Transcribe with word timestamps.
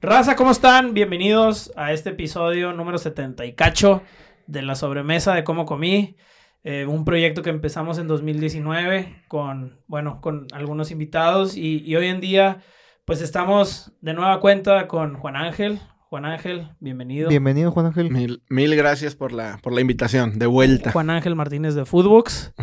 Raza, 0.00 0.36
¿cómo 0.36 0.52
están? 0.52 0.94
Bienvenidos 0.94 1.72
a 1.76 1.92
este 1.92 2.10
episodio 2.10 2.72
número 2.72 2.98
70 2.98 3.44
y 3.46 3.52
cacho 3.54 4.02
de 4.46 4.62
la 4.62 4.76
sobremesa 4.76 5.34
de 5.34 5.42
cómo 5.44 5.66
comí. 5.66 6.16
Eh, 6.64 6.86
un 6.86 7.04
proyecto 7.04 7.42
que 7.42 7.50
empezamos 7.50 7.98
en 7.98 8.06
2019 8.06 9.24
con, 9.28 9.80
bueno, 9.86 10.20
con 10.20 10.46
algunos 10.52 10.90
invitados 10.90 11.56
y, 11.56 11.82
y 11.84 11.96
hoy 11.96 12.06
en 12.06 12.20
día 12.20 12.58
pues 13.04 13.22
estamos 13.22 13.92
de 14.00 14.12
nueva 14.14 14.38
cuenta 14.40 14.86
con 14.86 15.14
Juan 15.14 15.34
Ángel. 15.36 15.80
Juan 16.10 16.24
Ángel, 16.24 16.68
bienvenido. 16.80 17.28
Bienvenido, 17.28 17.70
Juan 17.70 17.86
Ángel. 17.86 18.10
Mil, 18.10 18.42
mil 18.48 18.74
gracias 18.76 19.14
por 19.14 19.32
la, 19.32 19.58
por 19.62 19.72
la 19.74 19.80
invitación, 19.80 20.38
de 20.38 20.46
vuelta. 20.46 20.92
Juan 20.92 21.10
Ángel 21.10 21.34
Martínez 21.34 21.74
de 21.74 21.84
Foodbox. 21.84 22.54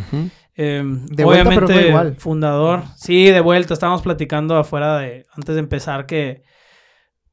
Eh, 0.56 0.82
De 0.84 1.24
vuelta, 1.24 1.50
pero 1.50 1.66
obviamente, 1.66 1.74
no 1.82 1.88
igual. 1.90 2.16
fundador. 2.18 2.84
Sí, 2.96 3.26
de 3.26 3.42
vuelta. 3.42 3.74
Estábamos 3.74 4.02
platicando 4.02 4.56
afuera 4.58 4.98
de, 4.98 5.26
antes 5.36 5.54
de 5.54 5.60
empezar, 5.60 6.06
que, 6.08 6.42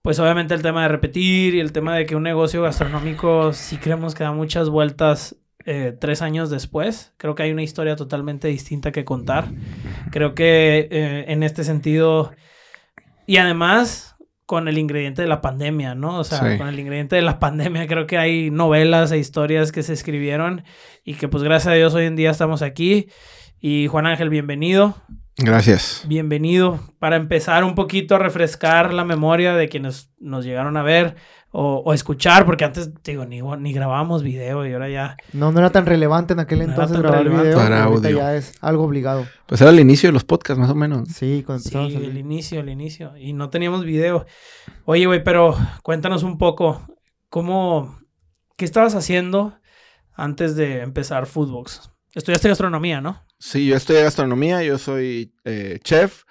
pues 0.03 0.19
obviamente 0.19 0.55
el 0.55 0.63
tema 0.63 0.83
de 0.83 0.89
repetir 0.89 1.55
y 1.55 1.61
el 1.61 1.73
tema 1.73 1.97
de 1.97 2.07
que 2.07 2.17
un 2.17 2.25
negocio 2.25 2.63
gastronómico 2.63 3.53
sí 3.53 3.77
creemos 3.77 4.15
que 4.15 4.25
da 4.25 4.33
muchas 4.33 4.69
vueltas 4.69 5.37
eh, 5.65 5.97
tres 5.99 6.23
años 6.23 6.51
después. 6.51 7.15
Creo 7.19 7.37
que 7.37 7.45
hay 7.45 7.53
una 7.53 7.63
historia 7.63 7.95
totalmente 7.95 8.49
distinta 8.49 8.91
que 8.91 9.05
contar. 9.05 9.47
Creo 10.11 10.35
que 10.35 10.89
eh, 10.91 11.25
en 11.29 11.45
este 11.45 11.63
sentido, 11.63 12.33
y 13.27 13.37
además 13.37 14.17
con 14.45 14.67
el 14.67 14.77
ingrediente 14.77 15.23
de 15.23 15.29
la 15.29 15.41
pandemia, 15.41 15.95
¿no? 15.95 16.19
O 16.19 16.25
sea, 16.25 16.39
Sí. 16.51 16.59
con 16.59 16.67
el 16.67 16.79
ingrediente 16.81 17.15
de 17.15 17.23
la 17.23 17.39
pandemia, 17.39 17.87
creo 17.87 18.09
que 18.09 18.19
hay 18.19 18.51
novelas 18.51 19.13
e 19.13 19.19
historias 19.19 19.71
que 19.71 19.85
se 19.85 19.93
escribieron 19.93 20.65
y 21.05 21.15
que 21.15 21.29
pues 21.29 21.45
gracias 21.45 21.73
a 21.73 21.77
Dios 21.77 21.95
hoy 21.95 22.07
en 22.07 22.17
día 22.17 22.33
estamos 22.33 22.61
aquí. 22.61 23.07
Y 23.61 23.87
Juan 23.87 24.07
Ángel, 24.07 24.29
bienvenido, 24.31 24.97
Gracias. 25.39 26.05
bienvenido. 26.07 26.79
Para 26.99 27.17
empezar 27.17 27.65
un 27.65 27.75
poquito 27.75 28.15
a 28.15 28.19
refrescar 28.19 28.93
la 28.93 29.05
memoria 29.05 29.55
de 29.55 29.69
quienes 29.69 30.11
nos 30.19 30.45
llegaron 30.45 30.77
a 30.77 30.83
ver 30.83 31.17
o, 31.51 31.83
o 31.85 31.93
escuchar, 31.95 32.45
porque 32.47 32.65
antes, 32.65 32.91
digo, 33.03 33.25
ni, 33.27 33.41
ni 33.43 33.73
grabábamos 33.73 34.23
video 34.23 34.67
y 34.67 34.73
ahora 34.73 34.89
ya... 34.89 35.17
No, 35.33 35.51
no 35.53 35.59
era 35.59 35.71
tan 35.71 35.85
relevante 35.87 36.33
en 36.35 36.41
aquel 36.41 36.59
No 36.61 36.65
entonces 36.67 36.99
grabar 36.99 37.19
relevante. 37.21 37.49
video. 37.49 37.59
Para 37.59 37.85
audio. 37.85 38.17
ya 38.17 38.37
es 38.37 38.55
algo 38.61 38.85
obligado. 38.85 39.27
Pues 39.47 39.61
era 39.61 39.71
el 39.71 39.81
inicio 39.81 40.09
de 40.09 40.13
los 40.13 40.25
podcasts, 40.25 40.61
más 40.61 40.71
o 40.71 40.75
menos. 40.75 41.09
Sí, 41.09 41.43
cuando 41.45 41.63
Sí, 41.65 41.77
el 41.77 42.17
inicio, 42.17 42.61
el 42.61 42.69
inicio. 42.69 43.17
Y 43.17 43.33
no 43.33 43.51
teníamos 43.51 43.85
video. 43.85 44.27
Oye, 44.85 45.07
güey, 45.07 45.23
pero 45.25 45.57
cuéntanos 45.83 46.23
un 46.23 46.39
poco, 46.39 46.87
¿cómo, 47.29 47.99
qué 48.57 48.65
estabas 48.65 48.95
haciendo 48.95 49.55
antes 50.15 50.57
de 50.57 50.81
empezar 50.83 51.27
Foodbox? 51.27 51.91
Estudiaste 52.15 52.49
gastronomía, 52.49 53.01
¿no? 53.01 53.23
Sí, 53.45 53.67
yo 53.67 53.77
estudié 53.77 54.03
gastronomía, 54.05 54.63
yo 54.63 54.79
soy 54.79 55.33
eh, 55.45 55.81
chef. 55.83 56.23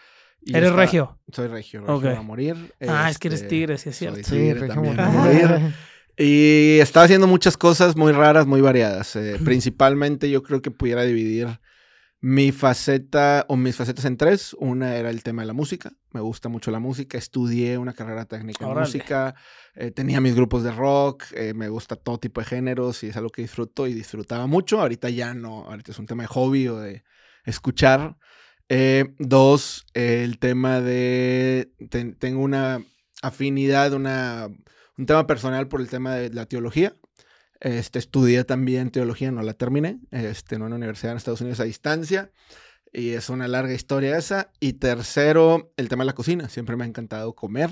y 0.41 0.55
¿Eres 0.55 0.69
está- 0.69 0.79
regio? 0.81 1.19
Soy 1.33 1.47
regio, 1.49 1.81
regio 1.81 1.93
Ok. 1.95 2.05
a 2.05 2.21
morir. 2.21 2.73
Ah, 2.87 3.09
es 3.09 3.19
que 3.19 3.27
eres 3.27 3.41
Este, 3.41 3.49
tigre, 3.49 3.77
sí 3.77 3.89
es 3.89 3.97
soy 3.97 4.07
cierto. 4.07 4.29
Sí, 4.29 4.35
tigre 4.37 4.53
Regio 4.61 4.67
también 4.73 4.95
Monterrey. 4.95 5.41
a 5.43 5.47
morir. 5.49 5.73
Y 6.17 6.79
estaba 6.79 7.03
haciendo 7.05 7.27
muchas 7.27 7.57
cosas 7.57 7.95
muy 7.97 8.13
raras, 8.13 8.47
muy 8.47 8.61
variadas. 8.61 9.15
Eh, 9.17 9.37
principalmente 9.43 10.29
yo 10.29 10.41
creo 10.41 10.61
que 10.61 10.71
pudiera 10.71 11.03
dividir 11.03 11.47
mi 12.23 12.51
faceta 12.51 13.45
o 13.49 13.57
mis 13.57 13.75
facetas 13.75 14.05
en 14.05 14.15
tres. 14.15 14.55
Una 14.59 14.95
era 14.95 15.09
el 15.09 15.23
tema 15.23 15.41
de 15.41 15.47
la 15.47 15.53
música. 15.53 15.91
Me 16.11 16.21
gusta 16.21 16.49
mucho 16.49 16.69
la 16.71 16.79
música. 16.79 17.17
Estudié 17.17 17.77
una 17.79 17.93
carrera 17.93 18.25
técnica 18.25 18.63
en 18.63 18.69
música. 18.85 19.35
eh, 19.75 19.91
tenía 19.91 20.21
mis 20.21 20.35
grupos 20.35 20.63
de 20.63 20.71
rock. 20.71 21.23
eh, 21.33 21.53
me 21.55 21.67
gusta 21.69 21.95
todo 21.95 22.19
tipo 22.19 22.39
de 22.41 22.45
géneros 22.45 23.03
y 23.03 23.07
es 23.07 23.17
algo 23.17 23.29
que 23.31 23.41
disfruto 23.41 23.87
y 23.87 23.93
disfrutaba 23.93 24.45
mucho. 24.47 24.79
Ahorita 24.79 25.09
ya 25.09 25.33
no. 25.33 25.65
Ahorita 25.65 25.91
es 25.91 25.99
un 25.99 26.05
tema 26.05 26.23
de 26.23 26.27
hobby 26.27 26.67
o 26.67 26.77
de 26.77 27.03
escuchar. 27.43 28.17
Eh, 28.69 29.15
dos, 29.19 29.85
el 29.93 30.37
tema 30.37 30.79
de... 30.79 31.71
ten- 31.89 32.15
tengo 32.15 32.41
una 32.41 32.81
afinidad, 33.21 33.93
una, 33.93 34.47
un 34.97 35.05
tema 35.05 35.25
personal 35.27 35.67
por 35.67 35.81
el 35.81 35.89
tema 35.89 36.15
de 36.15 36.29
la 36.29 36.45
teología. 36.45 36.95
Este, 37.61 37.99
estudié 37.99 38.43
también 38.43 38.89
teología, 38.89 39.31
no 39.31 39.43
la 39.43 39.53
terminé, 39.53 39.99
este, 40.09 40.55
en 40.55 40.63
una 40.63 40.75
universidad 40.75 41.11
en 41.11 41.17
Estados 41.17 41.41
Unidos 41.41 41.59
a 41.59 41.63
distancia. 41.63 42.31
Y 42.91 43.11
es 43.11 43.29
una 43.29 43.47
larga 43.47 43.73
historia 43.73 44.17
esa. 44.17 44.51
Y 44.59 44.73
tercero, 44.73 45.71
el 45.77 45.87
tema 45.87 46.03
de 46.03 46.07
la 46.07 46.15
cocina. 46.15 46.49
Siempre 46.49 46.75
me 46.75 46.83
ha 46.83 46.87
encantado 46.87 47.33
comer 47.35 47.69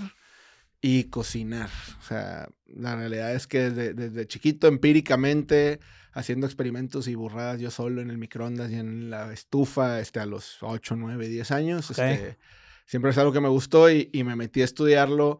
y 0.79 1.05
cocinar. 1.05 1.69
O 1.99 2.03
sea, 2.03 2.49
la 2.67 2.95
realidad 2.95 3.33
es 3.33 3.47
que 3.47 3.71
desde, 3.71 3.93
desde 3.93 4.27
chiquito, 4.27 4.67
empíricamente, 4.67 5.79
haciendo 6.13 6.45
experimentos 6.45 7.07
y 7.07 7.15
burradas 7.15 7.59
yo 7.59 7.71
solo 7.71 7.99
en 7.99 8.11
el 8.11 8.17
microondas 8.19 8.71
y 8.71 8.75
en 8.75 9.09
la 9.09 9.33
estufa, 9.33 9.99
este, 9.99 10.19
a 10.19 10.25
los 10.27 10.59
8, 10.61 10.95
9, 10.97 11.27
10 11.27 11.51
años. 11.51 11.89
Ok. 11.89 11.97
Este, 11.97 12.37
siempre 12.85 13.11
es 13.11 13.17
algo 13.17 13.33
que 13.33 13.41
me 13.41 13.49
gustó 13.49 13.89
y, 13.89 14.09
y 14.13 14.23
me 14.23 14.35
metí 14.35 14.61
a 14.61 14.65
estudiarlo 14.65 15.39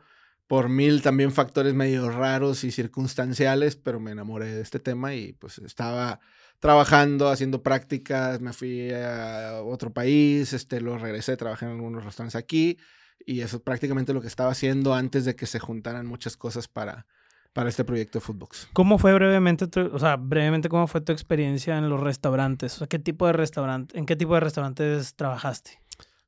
por 0.50 0.68
mil 0.68 1.04
también 1.04 1.32
factores 1.32 1.76
medio 1.76 2.10
raros 2.10 2.64
y 2.64 2.72
circunstanciales, 2.72 3.76
pero 3.76 4.00
me 4.00 4.10
enamoré 4.10 4.48
de 4.48 4.62
este 4.64 4.80
tema 4.80 5.14
y 5.14 5.34
pues 5.34 5.60
estaba 5.60 6.20
trabajando, 6.58 7.30
haciendo 7.30 7.62
prácticas, 7.62 8.42
me 8.42 8.52
fui 8.52 8.92
a 8.92 9.62
otro 9.64 9.94
país, 9.94 10.52
este, 10.54 10.82
lo 10.82 10.98
regresé, 10.98 11.38
trabajé 11.38 11.66
en 11.66 11.74
algunos 11.74 12.04
restaurantes 12.04 12.36
aquí 12.36 12.80
y 13.24 13.42
eso 13.42 13.58
es 13.58 13.62
prácticamente 13.62 14.12
lo 14.12 14.22
que 14.22 14.28
estaba 14.28 14.50
haciendo 14.50 14.96
antes 14.96 15.24
de 15.24 15.36
que 15.36 15.46
se 15.46 15.60
juntaran 15.60 16.08
muchas 16.08 16.36
cosas 16.36 16.68
para, 16.68 17.06
para 17.54 17.70
este 17.70 17.84
proyecto 17.84 18.18
de 18.18 18.26
Foodbox. 18.26 18.70
¿Cómo 18.74 18.98
fue 18.98 19.14
brevemente 19.14 19.68
tu, 19.68 19.82
o 19.82 20.00
sea, 20.00 20.16
brevemente 20.16 20.68
cómo 20.68 20.88
fue 20.88 21.02
tu 21.02 21.12
experiencia 21.12 21.78
en 21.78 21.90
los 21.90 22.00
restaurantes? 22.00 22.74
O 22.74 22.78
sea, 22.80 22.88
¿qué 22.88 22.98
tipo 22.98 23.28
de 23.28 23.34
restaurante, 23.34 24.00
en 24.00 24.08
qué 24.08 24.16
tipo 24.16 24.34
de 24.34 24.40
restaurantes 24.40 25.14
trabajaste? 25.14 25.80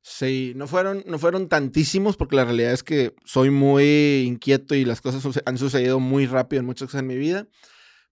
Sí, 0.04 0.52
no 0.56 0.66
fueron, 0.66 1.04
no 1.06 1.18
fueron 1.18 1.48
tantísimos 1.48 2.16
porque 2.16 2.34
la 2.36 2.44
realidad 2.44 2.72
es 2.72 2.82
que 2.82 3.14
soy 3.24 3.50
muy 3.50 4.24
inquieto 4.26 4.74
y 4.74 4.84
las 4.84 5.00
cosas 5.00 5.40
han 5.46 5.58
sucedido 5.58 6.00
muy 6.00 6.26
rápido 6.26 6.58
en 6.60 6.66
muchas 6.66 6.86
cosas 6.88 7.00
en 7.02 7.06
mi 7.06 7.16
vida, 7.16 7.46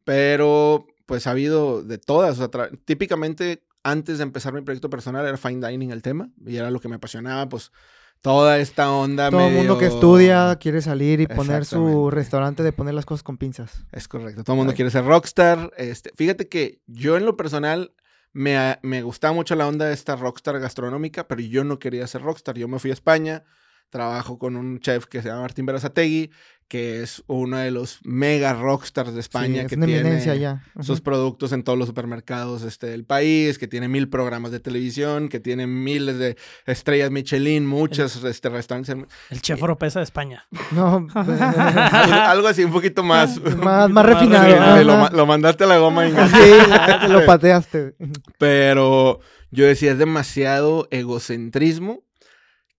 pero 0.05 0.87
pues 1.07 1.27
ha 1.27 1.33
habido 1.33 1.83
de 1.83 1.99
todas. 1.99 2.39
o 2.39 2.49
sea, 2.51 2.71
típicamente 2.85 3.65
antes 3.83 4.19
de 4.19 4.25
empezar 4.25 4.53
mi 4.53 4.61
proyecto 4.63 4.91
personal 4.91 5.27
era 5.27 5.37
fine 5.37 5.67
dining 5.67 5.91
el 5.91 6.03
tema 6.03 6.31
y 6.47 6.57
era 6.57 6.71
lo 6.71 6.81
que 6.81 6.89
me 6.89 6.97
apasionaba, 6.97 7.49
pues 7.49 7.73
toda 8.21 8.59
esta 8.59 8.91
onda. 8.93 9.31
Todo 9.31 9.49
el 9.49 9.55
mundo 9.55 9.79
que 9.79 9.87
medio- 9.87 9.97
estudia 9.97 10.57
quiere 10.61 10.83
salir 10.83 11.21
y 11.21 11.27
poner 11.27 11.65
su 11.65 12.11
restaurante 12.11 12.63
de 12.63 12.73
poner 12.73 12.95
las 12.95 13.07
cosas 13.07 13.23
con 13.23 13.39
pinzas. 13.39 13.85
Es 13.93 14.07
correcto. 14.09 14.45
Todo 14.45 14.55
el 14.55 14.59
mundo 14.59 14.73
Ay. 14.73 14.77
quiere 14.77 14.91
ser 14.91 15.05
rockstar. 15.05 15.73
Este, 15.77 16.11
fíjate 16.15 16.49
que 16.49 16.81
yo 16.87 17.17
en 17.17 17.25
lo 17.25 17.37
personal 17.37 17.95
me, 18.33 19.03
gustaba 19.03 19.35
mucho 19.35 19.55
la 19.55 19.67
onda 19.67 19.87
de 19.87 19.95
esta 19.95 20.17
rockstar 20.17 20.59
gastronómica, 20.61 21.27
pero 21.27 21.41
yo 21.41 21.65
no 21.65 21.79
quería 21.79 22.07
ser 22.07 22.23
rockstar. 22.23 22.57
Yo 22.57 22.69
me 22.69 22.79
fui 22.79 22.91
a 22.91 22.95
España, 22.95 23.45
trabajo 23.91 24.39
con 24.39 24.57
un 24.57 24.81
chef 24.81 25.07
que 25.07 25.23
se 25.23 25.29
llama 25.29 25.43
Martín 25.43 25.67
Berazategui, 25.67 26.31
que 26.71 27.03
es 27.03 27.25
uno 27.27 27.57
de 27.57 27.73
los 27.73 27.99
mega 28.05 28.55
rockstars 28.55 29.13
de 29.13 29.19
España 29.19 29.63
Sí, 29.63 29.67
que 29.67 29.75
es 29.75 29.81
tiene 29.87 30.39
ya. 30.39 30.63
Sus 30.81 31.01
productos 31.01 31.51
en 31.51 31.65
todos 31.65 31.77
los 31.77 31.89
supermercados 31.89 32.63
este, 32.63 32.87
del 32.87 33.05
país, 33.05 33.59
que 33.59 33.67
tiene 33.67 33.89
mil 33.89 34.09
programas 34.09 34.53
de 34.53 34.61
televisión, 34.61 35.29
que 35.29 35.41
tiene 35.41 35.67
miles 35.67 36.17
de 36.21 36.37
estrellas 36.67 37.11
Michelin, 37.11 37.67
muchos 37.67 38.23
este, 38.23 38.49
restaurantes. 38.51 38.95
en- 38.95 39.09
El 39.31 39.43
chef 39.43 39.61
Oropesa 39.61 39.99
de 39.99 40.05
España. 40.05 40.47
No, 40.71 41.09
algo, 41.15 42.15
algo 42.15 42.47
así, 42.49 42.63
un 42.63 42.71
poquito 42.73 43.03
más. 43.03 43.37
un 43.39 43.59
más, 43.65 43.89
poquito 43.89 43.95
más 43.95 44.07
refinado. 44.07 45.11
lo 45.11 45.27
mandaste 45.27 45.65
a 45.65 45.67
la 45.67 45.79
goma 45.79 46.07
y 46.07 46.13
Sí, 46.13 47.09
lo 47.09 47.27
pateaste. 47.27 47.97
Pero 48.39 49.19
yo 49.51 49.67
decía, 49.67 49.91
es 49.91 49.99
demasiado 49.99 50.87
egocentrismo 50.93 52.05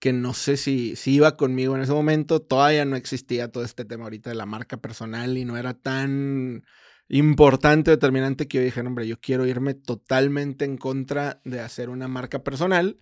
que 0.02 0.14
no 0.14 0.34
sé 0.34 0.58
si, 0.58 0.96
si 0.98 1.14
iba 1.16 1.38
conmigo 1.38 1.76
en 1.78 1.84
ese 1.84 1.94
momento. 1.94 2.42
Todavía 2.42 2.86
no 2.86 2.98
existía 2.98 3.52
todo 3.52 3.64
este 3.64 3.86
tema 3.86 4.06
ahorita 4.06 4.32
de 4.32 4.36
la 4.36 4.48
marca 4.48 4.78
personal 4.78 5.38
y 5.38 5.46
no 5.46 5.58
era 5.58 5.76
tan 5.76 6.66
importante 7.10 7.92
determinante 7.92 8.48
que 8.48 8.58
yo 8.60 8.64
dije, 8.66 8.84
"No, 8.84 8.90
hombre, 8.90 9.08
yo 9.08 9.20
quiero 9.22 9.46
irme 9.48 9.76
totalmente 9.76 10.66
en 10.66 10.78
contra 10.78 11.42
de 11.46 11.62
hacer 11.62 11.90
una 11.90 12.08
marca 12.10 12.44
personal 12.44 13.00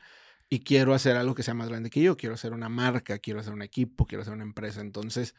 y 0.50 0.60
quiero 0.62 0.94
hacer 0.94 1.16
algo 1.18 1.36
que 1.36 1.44
sea 1.44 1.54
más 1.54 1.70
grande 1.70 1.90
que 1.90 2.02
yo. 2.02 2.18
Quiero 2.18 2.36
hacer 2.36 2.54
una 2.54 2.70
marca, 2.70 3.20
quiero 3.20 3.40
hacer 3.40 3.54
un 3.54 3.62
equipo, 3.62 4.06
quiero 4.06 4.24
hacer 4.24 4.34
una 4.34 4.44
empresa. 4.44 4.82
Entonces, 4.82 5.36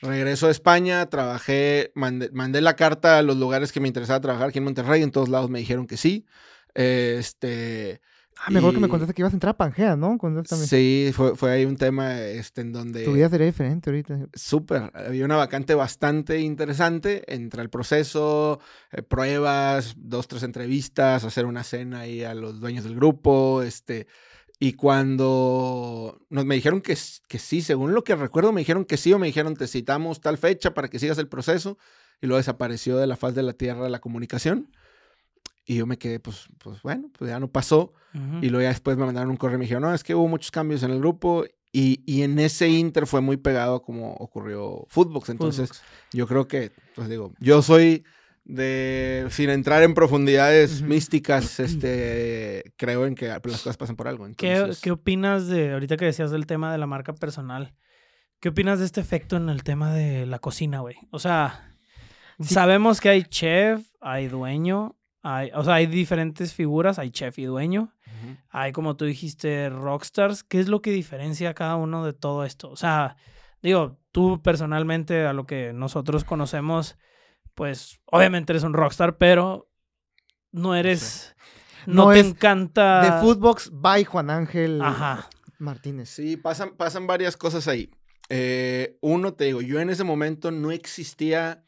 regreso 0.00 0.48
a 0.48 0.50
España, 0.50 1.06
trabajé, 1.10 1.92
mandé, 1.94 2.30
mandé 2.32 2.60
la 2.60 2.76
carta 2.76 3.18
a 3.18 3.22
los 3.22 3.36
lugares 3.36 3.72
que 3.72 3.80
me 3.80 3.88
interesaba 3.88 4.20
trabajar 4.20 4.48
aquí 4.48 4.58
en 4.58 4.64
Monterrey. 4.64 5.02
En 5.02 5.12
todos 5.12 5.28
lados 5.28 5.50
me 5.50 5.60
dijeron 5.60 5.86
que 5.86 5.96
sí. 5.96 6.26
Este. 6.74 8.00
Ah, 8.38 8.50
me 8.50 8.58
acuerdo 8.58 8.74
que 8.74 8.80
me 8.80 8.86
y- 8.88 8.90
contaste 8.90 9.14
que 9.14 9.22
ibas 9.22 9.32
a 9.32 9.36
entrar 9.36 9.54
a 9.54 9.56
Pangea, 9.56 9.96
¿no? 9.96 10.18
Sí, 10.66 11.10
fue, 11.14 11.36
fue 11.36 11.52
ahí 11.52 11.64
un 11.64 11.76
tema 11.76 12.20
este, 12.20 12.60
en 12.60 12.72
donde. 12.72 13.04
Tu 13.04 13.12
vida 13.12 13.28
sería 13.28 13.46
diferente 13.46 13.90
ahorita. 13.90 14.26
Súper. 14.34 14.90
Había 14.94 15.24
una 15.24 15.36
vacante 15.36 15.74
bastante 15.74 16.40
interesante 16.40 17.22
entre 17.32 17.62
el 17.62 17.70
proceso, 17.70 18.60
eh, 18.92 19.02
pruebas, 19.02 19.94
dos, 19.96 20.28
tres 20.28 20.42
entrevistas, 20.42 21.24
hacer 21.24 21.46
una 21.46 21.62
cena 21.64 22.00
ahí 22.00 22.22
a 22.24 22.34
los 22.34 22.60
dueños 22.60 22.84
del 22.84 22.96
grupo, 22.96 23.62
este. 23.62 24.06
Y 24.60 24.74
cuando 24.74 26.20
nos 26.30 26.44
me 26.44 26.54
dijeron 26.54 26.80
que, 26.80 26.96
que 27.28 27.38
sí, 27.38 27.60
según 27.60 27.92
lo 27.94 28.04
que 28.04 28.14
recuerdo, 28.14 28.52
me 28.52 28.60
dijeron 28.60 28.84
que 28.84 28.96
sí 28.96 29.12
o 29.12 29.18
me 29.18 29.26
dijeron 29.26 29.54
te 29.56 29.66
citamos 29.66 30.20
tal 30.20 30.38
fecha 30.38 30.74
para 30.74 30.88
que 30.88 30.98
sigas 30.98 31.18
el 31.18 31.28
proceso 31.28 31.76
y 32.20 32.26
luego 32.26 32.38
desapareció 32.38 32.96
de 32.96 33.06
la 33.06 33.16
faz 33.16 33.34
de 33.34 33.42
la 33.42 33.52
tierra 33.52 33.88
la 33.88 34.00
comunicación. 34.00 34.68
Y 35.64 35.76
yo 35.76 35.86
me 35.86 35.96
quedé, 35.98 36.20
pues, 36.20 36.48
pues 36.58 36.82
bueno, 36.82 37.10
pues 37.18 37.30
ya 37.30 37.40
no 37.40 37.48
pasó. 37.48 37.92
Y 38.40 38.48
luego 38.48 38.62
ya 38.62 38.68
después 38.68 38.96
me 38.96 39.04
mandaron 39.06 39.30
un 39.30 39.36
correo 39.36 39.56
y 39.56 39.58
me 39.58 39.64
dijeron, 39.64 39.82
no, 39.82 39.92
es 39.92 40.04
que 40.04 40.14
hubo 40.14 40.28
muchos 40.28 40.52
cambios 40.52 40.84
en 40.84 40.92
el 40.92 41.00
grupo 41.00 41.44
Y, 41.72 42.00
y 42.06 42.22
en 42.22 42.38
ese 42.38 42.68
inter 42.68 43.08
fue 43.08 43.20
muy 43.20 43.36
pegado 43.36 43.82
como 43.82 44.12
ocurrió 44.14 44.84
Footbox. 44.88 45.30
Entonces, 45.30 45.70
Footbox. 45.70 45.84
yo 46.12 46.26
creo 46.28 46.46
que, 46.46 46.70
pues 46.94 47.08
digo, 47.08 47.32
yo 47.40 47.60
soy 47.62 48.04
de, 48.44 49.26
sin 49.30 49.50
entrar 49.50 49.82
en 49.82 49.94
profundidades 49.94 50.82
místicas, 50.82 51.58
este, 51.60 52.72
creo 52.76 53.06
en 53.06 53.16
que 53.16 53.26
las 53.26 53.40
cosas 53.40 53.76
pasan 53.76 53.96
por 53.96 54.06
algo. 54.06 54.28
¿Qué, 54.36 54.52
Entonces, 54.52 54.80
qué 54.80 54.92
opinas 54.92 55.48
de, 55.48 55.72
ahorita 55.72 55.96
que 55.96 56.04
decías 56.04 56.30
del 56.30 56.46
tema 56.46 56.70
de 56.70 56.78
la 56.78 56.86
marca 56.86 57.14
personal, 57.14 57.74
qué 58.38 58.50
opinas 58.50 58.78
de 58.78 58.84
este 58.84 59.00
efecto 59.00 59.36
en 59.36 59.48
el 59.48 59.64
tema 59.64 59.92
de 59.92 60.26
la 60.26 60.38
cocina, 60.38 60.80
güey? 60.80 60.96
O 61.10 61.18
sea, 61.18 61.70
Sí. 62.38 62.52
sabemos 62.54 63.00
que 63.00 63.08
hay 63.08 63.22
chef, 63.22 63.86
hay 64.00 64.28
dueño, 64.28 64.96
hay, 65.26 65.50
o 65.54 65.64
sea, 65.64 65.74
hay 65.74 65.86
diferentes 65.86 66.52
figuras, 66.52 66.98
hay 66.98 67.10
chef 67.10 67.38
y 67.38 67.44
dueño, 67.46 67.94
hay 68.50 68.72
como 68.72 68.94
tú 68.94 69.06
dijiste, 69.06 69.70
rockstars. 69.70 70.44
¿Qué 70.44 70.60
es 70.60 70.68
lo 70.68 70.82
que 70.82 70.90
diferencia 70.90 71.48
a 71.48 71.54
cada 71.54 71.76
uno 71.76 72.04
de 72.04 72.12
todo 72.12 72.44
esto? 72.44 72.70
O 72.70 72.76
sea, 72.76 73.16
digo, 73.62 73.98
tú 74.12 74.42
personalmente, 74.42 75.26
a 75.26 75.32
lo 75.32 75.46
que 75.46 75.72
nosotros 75.72 76.24
conocemos, 76.24 76.98
pues 77.54 78.00
obviamente 78.04 78.52
eres 78.52 78.64
un 78.64 78.74
rockstar, 78.74 79.16
pero 79.16 79.70
no 80.52 80.74
eres, 80.74 81.34
no, 81.86 82.04
No 82.04 82.12
te 82.12 82.20
es 82.20 82.26
encanta... 82.26 83.00
De 83.00 83.22
Footbox, 83.22 83.70
by 83.72 84.04
Juan 84.04 84.28
Ángel 84.28 84.82
Ajá. 84.82 85.30
Martínez. 85.58 86.10
Sí, 86.10 86.36
pasan, 86.36 86.76
pasan 86.76 87.06
varias 87.06 87.38
cosas 87.38 87.66
ahí. 87.66 87.90
Eh, 88.28 88.98
uno, 89.00 89.32
te 89.32 89.44
digo, 89.44 89.62
yo 89.62 89.80
en 89.80 89.88
ese 89.88 90.04
momento 90.04 90.50
no 90.50 90.70
existía 90.70 91.63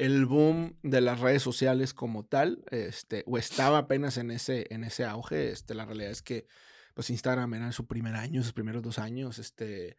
el 0.00 0.24
boom 0.24 0.78
de 0.82 1.02
las 1.02 1.20
redes 1.20 1.42
sociales 1.42 1.92
como 1.92 2.24
tal, 2.24 2.64
este, 2.70 3.22
o 3.26 3.36
estaba 3.36 3.76
apenas 3.76 4.16
en 4.16 4.30
ese, 4.30 4.66
en 4.70 4.82
ese 4.82 5.04
auge. 5.04 5.50
Este, 5.50 5.74
la 5.74 5.84
realidad 5.84 6.10
es 6.10 6.22
que 6.22 6.46
pues 6.94 7.10
Instagram 7.10 7.52
era 7.52 7.66
en 7.66 7.72
su 7.74 7.86
primer 7.86 8.14
año, 8.14 8.42
sus 8.42 8.54
primeros 8.54 8.82
dos 8.82 8.98
años. 8.98 9.38
Este, 9.38 9.98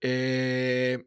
eh, 0.00 1.04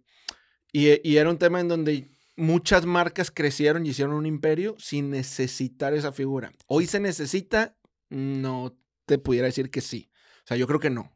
y, 0.72 1.10
y 1.10 1.18
era 1.18 1.32
un 1.32 1.40
tema 1.40 1.60
en 1.60 1.70
donde 1.70 2.12
muchas 2.36 2.86
marcas 2.86 3.32
crecieron 3.32 3.84
y 3.84 3.90
hicieron 3.90 4.14
un 4.14 4.28
imperio 4.28 4.76
sin 4.78 5.10
necesitar 5.10 5.96
esa 5.96 6.12
figura. 6.12 6.52
Hoy 6.68 6.86
se 6.86 7.00
necesita, 7.00 7.76
no 8.10 8.78
te 9.08 9.18
pudiera 9.18 9.48
decir 9.48 9.72
que 9.72 9.82
sí. 9.82 10.12
O 10.44 10.48
sea, 10.48 10.58
yo 10.58 10.68
creo 10.68 10.80
que 10.80 10.92
no 10.92 11.16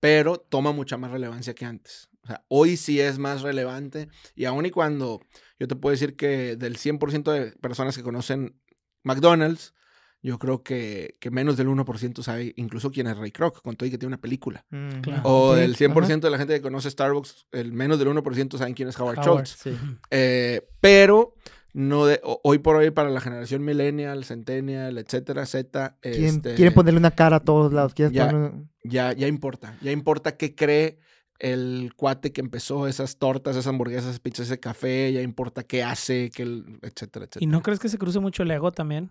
pero 0.00 0.38
toma 0.38 0.72
mucha 0.72 0.96
más 0.96 1.10
relevancia 1.10 1.54
que 1.54 1.64
antes. 1.64 2.08
O 2.22 2.26
sea, 2.26 2.44
hoy 2.48 2.76
sí 2.76 3.00
es 3.00 3.18
más 3.18 3.42
relevante 3.42 4.08
y 4.34 4.44
aun 4.44 4.66
y 4.66 4.70
cuando 4.70 5.20
yo 5.58 5.68
te 5.68 5.76
puedo 5.76 5.92
decir 5.92 6.16
que 6.16 6.56
del 6.56 6.76
100% 6.76 7.32
de 7.32 7.52
personas 7.52 7.96
que 7.96 8.02
conocen 8.02 8.56
McDonald's, 9.02 9.74
yo 10.22 10.38
creo 10.38 10.62
que, 10.62 11.14
que 11.20 11.30
menos 11.30 11.56
del 11.56 11.68
1% 11.68 12.22
sabe 12.22 12.52
incluso 12.56 12.90
quién 12.90 13.06
es 13.06 13.16
Ray 13.16 13.30
Kroc, 13.30 13.62
con 13.62 13.76
todo 13.76 13.86
y 13.86 13.90
que 13.90 13.98
tiene 13.98 14.08
una 14.14 14.20
película. 14.20 14.64
Mm, 14.70 15.00
Claro. 15.00 15.22
O 15.24 15.54
sí, 15.54 15.60
del 15.60 15.76
100% 15.76 16.02
ajá. 16.02 16.16
de 16.16 16.30
la 16.30 16.38
gente 16.38 16.54
que 16.54 16.62
conoce 16.62 16.90
Starbucks, 16.90 17.46
el 17.52 17.72
menos 17.72 17.98
del 17.98 18.08
1% 18.08 18.58
saben 18.58 18.74
quién 18.74 18.88
es 18.88 18.98
Howard, 18.98 19.18
Howard, 19.20 19.46
Schultz. 19.46 19.56
Sí. 19.62 19.76
Eh, 20.10 20.66
pero 20.80 21.34
no 21.74 22.06
de, 22.06 22.20
ho- 22.24 22.40
hoy 22.42 22.58
por 22.58 22.74
hoy 22.76 22.90
para 22.90 23.10
la 23.10 23.20
generación 23.20 23.62
millennial, 23.64 24.24
centennial, 24.24 24.98
etcétera, 24.98 25.46
Z, 25.46 25.96
Quieren, 26.00 26.24
este, 26.24 26.54
quieren 26.54 26.74
ponerle 26.74 26.98
una 26.98 27.10
cara 27.12 27.36
a 27.36 27.40
todos 27.40 27.72
lados. 27.72 27.94
Ya. 27.94 28.08
ponerle- 28.30 28.66
ya, 28.82 29.12
ya 29.12 29.28
importa. 29.28 29.76
Ya 29.82 29.92
importa 29.92 30.36
qué 30.36 30.54
cree 30.56 30.98
el 31.38 31.92
cuate 31.96 32.32
que 32.32 32.40
empezó 32.40 32.86
esas 32.86 33.18
tortas, 33.18 33.56
esas 33.56 33.66
hamburguesas, 33.66 34.04
esas 34.06 34.20
pizzas, 34.20 34.46
ese 34.46 34.60
café. 34.60 35.12
Ya 35.12 35.22
importa 35.22 35.62
qué 35.62 35.82
hace, 35.82 36.30
qué, 36.30 36.42
etcétera, 36.42 37.24
etcétera. 37.26 37.40
¿Y 37.40 37.46
no 37.46 37.62
crees 37.62 37.78
que 37.80 37.88
se 37.88 37.98
cruce 37.98 38.20
mucho 38.20 38.42
el 38.42 38.50
ego 38.50 38.72
también 38.72 39.10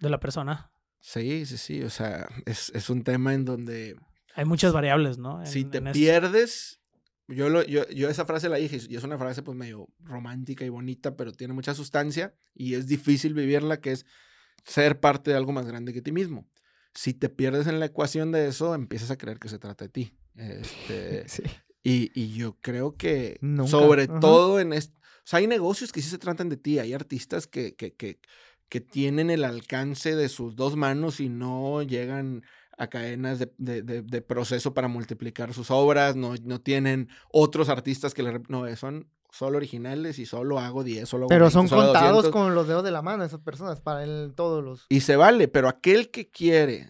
de 0.00 0.10
la 0.10 0.18
persona? 0.20 0.70
Sí, 1.00 1.46
sí, 1.46 1.56
sí. 1.58 1.82
O 1.82 1.90
sea, 1.90 2.28
es, 2.46 2.70
es 2.74 2.88
un 2.90 3.02
tema 3.04 3.34
en 3.34 3.44
donde 3.44 3.96
Hay 4.34 4.44
muchas 4.44 4.72
variables, 4.72 5.18
¿no? 5.18 5.40
En- 5.40 5.46
si 5.46 5.64
te 5.64 5.80
pierdes. 5.80 6.78
Yo, 7.28 7.48
lo, 7.48 7.62
yo, 7.62 7.88
yo 7.88 8.10
esa 8.10 8.26
frase 8.26 8.48
la 8.48 8.56
dije 8.56 8.78
y 8.88 8.96
es 8.96 9.04
una 9.04 9.16
frase 9.16 9.42
pues 9.42 9.56
medio 9.56 9.88
romántica 10.00 10.64
y 10.64 10.68
bonita, 10.68 11.16
pero 11.16 11.32
tiene 11.32 11.54
mucha 11.54 11.72
sustancia 11.72 12.34
y 12.52 12.74
es 12.74 12.86
difícil 12.88 13.32
vivirla, 13.32 13.80
que 13.80 13.92
es 13.92 14.04
ser 14.64 15.00
parte 15.00 15.30
de 15.30 15.36
algo 15.36 15.52
más 15.52 15.66
grande 15.66 15.92
que 15.94 16.02
ti 16.02 16.12
mismo. 16.12 16.46
Si 16.94 17.14
te 17.14 17.28
pierdes 17.30 17.68
en 17.68 17.80
la 17.80 17.86
ecuación 17.86 18.32
de 18.32 18.48
eso, 18.48 18.74
empiezas 18.74 19.10
a 19.10 19.16
creer 19.16 19.38
que 19.38 19.48
se 19.48 19.58
trata 19.58 19.84
de 19.86 19.88
ti. 19.88 20.14
Este, 20.36 21.24
Sí. 21.28 21.42
Y, 21.84 22.10
y 22.14 22.32
yo 22.34 22.56
creo 22.60 22.96
que 22.96 23.38
Nunca, 23.40 23.70
sobre 23.70 24.04
ajá. 24.04 24.20
todo 24.20 24.60
en 24.60 24.72
este... 24.72 24.96
O 24.96 25.24
sea, 25.24 25.38
hay 25.40 25.46
negocios 25.46 25.90
que 25.92 26.00
sí 26.02 26.08
se 26.10 26.18
tratan 26.18 26.48
de 26.48 26.56
ti, 26.56 26.78
hay 26.78 26.92
artistas 26.94 27.46
que, 27.46 27.74
que, 27.74 27.94
que, 27.94 28.20
que 28.68 28.80
tienen 28.80 29.30
el 29.30 29.44
alcance 29.44 30.14
de 30.16 30.28
sus 30.28 30.54
dos 30.56 30.76
manos 30.76 31.18
y 31.20 31.28
no 31.28 31.82
llegan 31.82 32.42
a 32.78 32.88
cadenas 32.88 33.38
de, 33.38 33.52
de- 33.58 33.82
de- 33.82 34.02
de 34.02 34.22
proceso 34.22 34.74
para 34.74 34.88
multiplicar 34.88 35.52
sus 35.54 35.70
obras, 35.70 36.16
no, 36.16 36.34
no 36.44 36.60
tienen 36.60 37.08
otros 37.32 37.68
artistas 37.68 38.14
que 38.14 38.22
le... 38.22 38.40
No, 38.48 38.64
son 38.76 39.08
solo 39.30 39.56
originales 39.56 40.18
y 40.18 40.26
solo 40.26 40.58
hago 40.58 40.84
10, 40.84 41.08
solo 41.08 41.24
hago 41.24 41.28
Pero 41.30 41.44
20, 41.46 41.52
son 41.52 41.68
solo 41.68 41.82
contados 41.84 42.24
200. 42.24 42.32
con 42.32 42.54
los 42.54 42.68
dedos 42.68 42.84
de 42.84 42.90
la 42.90 43.02
mano 43.02 43.24
esas 43.24 43.40
personas 43.40 43.80
para 43.80 44.04
él, 44.04 44.32
todos 44.36 44.62
los... 44.62 44.86
Y 44.88 45.00
se 45.00 45.16
vale, 45.16 45.48
pero 45.48 45.68
aquel 45.68 46.10
que 46.10 46.30
quiere 46.30 46.88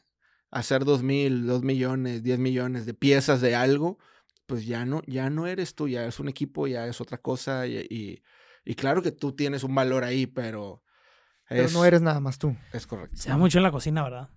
hacer 0.52 0.84
dos 0.84 1.02
mil, 1.02 1.46
dos 1.46 1.62
millones, 1.64 2.22
diez 2.22 2.38
millones 2.38 2.86
de 2.86 2.94
piezas 2.94 3.40
de 3.40 3.56
algo, 3.56 3.98
pues 4.46 4.64
ya 4.66 4.84
no, 4.84 5.02
ya 5.06 5.28
no 5.30 5.46
eres 5.48 5.74
tú, 5.74 5.88
ya 5.88 6.04
es 6.06 6.20
un 6.20 6.28
equipo, 6.28 6.66
ya 6.68 6.86
es 6.86 7.00
otra 7.00 7.18
cosa. 7.18 7.66
Y, 7.66 7.78
y, 7.90 8.22
y 8.64 8.74
claro 8.76 9.02
que 9.02 9.10
tú 9.10 9.32
tienes 9.32 9.64
un 9.64 9.74
valor 9.74 10.04
ahí, 10.04 10.26
pero, 10.26 10.82
Pero 11.48 11.64
es, 11.64 11.72
no 11.74 11.84
eres 11.84 12.02
nada 12.02 12.20
más 12.20 12.38
tú. 12.38 12.54
es 12.72 12.86
correcto. 12.86 13.16
Se 13.16 13.30
da 13.30 13.36
mucho 13.36 13.58
en 13.58 13.64
la 13.64 13.72
cocina, 13.72 14.02
¿verdad? 14.04 14.28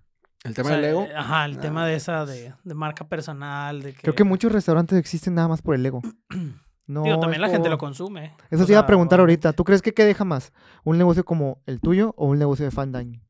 El 0.44 0.52
O 0.52 0.54
tema 0.54 0.68
sea, 0.70 0.76
del 0.78 0.84
ego. 0.86 1.06
Ajá, 1.16 1.44
el 1.44 1.58
Ah, 1.58 1.60
tema 1.60 1.86
de 1.86 1.94
esa 1.96 2.24
de, 2.26 2.52
de 2.62 2.74
marca 2.74 3.08
personal, 3.08 3.82
de 3.82 3.94
que... 3.94 4.02
Creo 4.02 4.14
que 4.14 4.24
muchos 4.24 4.52
restaurantes 4.52 4.98
existen 4.98 5.34
nada 5.34 5.48
más 5.48 5.62
por 5.62 5.74
el 5.74 5.84
ego. 5.86 6.02
No, 6.88 7.02
Digo, 7.02 7.18
también 7.18 7.42
la 7.42 7.48
gente 7.48 7.68
lo 7.68 7.78
consume. 7.78 8.36
Eso 8.48 8.62
O 8.62 8.66
te 8.66 8.70
iba 8.70 8.80
a 8.80 8.86
preguntar 8.86 9.18
ahorita. 9.18 9.52
¿Tú 9.54 9.64
crees 9.64 9.82
que 9.82 9.92
qué 9.92 10.04
deja 10.04 10.24
más? 10.24 10.52
¿Un 10.84 10.98
negocio 10.98 11.24
como 11.24 11.60
el 11.66 11.80
tuyo 11.80 12.14
o 12.16 12.26
un 12.28 12.38
negocio 12.38 12.64
de 12.64 12.70
fan 12.70 12.92
dining? 12.92 13.20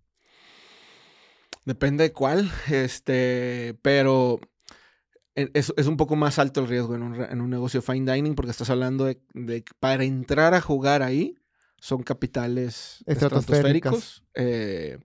Depende 1.67 2.05
de 2.05 2.13
cuál, 2.13 2.51
este, 2.71 3.77
pero 3.83 4.41
e- 5.35 5.51
es, 5.53 5.73
es 5.77 5.87
un 5.87 5.97
poco 5.97 6.17
más 6.17 6.39
alto 6.39 6.61
el 6.61 6.69
riesgo 6.69 6.95
en 6.95 7.03
un, 7.03 7.23
en 7.23 7.41
un 7.41 7.51
negocio 7.51 7.83
fine 7.83 8.11
dining 8.11 8.35
porque 8.35 8.53
estás 8.53 8.71
hablando 8.71 9.05
de, 9.05 9.21
de 9.35 9.63
que 9.65 9.73
para 9.79 10.05
entrar 10.05 10.55
a 10.55 10.61
jugar 10.61 11.03
ahí 11.03 11.37
son 11.79 12.03
capitales 12.03 13.05
estratosféricos 13.07 14.25
eh, 14.35 14.99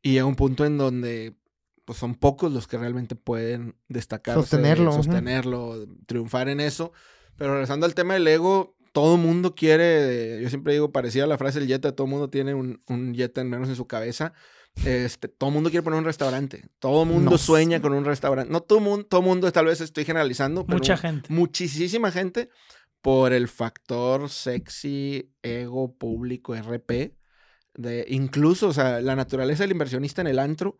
y 0.00 0.18
a 0.18 0.24
un 0.24 0.36
punto 0.36 0.64
en 0.64 0.78
donde 0.78 1.36
pues 1.84 1.98
son 1.98 2.14
pocos 2.14 2.52
los 2.52 2.66
que 2.66 2.78
realmente 2.78 3.14
pueden 3.16 3.76
destacarse, 3.88 4.40
Sostenerlo, 4.40 4.92
sostenerlo, 4.92 5.86
triunfar 6.06 6.48
en 6.48 6.60
eso. 6.60 6.92
Pero 7.36 7.52
regresando 7.52 7.86
al 7.86 7.94
tema 7.94 8.14
del 8.14 8.26
ego, 8.26 8.76
todo 8.92 9.16
mundo 9.16 9.54
quiere, 9.54 10.40
yo 10.42 10.48
siempre 10.48 10.72
digo, 10.72 10.90
parecía 10.90 11.26
la 11.26 11.38
frase 11.38 11.60
del 11.60 11.68
Jetta, 11.68 11.94
todo 11.94 12.06
mundo 12.06 12.30
tiene 12.30 12.54
un, 12.54 12.82
un 12.88 13.14
Jetta 13.14 13.40
en 13.40 13.50
menos 13.50 13.68
en 13.68 13.76
su 13.76 13.86
cabeza. 13.86 14.32
Este, 14.84 15.28
todo 15.28 15.50
mundo 15.50 15.70
quiere 15.70 15.82
poner 15.82 15.98
un 15.98 16.04
restaurante. 16.04 16.68
Todo 16.78 17.04
mundo 17.04 17.30
No 17.32 17.38
sueña 17.38 17.80
con 17.80 17.92
un 17.92 18.04
restaurante. 18.04 18.52
No 18.52 18.60
todo 18.60 18.80
mundo, 18.80 19.06
todo 19.06 19.22
mundo, 19.22 19.50
tal 19.50 19.66
vez 19.66 19.80
estoy 19.80 20.04
generalizando, 20.04 20.64
pero 20.66 20.78
Mucha 20.78 20.96
gente. 20.96 21.32
muchísima 21.32 22.10
gente 22.12 22.50
por 23.00 23.32
el 23.32 23.48
factor 23.48 24.28
sexy, 24.28 25.30
ego, 25.42 25.94
público, 25.96 26.54
RP. 26.54 27.14
De, 27.74 28.06
incluso, 28.08 28.68
o 28.68 28.72
sea, 28.72 29.00
la 29.00 29.16
naturaleza 29.16 29.62
del 29.62 29.72
inversionista 29.72 30.20
en 30.22 30.28
el 30.28 30.38
antro, 30.38 30.78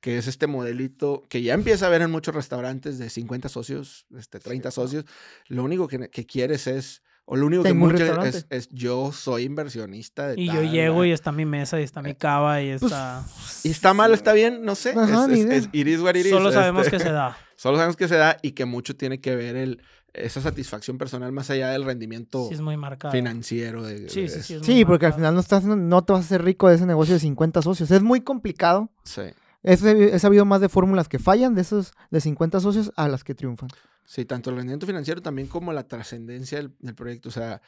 que 0.00 0.18
es 0.18 0.26
este 0.26 0.46
modelito 0.46 1.22
que 1.28 1.42
ya 1.42 1.54
empieza 1.54 1.86
a 1.86 1.90
ver 1.90 2.02
en 2.02 2.10
muchos 2.10 2.34
restaurantes 2.34 2.98
de 2.98 3.08
50 3.08 3.48
socios, 3.48 4.06
este, 4.16 4.38
30 4.40 4.70
socios. 4.70 5.04
Lo 5.48 5.64
único 5.64 5.88
que, 5.88 6.10
que 6.10 6.26
quieres 6.26 6.66
es, 6.66 7.02
o 7.26 7.36
lo 7.36 7.46
único 7.46 7.62
que 7.62 7.70
Tengo 7.70 7.86
mucho 7.86 8.22
es, 8.24 8.46
es 8.50 8.68
yo 8.70 9.10
soy 9.12 9.44
inversionista 9.44 10.28
de 10.28 10.40
Y 10.40 10.46
yo 10.46 10.62
llego 10.62 10.96
¿verdad? 10.96 11.08
y 11.08 11.12
está 11.12 11.32
mi 11.32 11.44
mesa 11.46 11.80
y 11.80 11.82
está 11.84 12.02
mi 12.02 12.14
cava 12.14 12.60
y 12.62 12.76
Pues, 12.78 12.82
está... 12.92 13.24
Y 13.64 13.70
está 13.70 13.94
mal, 13.94 14.12
está 14.12 14.32
bien, 14.34 14.62
no 14.64 14.74
sé. 14.74 14.90
Ajá, 14.90 15.22
es, 15.24 15.28
ni 15.28 15.40
es, 15.40 15.46
idea. 15.46 15.56
es 15.58 15.68
it 15.72 15.86
is 15.88 16.00
what 16.00 16.14
it 16.16 16.26
is, 16.26 16.30
Solo 16.30 16.52
sabemos 16.52 16.84
este, 16.86 16.98
que 16.98 17.02
se 17.02 17.10
da. 17.12 17.36
Solo 17.56 17.76
sabemos 17.78 17.96
que 17.96 18.08
se 18.08 18.16
da 18.16 18.36
y 18.42 18.52
que 18.52 18.64
mucho 18.66 18.94
tiene 18.96 19.20
que 19.20 19.34
ver 19.36 19.56
el, 19.56 19.80
esa 20.12 20.40
satisfacción 20.42 20.98
personal 20.98 21.32
más 21.32 21.48
allá 21.50 21.70
del 21.70 21.84
rendimiento 21.84 22.46
Sí, 22.48 22.54
es 22.54 22.60
muy 22.60 22.76
marcado. 22.76 23.12
financiero. 23.12 23.82
De, 23.84 24.08
Sí, 24.10 24.22
de 24.22 24.28
sí, 24.28 24.42
sí. 24.42 24.58
Sí, 24.62 24.84
porque 24.84 25.06
al 25.06 25.14
final 25.14 25.34
no, 25.34 25.40
estás, 25.40 25.64
no 25.64 26.04
te 26.04 26.12
vas 26.12 26.22
a 26.22 26.24
hacer 26.26 26.44
rico 26.44 26.68
de 26.68 26.74
ese 26.76 26.84
negocio 26.86 27.14
de 27.14 27.20
50 27.20 27.62
socios. 27.62 27.90
Es 27.90 28.02
muy 28.02 28.20
complicado. 28.20 28.90
Sí. 29.04 29.22
He, 29.62 29.72
he 30.14 30.18
sabido 30.18 30.44
más 30.44 30.60
de 30.60 30.68
fórmulas 30.68 31.08
que 31.08 31.18
fallan 31.18 31.54
de 31.54 31.62
esos 31.62 31.92
de 32.10 32.20
50 32.20 32.60
socios 32.60 32.92
a 32.96 33.08
las 33.08 33.24
que 33.24 33.34
triunfan. 33.34 33.70
Sí, 34.06 34.24
tanto 34.24 34.50
el 34.50 34.56
rendimiento 34.56 34.86
financiero 34.86 35.22
también 35.22 35.48
como 35.48 35.72
la 35.72 35.88
trascendencia 35.88 36.58
del, 36.58 36.72
del 36.78 36.94
proyecto. 36.94 37.28
O 37.30 37.32
sea, 37.32 37.60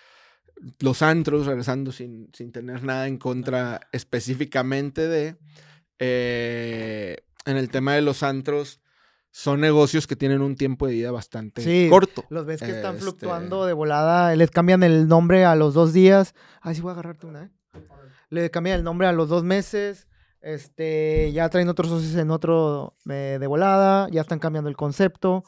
los 0.81 1.03
antros, 1.03 1.47
regresando 1.47 1.93
sin, 1.93 2.29
sin 2.33 2.53
tener 2.53 2.83
nada 2.85 3.07
en 3.09 3.19
contra 3.19 3.81
específicamente 3.93 5.07
de... 5.09 5.37
eh, 5.99 7.17
en 7.45 7.57
el 7.57 7.71
tema 7.71 7.95
de 7.95 8.03
los 8.03 8.23
antros, 8.23 8.81
son 9.31 9.61
negocios 9.61 10.07
que 10.07 10.17
tienen 10.17 10.41
un 10.43 10.57
tiempo 10.57 10.87
de 10.87 10.95
vida 10.95 11.11
bastante 11.13 11.63
Sí, 11.63 11.89
corto. 11.91 12.25
Los 12.31 12.45
ves 12.47 12.61
que 12.61 12.71
están 12.71 12.95
Este- 12.95 13.03
fluctuando 13.03 13.67
de 13.67 13.73
volada. 13.73 14.35
Les 14.35 14.51
cambian 14.51 14.83
el 14.83 15.07
nombre 15.09 15.45
a 15.45 15.55
los 15.55 15.75
dos 15.75 15.93
días. 15.93 16.35
Ay, 16.61 16.75
sí 16.75 16.81
voy 16.81 16.91
a 16.91 16.93
agarrarte 16.95 17.27
una, 17.27 17.45
¿eh? 17.45 17.51
Le 18.31 18.51
cambian 18.51 18.79
el 18.79 18.85
nombre 18.85 19.07
a 19.07 19.13
los 19.13 19.29
dos 19.29 19.45
meses. 19.45 20.09
Este, 20.41 21.31
ya 21.33 21.49
traen 21.51 21.69
otros 21.69 21.89
socios 21.89 22.15
en 22.17 22.31
otro 22.31 22.97
eh, 23.09 23.37
de 23.39 23.47
volada. 23.47 24.09
Ya 24.11 24.23
están 24.23 24.39
cambiando 24.39 24.69
el 24.71 24.77
concepto. 24.77 25.45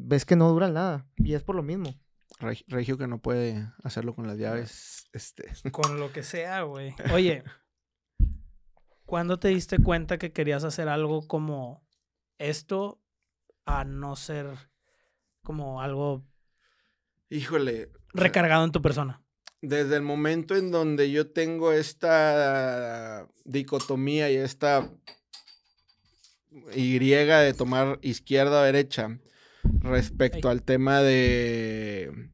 Ves 0.00 0.24
que 0.24 0.36
no 0.36 0.48
duran 0.50 0.74
nada. 0.74 1.06
Y 1.16 1.34
es 1.34 1.42
por 1.42 1.56
lo 1.56 1.62
mismo. 1.62 1.94
Reg- 2.40 2.64
Regio 2.68 2.96
que 2.98 3.06
no 3.06 3.20
puede 3.20 3.68
hacerlo 3.82 4.14
con 4.14 4.26
las 4.26 4.38
llaves. 4.38 5.08
Este. 5.12 5.48
Con 5.72 5.98
lo 5.98 6.12
que 6.12 6.22
sea, 6.22 6.62
güey. 6.62 6.94
Oye, 7.12 7.42
¿cuándo 9.06 9.38
te 9.38 9.48
diste 9.48 9.78
cuenta 9.82 10.18
que 10.18 10.32
querías 10.32 10.64
hacer 10.64 10.88
algo 10.88 11.26
como 11.26 11.82
esto 12.38 13.00
a 13.64 13.84
no 13.84 14.14
ser 14.16 14.46
como 15.42 15.80
algo 15.80 16.24
Híjole. 17.30 17.90
recargado 18.12 18.64
en 18.64 18.72
tu 18.72 18.82
persona? 18.82 19.22
Desde 19.60 19.96
el 19.96 20.02
momento 20.02 20.54
en 20.54 20.70
donde 20.70 21.10
yo 21.10 21.30
tengo 21.32 21.72
esta 21.72 23.26
dicotomía 23.44 24.30
y 24.30 24.36
esta 24.36 24.88
Y 26.74 26.98
de 27.40 27.54
tomar 27.54 27.98
izquierda 28.02 28.60
o 28.60 28.64
derecha 28.64 29.18
respecto 29.82 30.48
al 30.48 30.62
tema 30.62 31.00
de, 31.00 32.30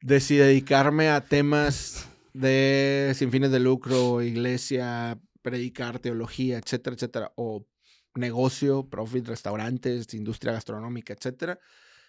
de 0.00 0.20
si 0.20 0.36
dedicarme 0.36 1.08
a 1.08 1.22
temas 1.22 2.08
de 2.32 3.12
sin 3.14 3.30
fines 3.30 3.50
de 3.50 3.60
lucro, 3.60 4.22
iglesia, 4.22 5.18
predicar, 5.42 5.98
teología, 5.98 6.58
etcétera, 6.58 6.94
etcétera, 6.94 7.32
o 7.36 7.66
negocio, 8.14 8.88
profit, 8.88 9.26
restaurantes, 9.26 10.12
industria 10.14 10.52
gastronómica, 10.52 11.12
etcétera. 11.12 11.58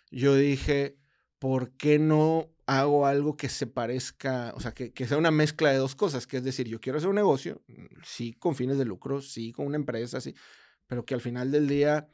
Yo 0.09 0.35
dije, 0.35 0.97
¿por 1.39 1.71
qué 1.71 1.99
no 1.99 2.49
hago 2.65 3.05
algo 3.05 3.37
que 3.37 3.49
se 3.49 3.67
parezca, 3.67 4.53
o 4.55 4.59
sea, 4.59 4.73
que, 4.73 4.91
que 4.91 5.07
sea 5.07 5.17
una 5.17 5.31
mezcla 5.31 5.71
de 5.71 5.77
dos 5.77 5.95
cosas? 5.95 6.27
Que 6.27 6.37
es 6.37 6.43
decir, 6.43 6.67
yo 6.67 6.79
quiero 6.79 6.97
hacer 6.97 7.09
un 7.09 7.15
negocio, 7.15 7.61
mm, 7.67 7.85
sí 8.03 8.33
con 8.33 8.55
fines 8.55 8.77
de 8.77 8.85
lucro, 8.85 9.21
sí 9.21 9.51
con 9.51 9.65
una 9.65 9.77
empresa, 9.77 10.19
sí, 10.21 10.35
pero 10.87 11.05
que 11.05 11.13
al 11.13 11.21
final 11.21 11.51
del 11.51 11.67
día 11.67 12.09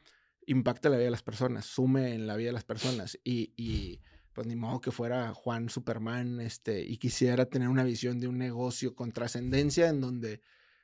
impacte 0.46 0.88
la 0.88 0.96
vida 0.96 1.06
de 1.06 1.10
las 1.10 1.22
personas, 1.22 1.66
sume 1.66 2.14
en 2.14 2.26
la 2.26 2.36
vida 2.36 2.48
de 2.48 2.54
las 2.54 2.64
personas 2.64 3.18
y, 3.24 3.52
y 3.56 4.00
pues 4.32 4.46
ni 4.46 4.56
modo 4.56 4.80
que 4.80 4.90
fuera 4.90 5.32
Juan 5.32 5.68
Superman 5.68 6.40
este, 6.40 6.82
y 6.84 6.96
quisiera 6.98 7.46
tener 7.46 7.68
una 7.68 7.84
visión 7.84 8.20
de 8.20 8.28
un 8.28 8.38
negocio 8.38 8.94
con 8.94 9.12
trascendencia 9.12 9.88
en 9.88 10.00
donde 10.00 10.40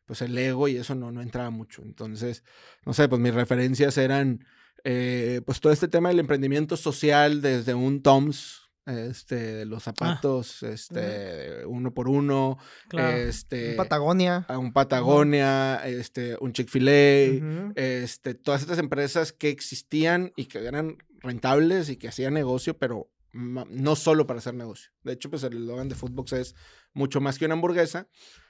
pues 0.06 0.22
el 0.22 0.36
ego 0.36 0.66
y 0.68 0.76
eso 0.76 0.94
no, 0.94 1.12
no 1.12 1.22
entraba 1.22 1.50
mucho. 1.50 1.82
Entonces, 1.82 2.42
no 2.84 2.92
sé, 2.92 3.08
pues 3.08 3.20
mis 3.20 3.34
referencias 3.34 3.96
eran 3.96 4.44
eh, 4.84 5.40
pues 5.44 5.60
todo 5.60 5.72
este 5.72 5.88
tema 5.88 6.08
del 6.08 6.20
emprendimiento 6.20 6.76
social 6.76 7.42
desde 7.42 7.74
un 7.74 8.02
Toms, 8.02 8.59
este, 8.86 9.64
los 9.66 9.82
zapatos, 9.82 10.62
este, 10.62 11.64
uno 11.66 11.92
por 11.92 12.08
uno, 12.08 12.58
Claro. 12.88 13.16
este, 13.16 13.72
En 13.72 13.76
Patagonia. 13.76 14.46
a 14.48 14.58
un 14.58 14.72
Patagonia, 14.72 15.76
este, 15.86 16.36
un 16.40 16.52
Chick-fil-A, 16.52 17.72
este, 17.76 18.34
todas 18.34 18.62
estas 18.62 18.78
empresas 18.78 19.32
que 19.32 19.48
existían 19.50 20.32
y 20.36 20.46
que 20.46 20.66
eran 20.66 20.98
rentables 21.20 21.88
y 21.90 21.96
que 21.96 22.08
hacían 22.08 22.34
negocio, 22.34 22.76
pero 22.78 23.10
no 23.32 23.94
solo 23.94 24.26
para 24.26 24.38
hacer 24.38 24.54
negocio. 24.54 24.90
De 25.04 25.12
hecho, 25.12 25.30
pues 25.30 25.42
el 25.44 25.52
eslogan 25.56 25.88
de 25.88 25.94
Foodbox 25.94 26.32
es 26.32 26.54
mucho 26.94 27.20
más 27.20 27.38
que 27.38 27.44
una 27.44 27.54
hamburguesa. 27.54 28.08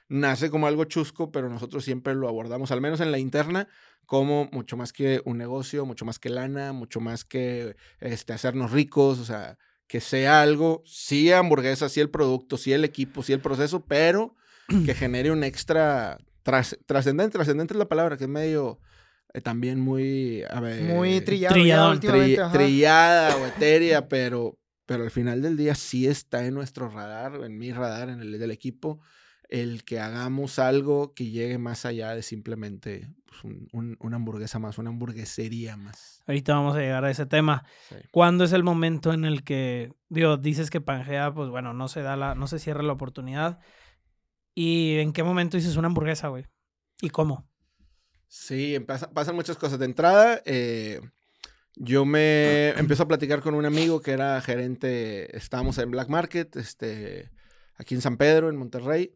Nace 0.09 0.49
como 0.49 0.67
algo 0.67 0.85
chusco, 0.85 1.31
pero 1.31 1.49
nosotros 1.49 1.85
siempre 1.85 2.15
lo 2.15 2.27
abordamos, 2.27 2.71
al 2.71 2.81
menos 2.81 2.99
en 2.99 3.11
la 3.11 3.19
interna, 3.19 3.67
como 4.05 4.49
mucho 4.51 4.75
más 4.75 4.91
que 4.91 5.21
un 5.23 5.37
negocio, 5.37 5.85
mucho 5.85 6.03
más 6.03 6.19
que 6.19 6.29
lana, 6.29 6.73
mucho 6.73 6.99
más 6.99 7.23
que 7.23 7.75
este, 7.99 8.33
hacernos 8.33 8.71
ricos, 8.71 9.19
o 9.19 9.25
sea, 9.25 9.57
que 9.91 9.99
sea 9.99 10.41
algo, 10.41 10.81
sí 10.85 11.33
hamburguesa, 11.33 11.89
sí 11.89 11.99
el 11.99 12.09
producto, 12.09 12.55
sí 12.55 12.71
el 12.71 12.85
equipo, 12.85 13.23
sí 13.23 13.33
el 13.33 13.41
proceso, 13.41 13.83
pero 13.85 14.37
que 14.85 14.93
genere 14.95 15.31
un 15.31 15.43
extra 15.43 16.17
tras- 16.45 16.77
trascendente. 16.85 17.33
Trascendente 17.33 17.73
es 17.73 17.77
la 17.77 17.89
palabra, 17.89 18.15
que 18.15 18.23
es 18.23 18.29
medio 18.29 18.79
eh, 19.33 19.41
también 19.41 19.81
muy... 19.81 20.43
a 20.49 20.61
ver, 20.61 20.81
Muy 20.83 21.19
trillado. 21.19 21.55
Últimamente, 21.91 22.07
tri- 22.07 22.51
trillada 22.53 23.35
o 23.35 23.45
etérea, 23.47 24.07
pero, 24.07 24.57
pero 24.85 25.03
al 25.03 25.11
final 25.11 25.41
del 25.41 25.57
día 25.57 25.75
sí 25.75 26.07
está 26.07 26.45
en 26.45 26.53
nuestro 26.53 26.87
radar, 26.89 27.35
en 27.43 27.57
mi 27.57 27.73
radar, 27.73 28.07
en 28.07 28.21
el 28.21 28.39
del 28.39 28.51
equipo, 28.51 29.01
el 29.51 29.83
que 29.83 29.99
hagamos 29.99 30.57
algo 30.57 31.13
que 31.13 31.29
llegue 31.29 31.57
más 31.59 31.85
allá 31.85 32.15
de 32.15 32.23
simplemente 32.23 33.07
pues, 33.27 33.43
un- 33.43 33.67
un- 33.73 33.97
una 33.99 34.15
hamburguesa 34.15 34.57
más, 34.59 34.77
una 34.79 34.89
hamburguesería 34.89 35.77
más. 35.77 36.23
Ahorita 36.25 36.53
vamos 36.55 36.75
a 36.75 36.79
llegar 36.79 37.05
a 37.05 37.11
ese 37.11 37.25
tema. 37.27 37.63
Sí. 37.89 37.95
¿Cuándo 38.11 38.43
es 38.45 38.53
el 38.53 38.63
momento 38.63 39.13
en 39.13 39.25
el 39.25 39.43
que, 39.43 39.91
digo, 40.09 40.37
dices 40.37 40.69
que 40.69 40.81
Pangea, 40.81 41.33
pues 41.33 41.49
bueno, 41.49 41.73
no 41.73 41.87
se 41.87 42.01
da 42.01 42.15
la, 42.17 42.33
no 42.33 42.47
se 42.47 42.57
cierra 42.59 42.81
la 42.81 42.93
oportunidad? 42.93 43.59
¿Y 44.55 44.97
en 44.99 45.13
qué 45.13 45.23
momento 45.23 45.57
dices 45.57 45.75
una 45.77 45.87
hamburguesa, 45.87 46.27
güey? 46.29 46.45
¿Y 47.01 47.09
cómo? 47.09 47.47
Sí, 48.27 48.75
empasa- 48.75 49.11
pasan 49.13 49.35
muchas 49.35 49.57
cosas. 49.57 49.79
De 49.79 49.85
entrada, 49.85 50.41
eh, 50.45 51.01
yo 51.75 52.05
me 52.05 52.69
empiezo 52.77 53.03
a 53.03 53.07
platicar 53.07 53.41
con 53.41 53.53
un 53.55 53.65
amigo 53.65 54.01
que 54.01 54.11
era 54.11 54.39
gerente, 54.41 55.35
estábamos 55.35 55.77
en 55.77 55.91
Black 55.91 56.09
Market, 56.09 56.55
este, 56.55 57.31
aquí 57.75 57.95
en 57.95 58.01
San 58.01 58.17
Pedro, 58.17 58.49
en 58.49 58.55
Monterrey, 58.57 59.13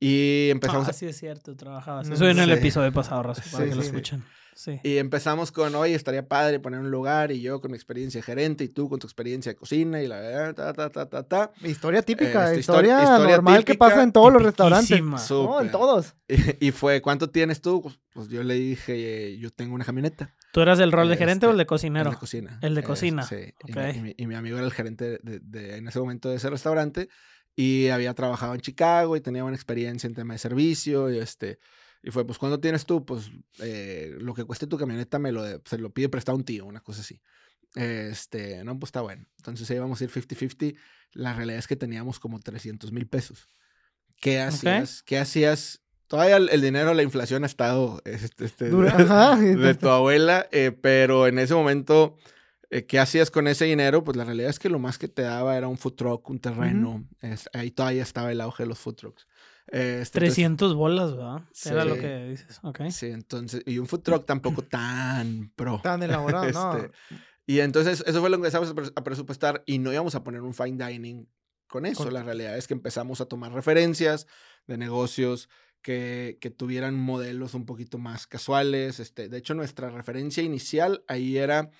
y 0.00 0.48
empezamos 0.50 0.86
ah, 0.88 0.90
a- 0.90 0.94
sí 0.94 1.06
es 1.06 1.16
cierto, 1.18 1.54
trabajabas. 1.56 2.08
No, 2.08 2.14
Eso 2.14 2.28
en 2.28 2.38
el 2.38 2.46
sí. 2.46 2.52
episodio 2.58 2.92
pasado, 2.92 3.22
Raza, 3.22 3.42
para 3.52 3.64
Sí, 3.64 3.70
que 3.70 3.76
lo 3.76 3.82
sí. 3.82 3.88
escuchen. 3.88 4.24
Sí. 4.52 4.78
Y 4.82 4.98
empezamos 4.98 5.52
con, 5.52 5.74
oye, 5.74 5.94
estaría 5.94 6.26
padre 6.28 6.60
poner 6.60 6.80
un 6.80 6.90
lugar 6.90 7.32
y 7.32 7.40
yo 7.40 7.62
con 7.62 7.70
mi 7.70 7.76
experiencia 7.78 8.18
de 8.18 8.22
gerente 8.24 8.64
y 8.64 8.68
tú 8.68 8.90
con 8.90 8.98
tu 8.98 9.06
experiencia 9.06 9.52
de 9.52 9.56
cocina 9.56 10.02
y 10.02 10.06
la 10.08 10.20
verdad, 10.20 10.54
ta, 10.54 10.72
ta, 10.74 10.90
ta, 10.90 11.06
ta, 11.08 11.22
ta. 11.22 11.52
Historia 11.62 12.02
típica, 12.02 12.44
Este, 12.48 12.56
histo- 12.56 12.72
historia, 12.74 13.02
historia 13.02 13.36
normal 13.36 13.58
que 13.64 13.72
típica, 13.72 13.88
pasa 13.88 14.02
en 14.02 14.12
todos 14.12 14.30
los 14.32 14.42
restaurantes. 14.42 15.00
No, 15.02 15.60
en 15.62 15.70
todos. 15.70 16.14
Y, 16.60 16.66
y 16.68 16.70
fue, 16.72 17.00
¿cuánto 17.00 17.30
tienes 17.30 17.62
tú? 17.62 17.80
Pues, 17.80 17.98
pues 18.12 18.28
yo 18.28 18.42
le 18.42 18.54
dije, 18.54 19.32
eh, 19.32 19.38
yo 19.38 19.50
tengo 19.50 19.74
una 19.74 19.84
camioneta. 19.84 20.34
¿Tú 20.52 20.60
eras 20.60 20.78
el 20.80 20.92
rol 20.92 21.08
de 21.08 21.16
gerente 21.16 21.46
o 21.46 21.50
el 21.52 21.56
de 21.56 21.62
El 21.62 21.66
cocinero? 21.66 22.10
de 22.10 22.16
cocina. 22.16 22.58
El 22.60 22.74
de 22.74 22.80
Eh, 22.82 22.84
cocina, 22.84 23.22
sí. 23.22 23.54
Y, 23.66 23.72
ok. 23.72 23.78
mi, 23.78 23.98
y 23.98 24.02
mi- 24.02 24.14
y 24.18 24.26
mi 24.26 24.34
amigo 24.34 24.56
era 24.58 24.66
el 24.66 24.72
gerente 24.72 25.18
de, 25.22 25.40
de- 25.40 25.76
en 25.78 25.88
ese 25.88 25.98
momento 26.00 26.28
de 26.28 26.36
ese 26.36 26.50
restaurante 26.50 27.08
y 27.60 27.88
había 27.88 28.14
trabajado 28.14 28.54
en 28.54 28.60
Chicago 28.60 29.16
y 29.16 29.20
tenía 29.20 29.42
buena 29.42 29.56
experiencia 29.56 30.06
en 30.06 30.14
tema 30.14 30.34
de 30.34 30.38
servicio 30.38 31.10
y 31.10 31.18
este... 31.18 31.58
Y 32.02 32.10
fue, 32.10 32.24
pues, 32.26 32.38
¿cuándo 32.38 32.58
tienes 32.60 32.86
tú? 32.86 33.04
Pues, 33.04 33.30
eh, 33.58 34.14
lo 34.20 34.32
que 34.32 34.44
cueste 34.44 34.66
tu 34.66 34.78
camioneta 34.78 35.18
me 35.18 35.32
lo, 35.32 35.42
de- 35.42 35.60
se 35.66 35.76
lo 35.76 35.90
pide 35.92 36.08
prestado 36.08 36.38
un 36.38 36.44
tío, 36.44 36.64
una 36.64 36.80
cosa 36.80 37.02
así. 37.02 37.20
Este, 37.74 38.64
no, 38.64 38.78
pues 38.78 38.88
está 38.88 39.02
bueno. 39.02 39.26
Entonces 39.36 39.70
ahí 39.70 39.76
íbamos 39.76 40.00
a 40.00 40.04
ir 40.04 40.10
50-50. 40.10 40.76
La 41.12 41.34
realidad 41.34 41.58
es 41.58 41.66
que 41.66 41.76
teníamos 41.76 42.18
como 42.18 42.40
300 42.40 42.90
mil 42.92 43.06
pesos. 43.06 43.48
¿Qué 44.20 44.40
hacías? 44.40 45.02
¿Qué 45.02 45.18
hacías? 45.18 45.82
Todavía 46.06 46.36
el, 46.38 46.48
el 46.48 46.60
dinero, 46.60 46.94
la 46.94 47.02
inflación 47.02 47.44
ha 47.44 47.46
estado 47.46 48.00
este, 48.04 48.46
este, 48.46 48.70
ajá. 48.88 49.36
de 49.36 49.74
tu 49.74 49.88
abuela, 49.88 50.48
eh, 50.52 50.72
pero 50.72 51.26
en 51.26 51.38
ese 51.38 51.54
momento, 51.54 52.16
eh, 52.70 52.86
¿qué 52.86 52.98
hacías 52.98 53.30
con 53.30 53.46
ese 53.48 53.64
dinero? 53.66 54.02
Pues 54.04 54.16
la 54.16 54.24
realidad 54.24 54.50
es 54.50 54.58
que 54.58 54.68
lo 54.68 54.78
más 54.78 54.96
que 54.98 55.08
te 55.08 55.22
daba 55.22 55.56
era 55.56 55.68
un 55.68 55.76
food 55.76 55.94
truck, 55.94 56.28
un 56.30 56.38
terreno. 56.38 57.04
es- 57.20 57.48
ahí 57.52 57.70
todavía 57.70 58.02
estaba 58.02 58.30
el 58.32 58.40
auge 58.40 58.62
de 58.62 58.68
los 58.68 58.78
food 58.78 58.94
trucks. 58.94 59.26
Eh, 59.72 60.00
este, 60.02 60.18
entonces- 60.18 60.34
300 60.34 60.74
bolas, 60.74 61.16
¿verdad? 61.16 61.42
Era 61.64 61.84
lo 61.84 61.94
que 61.96 62.24
dices. 62.30 62.58
Ok. 62.62 62.80
Sí, 62.90 63.06
entonces, 63.06 63.62
y 63.66 63.78
un 63.78 63.86
food 63.86 64.00
truck 64.00 64.26
tampoco 64.26 64.62
tan 64.62 65.52
pro. 65.54 65.80
Tan 65.82 66.02
elaborado, 66.02 66.50
¿no? 66.52 66.76
Este, 66.76 66.90
Y 67.46 67.60
entonces, 67.60 68.02
eso 68.06 68.20
fue 68.20 68.30
lo 68.30 68.36
que 68.36 68.46
empezamos 68.46 68.70
a 68.70 68.74
pres- 68.74 68.92
a 68.94 69.02
presupuestar 69.04 69.62
y 69.66 69.78
no 69.78 69.92
íbamos 69.92 70.14
a 70.14 70.22
poner 70.24 70.42
un 70.42 70.54
fine 70.54 70.84
dining 70.86 71.28
con 71.68 71.86
eso. 71.86 72.04
Con- 72.04 72.14
La 72.14 72.22
realidad 72.22 72.56
es 72.56 72.66
que 72.68 72.74
empezamos 72.74 73.20
a 73.20 73.26
tomar 73.26 73.52
referencias 73.52 74.26
de 74.66 74.76
negocios 74.76 75.48
que, 75.82 76.38
que 76.40 76.50
tuvieran 76.50 76.94
modelos 76.94 77.54
un 77.54 77.64
poquito 77.66 77.98
más 77.98 78.26
casuales. 78.26 79.00
Este, 79.00 79.28
de 79.28 79.38
hecho, 79.38 79.54
nuestra 79.54 79.90
referencia 79.90 80.42
inicial 80.42 81.02
ahí 81.08 81.36
era 81.38 81.70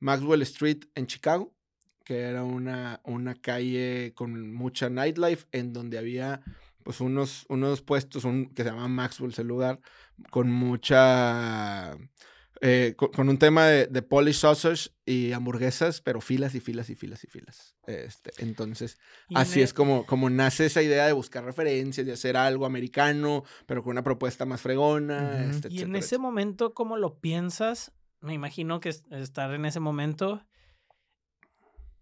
Maxwell 0.00 0.42
Street 0.42 0.84
en 0.94 1.06
Chicago, 1.06 1.54
que 2.04 2.20
era 2.20 2.44
una, 2.44 3.00
una 3.04 3.34
calle 3.34 4.12
con 4.14 4.52
mucha 4.52 4.88
nightlife 4.88 5.46
en 5.52 5.72
donde 5.72 5.98
había 5.98 6.42
pues 6.82 7.00
unos, 7.00 7.46
unos 7.48 7.82
puestos 7.82 8.24
un, 8.24 8.46
que 8.46 8.62
se 8.62 8.68
llamaban 8.68 8.92
Maxwell, 8.92 9.34
el 9.36 9.46
lugar, 9.48 9.80
con 10.30 10.50
mucha 10.50 11.96
eh, 12.60 12.94
con, 12.96 13.10
con 13.10 13.28
un 13.28 13.38
tema 13.38 13.66
de, 13.66 13.86
de 13.86 14.02
Polish 14.02 14.38
sausage 14.38 14.90
y 15.04 15.32
hamburguesas, 15.32 16.00
pero 16.00 16.20
filas 16.20 16.54
y 16.54 16.60
filas 16.60 16.88
y 16.88 16.94
filas 16.94 17.24
y 17.24 17.26
filas. 17.26 17.76
Este, 17.86 18.30
entonces, 18.38 18.98
Y 19.28 19.36
así 19.36 19.60
es 19.60 19.74
como, 19.74 20.06
como 20.06 20.30
nace 20.30 20.66
esa 20.66 20.82
idea 20.82 21.06
de 21.06 21.12
buscar 21.12 21.44
referencias, 21.44 22.06
de 22.06 22.12
hacer 22.12 22.36
algo 22.36 22.64
americano, 22.64 23.44
pero 23.66 23.82
con 23.82 23.90
una 23.90 24.02
propuesta 24.02 24.46
más 24.46 24.60
fregona. 24.60 25.44
Este, 25.50 25.68
Y 25.68 25.78
en 25.78 25.78
etcétera, 25.78 25.98
ese 25.98 26.18
momento, 26.18 26.72
¿cómo 26.72 26.96
lo 26.96 27.18
piensas? 27.18 27.92
Me 28.26 28.34
imagino 28.34 28.80
que 28.80 28.88
es- 28.88 29.04
estar 29.12 29.54
en 29.54 29.64
ese 29.66 29.78
momento. 29.78 30.42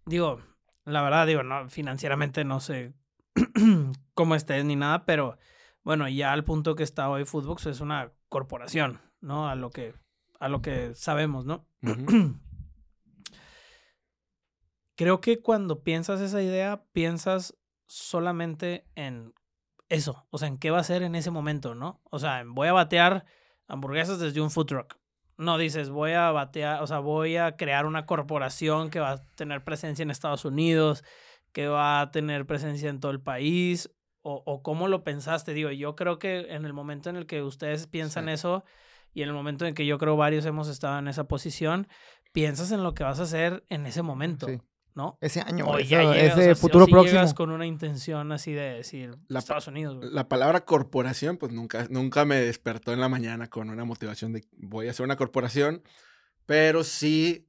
Digo, 0.07 0.41
la 0.83 1.03
verdad, 1.03 1.27
digo, 1.27 1.43
no, 1.43 1.69
financieramente 1.69 2.43
no 2.43 2.59
sé 2.59 2.93
cómo 4.15 4.33
estés 4.35 4.65
ni 4.65 4.75
nada, 4.75 5.05
pero 5.05 5.37
bueno, 5.83 6.09
ya 6.09 6.33
al 6.33 6.43
punto 6.43 6.75
que 6.75 6.81
está 6.83 7.09
hoy 7.09 7.25
Foodbox 7.25 7.67
es 7.67 7.79
una 7.79 8.11
corporación, 8.29 8.99
¿no? 9.21 9.47
A 9.47 9.53
lo 9.55 9.69
que, 9.69 9.93
a 10.39 10.49
lo 10.49 10.63
que 10.63 10.95
sabemos, 10.95 11.45
¿no? 11.45 11.67
Creo 14.95 15.21
que 15.21 15.41
cuando 15.41 15.83
piensas 15.83 16.21
esa 16.21 16.41
idea, 16.41 16.85
piensas 16.91 17.55
solamente 17.85 18.87
en 18.95 19.33
eso, 19.89 20.25
o 20.31 20.39
sea, 20.39 20.47
en 20.47 20.57
qué 20.57 20.71
va 20.71 20.79
a 20.79 20.83
ser 20.83 21.03
en 21.03 21.13
ese 21.13 21.29
momento, 21.29 21.75
¿no? 21.75 22.01
O 22.05 22.17
sea, 22.17 22.43
voy 22.47 22.67
a 22.69 22.73
batear 22.73 23.25
hamburguesas 23.67 24.19
desde 24.19 24.41
un 24.41 24.49
food 24.49 24.65
truck. 24.65 24.97
No 25.37 25.57
dices, 25.57 25.89
voy 25.89 26.11
a 26.11 26.31
batear, 26.31 26.81
o 26.81 26.87
sea, 26.87 26.99
voy 26.99 27.37
a 27.37 27.55
crear 27.57 27.85
una 27.85 28.05
corporación 28.05 28.89
que 28.89 28.99
va 28.99 29.11
a 29.11 29.21
tener 29.35 29.63
presencia 29.63 30.03
en 30.03 30.11
Estados 30.11 30.45
Unidos, 30.45 31.03
que 31.51 31.67
va 31.67 32.01
a 32.01 32.11
tener 32.11 32.45
presencia 32.45 32.89
en 32.89 32.99
todo 32.99 33.11
el 33.11 33.21
país, 33.21 33.89
o, 34.21 34.41
o 34.45 34.63
cómo 34.63 34.87
lo 34.87 35.03
pensaste. 35.03 35.53
Digo, 35.53 35.71
yo 35.71 35.95
creo 35.95 36.17
que 36.19 36.47
en 36.53 36.65
el 36.65 36.73
momento 36.73 37.09
en 37.09 37.15
el 37.15 37.25
que 37.27 37.41
ustedes 37.43 37.85
piensan 37.87 38.25
Sí. 38.25 38.31
eso 38.31 38.63
y 39.13 39.21
en 39.21 39.29
el 39.29 39.35
momento 39.35 39.65
en 39.65 39.75
que 39.75 39.85
yo 39.85 39.97
creo 39.97 40.17
varios 40.17 40.45
hemos 40.45 40.67
estado 40.67 40.97
en 40.99 41.07
esa 41.07 41.25
posición, 41.25 41.87
piensas 42.33 42.71
en 42.71 42.83
lo 42.83 42.93
que 42.93 43.03
vas 43.03 43.19
a 43.19 43.23
hacer 43.23 43.63
en 43.69 43.85
ese 43.85 44.01
momento, 44.01 44.47
Sí. 44.47 44.59
¿No? 44.95 45.17
Ese 45.21 45.41
año, 45.41 45.65
O 45.67 45.77
ese, 45.77 45.89
llegas, 45.89 46.07
o 46.07 46.13
ese 46.13 46.35
sea, 46.35 46.43
si- 46.45 46.49
o 46.51 46.55
futuro 46.55 46.85
si 46.85 46.91
próximo. 46.91 47.13
llegas 47.13 47.33
con 47.33 47.51
una 47.51 47.65
intención 47.65 48.31
así 48.31 48.53
de 48.53 48.75
decir 48.75 49.15
La 49.27 49.39
Estados 49.39 49.67
Unidos, 49.67 49.97
güey. 49.97 50.09
La 50.11 50.27
palabra 50.29 50.65
corporación, 50.65 51.37
pues 51.37 51.51
nunca, 51.51 51.85
nunca 51.89 52.25
me 52.25 52.37
despertó 52.37 52.93
en 52.93 52.99
la 53.01 53.09
mañana 53.09 53.47
con 53.49 53.69
una 53.69 53.83
motivación 53.85 54.31
de 54.33 54.43
voy 54.57 54.87
a 54.87 54.91
hacer 54.91 55.03
una 55.05 55.17
corporación, 55.17 55.83
pero 56.45 56.83
sí 56.83 57.45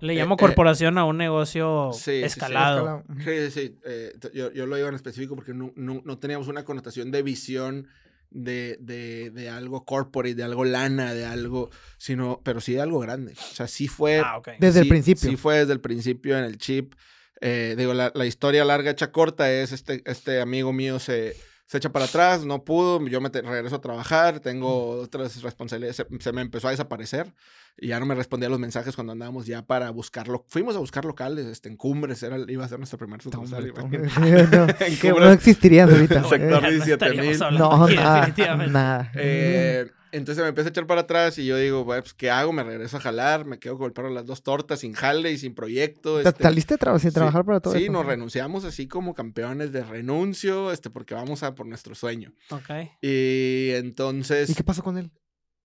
Le 0.00 0.14
eh, 0.14 0.16
llamo 0.16 0.34
eh, 0.34 0.38
corporación 0.38 0.98
a 0.98 1.04
un 1.04 1.16
negocio 1.18 1.90
sí, 1.92 2.00
sí, 2.00 2.10
sí. 2.20 2.24
escalado. 2.24 3.04
Escalado. 3.08 3.24
Sí, 3.24 3.50
sí, 3.50 3.68
sí. 3.68 3.78
eh, 3.84 4.12
yo, 4.34 4.50
yo 4.52 4.66
lo 4.66 4.76
digo 4.76 4.88
en 4.88 4.94
específico 4.94 5.34
porque 5.36 5.54
no, 5.54 5.72
no- 5.76 6.02
no 6.04 6.18
teníamos 6.18 6.48
una 6.48 6.64
connotación 6.64 7.10
de 7.10 7.22
visión 7.22 7.86
de, 8.30 8.76
de, 8.80 9.30
de 9.30 9.48
algo 9.48 9.84
corporate, 9.84 10.34
de 10.34 10.42
algo 10.42 10.64
lana, 10.64 11.14
de 11.14 11.24
algo, 11.24 11.70
sino, 11.98 12.40
pero 12.44 12.60
sí 12.60 12.74
de 12.74 12.80
algo 12.80 13.00
grande. 13.00 13.32
O 13.32 13.54
sea, 13.54 13.66
sí 13.66 13.88
fue... 13.88 14.20
Ah. 14.20 14.40
Desde 14.58 14.80
el 14.80 14.88
principio. 14.88 15.28
Sí 15.30 15.36
fue 15.36 15.58
desde 15.58 15.72
el 15.72 15.80
principio 15.80 16.38
en 16.38 16.44
el 16.44 16.58
chip. 16.58 16.94
Eh, 17.40 17.74
digo, 17.76 17.94
la, 17.94 18.12
la 18.14 18.26
historia 18.26 18.64
larga 18.64 18.90
hecha 18.90 19.12
corta 19.12 19.50
es 19.50 19.72
este, 19.72 20.02
este 20.04 20.40
amigo 20.40 20.72
mío 20.72 20.98
se, 20.98 21.36
se 21.70 21.76
echa 21.78 21.92
para 21.92 22.06
atrás, 22.06 22.44
no 22.44 22.64
pudo, 22.64 23.06
yo 23.06 23.20
me 23.20 23.28
regreso 23.28 23.76
a 23.76 23.80
trabajar, 23.80 24.40
tengo 24.40 24.90
otras 25.02 25.40
responsabilidades, 25.40 25.94
se, 25.94 26.06
se 26.18 26.32
me 26.32 26.40
empezó 26.42 26.66
a 26.66 26.72
desaparecer 26.72 27.32
y 27.78 27.86
ya 27.86 28.00
no 28.00 28.06
me 28.06 28.16
respondía 28.16 28.48
los 28.48 28.58
mensajes 28.58 28.96
cuando 28.96 29.12
andábamos 29.12 29.46
ya 29.46 29.62
para 29.64 29.88
buscarlo. 29.90 30.44
Fuimos 30.48 30.74
a 30.74 30.80
buscar 30.80 31.04
locales, 31.04 31.46
este, 31.46 31.68
en 31.68 31.76
Cumbres, 31.76 32.24
era, 32.24 32.38
iba 32.48 32.64
a 32.64 32.68
ser 32.68 32.78
nuestra 32.80 32.98
primera 32.98 33.22
sucursal. 33.22 33.72
No, 33.76 33.84
En 33.86 34.98
que 34.98 35.10
Cumbres. 35.12 35.20
no 35.20 35.30
existirían 35.30 35.88
ahorita. 35.90 36.24
Sector 36.28 36.40
eh. 36.40 36.50
Ya 36.50 36.60
no 36.60 36.70
17,000. 36.70 36.90
estaríamos 36.90 37.40
hablando 37.40 37.68
No, 37.68 37.88
nada, 37.88 38.16
definitivamente. 38.16 38.72
nada. 38.72 39.12
Eh, 39.14 39.90
entonces 40.12 40.42
me 40.42 40.48
empecé 40.48 40.68
a 40.68 40.70
echar 40.70 40.86
para 40.86 41.02
atrás 41.02 41.38
y 41.38 41.46
yo 41.46 41.56
digo, 41.56 41.84
"Bueno, 41.84 42.02
pues, 42.02 42.14
¿qué 42.14 42.30
hago? 42.30 42.52
Me 42.52 42.62
regreso 42.62 42.96
a 42.96 43.00
jalar, 43.00 43.44
me 43.44 43.58
quedo 43.58 43.76
con 43.78 43.86
el 43.86 43.92
perro 43.92 44.08
de 44.08 44.14
las 44.14 44.26
dos 44.26 44.42
tortas, 44.42 44.80
sin 44.80 44.92
jale 44.92 45.32
y 45.32 45.38
sin 45.38 45.54
proyecto. 45.54 46.20
¿Te 46.22 46.28
este, 46.28 46.42
saliste 46.44 46.74
a 46.74 46.78
tra- 46.78 46.98
sin 46.98 47.10
sí, 47.10 47.14
trabajar 47.14 47.44
para 47.44 47.60
todo 47.60 47.74
Sí, 47.74 47.88
nos 47.88 48.04
renunciamos 48.06 48.64
así 48.64 48.86
como 48.88 49.14
campeones 49.14 49.72
de 49.72 49.82
renuncio, 49.84 50.72
este, 50.72 50.90
porque 50.90 51.14
vamos 51.14 51.42
a 51.42 51.54
por 51.54 51.66
nuestro 51.66 51.94
sueño. 51.94 52.32
Ok. 52.50 52.70
Y 53.02 53.70
entonces, 53.74 54.50
¿Y 54.50 54.54
qué 54.54 54.64
pasó 54.64 54.82
con 54.82 54.98
él? 54.98 55.10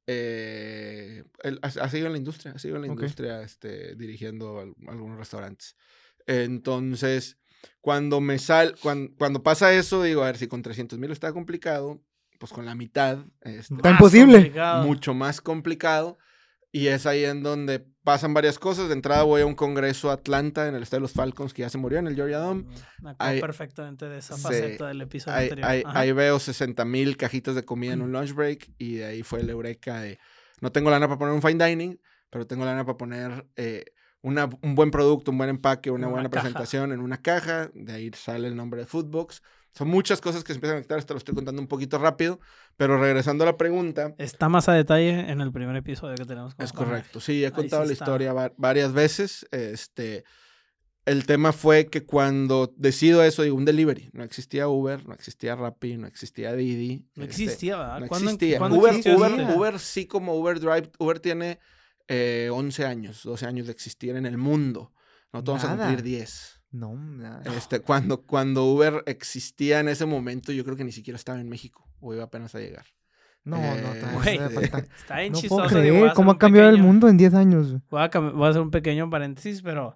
eh, 0.07 1.23
él 1.43 1.59
ha, 1.61 1.67
ha 1.67 1.89
seguido 1.89 2.07
en 2.07 2.13
la 2.13 2.17
industria, 2.19 2.53
ha 2.53 2.59
seguido 2.59 2.77
en 2.77 2.83
la 2.83 2.87
industria, 2.87 3.41
este, 3.41 3.95
dirigiendo 3.95 4.59
al- 4.59 4.73
algunos 4.87 5.17
restaurantes. 5.17 5.75
Entonces, 6.27 7.37
cuando 7.81 8.21
me 8.21 8.37
sal, 8.39 8.75
cuando, 8.81 9.11
cuando 9.17 9.41
pasa 9.43 9.73
eso, 9.73 10.03
digo, 10.03 10.21
a 10.23 10.27
ver, 10.27 10.37
si 10.37 10.47
con 10.47 10.61
300 10.61 10.99
mil 10.99 11.11
está 11.11 11.33
complicado, 11.33 12.01
pues 12.39 12.51
con 12.51 12.65
la 12.65 12.75
mitad, 12.75 13.19
este, 13.41 13.75
Está 13.75 13.89
Más 13.89 13.91
imposible. 13.99 14.33
complicado. 14.35 14.83
mucho 14.85 15.13
más 15.13 15.41
complicado. 15.41 16.17
Y 16.71 16.87
es 16.87 17.05
ahí 17.05 17.23
en 17.23 17.41
donde 17.41 17.79
pasan 18.03 18.33
varias 18.33 18.59
cosas. 18.59 18.89
De 18.89 18.93
entrada 18.95 19.23
voy 19.23 19.41
a 19.41 19.45
un 19.45 19.55
congreso 19.55 20.09
a 20.09 20.15
Atlanta 20.15 20.67
en 20.67 20.75
el 20.75 20.83
estadio 20.83 20.99
de 20.99 21.03
los 21.03 21.13
Falcons, 21.13 21.53
que 21.53 21.61
ya 21.61 21.69
se 21.69 21.77
murió 21.77 21.99
en 21.99 22.07
el 22.07 22.15
Georgia 22.15 22.39
Dome. 22.39 22.63
Me 23.01 23.11
acuerdo 23.11 23.15
Ahí- 23.19 23.39
perfectamente 23.39 24.09
de 24.09 24.17
esa 24.17 24.35
Sí. 24.35 24.41
faceta 24.41 24.87
del 24.89 24.99
episodio 25.01 25.37
Ahí, 25.37 25.49
anterior. 25.51 25.91
ahí- 25.95 26.11
veo 26.11 26.37
60 26.37 26.83
mil 26.83 27.15
cajitas 27.15 27.55
de 27.55 27.63
comida 27.63 27.93
en 27.93 28.01
un 28.01 28.11
lunch 28.11 28.33
break 28.33 28.71
y 28.77 28.95
de 28.95 29.05
ahí 29.05 29.23
fue 29.23 29.39
el 29.39 29.49
eureka 29.49 30.01
de, 30.01 30.19
no 30.59 30.71
tengo 30.73 30.89
lana 30.89 31.07
para 31.07 31.17
poner 31.17 31.33
un 31.33 31.41
fine 31.41 31.65
dining, 31.65 31.97
pero 32.29 32.45
tengo 32.45 32.65
lana 32.65 32.85
para 32.85 32.97
poner 32.97 33.47
eh, 33.55 33.85
una- 34.21 34.49
un 34.61 34.75
buen 34.75 34.91
producto, 34.91 35.31
un 35.31 35.37
buen 35.37 35.49
empaque, 35.51 35.91
una 35.91 36.07
En 36.07 36.11
una 36.11 36.13
buena 36.23 36.29
caja. 36.29 36.41
presentación 36.41 36.91
en 36.91 36.99
una 36.99 37.21
caja. 37.21 37.69
De 37.73 37.93
ahí 37.93 38.11
sale 38.13 38.49
el 38.49 38.55
nombre 38.57 38.81
de 38.81 38.85
Foodbox. 38.87 39.41
Son 39.77 39.87
muchas 39.89 40.21
cosas 40.21 40.43
que 40.43 40.53
se 40.53 40.57
empiezan 40.57 40.77
a 40.77 40.79
conectar, 40.79 40.97
esto 40.97 41.13
lo 41.13 41.17
estoy 41.17 41.35
contando 41.35 41.61
un 41.61 41.67
poquito 41.67 41.97
rápido, 41.97 42.39
pero 42.77 42.97
regresando 42.97 43.43
a 43.43 43.47
la 43.47 43.57
pregunta, 43.57 44.15
Está 44.17 44.47
más 44.47 44.69
a 44.69 44.73
detalle 44.73 45.29
en 45.29 45.41
el 45.41 45.51
primer 45.51 45.75
episodio 45.75 46.15
que 46.15 46.23
tenemos. 46.25 46.55
con 46.55 46.63
Es 46.65 46.71
Juan 46.71 46.85
correcto, 46.85 47.19
sí, 47.19 47.43
he 47.43 47.51
contado 47.51 47.83
sí 47.83 47.87
la 47.89 47.93
está. 47.93 48.05
historia 48.05 48.31
va- 48.33 48.53
varias 48.55 48.93
veces. 48.93 49.45
Este, 49.51 50.23
el 51.05 51.25
tema 51.25 51.51
fue 51.51 51.87
que 51.87 52.05
cuando 52.05 52.73
decido 52.77 53.21
eso, 53.23 53.43
digo, 53.43 53.57
un 53.57 53.65
delivery. 53.65 54.09
No 54.13 54.23
existía 54.23 54.67
Uber, 54.69 55.05
no 55.05 55.13
existía 55.13 55.55
Rappi, 55.55 55.97
no 55.97 56.07
existía 56.07 56.53
Didi. 56.53 57.05
No 57.15 57.25
este, 57.25 57.43
existía, 57.43 57.77
¿verdad? 57.77 57.99
no 57.99 58.07
¿Cuándo- 58.07 58.29
existía. 58.31 58.57
cuándo 58.59 58.77
Uber, 58.79 58.89
existió 58.95 59.17
Uber? 59.17 59.57
Uber 59.57 59.79
sí 59.79 60.05
como 60.07 60.35
Uber 60.35 60.59
Drive. 60.59 60.89
Uber 60.99 61.19
tiene 61.19 61.59
eh, 62.07 62.49
11 62.51 62.85
años, 62.85 63.23
12 63.23 63.45
años 63.45 63.65
de 63.65 63.73
existir 63.73 64.15
en 64.15 64.25
el 64.25 64.37
mundo. 64.37 64.93
Nosotros 65.33 65.63
vamos 65.63 65.79
a 65.79 65.83
cumplir 65.85 66.01
10. 66.03 66.61
No, 66.77 66.95
nada. 66.95 67.41
Este, 67.55 67.79
cuando, 67.79 68.23
cuando 68.23 68.65
Uber 68.65 69.03
existía 69.05 69.79
en 69.79 69.87
ese 69.87 70.05
momento, 70.05 70.51
yo 70.51 70.63
creo 70.63 70.75
que 70.75 70.83
ni 70.83 70.91
siquiera 70.91 71.15
estaba 71.15 71.39
en 71.39 71.47
México 71.49 71.87
o 71.99 72.13
iba 72.13 72.23
apenas 72.23 72.53
a 72.55 72.59
llegar. 72.59 72.85
No, 73.43 73.57
no, 73.57 73.63
Eh, 73.63 73.99
todavía 74.01 74.47
Güey. 74.47 74.65
Está 74.97 75.19
bien 75.19 75.33
No 75.33 75.39
chistoso. 75.39 75.63
puedo 75.69 75.81
creer 75.81 76.13
cómo 76.15 76.31
ha 76.31 76.37
cambiado 76.37 76.69
el 76.69 76.79
mundo 76.79 77.07
en 77.07 77.17
10 77.17 77.33
años. 77.35 77.75
Voy 77.89 78.01
a, 78.01 78.09
cam- 78.09 78.33
voy 78.33 78.47
a 78.47 78.49
hacer 78.49 78.61
un 78.61 78.71
pequeño 78.71 79.09
paréntesis, 79.09 79.61
pero 79.61 79.95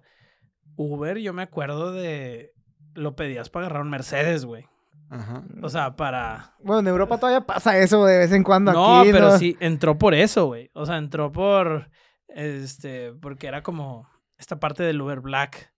Uber, 0.76 1.18
yo 1.18 1.32
me 1.32 1.42
acuerdo 1.42 1.92
de. 1.92 2.52
Lo 2.94 3.14
pedías 3.16 3.50
para 3.50 3.66
agarrar 3.66 3.82
un 3.82 3.90
Mercedes, 3.90 4.44
güey. 4.44 4.66
Ajá. 5.10 5.42
O 5.62 5.68
sea, 5.68 5.96
para. 5.96 6.54
Bueno, 6.62 6.80
en 6.80 6.86
Europa 6.88 7.18
todavía 7.18 7.44
pasa 7.44 7.76
eso 7.78 8.04
de 8.06 8.18
vez 8.18 8.32
en 8.32 8.44
cuando. 8.44 8.72
No, 8.72 9.00
aquí, 9.00 9.10
pero 9.12 9.30
¿no? 9.30 9.38
sí, 9.38 9.56
entró 9.60 9.98
por 9.98 10.14
eso, 10.14 10.46
güey. 10.46 10.70
O 10.74 10.86
sea, 10.86 10.96
entró 10.96 11.30
por. 11.32 11.90
Este. 12.28 13.12
Porque 13.20 13.46
era 13.48 13.62
como 13.62 14.08
esta 14.38 14.58
parte 14.60 14.82
del 14.84 15.00
Uber 15.00 15.20
Black. 15.20 15.69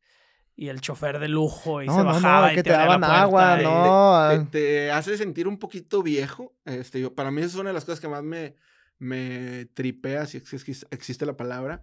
Y 0.62 0.68
el 0.68 0.81
chofer 0.81 1.18
de 1.18 1.27
lujo. 1.29 1.83
Y 1.83 1.87
No, 1.87 1.92
se 1.94 1.98
no, 2.01 2.05
bajaba 2.05 2.46
no, 2.46 2.53
y 2.53 2.57
que 2.57 2.62
te, 2.62 2.70
te 2.70 2.77
daban 2.77 3.03
agua, 3.03 3.59
y- 3.61 3.64
no. 3.64 4.46
te, 4.51 4.59
te 4.61 4.90
hace 4.92 5.16
sentir 5.18 5.48
un 5.48 5.59
poquito 5.59 6.03
viejo. 6.05 6.55
Este, 6.64 7.01
yo- 7.01 7.14
para 7.14 7.31
mí 7.33 7.42
es 7.42 7.55
una 7.57 7.70
de 7.70 7.75
las 7.75 7.85
cosas 7.85 7.98
que 7.98 8.07
más 8.09 8.22
me, 8.22 8.55
me 8.98 9.64
tripea, 9.75 10.27
si 10.27 10.38
exis- 10.38 10.87
existe 10.92 11.27
la 11.27 11.37
palabra, 11.37 11.83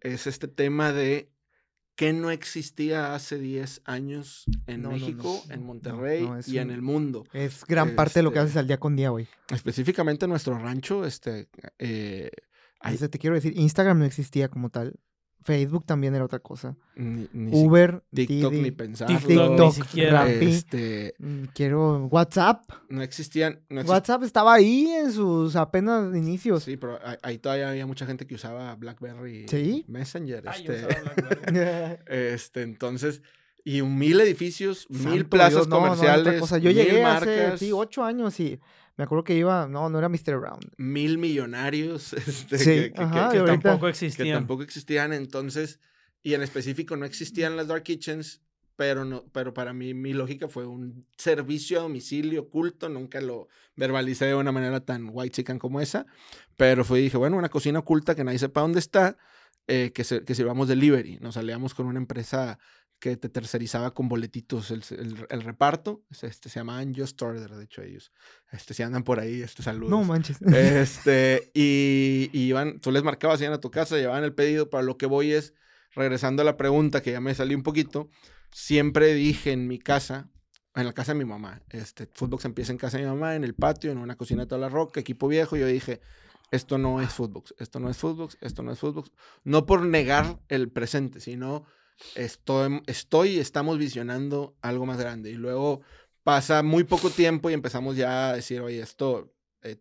es 0.00 0.26
este 0.26 0.48
tema 0.48 0.92
de 0.92 1.30
que 1.96 2.12
no 2.14 2.30
existía 2.30 3.14
hace 3.14 3.38
10 3.38 3.82
años 3.84 4.44
en 4.66 4.80
No, 4.82 4.88
no, 4.90 4.96
no, 4.96 5.00
México, 5.00 5.42
no, 5.48 5.54
en 5.54 5.60
no, 5.60 5.66
Monterrey 5.66 6.22
no, 6.26 6.38
y 6.46 6.58
en 6.58 6.68
un- 6.68 6.74
el 6.74 6.80
mundo. 6.82 7.24
Es 7.34 7.64
gran 7.66 7.94
parte 7.94 8.20
de 8.20 8.22
lo 8.22 8.30
que 8.32 8.38
Este- 8.38 8.46
haces 8.46 8.56
al 8.56 8.66
día 8.66 8.80
con 8.80 8.96
día, 8.96 9.10
güey. 9.10 9.28
Específicamente 9.50 10.24
en 10.24 10.30
nuestro 10.30 10.58
rancho, 10.58 11.04
este, 11.04 11.48
eh, 11.78 12.30
hay- 12.80 12.94
O 12.94 12.98
sea, 12.98 13.08
te 13.08 13.18
quiero 13.18 13.34
decir, 13.36 13.52
Instagram 13.56 13.98
no 13.98 14.06
existía 14.06 14.48
como 14.48 14.70
tal. 14.70 14.94
Facebook 15.44 15.84
también 15.86 16.14
era 16.14 16.24
otra 16.24 16.38
cosa. 16.40 16.74
ni, 16.96 17.28
ni 17.32 17.50
si- 17.52 17.56
Uber, 17.66 18.02
TikTok 18.14 18.50
Didi, 18.52 18.62
ni 18.62 18.70
pensarlo. 18.70 19.18
TikTok, 19.18 19.60
ni 19.60 19.72
siquiera. 19.72 20.24
Rappi. 20.24 20.46
Este, 20.46 21.14
mm, 21.18 21.42
quiero 21.54 22.06
WhatsApp. 22.06 22.62
no 22.88 23.02
existían, 23.02 23.60
no 23.68 23.80
exist- 23.82 23.88
WhatsApp 23.90 24.22
estaba 24.22 24.54
ahí 24.54 24.86
en 24.88 25.12
sus 25.12 25.54
apenas 25.56 26.14
inicios. 26.16 26.64
Sí, 26.64 26.76
pero 26.76 26.98
ahí- 27.22 27.38
todavía 27.38 27.68
había 27.70 27.86
mucha 27.86 28.06
gente 28.06 28.26
que 28.26 28.34
usaba 28.34 28.74
BlackBerry 28.76 29.46
¿Sí? 29.48 29.84
Messenger. 29.88 30.44
Ay, 30.48 30.64
yo 30.64 30.72
este, 30.72 31.00
BlackBerry. 31.02 31.98
este, 32.06 32.62
entonces, 32.62 33.22
y 33.64 33.82
mil 33.82 34.20
edificios, 34.20 34.86
mil 34.90 35.26
plazas 35.26 35.52
Dios, 35.66 35.68
no, 35.68 35.76
no, 35.80 35.84
era 35.86 35.92
otra 35.94 36.02
comerciales, 36.04 36.40
cosa. 36.40 36.58
Yo 36.58 36.68
mil 36.70 36.76
llegué 36.76 37.02
hace 37.04 37.26
marcas, 37.26 37.60
sí, 37.60 37.72
ocho 37.72 38.04
años 38.04 38.38
y 38.40 38.60
me 38.96 39.04
acuerdo 39.04 39.24
que 39.24 39.34
iba, 39.36 39.66
no, 39.68 39.88
no 39.90 39.98
era 39.98 40.08
Mr. 40.08 40.38
Brown. 40.38 40.60
mil 40.76 41.18
millonarios, 41.18 42.12
este, 42.26 42.58
Sí, 42.58 42.64
que, 42.64 42.92
que- 42.92 43.02
ajá, 43.02 43.28
que- 43.30 43.36
y 43.36 43.40
que 43.44 43.50
ahorita- 43.50 43.62
Tampoco 43.70 43.86
que 43.86 43.90
existían. 43.90 44.38
tampoco 44.38 44.62
existían. 44.62 45.12
Entonces, 45.12 45.80
y 46.22 46.34
en 46.34 46.42
específico 46.42 46.96
no 46.96 47.04
existían 47.04 47.56
las 47.56 47.68
dark 47.68 47.82
kitchens, 47.82 48.40
pero 48.76 49.04
no, 49.04 49.24
pero 49.32 49.54
para 49.54 49.72
mí 49.72 49.94
mi 49.94 50.12
lógica 50.12 50.48
fue 50.48 50.66
un 50.66 51.06
servicio 51.16 51.78
a 51.78 51.82
domicilio 51.82 52.42
oculto, 52.42 52.88
nunca 52.88 53.20
lo 53.20 53.46
verbalicé 53.76 54.24
de 54.26 54.34
una 54.34 54.50
manera 54.50 54.80
tan 54.84 55.08
white 55.12 55.30
chicken 55.36 55.58
como 55.60 55.80
esa, 55.80 56.06
pero 56.56 56.84
fue 56.84 56.98
dije, 57.00 57.16
bueno, 57.16 57.36
una 57.36 57.50
cocina 57.50 57.78
oculta 57.80 58.14
que 58.16 58.24
nadie 58.24 58.38
sepa 58.40 58.62
dónde 58.62 58.80
está, 58.80 59.16
eh, 59.68 59.92
que, 59.94 60.02
se- 60.02 60.24
que 60.24 60.34
sirvamos 60.34 60.66
delivery. 60.68 61.18
Nos 61.20 61.36
aliamos 61.36 61.72
con 61.74 61.86
una 61.86 61.98
empresa 61.98 62.58
que 63.04 63.18
te 63.18 63.28
tercerizaba 63.28 63.92
con 63.92 64.08
boletitos 64.08 64.70
el, 64.70 64.82
el- 64.98 65.26
el 65.28 65.42
reparto, 65.42 66.02
este, 66.22 66.48
se 66.48 66.58
llamaban 66.60 66.94
Just 66.94 67.20
Order, 67.20 67.50
de 67.50 67.64
hecho 67.64 67.82
ellos, 67.82 68.12
este, 68.50 68.72
si 68.72 68.82
andan 68.82 69.04
por 69.04 69.20
ahí, 69.20 69.42
este, 69.42 69.62
saludos. 69.62 69.90
No 69.90 70.02
manches. 70.04 70.38
Este, 70.54 71.50
y, 71.52 72.30
y 72.32 72.44
iban, 72.46 72.80
tú 72.80 72.90
les 72.90 73.02
marcabas, 73.02 73.42
iban 73.42 73.52
a 73.52 73.60
tu 73.60 73.70
casa, 73.70 73.96
llevaban 73.98 74.24
el 74.24 74.32
pedido. 74.34 74.70
Para 74.70 74.82
lo 74.84 74.96
que 74.96 75.04
voy 75.04 75.32
es, 75.32 75.52
regresando 75.94 76.40
a 76.40 76.44
la 76.46 76.56
pregunta 76.56 77.02
que 77.02 77.12
ya 77.12 77.20
me 77.20 77.34
salí 77.34 77.54
un 77.54 77.62
poquito, 77.62 78.08
siempre 78.50 79.12
dije 79.12 79.52
en 79.52 79.66
mi 79.68 79.78
casa, 79.78 80.30
en 80.74 80.86
la 80.86 80.94
casa 80.94 81.12
de 81.12 81.18
mi 81.18 81.26
mamá, 81.26 81.60
este, 81.68 82.08
Footbox 82.14 82.46
empieza 82.46 82.72
en 82.72 82.78
casa 82.78 82.96
de 82.96 83.02
mi 83.04 83.10
mamá, 83.10 83.36
en 83.36 83.44
el 83.44 83.54
patio, 83.54 83.92
en 83.92 83.98
una 83.98 84.16
cocina 84.16 84.44
de 84.44 84.46
toda 84.48 84.62
la 84.62 84.70
roca, 84.70 84.98
equipo 84.98 85.28
viejo. 85.28 85.56
Yo 85.56 85.66
dije, 85.66 86.00
esto 86.50 86.78
no 86.78 87.02
es 87.02 87.12
Footbox, 87.12 87.54
esto 87.58 87.80
no 87.80 87.90
es 87.90 87.98
Footbox, 87.98 88.38
esto 88.40 88.62
no 88.62 88.72
es 88.72 88.78
Footbox. 88.78 89.10
No 89.44 89.66
por 89.66 89.82
negar 89.84 90.38
el 90.48 90.70
presente, 90.70 91.20
sino 91.20 91.66
estoy, 92.14 92.82
estoy 92.86 93.38
estamos 93.38 93.78
visionando 93.78 94.56
algo 94.62 94.86
más 94.86 94.98
grande. 94.98 95.30
Y 95.30 95.34
luego 95.34 95.82
pasa 96.22 96.62
muy 96.62 96.84
poco 96.84 97.10
tiempo 97.10 97.50
y 97.50 97.54
empezamos 97.54 97.96
ya 97.96 98.30
a 98.30 98.36
decir, 98.36 98.60
oye, 98.60 98.80
esto 98.80 99.32
eh, 99.62 99.76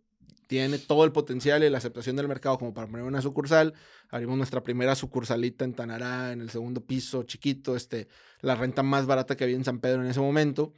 tiene 0.48 0.78
todo 0.78 1.06
el 1.06 1.12
potencial 1.12 1.64
y 1.64 1.70
la 1.70 1.78
aceptación 1.78 2.16
del 2.16 2.28
mercado 2.28 2.58
como 2.58 2.74
para 2.74 2.88
poner 2.88 3.06
una 3.06 3.22
sucursal. 3.22 3.74
Abrimos 4.10 4.38
nuestra 4.38 4.64
primera 4.64 4.96
sucursalita 4.96 5.66
en 5.66 5.74
Tanará, 5.74 6.32
en 6.32 6.42
el 6.42 6.50
segundo 6.50 6.86
piso, 6.86 7.24
chiquito, 7.24 7.76
este, 7.76 8.08
la 8.42 8.56
renta 8.56 8.84
más 8.84 9.06
barata 9.06 9.36
que 9.36 9.46
había 9.46 9.56
en 9.56 9.66
San 9.66 9.80
Pedro 9.80 10.04
en 10.04 10.10
ese 10.10 10.20
momento. 10.20 10.74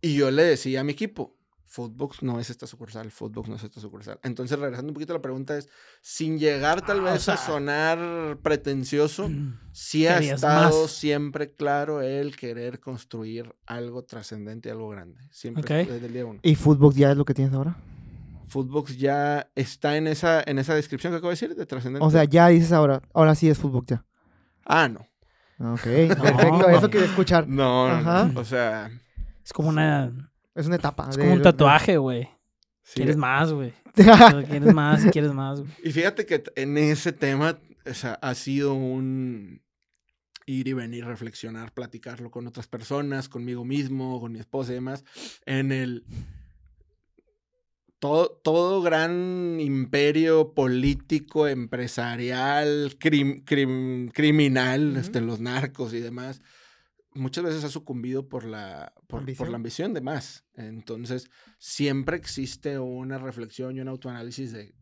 Y 0.00 0.16
yo 0.16 0.30
le 0.30 0.42
decía 0.42 0.80
a 0.80 0.84
mi 0.84 0.92
equipo, 0.92 1.35
Footbox 1.68 2.22
no 2.22 2.38
es 2.40 2.48
esta 2.48 2.66
sucursal, 2.66 3.10
Footbox 3.10 3.48
no 3.48 3.56
es 3.56 3.64
esta 3.64 3.80
sucursal. 3.80 4.18
Entonces, 4.22 4.58
regresando 4.58 4.90
un 4.90 4.94
poquito 4.94 5.12
a 5.12 5.16
la 5.16 5.22
pregunta 5.22 5.58
es, 5.58 5.68
sin 6.00 6.38
llegar 6.38 6.80
tal 6.86 7.00
Ah, 7.00 7.02
o 7.02 7.12
vez 7.12 7.22
sea, 7.22 7.34
a 7.34 7.36
sonar 7.36 8.38
pretencioso, 8.42 9.28
Mm. 9.28 9.58
sí 9.72 10.06
ha 10.06 10.18
estado 10.18 10.82
más. 10.82 10.90
siempre 10.92 11.52
claro 11.52 12.00
el 12.02 12.36
querer 12.36 12.78
construir 12.80 13.54
algo 13.66 14.04
trascendente 14.04 14.70
algo 14.70 14.88
grande. 14.90 15.20
Siempre 15.30 15.62
Ok. 15.82 15.88
desde 15.90 16.06
el 16.06 16.12
día 16.12 16.24
uno. 16.24 16.40
¿Y 16.42 16.54
Footbox 16.54 16.96
ya 16.96 17.10
es 17.10 17.16
lo 17.16 17.24
que 17.24 17.34
tienes 17.34 17.52
ahora? 17.52 17.76
Footbox 18.48 18.96
ya 18.96 19.50
está 19.56 19.96
en 19.96 20.06
esa, 20.06 20.40
en 20.46 20.58
esa 20.60 20.72
descripción 20.74 21.12
que 21.12 21.16
acabo 21.16 21.30
de 21.30 21.32
decir 21.34 21.54
de 21.56 21.66
trascendente. 21.66 22.06
O 22.06 22.10
sea, 22.10 22.22
ya 22.24 22.46
dices 22.48 22.70
ahora, 22.72 23.02
ahora 23.12 23.34
sí 23.34 23.50
es 23.50 23.58
Footbox 23.58 23.88
ya. 23.88 24.04
Ah, 24.64 24.88
no. 24.88 25.00
Ok, 25.58 25.82
perfecto, 25.82 26.68
eso 26.68 26.88
quería 26.90 27.06
escuchar. 27.08 27.48
No, 27.48 27.88
no, 27.88 27.94
Ajá. 27.94 28.30
no. 28.32 28.40
O 28.40 28.44
sea, 28.44 28.90
Es 29.44 29.52
como 29.52 29.68
una. 29.70 30.30
Es 30.56 30.66
una 30.66 30.76
etapa. 30.76 31.06
Es 31.10 31.16
de- 31.16 31.22
como 31.22 31.34
un 31.34 31.42
tatuaje, 31.42 31.96
güey. 31.98 32.24
sí. 32.82 32.94
Quieres 32.96 33.16
más, 33.16 33.52
güey. 33.52 33.72
Quieres 33.94 34.74
más 34.74 35.04
y 35.06 35.10
quieres 35.10 35.32
más, 35.32 35.60
güey. 35.60 35.72
Y 35.84 35.92
fíjate 35.92 36.26
que 36.26 36.42
en 36.56 36.76
ese 36.78 37.12
tema 37.12 37.58
o 37.88 37.94
sea, 37.94 38.14
ha 38.14 38.34
sido 38.34 38.74
un 38.74 39.62
ir 40.46 40.68
y 40.68 40.72
venir, 40.72 41.04
reflexionar, 41.04 41.72
platicarlo 41.72 42.30
con 42.30 42.46
otras 42.46 42.66
personas, 42.68 43.28
conmigo 43.28 43.64
mismo, 43.64 44.20
con 44.20 44.32
mi 44.32 44.38
esposa 44.40 44.72
y 44.72 44.74
demás, 44.76 45.04
en 45.44 45.72
el 45.72 46.04
todo, 47.98 48.40
todo 48.44 48.82
gran 48.82 49.58
imperio 49.60 50.52
político, 50.54 51.48
empresarial, 51.48 52.96
crim- 52.98 53.42
crim- 53.44 54.10
criminal, 54.10 54.96
este, 54.96 55.20
los 55.20 55.40
narcos 55.40 55.94
y 55.94 56.00
demás, 56.00 56.42
muchas 57.16 57.44
veces 57.44 57.64
ha 57.64 57.68
sucumbido 57.68 58.28
por 58.28 58.44
la, 58.44 58.92
por, 59.06 59.06
por 59.08 59.18
Ambición. 59.20 59.50
la 59.50 59.56
ambición 59.56 59.94
de 59.94 60.00
más. 60.00 60.44
Entonces, 60.54 61.28
siempre 61.58 62.16
existe 62.16 62.78
una 62.78 63.18
reflexión 63.18 63.76
y 63.76 63.80
un 63.80 63.88
autoanálisis 63.88 64.52
de 64.52 64.74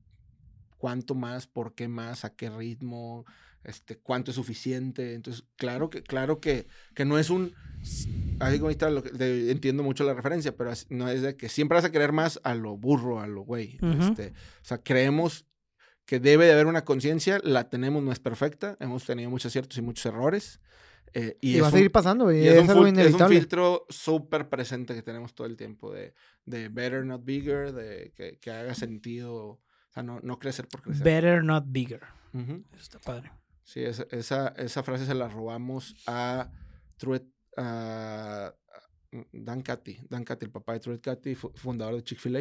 cuánto 0.78 1.14
más, 1.14 1.46
por 1.46 1.74
qué 1.74 1.88
más, 1.88 2.24
a 2.24 2.34
qué 2.34 2.50
ritmo, 2.50 3.24
este, 3.62 3.96
cuánto 3.98 4.30
es 4.30 4.34
suficiente. 4.36 5.14
Entonces, 5.14 5.44
claro 5.56 5.88
que, 5.90 6.02
claro 6.02 6.40
que, 6.40 6.66
que 6.94 7.04
no 7.04 7.18
es 7.18 7.30
un, 7.30 7.54
como 8.38 8.64
ahorita 8.66 8.90
lo 8.90 9.02
que- 9.02 9.10
de- 9.12 9.50
entiendo 9.50 9.82
mucho 9.82 10.04
la 10.04 10.12
referencia, 10.14 10.56
pero 10.56 10.72
no 10.90 11.08
es 11.08 11.22
de 11.22 11.36
que 11.36 11.48
siempre 11.48 11.76
vas 11.76 11.84
a 11.84 11.90
querer 11.92 12.12
más 12.12 12.40
a 12.44 12.54
lo 12.54 12.76
burro, 12.76 13.20
a 13.20 13.26
lo 13.26 13.42
güey. 13.42 13.78
Este, 14.10 14.28
o 14.28 14.64
sea, 14.64 14.78
creemos 14.78 15.46
que 16.04 16.20
debe 16.20 16.44
de 16.44 16.52
haber 16.52 16.66
una 16.66 16.84
conciencia, 16.84 17.40
la 17.42 17.70
tenemos, 17.70 18.02
no 18.02 18.12
es 18.12 18.18
perfecta, 18.20 18.76
hemos 18.80 19.06
tenido 19.06 19.30
muchos 19.30 19.46
aciertos 19.52 19.78
y 19.78 19.82
muchos 19.82 20.04
errores. 20.04 20.60
Eh, 21.14 21.38
y 21.40 21.60
va 21.60 21.68
a 21.68 21.70
seguir 21.70 21.92
pasando, 21.92 22.30
y 22.32 22.46
Es, 22.46 22.54
es, 22.56 22.64
un 22.64 22.70
algo 22.70 22.82
ful- 22.82 22.86
es 22.88 22.92
un 22.92 22.98
inevitable. 23.00 23.36
filtro 23.38 23.86
súper 23.88 24.48
presente 24.48 24.94
que 24.94 25.02
tenemos 25.02 25.34
todo 25.34 25.46
el 25.46 25.56
tiempo 25.56 25.92
de, 25.92 26.12
de 26.44 26.68
better, 26.68 27.04
not 27.06 27.24
bigger, 27.24 27.72
de 27.72 28.12
que, 28.16 28.38
que 28.40 28.50
haga 28.50 28.74
sentido, 28.74 29.34
o 29.46 29.60
sea, 29.92 30.02
no, 30.02 30.20
no 30.22 30.38
crecer 30.38 30.66
por 30.68 30.82
crecer. 30.82 31.04
Better, 31.04 31.44
not 31.44 31.64
bigger. 31.68 32.02
Eso 32.34 32.64
está 32.82 32.98
padre. 32.98 33.30
Sí, 33.62 33.82
esa, 33.84 34.06
esa, 34.10 34.48
esa 34.58 34.82
frase 34.82 35.06
se 35.06 35.14
la 35.14 35.28
robamos 35.28 35.94
a 36.06 36.50
Truett, 36.96 37.24
a 37.56 38.52
a 38.52 38.54
Dan 39.32 39.62
Cathy, 39.62 39.98
Dan 40.10 40.24
Cathy, 40.24 40.46
el 40.46 40.50
papá 40.50 40.72
de 40.72 40.80
Truett 40.80 41.00
Cathy, 41.00 41.34
fu- 41.36 41.52
fundador 41.54 41.94
de 41.94 42.02
Chick-fil-A. 42.02 42.40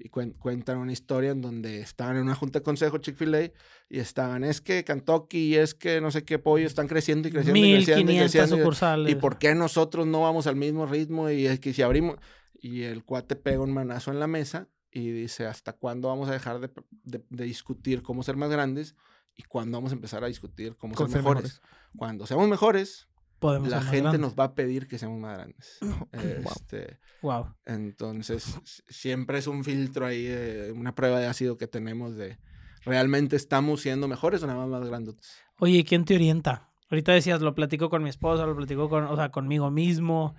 Y 0.00 0.10
cuen- 0.10 0.34
cuentan 0.38 0.78
una 0.78 0.92
historia 0.92 1.30
en 1.32 1.40
donde 1.42 1.80
estaban 1.80 2.16
en 2.16 2.22
una 2.22 2.34
junta 2.36 2.60
de 2.60 2.62
consejo 2.62 2.98
Chick-fil-A 2.98 3.50
y 3.88 3.98
estaban, 3.98 4.44
es 4.44 4.60
que 4.60 4.84
Kentucky 4.84 5.38
y 5.38 5.56
es 5.56 5.74
que 5.74 6.00
no 6.00 6.10
sé 6.12 6.24
qué 6.24 6.38
pollo 6.38 6.66
están 6.66 6.86
creciendo 6.86 7.26
y 7.26 7.32
creciendo 7.32 7.58
y 7.58 7.74
creciendo 7.84 8.12
y 8.12 8.14
1500 8.14 8.32
creciendo. 8.32 8.56
sucursales. 8.64 9.12
¿Y 9.12 9.16
por 9.16 9.38
qué 9.38 9.54
nosotros 9.56 10.06
no 10.06 10.20
vamos 10.22 10.46
al 10.46 10.54
mismo 10.56 10.86
ritmo? 10.86 11.28
Y 11.30 11.46
es 11.46 11.58
que 11.58 11.72
si 11.74 11.82
abrimos. 11.82 12.16
Y 12.60 12.82
el 12.82 13.04
cuate 13.04 13.34
pega 13.36 13.60
un 13.60 13.72
manazo 13.72 14.10
en 14.12 14.20
la 14.20 14.26
mesa 14.28 14.68
y 14.90 15.10
dice: 15.10 15.46
¿Hasta 15.46 15.72
cuándo 15.72 16.08
vamos 16.08 16.28
a 16.28 16.32
dejar 16.32 16.60
de, 16.60 16.70
de- 17.02 17.24
de 17.28 17.44
discutir 17.44 18.02
cómo 18.02 18.22
ser 18.22 18.36
más 18.36 18.50
grandes? 18.50 18.94
¿Y 19.36 19.42
cuándo 19.44 19.78
vamos 19.78 19.92
a 19.92 19.94
empezar 19.96 20.22
a 20.24 20.28
discutir 20.28 20.76
cómo 20.76 20.94
ser 20.96 21.08
ser 21.08 21.22
mejores? 21.22 21.60
Cuando 21.96 22.26
seamos 22.26 22.48
mejores, 22.48 23.08
Podemos 23.38 23.68
la 23.70 23.80
gente 23.82 24.18
nos 24.18 24.34
va 24.34 24.44
a 24.44 24.54
pedir 24.54 24.88
que 24.88 24.98
seamos 24.98 25.20
más 25.20 25.36
grandes. 25.36 25.78
Wow. 26.12 26.52
Este, 26.52 26.98
Wow. 27.22 27.54
entonces, 27.66 28.46
s- 28.64 28.82
siempre 28.88 29.38
es 29.38 29.46
un 29.46 29.64
filtro 29.64 30.06
ahí, 30.06 30.26
eh, 30.28 30.72
una 30.74 30.94
prueba 30.94 31.18
de 31.20 31.26
ácido 31.26 31.56
que 31.56 31.66
tenemos 31.66 32.16
de 32.16 32.38
realmente 32.84 33.36
estamos 33.36 33.80
siendo 33.82 34.08
mejores 34.08 34.42
o 34.42 34.46
nada 34.46 34.58
más 34.60 34.68
más 34.80 34.88
grandes. 34.88 35.16
Oye, 35.58 35.78
¿y 35.78 35.84
¿quién 35.84 36.04
te 36.04 36.14
orienta? 36.14 36.70
Ahorita 36.90 37.12
decías, 37.12 37.40
lo 37.40 37.54
platico 37.54 37.90
con 37.90 38.02
mi 38.02 38.08
esposa, 38.08 38.46
lo 38.46 38.56
platico 38.56 38.88
con, 38.88 39.04
o 39.04 39.16
sea, 39.16 39.30
conmigo 39.30 39.70
mismo. 39.70 40.34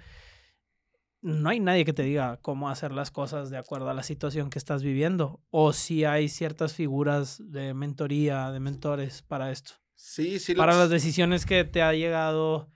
No 1.21 1.49
hay 1.49 1.59
nadie 1.59 1.83
que 1.83 1.91
te 1.93 2.03
diga 2.03 2.37
cómo 2.41 2.69
hacer 2.69 2.91
las 2.93 3.11
cosas 3.11 3.49
de 3.49 3.57
acuerdo 3.57 3.89
a 3.89 3.93
la 3.93 4.03
situación 4.03 4.49
que 4.49 4.57
estás 4.57 4.81
viviendo. 4.83 5.41
O 5.49 5.73
si 5.73 6.05
hay 6.05 6.29
ciertas 6.29 6.73
figuras 6.73 7.41
de 7.51 7.73
mentoría, 7.73 8.51
de 8.51 8.59
mentores 8.61 9.21
para 9.21 9.51
esto. 9.51 9.73
Sí, 9.95 10.39
sí, 10.39 10.55
Para 10.55 10.71
las- 10.71 10.81
las 10.83 10.89
decisiones 10.89 11.45
que 11.45 11.65
te 11.65 11.81
ha 11.81 11.91
llegado, 11.93 12.69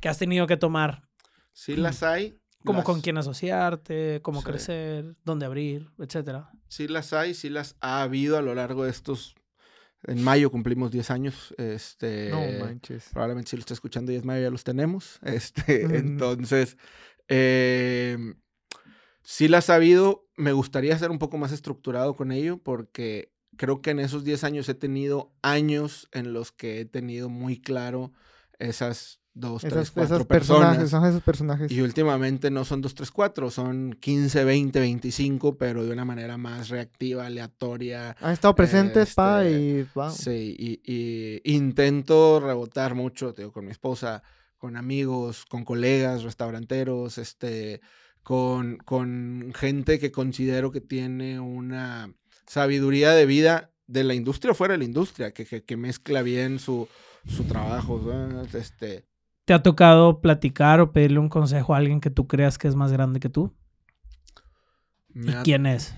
que 0.00 0.08
has 0.08 0.18
tenido 0.18 0.46
que 0.46 0.56
tomar. 0.56 1.08
sí 1.52 1.76
las 1.76 2.02
hay. 2.02 2.38
Como 2.64 2.78
las- 2.78 2.86
con 2.86 3.00
quién 3.00 3.18
asociarte, 3.18 4.20
cómo 4.22 4.40
Sí. 4.40 4.46
crecer, 4.46 5.16
dónde 5.24 5.46
abrir, 5.46 5.90
etcétera. 5.98 6.50
Sí 6.68 6.86
las 6.88 7.12
hay, 7.12 7.34
sí 7.34 7.48
las 7.50 7.76
ha 7.80 8.02
habido 8.02 8.38
a 8.38 8.42
lo 8.42 8.54
largo 8.54 8.84
de 8.84 8.90
estos... 8.90 9.34
En 10.04 10.22
mayo 10.22 10.50
cumplimos 10.50 10.90
10 10.90 11.10
años. 11.12 11.54
Este, 11.58 12.30
No 12.30 12.64
manches. 12.64 13.08
Probablemente 13.12 13.50
si 13.50 13.56
lo 13.56 13.60
está 13.60 13.74
escuchando 13.74 14.10
y 14.10 14.16
es 14.16 14.24
mayo 14.24 14.42
ya 14.42 14.50
los 14.50 14.64
tenemos. 14.64 15.18
Este, 15.22 15.86
Mm. 15.86 15.94
entonces, 15.94 16.76
eh, 17.28 18.16
sí 19.22 19.48
las 19.48 19.70
ha 19.70 19.76
habido. 19.76 20.28
Me 20.36 20.52
gustaría 20.52 20.98
ser 20.98 21.10
un 21.10 21.18
poco 21.18 21.38
más 21.38 21.52
estructurado 21.52 22.14
con 22.16 22.32
ello 22.32 22.58
porque 22.58 23.32
creo 23.56 23.80
que 23.80 23.90
en 23.90 24.00
esos 24.00 24.24
10 24.24 24.44
años 24.44 24.68
he 24.68 24.74
tenido 24.74 25.32
años 25.42 26.08
en 26.12 26.32
los 26.32 26.52
que 26.52 26.80
he 26.80 26.84
tenido 26.84 27.28
muy 27.28 27.60
claro 27.60 28.12
esas 28.58 29.20
dos, 29.34 29.62
tres, 29.62 29.90
cuatro 29.90 30.24
personas. 30.26 30.76
personajes, 30.76 30.90
son 30.90 31.04
esos 31.06 31.22
personajes. 31.22 31.72
Y 31.72 31.80
últimamente 31.80 32.50
no 32.50 32.64
son 32.64 32.80
2, 32.80 32.94
3, 32.94 33.10
4, 33.10 33.50
son 33.50 33.96
15, 33.98 34.44
20, 34.44 34.80
25, 34.80 35.56
pero 35.56 35.84
de 35.84 35.92
una 35.92 36.04
manera 36.04 36.36
más 36.36 36.68
reactiva, 36.68 37.26
aleatoria. 37.26 38.16
Han 38.20 38.32
estado 38.32 38.54
presentes, 38.54 39.14
pa, 39.14 39.44
este, 39.44 39.60
y 39.60 39.86
wow. 39.94 40.10
Sí, 40.10 40.56
y, 40.58 40.82
y 40.84 41.54
intento 41.54 42.40
rebotar 42.40 42.94
mucho, 42.94 43.32
digo, 43.32 43.52
con 43.52 43.64
mi 43.64 43.70
esposa, 43.70 44.22
con 44.58 44.76
amigos, 44.76 45.44
con 45.46 45.64
colegas, 45.64 46.22
restauranteros, 46.22 47.18
este, 47.18 47.80
con, 48.22 48.76
con 48.78 49.52
gente 49.54 49.98
que 49.98 50.12
considero 50.12 50.70
que 50.70 50.80
tiene 50.80 51.40
una 51.40 52.12
sabiduría 52.46 53.12
de 53.12 53.26
vida 53.26 53.70
de 53.86 54.04
la 54.04 54.14
industria 54.14 54.52
o 54.52 54.54
fuera 54.54 54.72
de 54.72 54.78
la 54.78 54.84
industria, 54.84 55.32
que, 55.32 55.44
que, 55.44 55.64
que 55.64 55.76
mezcla 55.76 56.22
bien 56.22 56.58
su, 56.58 56.88
su 57.26 57.44
trabajo. 57.44 57.98
¿no? 57.98 58.42
Este, 58.42 59.04
¿Te 59.44 59.54
ha 59.54 59.62
tocado 59.62 60.20
platicar 60.20 60.80
o 60.80 60.92
pedirle 60.92 61.18
un 61.18 61.28
consejo 61.28 61.74
a 61.74 61.78
alguien 61.78 62.00
que 62.00 62.10
tú 62.10 62.26
creas 62.28 62.58
que 62.58 62.68
es 62.68 62.76
más 62.76 62.92
grande 62.92 63.20
que 63.20 63.28
tú? 63.28 63.54
me 65.08 65.32
¿Y 65.32 65.34
ha- 65.34 65.42
quién 65.42 65.66
es? 65.66 65.94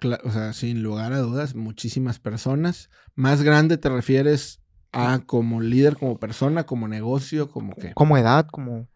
Cla- 0.00 0.20
o 0.24 0.30
sea, 0.30 0.52
sin 0.52 0.82
lugar 0.82 1.12
a 1.12 1.18
dudas, 1.20 1.54
muchísimas 1.54 2.18
personas. 2.18 2.90
Más 3.14 3.42
grande 3.42 3.78
te 3.78 3.88
refieres 3.88 4.60
a 4.92 5.20
como 5.26 5.60
líder, 5.60 5.96
como 5.96 6.18
persona, 6.18 6.64
como 6.66 6.88
negocio, 6.88 7.50
como 7.50 7.74
que. 7.74 7.92
Como 7.94 8.16
edad, 8.16 8.46
como... 8.46 8.88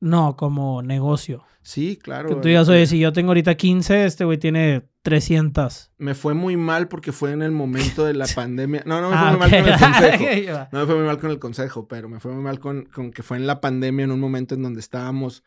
No, 0.00 0.36
como 0.36 0.82
negocio. 0.82 1.44
Sí, 1.62 1.96
claro. 1.96 2.28
Que 2.28 2.34
tú 2.36 2.48
digas, 2.48 2.68
oye, 2.68 2.82
este, 2.82 2.96
si 2.96 3.00
yo 3.00 3.12
tengo 3.12 3.30
ahorita 3.30 3.56
15, 3.56 4.04
este 4.04 4.24
güey 4.24 4.38
tiene 4.38 4.88
300. 5.02 5.92
Me 5.98 6.14
fue 6.14 6.34
muy 6.34 6.56
mal 6.56 6.88
porque 6.88 7.12
fue 7.12 7.32
en 7.32 7.42
el 7.42 7.50
momento 7.50 8.04
de 8.04 8.14
la 8.14 8.26
pandemia. 8.34 8.82
No, 8.86 9.00
no 9.00 9.10
me 9.10 9.16
fue 9.16 9.26
Ah, 9.26 9.30
muy 9.30 9.40
mal 9.40 9.50
con 9.50 9.68
el 9.68 9.78
consejo. 9.78 10.68
No 10.72 10.78
me 10.80 10.86
fue 10.86 10.94
muy 10.94 11.04
mal 11.04 11.18
con 11.18 11.30
el 11.30 11.38
consejo, 11.38 11.88
pero 11.88 12.08
me 12.08 12.20
fue 12.20 12.32
muy 12.32 12.42
mal 12.42 12.60
con, 12.60 12.84
con 12.84 13.10
que 13.10 13.22
fue 13.22 13.36
en 13.36 13.46
la 13.46 13.60
pandemia, 13.60 14.04
en 14.04 14.12
un 14.12 14.20
momento 14.20 14.54
en 14.54 14.62
donde 14.62 14.80
estábamos 14.80 15.42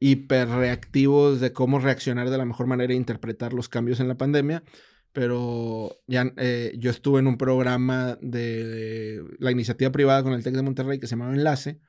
hiper 0.00 0.48
reactivos 0.48 1.40
de 1.40 1.52
cómo 1.52 1.78
reaccionar 1.78 2.30
de 2.30 2.38
la 2.38 2.44
mejor 2.44 2.66
manera 2.66 2.92
e 2.92 2.96
interpretar 2.96 3.52
los 3.52 3.68
cambios 3.68 4.00
en 4.00 4.08
la 4.08 4.16
pandemia. 4.16 4.62
Pero 5.12 5.96
ya 6.06 6.32
eh, 6.36 6.74
yo 6.78 6.90
estuve 6.90 7.20
en 7.20 7.26
un 7.26 7.38
programa 7.38 8.18
de, 8.20 9.24
la 9.38 9.50
iniciativa 9.50 9.90
privada 9.90 10.22
con 10.22 10.32
el 10.32 10.42
TEC 10.42 10.54
de 10.54 10.62
Monterrey 10.62 10.98
que 10.98 11.06
se 11.06 11.12
llamaba 11.12 11.34
Enlace. 11.34 11.80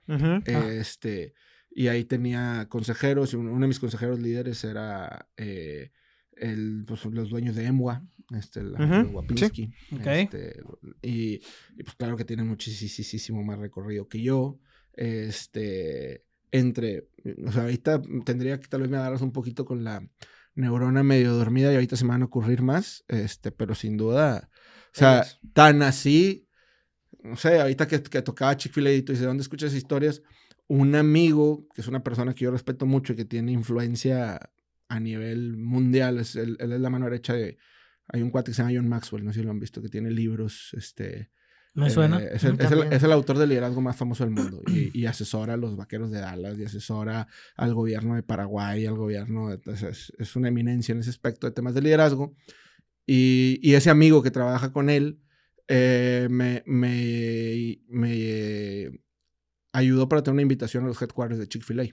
Este, 0.46 1.34
y 1.70 1.88
ahí 1.88 2.06
tenía 2.06 2.68
consejeros, 2.70 3.34
y 3.34 3.36
uno 3.36 3.52
uno 3.52 3.62
de 3.62 3.68
mis 3.68 3.80
consejeros 3.80 4.20
líderes 4.20 4.64
era 4.64 5.28
eh, 5.38 5.92
el, 6.40 6.84
pues, 6.88 7.06
los 7.06 7.30
dueños 7.30 7.56
de 7.56 7.66
EMWA, 7.66 8.04
este, 8.36 8.64
la, 8.64 8.84
Ujú, 8.84 9.04
los 9.04 9.14
Wapinski. 9.14 9.72
Ok. 9.94 10.08
Este, 10.08 10.62
y, 11.02 11.36
y, 11.78 11.84
pues 11.84 11.96
claro 11.96 12.16
que 12.18 12.26
tienen 12.26 12.48
muchísimo 12.48 13.44
más 13.44 13.60
recorrido 13.60 14.08
que 14.08 14.22
yo. 14.22 14.60
Este, 14.94 16.26
entre, 16.52 17.08
o 17.46 17.52
sea, 17.52 17.64
ahorita 17.64 18.02
tendría 18.26 18.60
que 18.60 18.68
tal 18.68 18.82
vez 18.82 18.90
me 18.90 18.98
agarras 18.98 19.22
un 19.22 19.32
poquito 19.32 19.66
con 19.66 19.84
la 19.84 20.08
neurona 20.56 21.04
medio 21.04 21.34
dormida 21.34 21.72
y 21.72 21.76
ahorita 21.76 21.96
se 21.96 22.06
me 22.06 22.12
van 22.12 22.24
a 22.24 22.26
ocurrir 22.26 22.62
más, 22.62 23.06
este, 23.08 23.52
pero 23.52 23.76
sin 23.76 23.98
duda, 23.98 24.50
o 24.88 24.98
sea, 25.00 25.26
tan 25.54 25.82
así, 25.84 26.48
no 27.24 27.38
sé, 27.38 27.62
ahorita 27.62 27.88
que, 27.88 28.02
que 28.02 28.22
tocaba 28.22 28.58
Chick-fil-A 28.58 28.94
y 28.94 29.02
tú 29.04 29.14
dices, 29.14 29.22
¿de 29.22 29.28
dónde 29.28 29.44
escuchas 29.44 29.74
historias? 29.74 30.22
Un 30.68 30.96
amigo, 30.96 31.68
que 31.74 31.82
es 31.82 31.88
una 31.88 32.04
persona 32.04 32.34
que 32.34 32.46
yo 32.46 32.52
respeto 32.52 32.86
mucho 32.86 33.14
y 33.14 33.16
que 33.16 33.26
tiene 33.26 33.52
influencia 33.52 34.52
a 34.90 35.00
nivel 35.00 35.56
mundial, 35.58 36.20
es, 36.20 36.36
él, 36.36 36.58
él 36.60 36.72
es 36.74 36.82
la 36.82 36.90
mano 36.90 37.06
derecha 37.06 37.34
de, 37.34 37.58
hay 38.08 38.22
un 38.22 38.30
cuate 38.32 38.52
que 38.52 38.56
se 38.56 38.62
llama 38.64 38.74
John 38.76 38.90
Maxwell, 38.90 39.24
no 39.24 39.32
sé 39.32 39.40
si 39.40 39.46
lo 39.46 39.52
han 39.52 39.60
visto, 39.60 39.82
que 39.82 39.90
tiene 39.90 40.12
libros, 40.12 40.72
este... 40.74 41.32
¿Me 41.76 41.90
suena? 41.92 42.20
eh, 42.20 42.32
es, 42.34 42.44
el, 42.44 42.54
Mm, 42.54 42.62
es 42.62 42.72
el- 42.72 42.94
es 42.94 43.04
el 43.04 43.12
autor 43.12 43.38
del 43.38 43.50
liderazgo 43.50 43.80
más 43.80 43.96
famoso 43.96 44.24
del 44.26 44.34
mundo 44.34 44.62
y, 44.68 44.90
y 45.00 45.06
asesora 45.06 45.54
a 45.54 45.58
los 45.58 45.78
vaqueros 45.78 46.12
de 46.12 46.20
Dallas 46.20 46.58
y 46.58 46.66
asesora 46.66 47.28
al 47.56 47.74
gobierno 47.76 48.16
de 48.16 48.24
Paraguay, 48.24 48.86
al 48.88 48.96
gobierno, 48.98 49.50
de, 49.56 49.60
es 50.18 50.36
una 50.36 50.48
eminencia 50.50 50.92
en 50.94 51.00
ese 51.00 51.12
aspecto 51.12 51.46
de 51.48 51.54
temas 51.54 51.76
de 51.76 51.82
liderazgo. 51.84 52.36
Y, 53.06 53.60
y 53.62 53.76
ese 53.76 53.90
amigo 53.92 54.22
que 54.24 54.32
trabaja 54.32 54.74
con 54.74 54.90
él 54.90 55.20
eh, 55.68 56.28
me, 56.30 56.64
me, 56.66 57.80
me, 57.88 58.12
eh, 58.14 58.92
ayudó 59.72 60.10
para 60.10 60.24
tener 60.24 60.34
una 60.34 60.42
invitación 60.42 60.84
a 60.84 60.88
los 60.88 61.02
headquarters 61.02 61.40
de 61.40 61.48
Chick-fil-A. 61.48 61.86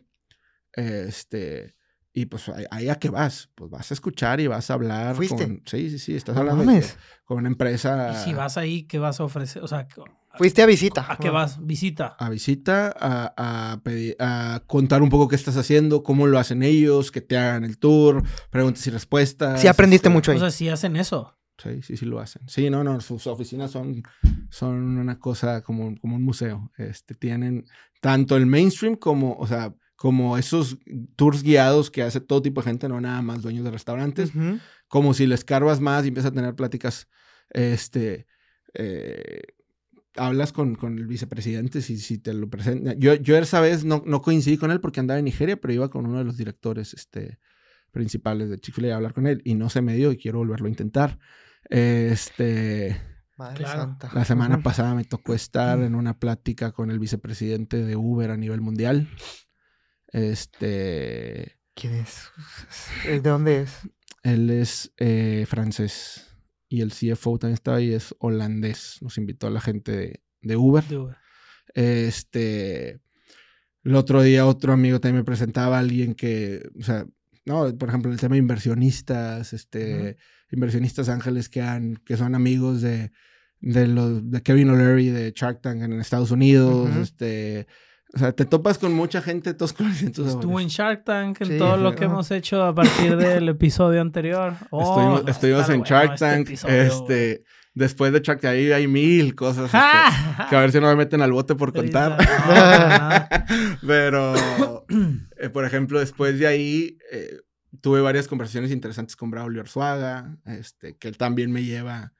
Este, 0.73 1.76
y 2.17 2.25
pues 2.27 2.49
ahí- 2.71 2.89
a 2.89 2.95
qué 2.95 3.11
vas, 3.11 3.51
pues 3.55 3.71
vas 3.71 3.91
a 3.91 3.95
escuchar 3.95 4.41
y 4.41 4.47
vas 4.47 4.71
a 4.71 4.75
hablar. 4.75 5.15
¿Fuiste? 5.15 5.45
Con, 5.45 5.63
sí, 5.67 5.91
sí, 5.91 5.99
sí, 5.99 6.17
estás 6.17 6.35
No 6.35 6.41
hablando 6.41 6.65
de- 6.73 6.83
con 7.27 7.37
una 7.37 7.49
empresa. 7.49 8.11
Y 8.13 8.25
si 8.25 8.33
vas 8.35 8.57
ahí, 8.57 8.85
¿qué 8.85 8.99
vas 8.99 9.21
a 9.21 9.25
ofrecer? 9.25 9.63
O 9.63 9.69
sea, 9.69 9.87
Fuiste 10.39 10.63
a 10.63 10.67
visita. 10.67 11.05
¿a 11.09 11.19
qué 11.19 11.29
vas? 11.29 11.59
Visita. 11.65 12.17
a 12.19 12.31
visita, 12.31 12.95
a, 12.99 13.73
a, 13.73 13.83
pedir- 13.83 14.17
a 14.19 14.63
contar 14.67 15.03
un 15.03 15.11
poco 15.11 15.29
qué 15.29 15.37
estás 15.37 15.59
haciendo, 15.59 16.03
cómo 16.03 16.27
lo 16.27 16.39
hacen 16.39 16.63
ellos, 16.63 17.11
que 17.11 17.21
te 17.21 17.37
hagan 17.37 17.65
el 17.65 17.77
tour, 17.79 18.23
preguntas 18.51 18.87
y 18.87 18.91
respuestas. 18.91 19.61
Sí 19.61 19.67
aprendiste 19.69 20.09
este, 20.09 20.15
mucho 20.15 20.31
ahí. 20.31 20.39
O 20.39 20.41
sea, 20.41 20.51
si 20.51 20.71
hacen 20.71 20.97
eso. 20.97 21.35
Sí, 21.63 21.83
sí, 21.83 21.97
sí 21.99 22.07
lo 22.07 22.19
hacen. 22.21 22.43
Sí, 22.49 22.69
no, 22.71 22.83
no, 22.83 22.99
sus 23.01 23.27
oficinas 23.27 23.71
son, 23.71 24.03
son 24.51 24.99
una 24.99 25.19
cosa 25.19 25.61
como, 25.63 25.95
como 26.01 26.17
un 26.17 26.23
museo. 26.23 26.71
Este, 26.79 27.15
tienen 27.15 27.67
tanto 28.01 28.37
el 28.37 28.47
mainstream 28.47 28.97
como, 28.97 29.35
o 29.37 29.47
sea, 29.47 29.75
como 29.97 30.37
esos 30.37 30.79
tours 31.17 31.43
guiados 31.43 31.91
que 31.91 32.03
hace 32.03 32.21
todo 32.21 32.43
tipo 32.43 32.61
de 32.61 32.67
gente, 32.71 32.89
no 32.89 33.01
nada 33.01 33.23
más 33.23 33.43
dueños 33.43 33.65
de 33.65 33.71
restaurantes, 33.71 34.31
como 34.89 35.15
si 35.15 35.27
les 35.27 35.45
carvas 35.45 35.81
más 35.81 36.05
y 36.05 36.09
empiezas 36.09 36.31
a 36.33 36.35
tener 36.35 36.55
pláticas, 36.55 37.09
este, 37.51 38.27
eh, 38.75 39.43
hablas 40.17 40.53
con, 40.53 40.75
con 40.75 40.99
el 40.99 41.07
vicepresidente 41.07 41.81
si, 41.81 41.99
si 41.99 42.19
te 42.19 42.35
lo 42.35 42.49
presenta. 42.49 42.95
Yo, 42.95 43.15
yo 43.15 43.37
esa 43.39 43.61
vez 43.61 43.85
no, 43.85 44.03
no 44.07 44.21
coincidí 44.21 44.59
con 44.59 44.71
él 44.71 44.81
porque 44.81 45.01
andaba 45.01 45.19
en 45.19 45.25
Nigeria, 45.25 45.57
pero 45.57 45.73
iba 45.73 45.89
con 45.91 46.07
uno 46.07 46.19
de 46.19 46.25
los 46.25 46.37
directores 46.37 46.93
este, 46.95 47.39
principales 47.91 48.51
de 48.51 48.59
Chick-fil-A 48.59 48.93
a 48.93 48.97
hablar 48.97 49.15
con 49.15 49.27
él 49.27 49.41
y 49.45 49.55
no 49.55 49.71
se 49.71 49.81
me 49.81 49.95
dio 49.95 50.13
y 50.13 50.19
quiero 50.19 50.39
volverlo 50.39 50.67
a 50.67 50.71
intentar. 50.71 51.19
Este, 51.71 53.01
Madre 53.37 53.65
Claro. 53.65 53.81
santa. 53.83 54.11
la 54.15 54.25
semana 54.25 54.63
pasada 54.63 54.95
me 54.95 55.05
tocó 55.05 55.35
estar 55.35 55.79
en 55.81 55.95
una 55.95 56.19
plática 56.19 56.73
con 56.73 56.91
el 56.91 56.99
vicepresidente 56.99 57.85
de 57.85 57.97
Uber 57.97 58.31
a 58.31 58.37
nivel 58.37 58.61
mundial. 58.61 59.09
Este, 60.09 61.59
¿Quién 61.75 61.95
es? 61.95 62.31
¿De 63.07 63.21
dónde 63.21 63.63
es? 63.63 63.73
Él 64.23 64.51
es 64.51 64.93
eh, 64.97 65.45
francés 65.49 66.27
y 66.69 66.81
el 66.81 66.93
CFO 66.93 67.39
también 67.39 67.55
está 67.55 67.77
ahí, 67.77 67.93
es 67.93 68.15
holandés. 68.19 68.99
Nos 69.01 69.19
invitó 69.19 69.47
a 69.47 69.51
la 69.51 69.61
gente 69.61 69.93
de, 69.93 70.21
de 70.43 70.57
Uber. 70.57 70.85
de 70.85 70.97
Uber. 70.97 71.17
Este, 71.75 73.01
el 73.85 73.95
otro 73.95 74.23
día 74.23 74.47
otro 74.47 74.73
amigo 74.73 74.99
también 75.01 75.21
me 75.21 75.25
presentaba 75.25 75.77
a 75.77 75.81
alguien 75.81 76.15
que, 76.15 76.69
o 76.79 76.83
sea, 76.83 77.07
no, 77.45 77.73
por 77.77 77.89
ejemplo, 77.89 78.11
el 78.11 78.19
tema 78.19 78.35
de 78.35 78.41
inversionistas, 78.41 79.53
este, 79.53 80.17
inversionistas 80.51 81.09
ángeles 81.09 81.49
que 81.49 81.63
han, 81.63 81.97
que 82.05 82.17
son 82.17 82.35
amigos 82.35 82.83
de, 82.83 83.13
de 83.61 83.87
los, 83.87 84.29
de 84.29 84.43
Kevin 84.43 84.71
O'Leary 84.71 85.11
de 85.11 85.33
Shark 85.35 85.61
Tank 85.61 85.83
en 85.83 85.93
Estados 86.01 86.33
Unidos, 86.33 86.91
este, 86.97 87.69
o 88.15 88.19
sea, 88.19 88.33
te 88.33 88.45
topas 88.45 88.79
con 88.79 88.93
mucha 88.93 89.21
gente, 89.21 89.53
todos 89.55 89.73
con 89.73 89.89
distintos 89.89 90.27
Estuvo 90.27 90.43
sabores. 90.43 90.65
en 90.65 90.69
Shark 90.69 91.05
Tank, 91.05 91.41
en 91.41 91.49
Sí, 91.49 91.59
todo 91.59 91.77
lo 91.77 91.95
que 91.95 92.05
hemos 92.05 92.31
hecho 92.31 92.63
a 92.63 92.75
partir 92.75 93.17
del 93.17 93.49
episodio 93.49 94.01
anterior. 94.01 94.55
Oh, 94.71 95.23
estuvimos 95.27 95.69
en 95.69 95.81
bueno 95.81 95.85
Shark 95.85 96.13
este 96.15 96.25
Tank, 96.25 96.51
este, 96.69 97.45
después 97.75 98.13
de 98.13 98.21
Shark 98.21 98.41
Tank, 98.41 98.53
ahí 98.53 98.73
hay 98.73 98.87
mil 98.87 99.35
cosas, 99.35 99.65
este, 99.75 100.49
que 100.49 100.57
a 100.57 100.61
ver 100.61 100.73
si 100.73 100.81
no 100.81 100.87
me 100.87 100.97
meten 100.97 101.21
al 101.21 101.33
bote 101.33 101.55
por 101.55 101.73
contar. 101.73 102.17
No. 102.49 103.77
Pero, 103.87 104.35
eh, 105.39 105.49
por 105.51 105.65
ejemplo, 105.65 106.01
después 106.01 106.39
de 106.39 106.47
ahí, 106.47 106.99
eh, 107.13 107.39
tuve 107.81 108.01
varias 108.01 108.29
conversaciones 108.29 108.71
interesantes 108.71 109.17
con 109.17 109.31
Braulio 109.31 109.61
Arzuaga, 109.61 110.37
este, 110.47 110.97
que 110.97 111.09
él 111.09 111.17
también 111.19 111.53
me 111.53 111.65
lleva 111.65 112.13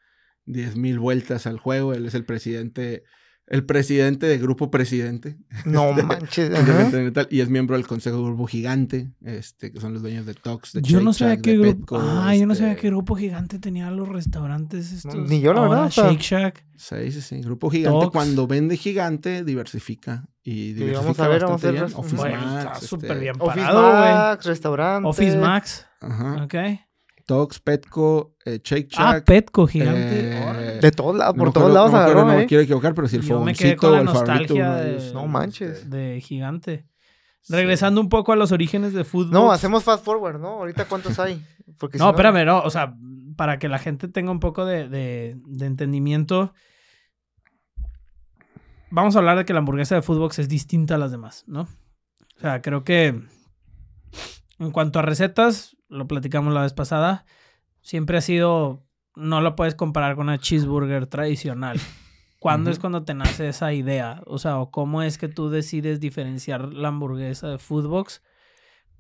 10.000 0.47 0.99
vueltas 0.99 1.47
al 1.47 1.59
juego. 1.59 1.95
Él 1.95 2.07
es 2.07 2.15
el 2.15 2.25
presidente, 2.25 3.05
el 3.49 3.65
presidente 3.65 4.27
de 4.27 4.39
Grupo 4.39 4.71
Presidente. 4.71 5.37
No 5.65 5.91
Este, 5.91 6.03
manches. 6.03 6.51
y 7.31 7.41
es 7.41 7.49
miembro 7.49 7.77
del 7.77 7.87
Consejo 7.87 8.17
de 8.19 8.23
Grupo 8.25 8.47
Gigante, 8.47 9.11
este, 9.23 9.73
que 9.73 9.81
son 9.81 9.93
los 9.93 10.03
dueños 10.03 10.27
de 10.27 10.35
Tox, 10.35 10.73
de 10.73 10.83
Yo 10.83 11.01
no 11.01 11.13
Shake 11.13 11.19
sabía 11.19 11.35
Shack, 11.35 11.45
qué 11.45 11.53
grupo. 11.59 11.79
Petco, 11.79 11.99
Ah, 12.01 12.35
yo 12.35 12.47
no 12.47 12.55
sabía 12.55 12.71
este, 12.73 12.83
qué 12.83 12.89
grupo 12.89 13.15
gigante 13.17 13.59
tenía 13.59 13.91
los 13.91 14.09
restaurantes 14.09 14.93
estos. 14.93 15.15
ni 15.29 15.41
yo, 15.41 15.53
la 15.55 15.61
verdad, 15.63 15.91
Shake 15.91 16.21
Shack. 16.21 16.65
Sí, 16.77 17.11
sí, 17.11 17.21
sí. 17.23 17.41
Grupo 17.41 17.71
Gigante, 17.71 18.01
Tox. 18.01 18.13
cuando 18.13 18.47
vende 18.47 18.77
Gigante, 18.77 19.43
diversifica. 19.45 20.29
Y 20.43 20.75
diversifica 20.75 21.01
vamos 21.01 21.21
a 21.21 21.29
ver, 21.29 21.43
vamos 21.43 21.65
a 21.65 21.67
ver 21.71 21.75
bien. 21.87 21.93
Office 21.97 22.17
Bueno, 22.17 22.37
Max, 22.41 22.57
está 22.59 22.73
este, 22.75 22.87
súper 22.87 23.19
bien 23.19 23.35
Office 23.39 23.65
parado, 23.67 23.81
güey. 23.81 24.13
Max, 24.15 24.45
restaurante. 24.47 25.09
Office 25.09 25.37
Max. 25.39 25.87
Ajá. 26.01 26.45
Ok. 26.45 26.55
Tox, 27.27 27.59
Petco, 27.61 28.37
eh, 28.45 28.61
Shake 28.63 28.89
Ah, 28.97 29.13
Shack. 29.15 29.25
Petco 29.25 29.67
gigante. 29.67 30.31
eh. 30.33 30.79
De 30.81 30.91
todos 30.93 31.17
lados, 31.17 31.35
no 31.35 31.39
por 31.41 31.49
me 31.49 31.53
todos 31.53 31.73
lados 31.75 31.91
no 31.91 31.99
agarró, 31.99 32.25
no 32.25 32.35
me 32.37 32.43
¿eh? 32.43 32.47
quiero 32.47 32.63
equivocar, 32.63 32.95
pero 32.95 33.09
si 33.09 33.17
el 33.17 33.23
Yo 33.23 33.41
me 33.41 33.53
quedé 33.53 33.77
fogoncito 33.77 33.81
con 33.81 33.91
la 33.93 33.97
o 33.97 34.01
el 34.01 34.05
nostalgia 34.07 34.75
de- 34.77 35.13
No 35.13 35.27
manches. 35.27 35.91
de 35.91 36.21
gigante. 36.21 36.87
sí. 37.43 37.53
Regresando 37.53 38.01
un 38.01 38.09
poco 38.09 38.33
a 38.33 38.37
los 38.37 38.53
orígenes 38.53 38.93
de 38.93 39.03
fútbol. 39.05 39.33
No, 39.33 39.51
hacemos 39.53 39.83
fast 39.85 40.05
forward, 40.05 40.41
¿no? 40.41 40.49
Ahorita 40.49 40.85
cuántos 40.87 41.19
hay. 41.19 41.45
Porque 41.79 41.99
si 41.99 42.05
No, 42.05 42.11
espérame, 42.11 42.45
no. 42.47 42.61
O 42.63 42.71
sea, 42.71 42.95
para 43.37 43.59
que 43.59 43.69
la 43.69 43.79
gente 43.79 44.07
tenga 44.09 44.31
un 44.31 44.41
poco 44.41 44.65
de, 44.65 44.89
de- 44.89 45.37
de 45.45 45.67
entendimiento. 45.67 46.55
Vamos 48.91 49.17
a 49.17 49.19
hablar 49.19 49.37
de 49.39 49.45
que 49.45 49.53
la 49.53 49.59
hamburguesa 49.59 49.97
de 49.97 50.03
Foodbox 50.03 50.39
es 50.39 50.49
distinta 50.49 50.95
a 50.95 50.99
las 50.99 51.11
demás, 51.11 51.45
¿no? 51.47 51.63
O 51.63 52.41
sea, 52.41 52.63
creo 52.63 52.85
que 52.85 53.21
en 54.59 54.71
cuanto 54.71 54.99
a 54.99 55.03
recetas, 55.03 55.76
lo 55.89 56.07
platicamos 56.07 56.53
la 56.53 56.63
vez 56.63 56.73
pasada, 56.73 57.25
siempre 57.81 58.19
ha 58.19 58.21
sido, 58.21 58.85
no 59.15 59.41
lo 59.41 59.57
puedes 59.57 59.75
comparar 59.75 60.17
con 60.17 60.27
una 60.29 60.39
cheeseburger 60.39 61.07
tradicional. 61.07 61.79
¿Cuándo 62.39 62.71
es 62.71 62.79
cuando 62.79 63.03
te 63.03 63.15
nace 63.15 63.49
esa 63.49 63.73
idea? 63.73 64.23
O 64.27 64.39
sea, 64.39 64.59
¿o 64.59 64.71
¿cómo 64.71 65.03
es 65.03 65.19
que 65.19 65.27
tú 65.29 65.51
decides 65.51 66.01
diferenciar 66.01 66.73
la 66.73 66.89
hamburguesa 66.89 67.49
de 67.49 67.59
Foodbox 67.59 68.23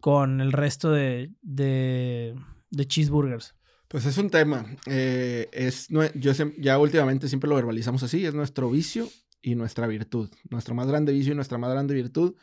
con 0.00 0.40
el 0.40 0.52
resto 0.52 0.90
de, 0.90 1.30
de, 1.42 2.34
de 2.70 2.86
cheeseburgers? 2.86 3.54
Pues 3.88 4.04
es 4.06 4.18
un 4.18 4.30
tema. 4.30 4.66
eh, 4.86 5.48
es, 5.52 5.88
yo 6.14 6.32
ya 6.58 6.78
últimamente 6.78 7.28
siempre 7.28 7.48
lo 7.48 7.56
verbalizamos 7.56 8.02
así, 8.02 8.26
es 8.26 8.34
nuestro 8.34 8.70
vicio 8.70 9.06
y 9.42 9.54
nuestra 9.54 9.86
virtud. 9.86 10.28
Nuestro 10.50 10.74
más 10.74 10.88
grande 10.88 11.12
vicio 11.12 11.32
y 11.32 11.36
nuestra 11.36 11.58
más 11.58 11.70
grande 11.70 11.94
virtud. 11.94 12.34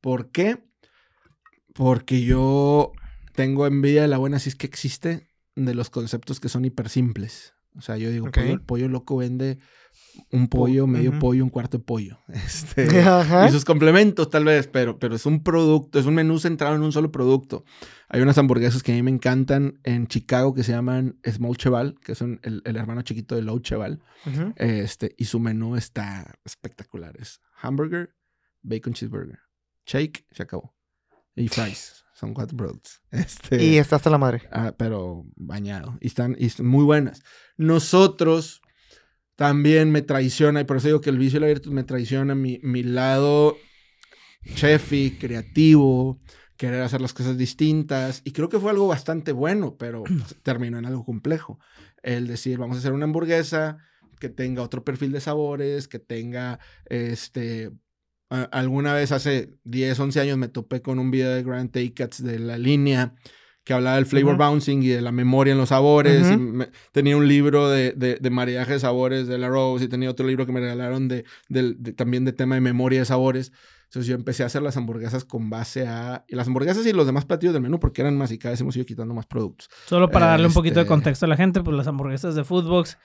¿Por 0.00 0.30
qué? 0.30 0.58
Porque 1.72 2.22
yo 2.22 2.92
tengo 3.40 3.66
envidia 3.66 4.02
de 4.02 4.08
la 4.08 4.18
buena, 4.18 4.38
si 4.38 4.50
es 4.50 4.54
que 4.54 4.66
existe, 4.66 5.26
de 5.56 5.74
los 5.74 5.88
conceptos 5.88 6.40
que 6.40 6.50
son 6.50 6.66
hiper 6.66 6.90
simples. 6.90 7.54
O 7.74 7.80
sea, 7.80 7.96
yo 7.96 8.10
digo, 8.10 8.30
pollo, 8.30 8.62
pollo 8.66 8.88
loco 8.88 9.16
vende 9.16 9.56
un 10.30 10.46
pollo, 10.48 10.86
medio 10.86 11.18
pollo, 11.18 11.42
un 11.42 11.48
cuarto 11.48 11.78
de 11.78 11.84
pollo. 11.84 12.18
Este, 12.28 13.00
Ajá. 13.00 13.48
y 13.48 13.50
sus 13.50 13.64
complementos 13.64 14.28
tal 14.28 14.44
vez, 14.44 14.66
pero, 14.66 14.98
pero 14.98 15.14
es 15.14 15.24
un 15.24 15.42
producto, 15.42 15.98
es 15.98 16.04
un 16.04 16.16
menú 16.16 16.38
centrado 16.38 16.74
en 16.74 16.82
un 16.82 16.92
solo 16.92 17.10
producto. 17.10 17.64
Hay 18.10 18.20
unas 18.20 18.36
hamburguesas 18.36 18.82
que 18.82 18.92
a 18.92 18.94
mí 18.94 19.02
me 19.02 19.10
encantan 19.10 19.80
en 19.84 20.06
Chicago 20.06 20.52
que 20.52 20.62
se 20.62 20.72
llaman 20.72 21.18
Small 21.24 21.56
Cheval, 21.56 21.94
que 22.04 22.14
son 22.14 22.40
el, 22.42 22.60
el 22.66 22.76
hermano 22.76 23.00
chiquito 23.00 23.36
de 23.36 23.42
Low 23.42 23.60
Cheval. 23.60 24.02
Este, 24.56 25.14
y 25.16 25.24
su 25.24 25.40
menú 25.40 25.76
está 25.76 26.34
espectacular. 26.44 27.16
Es 27.18 27.40
hamburger, 27.62 28.14
bacon 28.60 28.92
cheeseburger, 28.92 29.38
shake, 29.86 30.26
se 30.30 30.42
acabó. 30.42 30.74
Y 31.40 31.48
fries, 31.48 32.04
son 32.14 32.34
cuatro 32.34 32.56
productos. 32.56 33.00
Este, 33.10 33.62
Y 33.62 33.78
está 33.78 33.96
hasta 33.96 34.10
la 34.10 34.18
madre. 34.18 34.42
Ah, 34.52 34.74
pero 34.76 35.24
bañado. 35.36 35.98
Y 36.00 36.08
están, 36.08 36.36
y 36.38 36.46
están 36.46 36.66
muy 36.66 36.84
buenas. 36.84 37.22
Nosotros 37.56 38.60
también 39.36 39.90
me 39.90 40.02
traiciona, 40.02 40.60
y 40.60 40.64
por 40.64 40.76
eso 40.76 40.88
digo 40.88 41.00
que 41.00 41.10
el 41.10 41.18
vicio 41.18 41.38
y 41.38 41.40
la 41.40 41.46
virtud 41.46 41.72
me 41.72 41.84
traiciona 41.84 42.34
mi, 42.34 42.60
mi 42.62 42.82
lado 42.82 43.56
chefy, 44.54 45.18
creativo, 45.18 46.20
querer 46.56 46.82
hacer 46.82 47.00
las 47.00 47.14
cosas 47.14 47.36
distintas. 47.38 48.22
Y 48.24 48.32
creo 48.32 48.48
que 48.48 48.58
fue 48.58 48.70
algo 48.70 48.86
bastante 48.86 49.32
bueno, 49.32 49.76
pero 49.78 50.04
terminó 50.42 50.78
en 50.78 50.86
algo 50.86 51.04
complejo. 51.04 51.58
El 52.02 52.26
decir, 52.26 52.58
vamos 52.58 52.76
a 52.76 52.80
hacer 52.80 52.92
una 52.92 53.04
hamburguesa 53.04 53.78
que 54.18 54.28
tenga 54.28 54.62
otro 54.62 54.84
perfil 54.84 55.12
de 55.12 55.20
sabores, 55.20 55.88
que 55.88 55.98
tenga 55.98 56.58
este 56.86 57.70
alguna 58.30 58.94
vez 58.94 59.12
hace 59.12 59.54
10, 59.64 59.98
11 60.00 60.20
años 60.20 60.38
me 60.38 60.48
topé 60.48 60.80
con 60.82 60.98
un 60.98 61.10
video 61.10 61.30
de 61.34 61.42
Grant 61.42 61.72
Takats 61.72 62.22
de 62.22 62.38
la 62.38 62.58
línea 62.58 63.14
que 63.64 63.74
hablaba 63.74 63.96
del 63.96 64.06
flavor 64.06 64.36
bouncing 64.36 64.82
y 64.82 64.88
de 64.88 65.02
la 65.02 65.12
memoria 65.12 65.52
en 65.52 65.58
los 65.58 65.68
sabores. 65.68 66.30
y 66.30 66.36
me- 66.36 66.70
tenía 66.92 67.16
un 67.16 67.28
libro 67.28 67.68
de, 67.68 67.92
de, 67.92 68.16
de 68.16 68.30
maridaje 68.30 68.72
de 68.74 68.80
sabores 68.80 69.26
de 69.28 69.36
la 69.38 69.48
Rose 69.48 69.84
y 69.84 69.88
tenía 69.88 70.10
otro 70.10 70.26
libro 70.26 70.46
que 70.46 70.52
me 70.52 70.60
regalaron 70.60 71.08
de, 71.08 71.24
de- 71.48 71.74
también 71.92 72.24
de 72.24 72.32
tema 72.32 72.54
de 72.54 72.60
memoria 72.62 73.00
de 73.00 73.04
sabores. 73.04 73.52
Entonces 73.84 74.06
yo 74.08 74.14
empecé 74.14 74.44
a 74.44 74.46
hacer 74.46 74.62
las 74.62 74.76
hamburguesas 74.76 75.24
con 75.24 75.50
base 75.50 75.86
a... 75.86 76.24
Y 76.28 76.36
las 76.36 76.46
hamburguesas 76.46 76.86
y 76.86 76.92
los 76.92 77.06
demás 77.06 77.24
platillos 77.26 77.52
del 77.52 77.62
menú 77.62 77.80
porque 77.80 78.00
eran 78.02 78.16
más 78.16 78.30
y 78.30 78.38
cada 78.38 78.52
vez 78.52 78.60
hemos 78.60 78.76
ido 78.76 78.86
quitando 78.86 79.12
más 79.14 79.26
productos. 79.26 79.68
Solo 79.86 80.08
para 80.10 80.26
darle 80.26 80.46
un 80.46 80.52
poquito 80.52 80.76
de 80.76 80.82
Este- 80.82 80.88
contexto 80.88 81.26
a 81.26 81.28
la 81.28 81.36
gente, 81.36 81.60
pues 81.62 81.76
las 81.76 81.86
hamburguesas 81.88 82.36
de 82.36 82.44
Foodbox, 82.44 82.96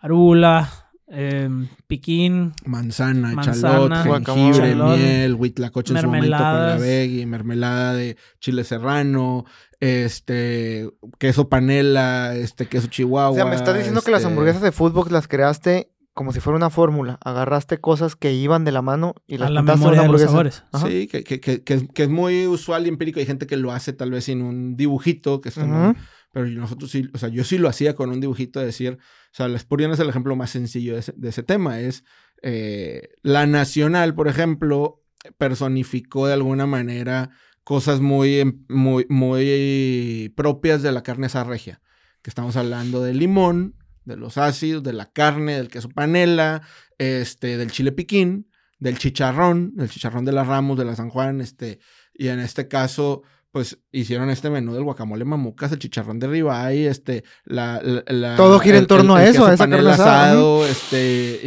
arula, 0.00 0.83
em, 1.08 1.68
piquín, 1.86 2.52
Manzana, 2.64 3.32
Manzana, 3.34 4.04
guacamole, 4.04 4.54
jengibre, 4.54 4.74
miel, 4.74 5.34
huitlacoche 5.34 5.92
en 5.92 6.00
su 6.00 6.06
momento 6.06 6.36
con 6.36 6.42
la 6.42 6.76
veggie, 6.76 7.26
mermelada 7.26 7.94
de 7.94 8.16
chile 8.40 8.64
serrano, 8.64 9.44
este, 9.80 10.88
queso 11.18 11.48
panela, 11.48 12.34
este, 12.34 12.66
queso 12.66 12.88
chihuahua. 12.88 13.30
O 13.30 13.34
sea, 13.34 13.44
me 13.44 13.56
estás 13.56 13.76
diciendo 13.76 14.02
que 14.02 14.10
las 14.10 14.20
este, 14.20 14.30
hamburguesas 14.30 14.62
de 14.62 14.72
Foodbox 14.72 15.10
las 15.10 15.28
creaste 15.28 15.90
como 16.14 16.32
si 16.32 16.40
fuera 16.40 16.56
una 16.56 16.70
fórmula. 16.70 17.18
Agarraste 17.22 17.78
cosas 17.78 18.14
que 18.16 18.32
iban 18.32 18.64
de 18.64 18.72
la 18.72 18.82
mano 18.82 19.14
y 19.26 19.36
las 19.36 19.48
a 19.48 19.52
la 19.52 19.60
en 19.60 19.66
memoria 19.66 20.00
una 20.00 20.02
de 20.02 20.08
los 20.08 20.22
hamburguesa. 20.22 20.30
sabores. 20.30 20.64
Ajá. 20.72 20.86
Sí, 20.86 21.08
que, 21.08 21.24
que, 21.24 21.40
que, 21.40 21.62
que 21.62 21.74
es, 21.74 21.84
es 21.94 22.08
muy 22.08 22.46
usual 22.46 22.86
y 22.86 22.88
empírico. 22.88 23.18
Hay 23.18 23.26
gente 23.26 23.46
que 23.46 23.56
lo 23.56 23.72
hace 23.72 23.92
tal 23.92 24.12
vez 24.12 24.24
sin 24.24 24.40
un 24.40 24.76
dibujito, 24.76 25.40
que 25.40 25.48
está 25.48 25.64
en 25.64 25.72
un-. 25.72 25.96
Pero 26.34 26.46
nosotros 26.46 26.90
sí, 26.90 27.08
o 27.14 27.18
sea, 27.18 27.28
yo 27.30 27.44
sí 27.44 27.56
lo 27.56 27.68
hacía 27.68 27.94
con 27.94 28.10
un 28.10 28.20
dibujito 28.20 28.58
de 28.60 28.66
decir, 28.66 28.98
o 28.98 29.34
sea, 29.34 29.48
la 29.48 29.58
Spurion 29.58 29.92
es 29.92 30.00
el 30.00 30.08
ejemplo 30.08 30.34
más 30.36 30.50
sencillo 30.50 30.94
de 30.94 31.00
ese, 31.00 31.14
de 31.16 31.28
ese 31.28 31.44
tema, 31.44 31.80
es 31.80 32.04
eh, 32.42 33.08
la 33.22 33.46
Nacional, 33.46 34.14
por 34.14 34.28
ejemplo, 34.28 35.02
personificó 35.38 36.26
de 36.26 36.34
alguna 36.34 36.66
manera 36.66 37.30
cosas 37.62 38.00
muy, 38.00 38.40
em- 38.40 38.64
muy, 38.68 39.06
muy 39.08 40.32
propias 40.36 40.82
de 40.82 40.92
la 40.92 41.02
carne 41.02 41.28
esa 41.28 41.44
regia, 41.44 41.80
que 42.20 42.30
estamos 42.30 42.56
hablando 42.56 43.02
del 43.02 43.18
limón, 43.18 43.76
de 44.04 44.16
los 44.16 44.36
ácidos, 44.36 44.82
de 44.82 44.92
la 44.92 45.10
carne, 45.12 45.54
del 45.54 45.68
queso 45.68 45.88
panela, 45.88 46.62
este, 46.98 47.56
del 47.56 47.70
chile 47.70 47.92
piquín, 47.92 48.50
del 48.80 48.98
chicharrón, 48.98 49.74
del 49.76 49.88
chicharrón 49.88 50.24
de 50.24 50.32
las 50.32 50.46
Ramos, 50.46 50.76
de 50.76 50.84
la 50.84 50.96
San 50.96 51.08
Juan, 51.08 51.40
este, 51.40 51.78
y 52.12 52.28
en 52.28 52.40
este 52.40 52.68
caso, 52.68 53.22
pues 53.54 53.78
hicieron 53.92 54.30
este 54.30 54.50
menú 54.50 54.74
del 54.74 54.82
guacamole 54.82 55.24
mamucas, 55.24 55.70
el 55.70 55.78
chicharrón 55.78 56.18
de 56.18 56.26
ribeye, 56.26 56.88
este, 56.88 57.22
la, 57.44 57.80
la- 57.80 58.02
la- 58.08 58.34
Todo 58.36 58.58
gira 58.58 58.78
en 58.78 58.88
torno 58.88 59.14
a 59.14 59.22
eso, 59.30 59.46
a 59.46 59.54
esa 59.54 59.64
carne 59.76 59.90
asado, 60.10 60.66
este, 60.66 61.40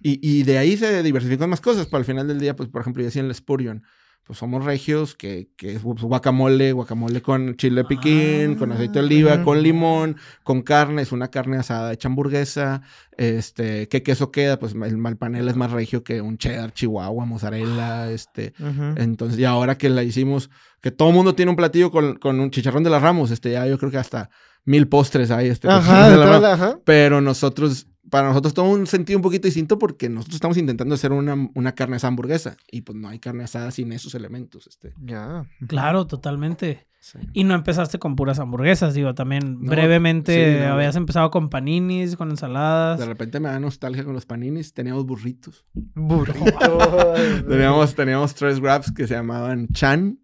y, 0.00 0.10
y, 0.12 0.20
y 0.38 0.42
de 0.44 0.58
ahí 0.58 0.76
se 0.76 1.02
diversificó 1.02 1.42
en 1.42 1.50
más 1.50 1.60
cosas, 1.60 1.86
pero 1.86 1.98
al 1.98 2.04
final 2.04 2.28
del 2.28 2.38
día, 2.38 2.54
pues, 2.54 2.68
por 2.68 2.82
ejemplo, 2.82 3.02
yo 3.02 3.20
en 3.20 3.26
el 3.26 3.34
Spurion, 3.34 3.82
pues 4.24 4.38
somos 4.38 4.64
regios, 4.64 5.16
que, 5.16 5.48
que 5.56 5.74
es 5.74 5.82
pues, 5.82 6.02
guacamole, 6.02 6.72
guacamole 6.72 7.20
con 7.20 7.56
chile 7.56 7.82
piquín, 7.84 8.54
con 8.54 8.70
aceite 8.70 9.00
de 9.00 9.04
oliva, 9.04 9.42
con 9.42 9.60
limón, 9.62 10.16
con 10.44 10.62
carne, 10.62 11.02
es 11.02 11.10
una 11.10 11.28
carne 11.28 11.56
asada 11.56 11.92
hecha 11.92 12.06
hamburguesa, 12.08 12.82
este, 13.16 13.88
¿qué 13.88 14.02
queso 14.04 14.30
queda? 14.30 14.58
Pues 14.58 14.72
el 14.74 14.96
malpanela 14.98 15.50
es 15.50 15.56
más 15.56 15.72
regio 15.72 16.04
que 16.04 16.20
un 16.20 16.38
cheddar, 16.38 16.72
chihuahua, 16.72 17.24
mozzarella, 17.24 18.10
este, 18.12 18.52
entonces, 18.96 19.38
y 19.38 19.44
ahora 19.44 19.76
que 19.76 19.88
la 19.90 20.02
hicimos, 20.04 20.48
que 20.80 20.90
todo 20.92 21.08
el 21.08 21.14
mundo 21.14 21.34
tiene 21.34 21.50
un 21.50 21.56
platillo 21.56 21.90
con, 21.90 22.16
con 22.16 22.38
un 22.38 22.50
chicharrón 22.50 22.84
de 22.84 22.90
las 22.90 23.02
Ramos, 23.02 23.30
este, 23.32 23.50
ya 23.52 23.66
yo 23.66 23.78
creo 23.78 23.90
que 23.90 23.98
hasta 23.98 24.30
mil 24.64 24.86
postres 24.88 25.30
hay, 25.32 25.48
este, 25.48 25.66
de 26.10 26.16
la 26.16 26.26
la- 26.40 26.52
ajá. 26.52 26.78
Pero 26.84 27.20
nosotros, 27.20 27.88
para 28.10 28.28
nosotros 28.28 28.52
toma 28.54 28.70
un 28.70 28.86
sentido 28.86 29.18
un 29.18 29.22
poquito 29.22 29.46
distinto 29.48 29.78
porque 29.78 30.08
nosotros 30.08 30.34
estamos 30.34 30.56
intentando 30.56 30.94
hacer 30.94 31.12
una, 31.12 31.48
una 31.54 31.72
carne 31.74 31.96
asada 31.96 32.08
hamburguesa 32.08 32.56
y 32.70 32.82
pues 32.82 32.98
no 32.98 33.08
hay 33.08 33.18
carne 33.18 33.44
asada 33.44 33.70
sin 33.70 33.92
esos 33.92 34.14
elementos, 34.14 34.66
este. 34.66 34.92
Ya. 35.02 35.46
Claro, 35.68 36.06
totalmente. 36.06 36.86
sí. 37.00 37.18
Y 37.32 37.44
no 37.44 37.54
empezaste 37.54 37.98
con 37.98 38.16
puras 38.16 38.38
hamburguesas, 38.38 38.92
digo, 38.94 39.14
también 39.14 39.60
No, 39.62 39.70
brevemente 39.70 40.58
sí, 40.58 40.60
no. 40.66 40.72
habías 40.74 40.96
empezado 40.96 41.30
con 41.30 41.48
paninis, 41.48 42.16
con 42.16 42.30
ensaladas. 42.30 42.98
De 42.98 43.06
repente 43.06 43.40
me 43.40 43.48
da 43.48 43.58
nostalgia 43.60 44.04
con 44.04 44.12
los 44.14 44.26
paninis, 44.26 44.74
teníamos 44.74 45.06
burritos. 45.06 45.64
Burrito. 45.94 46.38
Teníamos, 47.48 47.94
teníamos 47.94 48.34
tres 48.34 48.60
wraps 48.60 48.92
que 48.92 49.06
se 49.06 49.14
llamaban 49.14 49.68
chan 49.68 50.18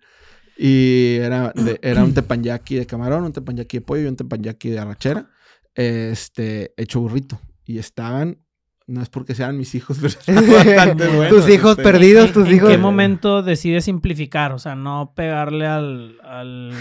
y 0.59 1.17
era, 1.21 1.53
de- 1.55 1.79
era 1.83 2.03
un 2.03 2.15
tepanyaki 2.15 2.77
de 2.77 2.87
camarón, 2.87 3.25
un 3.25 3.33
tepanyaki 3.33 3.79
de 3.79 3.81
pollo 3.83 4.03
y 4.03 4.07
un 4.07 4.17
tepanyaki 4.17 4.71
de 4.71 4.79
arrachera, 4.79 5.29
este, 5.75 6.73
hecho 6.77 7.01
burrito. 7.01 7.39
Y 7.67 7.79
estaban, 7.79 8.39
no 8.87 9.03
es 9.03 9.09
porque 9.09 9.35
sean 9.35 9.59
mis 9.59 9.75
hijos, 9.75 9.97
pero 10.01 10.09
estaban 10.19 10.47
bastante 10.49 11.09
buenos, 11.09 11.29
tus 11.45 11.49
hijos 11.53 11.73
este. 11.73 11.83
perdidos, 11.83 12.29
¿En- 12.29 12.33
tus 12.33 12.47
¿En 12.49 12.55
hijos. 12.55 12.71
qué 12.71 12.79
momento 12.79 13.43
decides 13.43 13.85
simplificar? 13.85 14.53
O 14.53 14.59
sea, 14.59 14.75
no 14.75 15.13
pegarle 15.15 15.67
al... 15.67 16.17
al... 16.23 16.73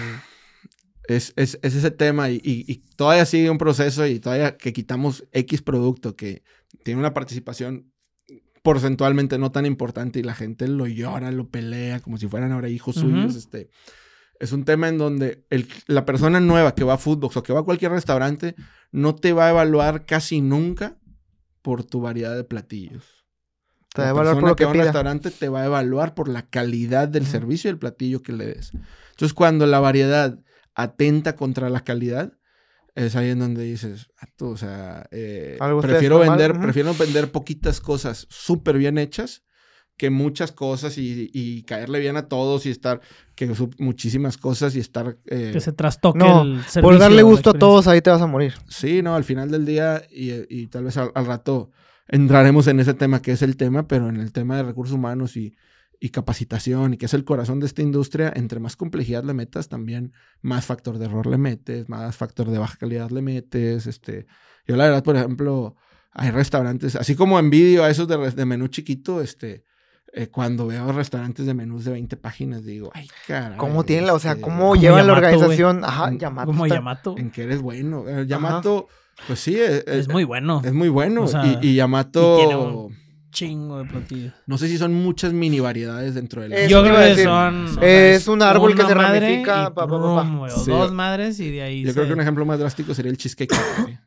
Es, 1.07 1.33
es, 1.35 1.59
es 1.61 1.75
ese 1.75 1.91
tema 1.91 2.29
y, 2.31 2.35
y- 2.43 2.65
y 2.67 2.77
todavía 2.95 3.25
sigue 3.25 3.49
un 3.51 3.57
proceso 3.59 4.07
y 4.07 4.19
todavía 4.19 4.57
que 4.57 4.73
quitamos 4.73 5.23
X 5.33 5.61
producto 5.61 6.15
que 6.15 6.41
tiene 6.83 6.99
una 6.99 7.13
participación 7.13 7.91
porcentualmente 8.63 9.37
no 9.37 9.51
tan 9.51 9.67
importante 9.67 10.19
y 10.19 10.23
la 10.23 10.33
gente 10.33 10.67
lo 10.67 10.87
llora, 10.87 11.31
lo 11.31 11.47
pelea 11.49 11.99
como 11.99 12.17
si 12.17 12.27
fueran 12.27 12.51
ahora 12.51 12.69
hijos 12.69 12.95
suyos, 12.95 13.35
este... 13.35 13.69
Es 14.39 14.51
un 14.51 14.65
tema 14.65 14.89
en 14.89 14.97
donde 14.97 15.45
el- 15.49 15.67
la 15.87 16.05
persona 16.05 16.39
nueva 16.39 16.75
que 16.75 16.83
va 16.83 16.93
a 16.93 16.97
Foodbox 16.97 17.37
o 17.37 17.43
que 17.43 17.53
va 17.53 17.61
a 17.61 17.63
cualquier 17.63 17.91
restaurante 17.91 18.55
no 18.91 19.15
te 19.15 19.33
va 19.33 19.47
a 19.47 19.49
evaluar 19.51 20.05
casi 20.05 20.41
nunca 20.41 20.97
por 21.61 21.83
tu 21.83 22.01
variedad 22.01 22.35
de 22.35 22.43
platillos. 22.43 23.25
Te 23.93 24.01
va 24.01 24.09
a 24.09 24.13
La 24.13 24.19
evaluar 24.21 24.35
por 24.35 24.49
lo 24.49 24.55
que 24.55 24.65
va 24.65 24.71
a 24.71 24.73
un 24.73 24.79
restaurante 24.79 25.31
te 25.31 25.49
va 25.49 25.61
a 25.61 25.65
evaluar 25.65 26.13
por 26.15 26.27
la 26.27 26.47
calidad 26.49 27.07
del 27.07 27.25
servicio 27.25 27.69
y 27.69 27.71
el 27.71 27.79
platillo 27.79 28.21
que 28.21 28.33
le 28.33 28.45
des. 28.47 28.71
Entonces, 29.11 29.33
cuando 29.33 29.65
la 29.65 29.79
variedad 29.79 30.37
atenta 30.73 31.35
contra 31.37 31.69
la 31.69 31.83
calidad, 31.85 32.33
es 32.93 33.15
ahí 33.15 33.29
en 33.29 33.39
donde 33.39 33.63
dices, 33.63 34.07
"Vato, 34.21 34.49
o 34.49 34.57
sea, 34.57 35.07
eh, 35.11 35.57
prefiero 35.81 36.19
mal". 36.19 36.37
vender, 36.37 36.59
prefiero 36.59 36.93
vender 36.93 37.31
poquitas 37.31 37.79
cosas 37.79 38.27
súper 38.29 38.77
bien 38.77 38.97
hechas 38.97 39.43
que 39.97 40.09
muchas 40.09 40.51
cosas 40.51 40.97
y, 40.97 41.29
y 41.33 41.63
caerle 41.63 41.99
bien 41.99 42.17
a 42.17 42.27
todos 42.27 42.65
y 42.65 42.69
estar, 42.69 42.99
que 43.35 43.49
muchísimas 43.77 44.37
cosas 44.37 44.75
y 44.75 44.79
estar... 44.79 45.17
eh, 45.25 45.51
que 45.53 45.61
se 45.61 45.71
trastoque 45.71 46.19
No, 46.19 46.41
el 46.41 46.57
servicio. 46.63 46.81
Por 46.81 46.99
darle 46.99 47.23
gusto 47.23 47.51
a 47.51 47.53
todos, 47.53 47.87
ahí 47.87 48.01
te 48.01 48.09
vas 48.09 48.21
a 48.21 48.27
morir. 48.27 48.55
Sí, 48.67 49.01
no, 49.01 49.15
al 49.15 49.23
final 49.23 49.49
del 49.51 49.65
día 49.65 50.03
y, 50.11 50.31
y 50.49 50.67
tal 50.67 50.83
vez 50.83 50.97
al, 50.97 51.11
al 51.15 51.25
rato 51.25 51.71
entraremos 52.07 52.67
en 52.67 52.79
ese 52.79 52.93
tema 52.93 53.21
que 53.21 53.31
es 53.31 53.41
el 53.41 53.55
tema, 53.55 53.87
pero 53.87 54.09
en 54.09 54.17
el 54.17 54.31
tema 54.31 54.57
de 54.57 54.63
recursos 54.63 54.95
humanos 54.95 55.37
y, 55.37 55.55
y 55.99 56.09
capacitación 56.09 56.93
y 56.93 56.97
que 56.97 57.05
es 57.05 57.13
el 57.13 57.23
corazón 57.23 57.61
de 57.61 57.65
esta 57.67 57.81
industria, 57.81 58.33
entre 58.35 58.59
más 58.59 58.75
complejidad 58.75 59.23
le 59.23 59.33
metas, 59.33 59.69
también 59.69 60.11
más 60.41 60.65
factor 60.65 60.97
de 60.97 61.05
error 61.05 61.25
le 61.25 61.37
metes, 61.37 61.87
más 61.87 62.15
factor 62.17 62.51
de 62.51 62.57
baja 62.57 62.77
calidad 62.77 63.11
le 63.11 63.21
metes. 63.21 63.87
Este, 63.87 64.27
yo 64.67 64.75
la 64.75 64.83
verdad, 64.85 65.03
por 65.03 65.15
ejemplo, 65.15 65.77
hay 66.11 66.31
restaurantes, 66.31 66.95
así 66.95 67.15
como 67.15 67.39
envidio 67.39 67.83
a 67.83 67.89
esos 67.89 68.07
de 68.07 68.45
menú 68.45 68.67
chiquito, 68.67 69.21
este, 69.21 69.63
eh, 70.17 70.27
cuando 70.27 70.67
veo 70.67 70.91
restaurantes 70.93 71.45
de 71.45 71.53
menús 71.53 71.83
de 71.83 71.91
20 71.91 72.15
páginas, 72.15 72.63
digo, 72.63 72.89
ay, 72.93 73.07
caray. 73.27 73.57
¿Cómo 73.57 73.83
tienen 73.83 74.07
la, 74.07 74.13
o 74.13 74.19
sea, 74.19 74.31
este, 74.31 74.41
cómo 74.43 74.69
Como 74.69 74.75
llevan 74.77 75.05
la 75.07 75.13
organización? 75.13 75.83
Ajá, 75.83 76.11
Yamato. 76.13 76.45
Como 76.47 76.65
está- 76.65 76.75
Yamato. 76.77 77.15
En 77.17 77.31
que 77.31 77.43
eres 77.43 77.61
bueno. 77.61 78.05
Eh, 78.07 78.25
Yamato, 78.25 78.87
pues 79.27 79.39
sí, 79.41 79.55
eh, 79.57 79.83
Es 79.85 80.07
muy 80.07 80.23
bueno. 80.23 80.61
es 80.63 80.71
muy 80.73 80.87
bueno. 80.89 81.23
O 81.23 81.27
sea, 81.27 81.45
y, 81.45 81.59
y 81.61 81.75
Yamato, 81.75 82.35
y 82.35 82.45
tiene 82.45 82.55
un- 82.55 83.05
Chingo 83.31 83.79
de 83.79 83.83
platillos. 83.89 84.33
no 84.47 84.57
sé 84.57 84.69
si 84.69 84.77
son 84.77 84.93
muchas 84.93 85.33
mini 85.33 85.59
variedades 85.59 86.15
dentro 86.15 86.41
de 86.41 86.47
la... 86.47 86.55
Eso 86.55 86.69
Yo 86.69 86.83
creo 86.83 86.95
que 86.95 87.21
son. 87.21 87.77
Es 87.81 88.29
un 88.29 88.41
árbol 88.41 88.73
que 88.75 88.83
se 88.83 88.93
ramifica, 88.93 89.63
y 89.63 89.65
pa, 89.65 89.73
pa, 89.73 89.87
pa, 89.87 89.87
pa. 89.89 89.97
prum, 90.21 90.37
güey, 90.37 90.53
o 90.53 90.57
Sí. 90.57 90.71
dos 90.71 90.93
madres 90.93 91.37
y 91.41 91.51
de 91.51 91.61
ahí. 91.61 91.81
Yo 91.83 91.89
se- 91.89 91.95
creo 91.95 92.07
que 92.07 92.13
un 92.13 92.21
ejemplo 92.21 92.45
más 92.45 92.59
drástico 92.59 92.93
sería 92.93 93.11
el 93.11 93.17
Cheesecake 93.17 93.49
Factory. 93.53 93.97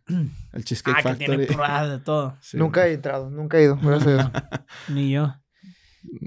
El 0.55 0.65
Cheesecake 0.65 0.97
Ah, 0.97 1.03
que 1.13 1.27
tiene 1.27 1.47
Factory. 1.47 1.91
de 1.91 1.99
todo. 1.99 2.39
Sí. 2.41 2.57
Nunca 2.57 2.87
he 2.87 2.95
entrado, 2.95 3.29
nunca 3.29 3.59
he 3.59 3.65
ido. 3.65 3.77
gracias. 3.83 4.31
Ni 4.89 5.11
yo. 5.11 5.35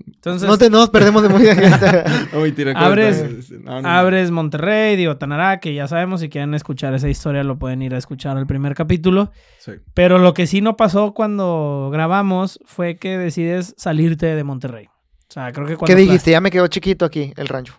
Entonces, 0.05 0.47
No, 0.47 0.57
te, 0.57 0.69
no 0.69 0.77
nos 0.77 0.89
perdemos 0.89 1.23
de 1.23 1.29
mentira, 1.29 2.73
Abres-. 2.75 3.49
No, 3.51 3.75
no, 3.75 3.81
no. 3.81 3.89
abres 3.89 4.31
Monterrey, 4.31 4.95
digo, 4.95 5.17
Tanará, 5.17 5.59
que 5.59 5.73
ya 5.73 5.87
sabemos, 5.87 6.21
si 6.21 6.29
quieren 6.29 6.53
escuchar 6.53 6.93
esa 6.93 7.09
historia 7.09 7.43
lo 7.43 7.57
pueden 7.57 7.81
ir 7.81 7.95
a 7.95 7.97
escuchar 7.97 8.37
el 8.37 8.45
primer 8.45 8.75
capítulo. 8.75 9.31
Sí. 9.59 9.73
Pero 9.93 10.19
lo 10.19 10.33
que 10.33 10.47
sí 10.47 10.61
no 10.61 10.77
pasó 10.77 11.13
cuando 11.13 11.89
grabamos 11.91 12.59
fue 12.65 12.97
que 12.97 13.17
decides 13.17 13.73
salirte 13.77 14.27
de 14.27 14.43
Monterrey. 14.43 14.87
O 14.87 15.33
sea, 15.33 15.51
creo 15.51 15.65
que 15.65 15.77
cuando... 15.77 15.95
¿Qué 15.95 15.99
dijiste? 15.99 16.31
Ya 16.31 16.41
me 16.41 16.51
quedó 16.51 16.67
chiquito 16.67 17.05
aquí 17.05 17.33
el 17.37 17.47
rancho. 17.47 17.73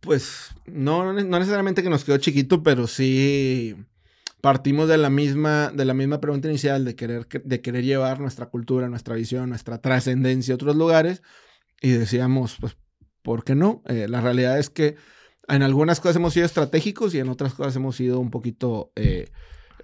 Pues 0.00 0.54
no, 0.66 1.12
no 1.12 1.38
necesariamente 1.38 1.82
que 1.82 1.90
nos 1.90 2.04
quedó 2.04 2.16
chiquito, 2.18 2.62
pero 2.62 2.86
sí 2.86 3.74
partimos 4.50 4.86
de 4.88 4.96
la 4.96 5.10
misma, 5.10 5.72
de 5.74 5.84
la 5.84 5.92
misma 5.92 6.20
pregunta 6.20 6.46
inicial 6.48 6.84
de 6.84 6.94
querer, 6.94 7.26
que- 7.26 7.40
de 7.40 7.60
querer 7.60 7.82
llevar 7.84 8.20
nuestra 8.20 8.46
cultura, 8.46 8.88
nuestra 8.88 9.16
visión, 9.16 9.48
nuestra 9.48 9.78
trascendencia 9.78 10.54
a 10.54 10.56
otros 10.60 10.76
lugares. 10.76 11.20
Y 11.82 11.90
decíamos, 11.90 12.56
pues, 12.60 12.76
¿por 13.22 13.42
qué 13.42 13.56
no? 13.56 13.82
Eh, 13.88 14.06
la 14.08 14.20
realidad 14.20 14.56
es 14.60 14.70
que 14.70 14.94
en 15.48 15.62
algunas 15.64 15.98
cosas 15.98 16.14
hemos 16.16 16.32
sido 16.32 16.46
estratégicos 16.46 17.12
y 17.14 17.18
en 17.18 17.28
otras 17.28 17.54
cosas 17.54 17.74
hemos 17.74 17.96
sido 17.96 18.20
un 18.20 18.30
poquito 18.30 18.92
eh, 18.94 19.26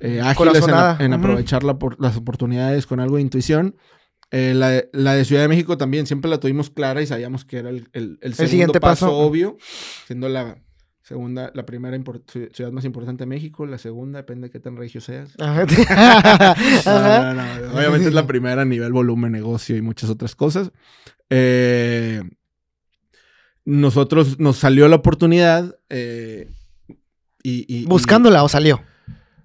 eh, 0.01 0.21
ágiles 0.21 0.63
en, 0.99 1.07
en 1.07 1.13
aprovechar 1.19 1.65
la 1.65 1.79
por- 1.81 2.01
las 2.01 2.17
oportunidades 2.17 2.87
con 2.87 3.01
algo 3.01 3.17
de 3.17 3.23
intuición. 3.23 3.75
Eh, 4.31 4.55
la, 4.55 4.69
de- 4.71 4.91
la 4.93 5.15
de 5.15 5.25
Ciudad 5.25 5.43
de 5.43 5.49
México 5.49 5.77
también 5.77 6.07
siempre 6.07 6.31
la 6.31 6.39
tuvimos 6.39 6.71
clara 6.71 7.03
y 7.03 7.07
sabíamos 7.09 7.45
que 7.45 7.59
era 7.59 7.71
el, 7.71 7.89
el, 7.93 8.19
el 8.23 8.35
segundo 8.35 8.51
siguiente 8.51 8.81
paso, 8.81 9.07
paso. 9.07 9.17
obvio, 9.19 9.57
siendo 10.07 10.29
la 10.29 10.57
segunda, 11.03 11.51
la 11.55 11.67
primera 11.67 11.97
ciudad 12.53 12.71
más 12.73 12.85
importante 12.85 13.23
de 13.23 13.27
México, 13.27 13.67
la 13.67 13.79
segunda, 13.79 14.19
depende 14.19 14.47
de 14.49 14.51
qué 14.53 14.61
tan 14.61 14.77
regio 14.77 15.01
seas. 15.01 15.35
Ajá. 15.41 15.65
No, 15.65 16.91
Ajá. 16.91 17.35
no, 17.35 17.35
no, 17.35 17.75
Obviamente 17.77 18.09
es 18.09 18.15
la 18.15 18.27
primera 18.27 18.63
a 18.63 18.65
nivel 18.65 18.93
volumen, 18.93 19.33
negocio 19.33 19.77
y 19.77 19.83
muchas 19.83 20.11
otras 20.11 20.35
cosas. 20.37 20.71
Eh, 21.31 22.23
nosotros 23.65 24.39
nos 24.39 24.57
salió 24.59 24.89
la 24.89 24.97
oportunidad 24.97 25.77
eh, 25.89 26.51
y, 27.43 27.65
y- 27.73 27.83
y 27.83 27.87
Buscándola 27.87 28.43
o 28.43 28.49
salió. 28.49 28.81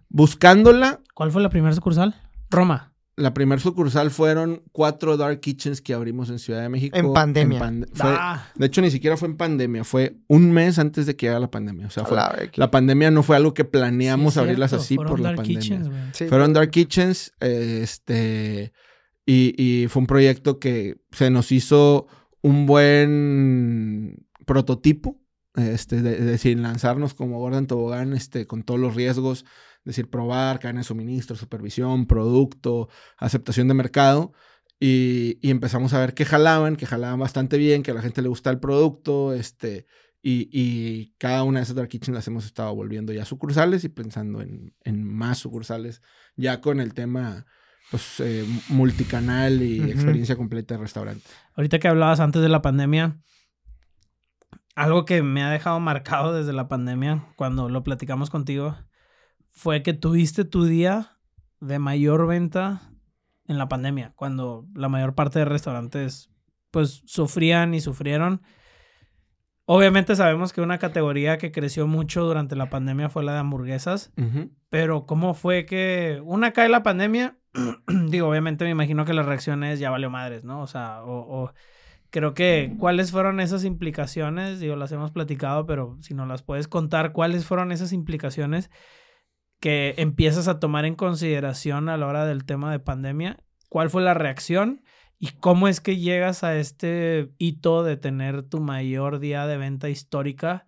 buscándola. 0.09 1.01
¿Cuál 1.13 1.31
fue 1.31 1.41
la 1.41 1.49
primera 1.49 1.73
sucursal? 1.73 2.15
Roma. 2.49 2.93
La 3.19 3.33
primera 3.33 3.59
sucursal 3.59 4.11
fueron 4.11 4.61
cuatro 4.71 5.17
dark 5.17 5.39
kitchens 5.39 5.81
que 5.81 5.95
abrimos 5.95 6.29
en 6.29 6.37
Ciudad 6.37 6.61
de 6.61 6.69
México. 6.69 6.95
En 6.95 7.13
pandemia. 7.13 7.59
pande- 7.59 7.87
fue- 7.91 8.09
Ah, 8.15 8.47
de 8.53 8.65
hecho, 8.67 8.79
ni 8.81 8.91
siquiera 8.91 9.17
fue 9.17 9.27
en 9.27 9.37
pandemia, 9.37 9.83
fue 9.83 10.17
un 10.27 10.51
mes 10.51 10.77
antes 10.77 11.07
de 11.07 11.15
que 11.15 11.27
haga 11.27 11.39
la 11.39 11.49
pandemia. 11.49 11.87
O 11.87 11.89
sea, 11.89 12.03
A 12.03 12.05
fue- 12.05 12.51
la 12.55 12.69
pandemia 12.69 13.09
no 13.09 13.23
fue 13.23 13.35
algo 13.35 13.55
que 13.55 13.65
planeamos 13.65 14.35
sí, 14.35 14.39
abrirlas 14.39 14.69
cierto, 14.69 14.83
así 14.83 14.95
fueron 14.95 15.11
por 15.11 15.19
la 15.19 15.29
Dark 15.29 15.37
pandemia. 15.37 15.59
Kitchens, 15.61 15.87
güey. 15.89 15.99
Sí. 16.13 16.25
Fueron 16.27 16.53
Dark 16.53 16.69
Kitchens, 16.69 17.31
eh, 17.39 17.79
este, 17.81 18.71
y, 19.25 19.55
y 19.61 19.87
fue 19.87 20.01
un 20.01 20.07
proyecto 20.07 20.59
que 20.59 20.97
se 21.11 21.31
nos 21.31 21.51
hizo 21.51 22.05
un 22.43 22.67
buen 22.67 24.27
prototipo, 24.45 25.19
este, 25.55 26.01
de, 26.03 26.17
de 26.17 26.23
decir, 26.25 26.59
lanzarnos 26.59 27.13
como 27.15 27.39
Gordon 27.39 27.65
Tobogán, 27.67 28.13
este, 28.13 28.45
con 28.45 28.61
todos 28.63 28.79
los 28.79 28.93
riesgos, 28.95 29.43
es 29.87 29.95
decir, 29.95 30.09
probar, 30.09 30.59
cadena 30.59 30.81
de 30.81 30.83
suministro, 30.83 31.37
supervisión, 31.37 32.07
producto, 32.07 32.89
aceptación 33.17 33.69
de 33.69 33.73
mercado, 33.73 34.33
y, 34.81 35.39
y 35.41 35.49
empezamos 35.49 35.93
a 35.93 35.99
ver 35.99 36.13
que 36.13 36.25
jalaban, 36.25 36.75
que 36.75 36.85
jalaban 36.85 37.19
bastante 37.19 37.57
bien, 37.57 37.83
que 37.83 37.91
a 37.91 37.93
la 37.93 38.01
gente 38.01 38.21
le 38.21 38.27
gusta 38.27 38.49
el 38.49 38.59
producto, 38.59 39.33
este, 39.33 39.85
y, 40.21 40.49
y 40.51 41.13
cada 41.17 41.43
una 41.43 41.59
de 41.59 41.63
esas 41.63 41.75
Dark 41.77 41.87
Kitchen 41.87 42.13
las 42.13 42.27
hemos 42.27 42.45
estado 42.45 42.75
volviendo 42.75 43.13
ya 43.13 43.23
sucursales 43.23 43.85
y 43.85 43.89
pensando 43.89 44.41
en, 44.41 44.75
en 44.83 45.03
más 45.05 45.37
sucursales, 45.37 46.01
ya 46.35 46.59
con 46.59 46.81
el 46.81 46.93
tema 46.93 47.45
pues, 47.89 48.19
eh, 48.19 48.45
multicanal 48.67 49.61
y 49.61 49.81
experiencia 49.89 50.35
completa 50.35 50.75
de 50.75 50.81
restaurante. 50.81 51.23
Ahorita 51.55 51.79
que 51.79 51.87
hablabas 51.87 52.19
antes 52.19 52.41
de 52.41 52.49
la 52.49 52.61
pandemia, 52.61 53.21
algo 54.75 55.05
que 55.05 55.23
me 55.23 55.43
ha 55.43 55.49
dejado 55.49 55.79
marcado 55.79 56.33
desde 56.33 56.51
la 56.51 56.67
pandemia, 56.67 57.25
cuando 57.35 57.69
lo 57.69 57.83
platicamos 57.83 58.29
contigo, 58.29 58.75
fue 59.57 59.81
que 59.81 59.93
tuviste 59.93 60.45
tu 60.45 60.65
día 60.65 61.17
de 61.59 61.79
mayor 61.79 62.27
venta 62.27 62.91
en 63.47 63.57
la 63.57 63.67
pandemia, 63.67 64.13
cuando 64.15 64.67
la 64.75 64.87
mayor 64.87 65.15
parte 65.15 65.39
de 65.39 65.45
restaurantes 65.45 66.29
pues 66.69 67.01
sufrían 67.07 67.73
y 67.73 67.81
sufrieron. 67.81 68.43
Obviamente 69.65 70.15
sabemos 70.15 70.53
que 70.53 70.61
una 70.61 70.77
categoría 70.77 71.39
que 71.39 71.51
creció 71.51 71.87
mucho 71.87 72.23
durante 72.23 72.55
la 72.55 72.69
pandemia 72.69 73.09
fue 73.09 73.23
la 73.23 73.33
de 73.33 73.39
hamburguesas, 73.39 74.13
pero 74.69 75.07
¿cómo 75.07 75.33
fue 75.33 75.65
que 75.65 76.21
una 76.23 76.53
cae 76.53 76.69
la 76.69 76.83
pandemia? 76.83 77.39
Digo, 78.09 78.29
obviamente 78.29 78.63
me 78.63 78.71
imagino 78.71 79.05
que 79.05 79.13
la 79.13 79.23
reacción 79.23 79.63
es 79.63 79.79
ya 79.79 79.89
valió 79.89 80.11
madres, 80.11 80.43
¿no? 80.43 80.61
O 80.61 80.67
sea, 80.67 81.01
o, 81.03 81.45
o 81.45 81.51
creo 82.11 82.35
que 82.35 82.75
cuáles 82.77 83.09
fueron 83.09 83.39
esas 83.39 83.65
implicaciones, 83.65 84.59
digo, 84.59 84.75
las 84.75 84.91
hemos 84.91 85.09
platicado, 85.11 85.65
pero 85.65 85.97
si 85.99 86.13
nos 86.13 86.27
las 86.27 86.43
puedes 86.43 86.67
contar, 86.67 87.11
¿cuáles 87.11 87.45
fueron 87.45 87.71
esas 87.71 87.91
implicaciones 87.91 88.69
que 89.59 89.95
empiezas 89.97 90.47
a 90.47 90.59
tomar 90.59 90.85
en 90.85 90.95
consideración 90.95 91.89
a 91.89 91.97
la 91.97 92.07
hora 92.07 92.25
del 92.25 92.45
tema 92.45 92.71
de 92.71 92.79
pandemia? 92.79 93.37
¿Cuál 93.69 93.89
fue 93.89 94.01
la 94.01 94.13
reacción? 94.13 94.81
¿Y 95.19 95.29
cómo 95.39 95.67
es 95.67 95.81
que 95.81 95.97
llegas 95.97 96.43
a 96.43 96.55
este 96.57 97.31
hito 97.39 97.83
de 97.83 97.97
tener 97.97 98.43
tu 98.43 98.59
mayor 98.59 99.19
día 99.19 99.47
de 99.47 99.57
venta 99.57 99.89
histórica 99.89 100.67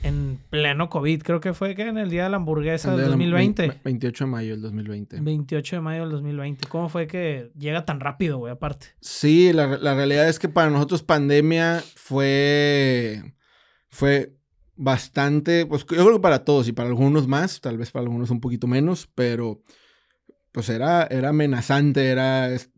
en 0.00 0.38
pleno 0.48 0.88
COVID? 0.88 1.22
Creo 1.24 1.40
que 1.40 1.54
fue 1.54 1.74
que 1.74 1.82
en 1.88 1.98
el 1.98 2.08
día 2.08 2.22
de 2.24 2.30
la 2.30 2.36
hamburguesa 2.36 2.90
El 2.90 2.98
del 2.98 3.04
de 3.06 3.10
la- 3.10 3.16
2020. 3.16 3.68
ve- 3.68 3.80
28 3.84 4.24
de 4.26 4.30
mayo 4.30 4.52
del 4.52 4.62
2020. 4.62 5.20
28 5.20 5.76
de 5.76 5.82
mayo 5.82 6.02
del 6.02 6.10
2020. 6.12 6.68
¿Cómo 6.68 6.88
fue 6.88 7.08
que 7.08 7.50
llega 7.58 7.84
tan 7.84 7.98
rápido, 7.98 8.38
güey, 8.38 8.52
aparte? 8.52 8.86
Sí, 9.00 9.52
la, 9.52 9.66
la 9.76 9.96
realidad 9.96 10.28
es 10.28 10.38
que 10.38 10.48
para 10.48 10.70
nosotros 10.70 11.02
pandemia 11.02 11.82
fue, 11.96 13.34
fue 13.88 14.37
bastante, 14.78 15.66
pues 15.66 15.82
yo 15.82 15.86
creo 16.04 16.12
que 16.14 16.20
para 16.20 16.44
todos 16.44 16.68
y 16.68 16.72
para 16.72 16.88
algunos 16.88 17.26
más, 17.28 17.60
tal 17.60 17.76
vez 17.76 17.90
para 17.90 18.04
algunos 18.04 18.30
un 18.30 18.40
poquito 18.40 18.66
menos, 18.66 19.08
pero 19.14 19.60
pues 20.52 20.68
era, 20.70 21.02
era 21.10 21.28
amenazante, 21.30 22.06
era, 22.08 22.50
es- 22.50 22.70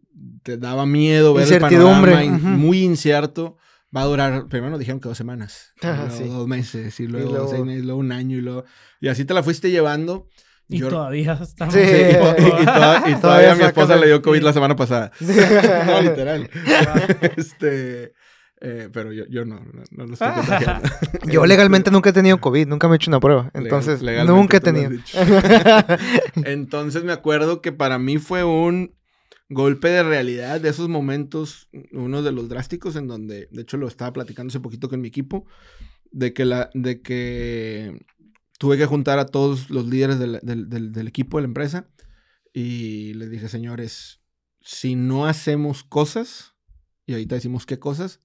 te 0.43 0.57
daba 0.57 0.87
miedo 0.87 1.35
ver 1.35 1.47
el 1.47 1.53
Incertidumbre, 1.55 2.13
panorama, 2.13 2.25
in- 2.25 2.35
ujú. 2.35 2.59
muy 2.59 2.83
incierto. 2.83 3.57
Va 3.95 4.03
a 4.03 4.07
durar, 4.07 4.47
primero 4.49 4.71
nos 4.71 4.79
dijeron 4.79 5.01
que 5.01 5.09
dos 5.09 5.19
semanas, 5.19 5.73
y 5.83 5.87
Ajá, 5.87 6.07
luego 6.07 6.17
sí. 6.17 6.25
dos 6.29 6.47
meses, 6.49 7.01
y 7.01 7.07
luego, 7.07 7.31
luego- 7.33 7.49
seis 7.49 7.65
meses, 7.65 7.85
luego 7.85 8.01
un 8.01 8.13
año, 8.13 8.37
y 8.37 8.41
luego, 8.41 8.65
y 9.01 9.09
así 9.09 9.25
te 9.25 9.35
la 9.35 9.43
fuiste 9.43 9.71
llevando. 9.71 10.29
Y 10.69 10.79
Yo- 10.79 10.89
todavía 10.89 11.33
estamos... 11.43 11.75
Sí. 11.75 11.81
Sí, 11.85 11.91
y, 12.11 12.13
to- 12.15 12.37
y 12.63 12.65
toda- 12.65 12.97
y 12.99 13.15
todavía, 13.15 13.21
Todavía 13.21 13.55
mi 13.57 13.65
esposa 13.65 13.97
le 13.97 14.07
dio 14.07 14.23
COVID 14.23 14.43
la 14.43 14.53
semana 14.53 14.77
pasada. 14.77 15.11
no, 15.21 16.01
literal. 16.03 16.49
este, 17.37 18.13
eh, 18.61 18.89
pero 18.93 19.13
yo, 19.13 19.25
yo 19.29 19.45
no, 19.45 19.61
no, 19.61 19.83
no 19.91 20.07
lo 20.07 20.13
estoy 20.13 20.29
Ah. 20.31 20.35
contagiando. 20.37 20.89
Yo 21.33 21.47
legalmente 21.47 21.91
nunca 21.91 22.11
he 22.11 22.13
tenido 22.13 22.39
COVID, 22.41 22.67
nunca 22.67 22.89
me 22.89 22.95
he 22.95 22.97
hecho 22.97 23.11
una 23.11 23.21
prueba. 23.21 23.51
Entonces, 23.55 24.03
legalmente 24.03 24.39
nunca 24.41 24.57
he 24.59 24.61
tenido. 24.61 24.91
Entonces 26.45 27.05
me 27.05 27.13
acuerdo 27.13 27.61
que 27.63 27.73
para 27.73 27.99
mí 27.99 28.19
fue 28.19 28.45
un 28.45 28.95
golpe 29.49 29.89
de 29.89 30.03
realidad 30.03 30.61
de 30.61 30.69
esos 30.69 30.89
momentos, 30.89 31.69
uno 31.93 32.23
de 32.23 32.33
los 32.33 32.49
drásticos 32.49 32.97
en 32.97 33.09
donde, 33.09 33.49
de 33.51 33.63
hecho 33.63 33.77
lo 33.77 33.89
estaba 33.89 34.13
platicando 34.13 34.51
hace 34.51 34.61
poquito 34.61 34.89
con 34.89 35.01
mi 35.01 35.09
equipo, 35.09 35.47
de 36.13 36.33
que, 36.33 36.45
la, 36.45 36.71
de 36.75 37.03
que 37.03 38.05
tuve 38.59 38.77
que 38.77 38.87
juntar 38.87 39.19
a 39.19 39.27
todos 39.27 39.71
los 39.71 39.87
líderes 39.87 40.19
del, 40.19 40.39
del- 40.43 40.69
del- 40.69 40.93
del 40.93 41.09
equipo 41.09 41.39
de 41.39 41.43
la 41.43 41.49
empresa 41.49 41.89
y 42.53 43.15
les 43.15 43.31
dije, 43.31 43.49
señores, 43.49 44.21
si 44.61 44.95
no 44.97 45.27
hacemos 45.27 45.83
cosas, 45.85 46.55
y 47.07 47.13
ahorita 47.13 47.37
decimos 47.37 47.65
qué 47.67 47.79
cosas, 47.79 48.21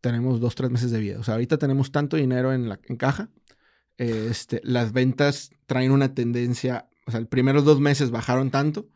tenemos 0.00 0.40
dos, 0.40 0.54
tres 0.54 0.70
meses 0.70 0.90
de 0.90 1.00
vida. 1.00 1.18
O 1.18 1.22
sea, 1.24 1.34
ahorita 1.34 1.58
tenemos 1.58 1.90
tanto 1.92 2.16
dinero 2.16 2.52
en, 2.52 2.68
la, 2.68 2.78
en 2.84 2.96
caja. 2.96 3.28
Este, 3.96 4.60
las 4.64 4.92
ventas 4.92 5.50
traen 5.66 5.90
una 5.90 6.14
tendencia, 6.14 6.88
o 7.06 7.10
sea, 7.10 7.20
los 7.20 7.28
primeros 7.28 7.64
dos 7.64 7.80
meses 7.80 8.10
bajaron 8.10 8.50
tanto. 8.50 8.86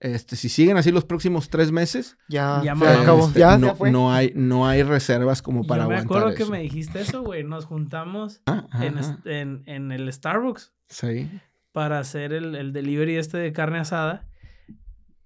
Este, 0.00 0.34
si 0.36 0.48
siguen 0.48 0.78
así 0.78 0.90
los 0.92 1.04
próximos 1.04 1.50
tres 1.50 1.72
meses, 1.72 2.16
Ya, 2.28 2.62
Ya 2.64 2.74
me- 2.74 2.86
acabó. 2.88 3.26
este, 3.26 3.40
ya, 3.40 3.58
no, 3.58 3.66
ya 3.68 3.74
fue. 3.74 3.90
no 3.90 4.12
hay, 4.12 4.32
no 4.34 4.66
hay 4.66 4.82
reservas 4.82 5.42
como 5.42 5.66
para 5.66 5.82
Yo 5.84 5.88
me 5.90 5.94
aguantar 5.96 6.16
acuerdo 6.18 6.36
que 6.36 6.42
eso. 6.44 6.52
me 6.52 6.60
dijiste 6.60 7.00
eso, 7.02 7.22
güey. 7.22 7.44
Nos 7.44 7.66
juntamos 7.66 8.40
Ah, 8.46 8.66
ajá, 8.70 8.86
en, 8.86 8.98
ajá. 8.98 9.18
en, 9.26 9.62
en 9.66 9.92
el 9.92 10.10
Starbucks 10.10 10.72
Sí. 10.88 11.28
para 11.72 11.98
hacer 11.98 12.32
el, 12.32 12.54
el 12.54 12.72
delivery 12.72 13.16
este 13.16 13.36
de 13.38 13.52
carne 13.52 13.78
asada. 13.78 14.26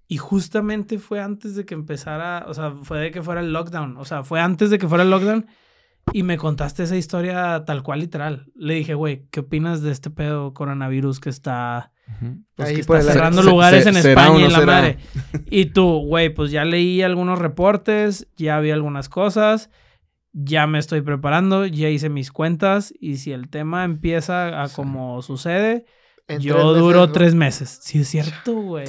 Y 0.07 0.17
justamente 0.17 0.99
fue 0.99 1.19
antes 1.19 1.55
de 1.55 1.65
que 1.65 1.73
empezara, 1.73 2.45
o 2.47 2.53
sea, 2.53 2.71
fue 2.83 2.99
de 2.99 3.11
que 3.11 3.21
fuera 3.23 3.41
el 3.41 3.51
lockdown. 3.53 3.97
O 3.97 4.05
sea, 4.05 4.23
fue 4.23 4.39
antes 4.39 4.69
de 4.69 4.77
que 4.77 4.87
fuera 4.87 5.03
el 5.03 5.09
lockdown. 5.09 5.47
Y 6.13 6.21
me 6.21 6.37
contaste 6.37 6.83
esa 6.83 6.95
historia 6.95 7.63
tal 7.65 7.81
cual, 7.81 7.99
literal. 8.01 8.45
Le 8.55 8.75
dije, 8.75 8.93
güey, 8.93 9.25
¿qué 9.31 9.39
opinas 9.39 9.81
de 9.81 9.91
este 9.91 10.11
pedo 10.11 10.53
coronavirus 10.53 11.19
que 11.19 11.29
está, 11.31 11.91
pues, 12.55 12.69
Ahí 12.69 12.75
que 12.75 12.81
está 12.81 13.01
cerrando 13.01 13.41
se- 13.41 13.49
lugares 13.49 13.83
se- 13.85 13.89
en 13.89 13.97
España 13.97 14.39
y 14.45 14.51
la 14.51 14.59
será. 14.59 14.65
madre? 14.65 14.97
Y 15.49 15.65
tú, 15.65 16.05
güey, 16.05 16.29
pues 16.31 16.51
ya 16.51 16.63
leí 16.63 17.01
algunos 17.01 17.39
reportes, 17.39 18.27
ya 18.37 18.59
vi 18.59 18.69
algunas 18.69 19.09
cosas, 19.09 19.71
ya 20.31 20.67
me 20.67 20.77
estoy 20.77 21.01
preparando, 21.01 21.65
ya 21.65 21.89
hice 21.89 22.09
mis 22.09 22.31
cuentas. 22.31 22.93
Y 22.99 23.17
si 23.17 23.31
el 23.31 23.49
tema 23.49 23.83
empieza 23.83 24.61
a 24.61 24.67
Sí. 24.67 24.75
como 24.75 25.23
sucede, 25.23 25.85
En 26.27 26.39
yo 26.39 26.53
tres 26.53 26.65
meses, 26.67 26.79
duro 26.81 26.99
¿no? 26.99 27.11
tres 27.11 27.33
meses. 27.33 27.79
Sí, 27.81 27.99
es 28.01 28.07
cierto, 28.09 28.53
güey. 28.53 28.85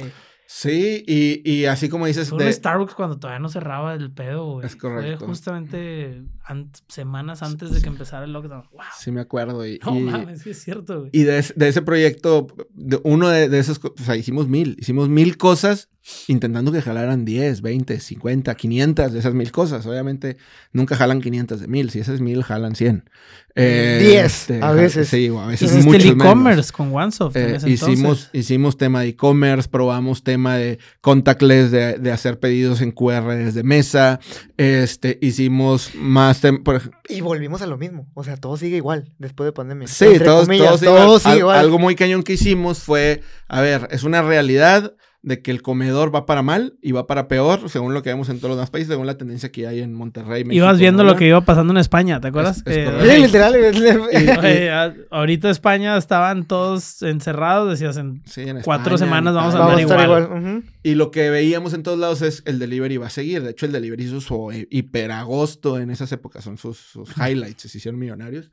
Sí, 0.49 1.03
y, 1.05 1.41
y 1.49 1.65
así 1.65 1.89
como 1.89 2.05
dices, 2.05 2.29
Fue 2.29 2.45
de- 2.45 2.53
Starbucks 2.53 2.95
cuando 2.95 3.19
todavía 3.19 3.39
no 3.39 3.49
cerraba 3.49 3.93
el 3.93 4.11
pedo, 4.11 4.53
güey. 4.53 4.65
Es 4.65 4.77
correcto. 4.77 5.19
Fue 5.19 5.27
justamente 5.27 6.23
an- 6.47 6.71
semanas 6.87 7.43
antes 7.43 7.71
de 7.71 7.81
que 7.81 7.89
empezara 7.89 8.25
el 8.25 8.33
lockdown. 8.33 8.63
¡Wow! 8.71 8.81
sí 8.99 9.11
me 9.11 9.21
acuerdo. 9.21 9.65
Y, 9.67 9.79
No 9.85 9.95
y- 9.97 10.01
mames, 10.01 10.41
sí 10.41 10.51
es 10.51 10.63
cierto, 10.63 10.99
güey. 11.01 11.09
Y 11.13 11.23
de, 11.23 11.39
es- 11.39 11.53
de 11.55 11.67
ese 11.67 11.81
proyecto, 11.81 12.47
de 12.73 12.99
uno 13.03 13.29
de, 13.29 13.49
de 13.49 13.59
esos, 13.59 13.79
o 13.83 13.93
sea, 14.03 14.15
hicimos 14.15 14.47
mil, 14.47 14.75
hicimos 14.79 15.09
mil 15.09 15.37
cosas 15.37 15.89
intentando 16.27 16.71
que 16.71 16.81
jalaran 16.81 17.25
10, 17.25 17.61
20, 17.61 17.99
50, 17.99 18.55
500 18.55 19.11
de 19.11 19.19
esas 19.19 19.33
mil 19.33 19.51
cosas. 19.51 19.85
Obviamente 19.85 20.37
nunca 20.71 20.95
jalan 20.95 21.19
500 21.21 21.59
de 21.59 21.67
mil, 21.67 21.89
si 21.89 21.99
esas 21.99 22.21
mil 22.21 22.43
jalan 22.43 22.75
100. 22.75 23.09
Eh, 23.55 23.99
10, 24.01 24.61
a 24.63 24.71
veces. 24.71 25.09
Sí, 25.09 25.27
a 25.37 25.47
veces 25.47 25.71
Hiciste 25.71 25.97
el 25.97 26.03
menos. 26.15 26.25
e-commerce 26.25 26.71
con 26.71 26.93
OneSoft 26.95 27.35
en 27.35 27.49
Eh, 27.49 27.55
ese 27.55 27.69
hicimos, 27.71 28.29
hicimos 28.31 28.77
tema 28.77 29.01
de 29.01 29.07
e-commerce, 29.09 29.67
probamos 29.67 30.23
tema 30.23 30.55
de 30.55 30.79
contactless, 31.01 31.71
de, 31.71 31.97
de 31.97 32.11
hacer 32.11 32.39
pedidos 32.39 32.79
en 32.81 32.91
QR 32.91 33.35
desde 33.35 33.63
mesa. 33.63 34.19
Este, 34.55 35.17
hicimos 35.21 35.91
más 35.95 36.36
por 36.63 36.75
ej- 36.75 36.91
Y 37.09 37.21
volvimos 37.21 37.61
a 37.61 37.67
lo 37.67 37.77
mismo. 37.77 38.07
O 38.13 38.23
sea, 38.23 38.37
todo 38.37 38.57
sigue 38.57 38.77
igual 38.77 39.11
después 39.17 39.45
de 39.45 39.53
pandemia. 39.53 39.87
Sí, 39.87 40.19
todos, 40.23 40.45
comillas, 40.45 40.79
todos 40.79 40.81
todo 40.81 40.97
igual. 41.03 41.19
sigue 41.19 41.31
Al- 41.33 41.37
igual. 41.39 41.59
Algo 41.59 41.79
muy 41.79 41.95
cañón 41.95 42.23
que 42.23 42.33
hicimos 42.33 42.79
fue, 42.79 43.21
a 43.47 43.61
ver, 43.61 43.87
es 43.91 44.03
una 44.03 44.21
realidad, 44.21 44.93
de 45.23 45.41
que 45.41 45.51
el 45.51 45.61
comedor 45.61 46.13
va 46.15 46.25
para 46.25 46.41
mal 46.41 46.77
y 46.81 46.91
va 46.93 47.05
para 47.07 47.27
peor, 47.27 47.69
según 47.69 47.93
lo 47.93 48.01
que 48.03 48.09
vemos 48.11 48.29
en 48.29 48.37
todos 48.37 48.49
los 48.49 48.57
demás 48.57 48.69
países, 48.69 48.89
según 48.89 49.07
la 49.07 49.17
tendencia 49.17 49.51
que 49.51 49.67
hay 49.67 49.81
en 49.81 49.93
Monterrey. 49.93 50.43
México, 50.45 50.63
Ibas 50.63 50.79
viendo 50.79 51.03
lo 51.03 51.15
que 51.15 51.27
iba 51.27 51.41
pasando 51.41 51.73
en 51.73 51.77
España, 51.77 52.21
¿te 52.21 52.27
acuerdas? 52.29 52.63
Es- 52.65 52.77
es 52.77 53.09
Eh, 53.09 53.19
literal. 53.19 53.55
ahorita 55.11 55.49
España 55.49 55.97
estaban 55.97 56.45
todos 56.45 57.01
encerrados, 57.01 57.69
decías 57.71 57.97
en 57.97 58.21
Sí, 58.25 58.41
en 58.41 58.61
Cuatro 58.61 58.95
España, 58.95 59.09
semanas 59.09 59.31
en 59.31 59.35
vamos 59.35 59.55
a 59.55 59.57
Italia. 59.57 59.75
Vamos 59.75 59.91
a 59.91 59.93
andar 60.05 60.21
estar 60.21 60.39
igual. 60.39 60.63
Y 60.83 60.95
lo 60.95 61.11
que 61.11 61.29
veíamos 61.29 61.73
en 61.73 61.83
todos 61.83 61.99
lados 61.99 62.21
es 62.21 62.43
el 62.45 62.59
delivery 62.59 62.97
va 62.97 63.07
a 63.07 63.11
seguir. 63.11 63.43
De 63.43 63.51
hecho, 63.51 63.65
el 63.65 63.71
delivery 63.71 64.03
hizo 64.05 64.21
su 64.21 64.51
hi- 64.51 64.67
hiperagosto 64.69 65.79
en 65.79 65.89
esas 65.91 66.11
épocas. 66.11 66.43
Son 66.43 66.57
sus, 66.57 66.77
sus 66.77 67.09
highlights. 67.17 67.63
Se 67.63 67.77
hicieron 67.77 67.99
millonarios. 67.99 68.51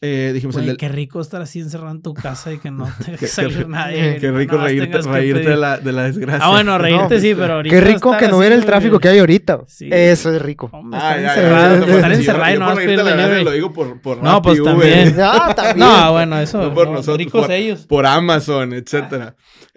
Eh, 0.00 0.30
dijimos 0.32 0.54
Güey, 0.54 0.64
el 0.66 0.68
del- 0.68 0.76
qué 0.76 0.88
rico 0.88 1.20
estar 1.20 1.42
así 1.42 1.58
encerrado 1.58 1.90
en 1.90 2.02
tu 2.02 2.14
casa 2.14 2.52
y 2.52 2.58
que 2.58 2.70
no 2.70 2.88
te 3.04 3.10
deje 3.12 3.26
salir 3.26 3.66
nadie. 3.68 4.14
Qué 4.14 4.20
que 4.20 4.30
rico 4.30 4.56
reírte, 4.56 4.90
que 5.00 5.02
reírte 5.08 5.50
de, 5.50 5.56
la, 5.56 5.78
de 5.78 5.92
la 5.92 6.02
desgracia. 6.04 6.46
Ah, 6.46 6.50
bueno, 6.50 6.78
reírte 6.78 7.16
No, 7.16 7.20
sí, 7.20 7.34
pero 7.34 7.54
ahorita 7.54 7.74
Qué 7.74 7.80
rico 7.80 8.16
que 8.16 8.28
no 8.28 8.38
hubiera 8.38 8.54
el 8.54 8.64
tráfico 8.64 9.00
que 9.00 9.08
hay 9.08 9.18
ahorita. 9.18 9.62
Sí. 9.66 9.88
Eso 9.92 10.32
es 10.32 10.40
rico. 10.40 10.70
Hombre, 10.72 11.00
Ay, 11.02 11.24
estar 11.24 11.36
encerrado, 11.38 11.84
estar 11.86 12.12
encerrado 12.12 12.54
y 12.54 12.58
no 12.58 12.66
vas 12.66 12.72
a 12.72 12.76
pedir 12.76 12.98
la 13.02 13.38
lo 13.42 13.50
digo 13.50 13.72
por, 13.72 14.00
por 14.00 14.22
No, 14.22 14.40
pues 14.40 14.62
también. 14.62 15.16
Ah, 15.20 15.52
también. 15.56 15.78
No, 15.88 16.12
bueno, 16.12 16.38
eso. 16.38 16.62
No 16.62 16.74
por 16.74 16.86
no, 16.86 16.92
nosotros, 16.94 17.18
ricos 17.18 17.42
por- 17.46 17.50
ellos. 17.52 17.86
por 17.86 18.06
Amazon, 18.06 18.74
etcétera. 18.74 19.34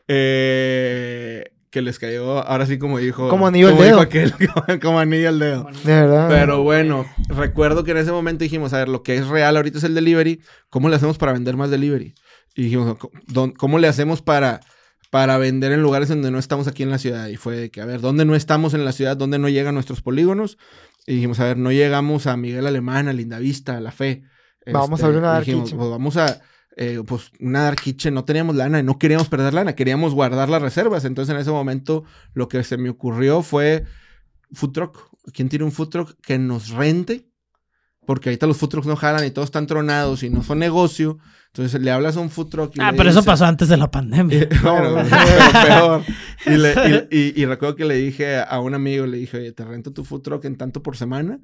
Eh, 0.07 1.45
que 1.71 1.81
les 1.81 1.97
cayó, 1.99 2.45
ahora 2.45 2.65
sí 2.67 2.77
como 2.77 2.99
dijo... 2.99 3.29
Como 3.29 3.47
anillo 3.47 3.69
al 3.69 3.77
dedo. 3.77 3.99
aquel, 4.01 4.33
como, 4.53 4.79
como 4.79 4.99
anillo 4.99 5.29
al 5.29 5.39
dedo. 5.39 5.67
De 5.83 5.93
verdad. 5.93 6.27
Pero 6.29 6.61
bueno, 6.63 7.05
recuerdo 7.29 7.83
que 7.83 7.91
en 7.91 7.97
ese 7.97 8.11
momento 8.11 8.43
dijimos, 8.43 8.73
a 8.73 8.77
ver, 8.79 8.89
lo 8.89 9.01
que 9.03 9.15
es 9.15 9.27
real 9.27 9.55
ahorita 9.57 9.77
es 9.79 9.83
el 9.85 9.95
delivery, 9.95 10.41
¿cómo 10.69 10.89
le 10.89 10.97
hacemos 10.97 11.17
para 11.17 11.31
vender 11.33 11.55
más 11.57 11.69
delivery? 11.71 12.13
Y 12.55 12.63
dijimos, 12.63 12.97
"¿Dó- 13.27 13.53
¿cómo 13.57 13.79
le 13.79 13.87
hacemos 13.87 14.21
para, 14.21 14.59
para 15.09 15.37
vender 15.37 15.71
en 15.71 15.81
lugares 15.81 16.09
donde 16.09 16.29
no 16.29 16.37
estamos 16.39 16.67
aquí 16.67 16.83
en 16.83 16.89
la 16.91 16.97
ciudad? 16.97 17.27
Y 17.29 17.37
fue 17.37 17.55
de 17.55 17.71
que, 17.71 17.79
a 17.81 17.85
ver, 17.85 18.01
¿dónde 18.01 18.25
no 18.25 18.35
estamos 18.35 18.73
en 18.73 18.83
la 18.83 18.91
ciudad? 18.91 19.15
¿Dónde 19.15 19.39
no 19.39 19.47
llegan 19.47 19.73
nuestros 19.73 20.01
polígonos? 20.01 20.57
Y 21.07 21.15
dijimos, 21.15 21.39
a 21.39 21.45
ver, 21.45 21.57
no 21.57 21.71
llegamos 21.71 22.27
a 22.27 22.35
Miguel 22.35 22.67
Alemán, 22.67 23.07
a 23.07 23.13
Lindavista, 23.13 23.77
a 23.77 23.79
La 23.79 23.91
Fe. 23.91 24.23
Vamos 24.71 24.99
Este, 24.99 25.03
a 25.03 25.05
abrir 25.07 25.19
una 25.19 25.27
dark 25.29 25.45
dijimos. 25.45 25.73
Pues 25.73 25.89
vamos 25.89 26.17
a, 26.17 26.41
eh, 26.77 27.01
pues 27.05 27.31
una 27.39 27.63
dark 27.63 27.81
kitchen, 27.81 28.13
no 28.13 28.23
teníamos 28.25 28.55
lana 28.55 28.79
y 28.79 28.83
no 28.83 28.97
queríamos 28.97 29.27
perder 29.29 29.53
lana, 29.53 29.75
queríamos 29.75 30.13
guardar 30.13 30.49
las 30.49 30.61
reservas. 30.61 31.05
Entonces 31.05 31.33
en 31.33 31.41
ese 31.41 31.51
momento 31.51 32.03
lo 32.33 32.47
que 32.47 32.63
se 32.63 32.77
me 32.77 32.89
ocurrió 32.89 33.41
fue 33.41 33.85
food 34.53 34.71
truck. 34.71 34.97
¿Quién 35.33 35.49
tiene 35.49 35.65
un 35.65 35.71
food 35.71 35.89
truck 35.89 36.15
que 36.21 36.37
nos 36.39 36.69
rente? 36.69 37.27
Porque 38.05 38.29
ahorita 38.29 38.47
los 38.47 38.57
food 38.57 38.69
trucks 38.69 38.87
no 38.87 38.95
jalan 38.95 39.25
y 39.25 39.31
todos 39.31 39.47
están 39.49 39.67
tronados 39.67 40.23
y 40.23 40.29
no 40.31 40.41
son 40.43 40.57
negocio. 40.59 41.19
Entonces 41.47 41.79
le 41.81 41.91
hablas 41.91 42.17
a 42.17 42.21
un 42.21 42.29
food 42.31 42.47
truck 42.49 42.75
y 42.75 42.79
Ah, 42.81 42.91
le 42.91 42.97
pero 42.97 43.09
eso 43.11 43.23
pasó 43.23 43.45
antes 43.45 43.67
de 43.69 43.77
la 43.77 43.91
pandemia. 43.91 44.47
bueno, 44.63 45.03
peor. 45.63 46.03
Y, 46.47 46.57
le- 46.57 47.07
y- 47.11 47.17
y- 47.17 47.41
y 47.41 47.45
recuerdo 47.45 47.75
que 47.75 47.85
le 47.85 47.95
dije 47.95 48.39
a 48.39 48.59
un 48.59 48.73
amigo, 48.73 49.05
le 49.05 49.17
dije, 49.17 49.37
oye, 49.37 49.51
te 49.51 49.63
rento 49.65 49.93
tu 49.93 50.03
food 50.03 50.21
truck 50.21 50.45
en 50.45 50.55
tanto 50.55 50.81
por 50.81 50.97
semana, 50.97 51.39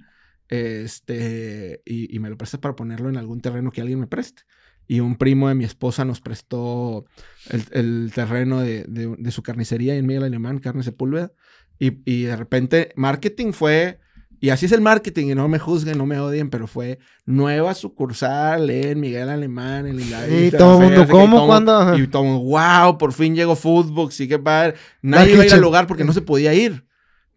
este, 0.49 1.81
y, 1.85 2.15
y 2.15 2.19
me 2.19 2.29
lo 2.29 2.37
prestas 2.37 2.59
para 2.59 2.75
ponerlo 2.75 3.09
en 3.09 3.17
algún 3.17 3.41
terreno 3.41 3.71
que 3.71 3.81
alguien 3.81 3.99
me 3.99 4.07
preste. 4.07 4.43
Y 4.87 5.01
un 5.01 5.15
primo 5.17 5.49
de 5.49 5.55
mi 5.55 5.65
esposa 5.65 6.05
nos 6.05 6.21
prestó 6.21 7.05
el, 7.49 7.63
el 7.71 8.11
terreno 8.15 8.61
de, 8.61 8.85
de- 8.87 9.15
de 9.17 9.31
su 9.31 9.43
carnicería 9.43 9.95
en 9.95 10.05
Miguel 10.05 10.23
Alemán, 10.23 10.59
Carne 10.59 10.83
Sepúlveda. 10.83 11.31
Y, 11.79 11.99
y 12.05 12.23
de 12.23 12.35
repente, 12.35 12.91
marketing 12.95 13.51
fue, 13.51 13.99
y 14.39 14.49
así 14.49 14.65
es 14.65 14.71
el 14.71 14.81
marketing, 14.81 15.27
y 15.27 15.35
no 15.35 15.47
me 15.47 15.59
juzguen, 15.59 15.97
no 15.97 16.05
me 16.05 16.19
odien, 16.19 16.49
pero 16.49 16.67
fue 16.67 16.99
nueva 17.25 17.73
sucursal 17.73 18.69
en 18.69 18.99
Miguel 18.99 19.29
Alemán, 19.29 19.87
en 19.87 20.09
la 20.09 20.27
Y 20.27 20.51
todo 20.51 20.77
el 20.81 20.85
mundo, 20.85 21.01
¿cómo? 21.11 21.45
¿Cuándo? 21.47 21.97
Y 21.97 22.07
todo 22.07 22.23
el 22.23 22.29
mundo, 22.29 22.43
wow, 22.49 22.97
por 22.97 23.11
fin 23.13 23.35
llegó 23.35 23.55
Foodbox, 23.55 24.15
sí 24.15 24.27
que 24.27 24.39
padre. 24.39 24.75
Nadie 25.01 25.33
iba 25.33 25.43
a 25.43 25.45
ir 25.45 25.53
al 25.53 25.61
lugar 25.61 25.85
porque 25.85 26.03
no 26.05 26.13
se 26.13 26.21
podía 26.21 26.53
ir. 26.53 26.85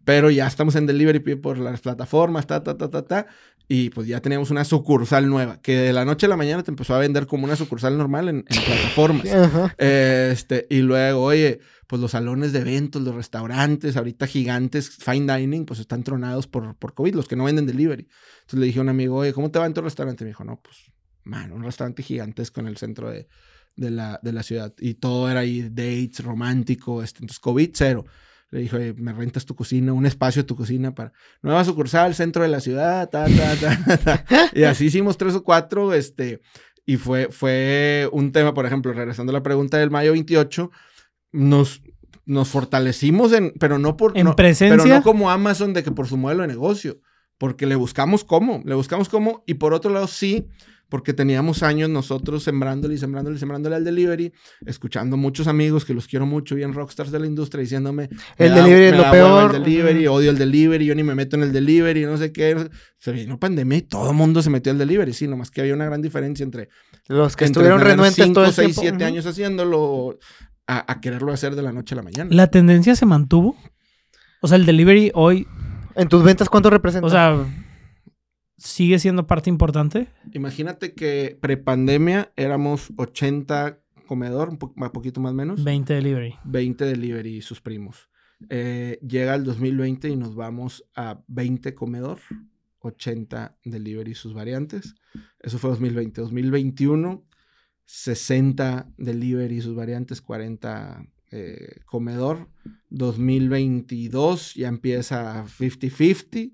Pero 0.03 0.31
ya 0.31 0.47
estamos 0.47 0.75
en 0.75 0.87
delivery 0.87 1.19
por 1.35 1.59
las 1.59 1.81
plataformas, 1.81 2.47
ta, 2.47 2.63
ta, 2.63 2.75
ta, 2.77 2.89
ta, 2.89 3.03
ta. 3.03 3.27
Y 3.73 3.89
pues 3.89 4.05
ya 4.05 4.19
teníamos 4.19 4.51
una 4.51 4.65
sucursal 4.65 5.29
nueva, 5.29 5.61
que 5.61 5.77
de 5.77 5.93
la 5.93 6.03
noche 6.03 6.25
a 6.25 6.29
la 6.29 6.35
mañana 6.35 6.61
te 6.61 6.71
empezó 6.71 6.93
a 6.93 6.99
vender 6.99 7.25
como 7.25 7.45
una 7.45 7.55
sucursal 7.55 7.97
normal 7.97 8.27
en, 8.27 8.43
en 8.49 8.63
plataformas. 8.65 9.25
Ajá. 9.33 9.73
Este, 9.77 10.67
y 10.69 10.81
luego, 10.81 11.23
oye, 11.23 11.61
pues 11.87 12.01
los 12.01 12.11
salones 12.11 12.51
de 12.51 12.59
eventos, 12.59 13.01
los 13.01 13.15
restaurantes, 13.15 13.95
ahorita 13.95 14.27
gigantes, 14.27 14.89
fine 14.89 15.37
dining, 15.37 15.65
pues 15.65 15.79
están 15.79 16.03
tronados 16.03 16.47
por, 16.47 16.75
por 16.75 16.93
COVID, 16.93 17.15
los 17.15 17.29
que 17.29 17.37
no 17.37 17.45
venden 17.45 17.65
delivery. 17.65 18.09
Entonces 18.41 18.59
le 18.59 18.65
dije 18.65 18.79
a 18.79 18.81
un 18.81 18.89
amigo, 18.89 19.15
oye, 19.15 19.31
¿cómo 19.31 19.51
te 19.51 19.59
va 19.59 19.67
en 19.67 19.73
tu 19.73 19.79
restaurante? 19.79 20.25
Me 20.25 20.31
dijo, 20.31 20.43
no, 20.43 20.59
pues, 20.61 20.91
mano, 21.23 21.55
un 21.55 21.63
restaurante 21.63 22.03
gigantesco 22.03 22.59
en 22.59 22.67
el 22.67 22.75
centro 22.75 23.09
de, 23.09 23.29
de 23.77 23.89
la, 23.89 24.19
de 24.21 24.33
la 24.33 24.43
ciudad. 24.43 24.73
Y 24.79 24.95
todo 24.95 25.31
era 25.31 25.39
ahí, 25.39 25.61
dates, 25.69 26.19
romántico, 26.25 27.01
este, 27.01 27.19
entonces 27.19 27.39
COVID, 27.39 27.69
cero. 27.73 28.05
Le 28.51 28.59
dije, 28.59 28.75
oye, 28.75 28.93
me 28.93 29.13
rentas 29.13 29.45
tu 29.45 29.55
cocina, 29.55 29.93
un 29.93 30.05
espacio 30.05 30.43
de 30.43 30.47
tu 30.47 30.55
cocina 30.57 30.93
para 30.93 31.13
nueva 31.41 31.63
sucursal, 31.63 32.13
centro 32.15 32.43
de 32.43 32.49
la 32.49 32.59
ciudad, 32.59 33.09
ta, 33.09 33.25
ta, 33.25 33.55
ta, 33.55 33.97
ta. 33.97 34.25
Y 34.53 34.63
así 34.63 34.85
hicimos 34.87 35.17
tres 35.17 35.33
o 35.35 35.43
cuatro, 35.43 35.93
este, 35.93 36.41
y 36.85 36.97
fue, 36.97 37.29
fue 37.31 38.09
un 38.11 38.31
tema, 38.33 38.53
por 38.53 38.65
ejemplo, 38.65 38.91
regresando 38.91 39.31
a 39.31 39.33
la 39.33 39.43
pregunta 39.43 39.77
del 39.77 39.89
mayo 39.89 40.11
28, 40.11 40.69
nos, 41.31 41.81
nos 42.25 42.49
fortalecimos 42.49 43.31
en, 43.31 43.53
pero 43.57 43.79
no 43.79 43.95
por... 43.95 44.17
En 44.17 44.25
no- 44.25 44.35
presencia. 44.35 44.77
Pero 44.83 44.95
no 44.97 45.01
como 45.01 45.31
Amazon 45.31 45.73
de 45.73 45.83
que 45.83 45.91
por 45.91 46.07
su 46.07 46.17
modelo 46.17 46.41
de 46.41 46.49
negocio, 46.49 46.99
porque 47.37 47.65
le 47.65 47.75
buscamos 47.75 48.25
cómo, 48.25 48.61
le 48.65 48.75
buscamos 48.75 49.07
cómo, 49.07 49.43
y 49.47 49.53
por 49.53 49.73
otro 49.73 49.91
lado 49.91 50.07
sí, 50.07 50.47
porque 50.91 51.13
teníamos 51.13 51.63
años 51.63 51.89
nosotros 51.89 52.43
sembrándole 52.43 52.95
y 52.95 52.97
sembrándole 52.97 53.37
y 53.37 53.39
sembrándole 53.39 53.77
al 53.77 53.85
delivery, 53.85 54.33
escuchando 54.65 55.15
muchos 55.15 55.47
amigos 55.47 55.85
que 55.85 55.93
los 55.93 56.05
quiero 56.05 56.25
mucho, 56.25 56.53
bien 56.53 56.73
rockstars 56.73 57.11
de 57.11 57.19
la 57.19 57.25
industria, 57.27 57.61
diciéndome... 57.61 58.09
me 58.37 58.45
El 58.45 58.49
da- 58.53 58.55
delivery 58.57 58.85
es 58.87 58.97
lo 58.97 59.09
peor. 59.09 59.55
El 59.55 59.63
delivery, 59.63 60.07
odio 60.07 60.29
el 60.31 60.37
delivery, 60.37 60.85
yo 60.85 60.93
ni 60.93 61.03
me 61.03 61.15
meto 61.15 61.37
en 61.37 61.43
el 61.43 61.53
delivery, 61.53 62.05
no 62.05 62.17
sé 62.17 62.33
qué. 62.33 62.69
Se 62.99 63.13
vino 63.13 63.39
pandemia 63.39 63.77
y 63.77 63.81
todo 63.83 64.09
el 64.11 64.15
mundo 64.17 64.41
se 64.41 64.49
metió 64.49 64.71
al 64.73 64.77
delivery, 64.77 65.13
sí, 65.13 65.27
nomás 65.27 65.49
que 65.49 65.61
había 65.61 65.73
una 65.73 65.85
gran 65.85 66.01
diferencia 66.01 66.43
entre 66.43 66.67
Los 67.07 67.35
que 67.37 67.45
entre 67.45 67.61
estuvieron 67.61 67.79
renuentes 67.79 68.23
cinco, 68.25 68.33
todo 68.41 68.45
el 68.45 68.53
seis, 68.53 68.75
tiempo. 68.75 68.81
siete 68.81 68.95
Ujú. 69.05 69.05
años 69.05 69.25
haciéndolo 69.25 70.19
a, 70.67 70.91
a 70.91 70.99
quererlo 71.01 71.31
hacer 71.31 71.55
de 71.55 71.61
la 71.61 71.71
noche 71.71 71.95
a 71.95 71.97
la 71.97 72.03
mañana. 72.03 72.29
¿La 72.33 72.47
tendencia 72.47 72.95
se 72.95 73.05
mantuvo? 73.05 73.55
O 74.41 74.47
sea, 74.49 74.57
el 74.57 74.65
delivery 74.65 75.11
hoy, 75.15 75.47
¿En 75.95 76.07
tus 76.09 76.21
ventas 76.23 76.49
cuánto 76.49 76.69
representa? 76.69 77.07
o 77.07 77.09
sea, 77.09 77.45
sigue 78.63 78.99
siendo 78.99 79.27
parte 79.27 79.49
importante. 79.49 80.07
Imagínate 80.33 80.93
que 80.93 81.37
prepandemia 81.41 82.31
éramos 82.35 82.91
80 82.97 83.79
comedor, 84.07 84.49
un 84.49 84.57
po- 84.57 84.73
poquito 84.93 85.19
más 85.21 85.31
o 85.31 85.35
menos, 85.35 85.63
20 85.63 85.93
delivery. 85.93 86.35
20 86.43 86.85
delivery 86.85 87.37
y 87.37 87.41
sus 87.41 87.61
primos. 87.61 88.09
Eh, 88.49 88.99
llega 89.07 89.35
el 89.35 89.43
2020 89.43 90.09
y 90.09 90.15
nos 90.15 90.35
vamos 90.35 90.83
a 90.95 91.21
20 91.27 91.73
comedor, 91.75 92.19
80 92.79 93.57
delivery 93.65 94.11
y 94.11 94.15
sus 94.15 94.33
variantes. 94.33 94.95
Eso 95.39 95.57
fue 95.59 95.69
2020. 95.71 96.21
2021, 96.21 97.23
60 97.85 98.87
delivery 98.97 99.57
y 99.57 99.61
sus 99.61 99.75
variantes, 99.75 100.21
40 100.21 101.05
eh, 101.31 101.81
comedor. 101.85 102.49
2022 102.89 104.55
ya 104.55 104.67
empieza 104.67 105.45
50-50. 105.45 106.53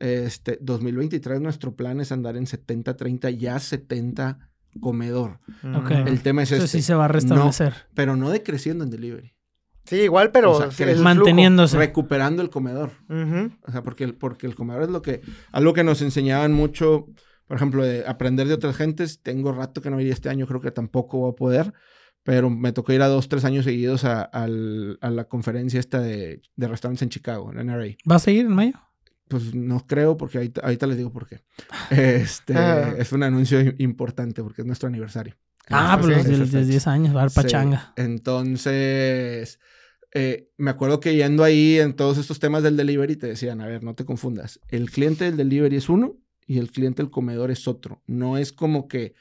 Este, 0.00 0.58
2023 0.60 1.40
nuestro 1.40 1.74
plan 1.74 2.00
es 2.00 2.12
andar 2.12 2.36
en 2.36 2.46
70-30, 2.46 3.36
ya 3.36 3.58
70 3.58 4.38
comedor. 4.80 5.40
Mm. 5.62 5.74
Ok. 5.76 5.90
El 5.90 6.20
tema 6.22 6.42
es 6.42 6.52
Eso 6.52 6.64
este, 6.64 6.78
sí 6.78 6.82
se 6.82 6.94
va 6.94 7.06
a 7.06 7.08
restablecer. 7.08 7.74
pero 7.94 8.14
no 8.16 8.30
decreciendo 8.30 8.84
en 8.84 8.90
delivery. 8.90 9.34
Sí, 9.84 9.96
igual, 9.96 10.30
pero... 10.32 10.52
O 10.52 10.70
sea, 10.70 10.86
el 10.90 11.00
Manteniéndose. 11.00 11.78
Recuperando 11.78 12.42
el 12.42 12.50
comedor. 12.50 12.90
O 13.66 13.72
sea, 13.72 13.82
porque 13.82 14.04
el, 14.04 14.14
porque 14.14 14.46
el 14.46 14.54
comedor 14.54 14.82
es 14.82 14.90
lo 14.90 15.00
que... 15.00 15.22
Algo 15.50 15.72
que 15.72 15.82
nos 15.82 16.02
enseñaban 16.02 16.52
mucho, 16.52 17.06
por 17.46 17.56
ejemplo, 17.56 17.82
de 17.82 18.04
aprender 18.06 18.46
de 18.48 18.54
otras 18.54 18.76
gentes. 18.76 19.22
Tengo 19.22 19.50
rato 19.52 19.80
que 19.80 19.88
no 19.90 19.98
iría 19.98 20.12
este 20.12 20.28
año, 20.28 20.46
creo 20.46 20.60
que 20.60 20.70
tampoco 20.70 21.18
voy 21.20 21.32
a 21.32 21.34
poder. 21.36 21.72
Pero 22.22 22.50
me 22.50 22.72
tocó 22.72 22.92
ir 22.92 23.00
a 23.00 23.08
dos, 23.08 23.30
tres 23.30 23.46
años 23.46 23.64
seguidos 23.64 24.04
a, 24.04 24.20
al- 24.20 24.98
a 25.00 25.08
la 25.08 25.24
conferencia 25.24 25.80
esta 25.80 26.00
de, 26.02 26.42
de 26.54 26.68
restaurantes 26.68 27.00
en 27.02 27.08
Chicago, 27.08 27.50
en 27.50 27.66
NRA. 27.66 27.86
¿Va 28.08 28.16
a 28.16 28.18
seguir 28.18 28.44
en 28.44 28.52
mayo? 28.52 28.74
Pues 29.28 29.54
no 29.54 29.86
creo, 29.86 30.16
porque 30.16 30.38
ahorita, 30.38 30.60
ahorita 30.62 30.86
les 30.86 30.96
digo 30.96 31.12
por 31.12 31.26
qué. 31.28 31.42
Este, 31.90 32.54
Ah. 32.56 32.94
es 32.98 33.12
un 33.12 33.22
anuncio 33.22 33.60
importante 33.78 34.42
porque 34.42 34.62
es 34.62 34.66
nuestro 34.66 34.88
aniversario. 34.88 35.36
Ah, 35.70 35.98
pues 36.00 36.22
sí, 36.24 36.30
los 36.36 36.48
Esa 36.48 36.58
de 36.58 36.62
fecha. 36.64 36.70
10 36.70 36.86
años, 36.86 37.14
va 37.14 37.20
a 37.20 37.22
dar 37.24 37.30
Sí, 37.30 37.36
pachanga. 37.42 37.92
Entonces, 37.96 39.58
eh, 40.14 40.48
me 40.56 40.70
acuerdo 40.70 41.00
que 41.00 41.14
yendo 41.14 41.44
ahí 41.44 41.78
en 41.78 41.94
todos 41.94 42.18
estos 42.18 42.38
temas 42.40 42.62
del 42.62 42.76
delivery 42.76 43.16
te 43.16 43.26
decían, 43.26 43.60
a 43.60 43.66
ver, 43.66 43.82
no 43.84 43.94
te 43.94 44.04
confundas, 44.04 44.60
el 44.68 44.90
cliente 44.90 45.24
del 45.24 45.36
delivery 45.36 45.76
es 45.76 45.88
uno 45.88 46.16
y 46.46 46.58
el 46.58 46.70
cliente 46.70 47.02
del 47.02 47.10
comedor 47.10 47.50
es 47.50 47.68
otro. 47.68 48.02
No 48.06 48.38
es 48.38 48.52
como 48.52 48.88
que 48.88 49.14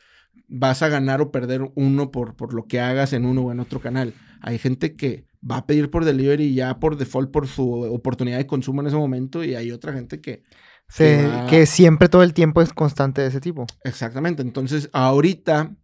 vas 0.47 0.82
a 0.82 0.88
ganar 0.88 1.20
o 1.22 1.32
perder 1.32 1.70
uno 1.76 2.12
por, 2.12 2.36
por 2.36 2.53
lo 2.53 2.66
que 2.66 2.80
hagas 2.80 3.12
en 3.12 3.26
uno 3.26 3.41
o 3.41 3.51
en 3.51 3.60
otro 3.60 3.82
canal. 3.82 4.14
Hay 4.41 4.58
gente 4.58 4.95
que 4.95 5.26
va 5.49 5.57
a 5.57 5.67
pedir 5.67 5.89
por 5.89 6.05
delivery 6.05 6.53
ya 6.53 6.79
por 6.79 6.97
default 6.97 7.31
por 7.31 7.47
su 7.47 7.69
oportunidad 7.71 8.38
de 8.38 8.47
consumo 8.47 8.81
en 8.81 8.88
ese 8.88 8.95
momento 8.97 9.43
y 9.43 9.55
hay 9.55 9.71
otra 9.71 9.93
gente 9.93 10.21
que... 10.21 10.43
Sí, 10.89 11.03
que 11.03 11.27
va- 11.27 11.47
que 11.47 11.65
siempre 11.65 12.07
todo 12.09 12.23
el 12.23 12.33
tiempo 12.33 12.61
es 12.61 12.71
constante 12.73 13.21
de 13.21 13.27
ese 13.27 13.41
tipo. 13.41 13.65
Exactamente. 13.83 14.41
Entonces, 14.41 14.89
ahorita, 14.93 15.75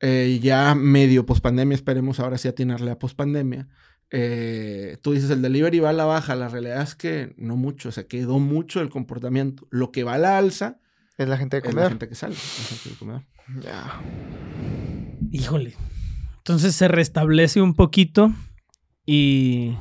eh, 0.00 0.38
ya 0.42 0.74
medio 0.74 1.26
pospandemia, 1.26 1.74
esperemos 1.74 2.18
ahora 2.18 2.38
sí 2.38 2.48
atinarle 2.48 2.90
a 2.90 2.98
pospandemia. 2.98 3.68
eh, 4.10 4.96
tú 5.02 5.12
dices, 5.12 5.28
el 5.28 5.42
delivery 5.42 5.80
va 5.80 5.90
a 5.90 5.92
la 5.92 6.06
baja. 6.06 6.34
La 6.34 6.48
realidad 6.48 6.80
es 6.80 6.94
que 6.94 7.34
no 7.36 7.56
mucho, 7.56 7.90
o 7.90 7.92
sea, 7.92 8.06
quedó 8.06 8.38
mucho 8.38 8.80
el 8.80 8.88
comportamiento. 8.88 9.66
Lo 9.70 9.92
que 9.92 10.02
va 10.02 10.14
a 10.14 10.18
la 10.18 10.38
alza 10.38 10.78
Es 11.18 11.28
la 11.28 11.36
gente 11.36 11.60
de 11.60 11.68
es 11.68 11.74
la 11.74 11.80
comer. 11.82 11.88
gente 11.90 12.08
que 12.08 12.14
sale. 12.14 12.34
la 12.34 12.64
gente 12.68 12.88
de 12.88 12.96
comer. 12.96 13.26
Ya. 13.62 14.00
Híjole. 15.30 15.74
Entonces 16.38 16.74
se 16.74 16.88
restablece 16.88 17.60
un 17.60 17.74
poquito 17.74 18.32
y, 19.10 19.74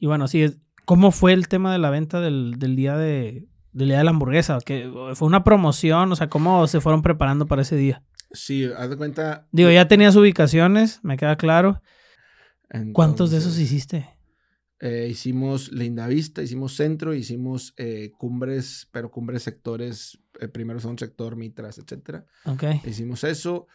y 0.00 0.06
bueno, 0.06 0.26
sí, 0.26 0.44
¿cómo 0.84 1.12
fue 1.12 1.32
el 1.32 1.46
tema 1.46 1.72
de 1.72 1.78
la 1.78 1.90
venta 1.90 2.20
del, 2.20 2.58
del 2.58 2.74
día 2.74 2.96
de 2.96 3.46
del 3.72 3.88
día 3.88 3.98
de 3.98 4.04
la 4.04 4.10
hamburguesa? 4.10 4.58
¿Que 4.64 4.90
¿Fue 5.14 5.26
una 5.26 5.44
promoción? 5.44 6.10
O 6.10 6.16
sea, 6.16 6.28
¿cómo 6.28 6.66
se 6.66 6.80
fueron 6.80 7.02
preparando 7.02 7.46
para 7.46 7.62
ese 7.62 7.76
día? 7.76 8.02
Sí, 8.32 8.68
haz 8.76 8.90
de 8.90 8.96
cuenta. 8.96 9.46
Digo, 9.52 9.70
ya 9.70 9.86
tenías 9.86 10.16
ubicaciones, 10.16 11.00
me 11.02 11.16
queda 11.16 11.36
claro. 11.36 11.80
¿Cuántos 12.92 13.30
de 13.30 13.38
esos 13.38 13.58
hiciste? 13.58 14.08
eh, 14.80 15.08
hicimos 15.08 15.72
Lindavista, 15.72 16.42
hicimos 16.42 16.74
Centro, 16.74 17.14
hicimos 17.14 17.72
eh, 17.78 18.12
cumbres, 18.18 18.88
pero 18.90 19.10
cumbres 19.10 19.42
sectores, 19.42 20.18
eh, 20.40 20.48
primero 20.48 20.78
son 20.78 20.98
sector 20.98 21.36
Mitras, 21.36 21.78
etcétera. 21.78 22.26
Ok. 22.44 22.64
Hicimos 22.84 23.24
eso 23.24 23.66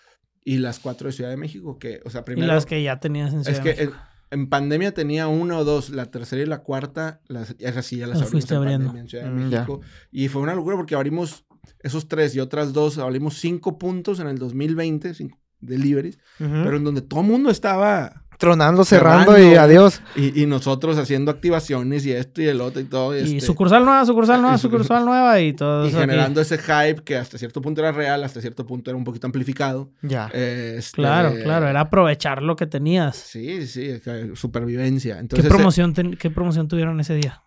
y 0.44 0.58
las 0.58 0.80
cuatro 0.80 1.08
de 1.08 1.14
Ciudad 1.14 1.30
de 1.32 1.38
México, 1.38 1.80
que, 1.80 2.02
o 2.06 2.10
sea, 2.10 2.22
Y 2.22 2.24
primero... 2.26 2.54
las 2.54 2.66
que 2.66 2.84
ya 2.84 3.00
tenías 3.00 3.34
en 3.34 3.44
Ciudad 3.44 3.60
Es 3.60 3.64
de 3.64 3.76
que 3.76 3.82
México. 3.88 4.04
En 4.32 4.48
pandemia 4.50 4.94
tenía 4.94 5.28
una 5.28 5.58
o 5.58 5.64
dos, 5.64 5.90
la 5.90 6.06
tercera 6.12 6.42
y 6.42 6.46
la 6.46 6.60
cuarta, 6.64 7.22
las, 7.28 7.56
esas 7.60 7.86
sí 7.86 7.98
ya 7.98 8.08
las 8.08 8.20
Las 8.20 8.28
abrimos 8.28 8.32
fuiste 8.32 8.54
en 8.54 8.58
abriendo. 8.60 8.86
pandemia 8.88 9.02
en 9.02 9.10
Ciudad 9.10 9.24
de 9.26 9.30
Mm, 9.32 9.50
ya. 9.50 9.58
México. 9.62 9.82
Y 10.12 10.28
fue 10.28 10.42
una 10.42 10.54
locura 10.56 10.76
porque 10.78 10.96
abrimos 10.96 11.46
esos 11.80 12.08
tres 12.08 12.36
y 12.36 12.40
otras 12.40 12.74
dos, 12.74 12.98
abrimos 12.98 13.38
cinco 13.40 13.78
puntos 13.78 14.20
en 14.20 14.28
el 14.28 14.38
2020, 14.38 15.14
cinco 15.14 15.40
deliveries, 15.60 16.18
pero 16.38 16.78
en 16.78 16.84
donde 16.86 17.02
todo 17.02 17.20
el 17.22 17.28
mundo 17.28 17.50
estaba 17.50 18.24
Tronando, 18.40 18.86
cerrando, 18.86 19.38
y 19.38 19.56
adiós. 19.56 20.02
y, 20.16 20.42
y 20.42 20.46
nosotros 20.46 20.98
haciendo 20.98 21.30
activaciones 21.30 22.06
y 22.06 22.14
esto 22.14 22.42
y 22.42 22.48
el 22.48 22.62
otro 22.62 22.82
y 22.82 22.86
todo. 22.86 23.14
Y 23.16 23.20
este, 23.36 23.42
sucursal 23.42 23.84
nueva, 23.84 24.06
sucursal 24.06 24.42
nueva, 24.42 24.58
sucursal 24.58 25.04
nueva 25.04 25.42
y 25.42 25.52
todo 25.52 25.84
y 25.84 25.90
eso. 25.90 25.98
aquí. 25.98 26.08
generando 26.08 26.40
ese 26.40 26.58
hype 26.58 27.04
que 27.04 27.18
hasta 27.18 27.38
cierto 27.38 27.62
punto 27.62 27.82
era 27.82 27.92
real, 27.92 28.24
hasta 28.24 28.40
cierto 28.40 28.66
punto 28.66 28.90
era 28.90 28.98
un 28.98 29.04
poquito 29.04 29.28
amplificado. 29.28 29.92
Ya. 30.02 30.28
Este, 30.34 30.96
Claro, 30.96 31.34
claro, 31.44 31.68
era 31.68 31.82
aprovechar 31.82 32.42
lo 32.42 32.56
que 32.56 32.66
tenías. 32.66 33.18
Sí, 33.18 33.68
sí, 33.68 34.00
supervivencia. 34.36 35.16
¿Qué 35.16 35.20
Entonces, 35.20 35.46
eh, 35.46 35.50
promoción, 35.50 35.94
ten- 35.94 36.16
¿Qué 36.16 36.30
promoción 36.30 36.68
tuvieron 36.70 37.00
ese 37.02 37.16
día? 37.16 37.42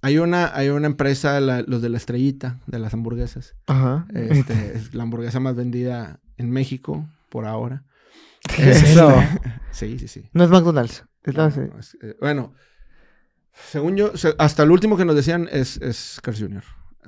Hay 0.00 0.18
una, 0.18 0.54
hay 0.54 0.68
una 0.70 0.86
empresa, 0.86 1.38
la- 1.40 1.62
los 1.66 1.82
de 1.82 1.88
la 1.90 1.96
estrellita, 1.98 2.58
de 2.66 2.78
las 2.78 2.94
hamburguesas. 2.94 3.54
Ajá. 3.66 4.06
Este, 4.14 4.72
es 4.76 4.94
la 4.94 5.02
hamburguesa 5.02 5.40
más 5.40 5.54
vendida 5.54 6.20
en 6.36 6.50
México 6.50 7.06
por 7.28 7.44
ahora. 7.46 7.82
Eso. 8.58 9.14
Sí, 9.70 9.98
sí, 9.98 10.06
sí. 10.06 10.30
No 10.32 10.44
es 10.44 10.50
McDonald's. 10.50 11.04
Es 11.24 11.34
la- 11.34 11.48
No, 11.48 11.56
no, 11.66 11.78
es- 11.80 11.98
eh, 12.00 12.16
bueno, 12.20 12.52
según 13.70 13.96
yo, 13.96 14.16
se- 14.16 14.34
hasta 14.38 14.62
el 14.62 14.70
último 14.70 14.96
que 14.96 15.04
nos 15.04 15.16
decían 15.16 15.48
es, 15.50 15.78
es 15.78 16.20
Carl 16.22 16.38
Jr. 16.38 16.62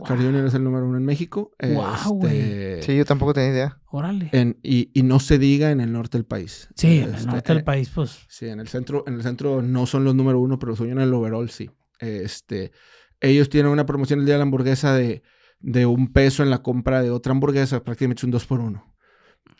Carl 0.04 0.18
Wow. 0.20 0.26
Jr. 0.32 0.46
es 0.46 0.54
el 0.54 0.64
número 0.64 0.84
uno 0.86 0.98
en 0.98 1.04
México. 1.04 1.52
Guau, 1.60 2.14
güey. 2.14 2.40
Este, 2.40 2.82
Sí, 2.82 2.96
yo 2.98 3.04
tampoco 3.04 3.32
tenía 3.34 3.50
idea. 3.50 3.80
Órale. 3.86 4.30
en- 4.32 4.58
y, 4.64 4.90
y 4.94 5.04
no 5.04 5.20
se 5.20 5.38
diga 5.38 5.70
en 5.70 5.80
el 5.80 5.92
norte 5.92 6.18
del 6.18 6.24
país. 6.26 6.68
Sí, 6.74 6.98
en 6.98 7.04
el 7.10 7.14
Este, 7.14 7.26
norte 7.26 7.52
del 7.52 7.60
eh, 7.62 7.64
país, 7.64 7.88
pues. 7.94 8.18
Sí, 8.28 8.46
en 8.48 8.58
el 8.58 8.66
centro, 8.68 9.04
en 9.06 9.14
el 9.14 9.22
centro 9.22 9.62
no 9.62 9.86
son 9.86 10.02
los 10.04 10.14
número 10.16 10.40
uno, 10.40 10.58
pero 10.58 10.74
son 10.74 10.90
en 10.90 10.98
el 10.98 11.14
overall, 11.14 11.48
sí. 11.50 11.70
Este, 12.00 12.72
ellos 13.20 13.48
tienen 13.48 13.70
una 13.70 13.86
promoción 13.86 14.18
el 14.20 14.26
día 14.26 14.34
de 14.34 14.38
la 14.38 14.42
hamburguesa 14.42 14.92
de, 14.92 15.22
de 15.60 15.86
un 15.86 16.12
peso 16.12 16.42
en 16.42 16.50
la 16.50 16.62
compra 16.62 17.00
de 17.00 17.10
otra 17.10 17.30
hamburguesa, 17.32 17.82
prácticamente 17.84 18.26
un 18.26 18.32
dos 18.32 18.44
por 18.44 18.58
uno. 18.60 18.92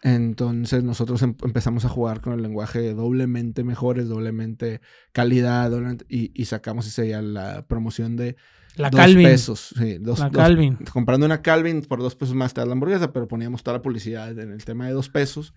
Entonces 0.09 0.85
nosotros 0.85 1.21
em- 1.23 1.35
empezamos 1.43 1.85
a 1.85 1.89
jugar 1.89 2.21
con 2.21 2.33
el 2.33 2.41
lenguaje 2.43 2.81
de 2.81 2.95
doblemente 2.95 3.65
mejores, 3.65 4.07
doblemente 4.09 4.81
calidad, 5.13 5.69
doblemente- 5.71 6.07
y, 6.09 6.31
y 6.41 6.45
sacamos 6.45 6.87
ese 6.87 7.03
día 7.03 7.21
la 7.23 7.67
promoción 7.67 8.15
de 8.17 8.37
La 8.77 8.89
dos 8.91 9.01
Calvin. 9.01 9.27
pesos. 9.27 9.75
Sí, 9.77 9.99
dos, 9.99 10.21
La 10.21 10.29
dos- 10.29 10.41
Calvin. 10.43 10.79
comprando 10.93 11.27
una 11.27 11.43
Calvin 11.43 11.83
por 11.83 11.99
dos 11.99 12.15
pesos 12.15 12.37
más 12.37 12.55
te 12.55 12.61
da 12.61 12.67
la 12.67 12.73
hamburguesa, 12.75 13.13
pero 13.13 13.27
poníamos 13.27 13.65
toda 13.65 13.79
la 13.79 13.83
publicidad 13.83 14.39
en 14.39 14.53
el 14.53 14.65
tema 14.65 14.87
de 14.87 14.93
dos 14.93 15.09
pesos. 15.09 15.55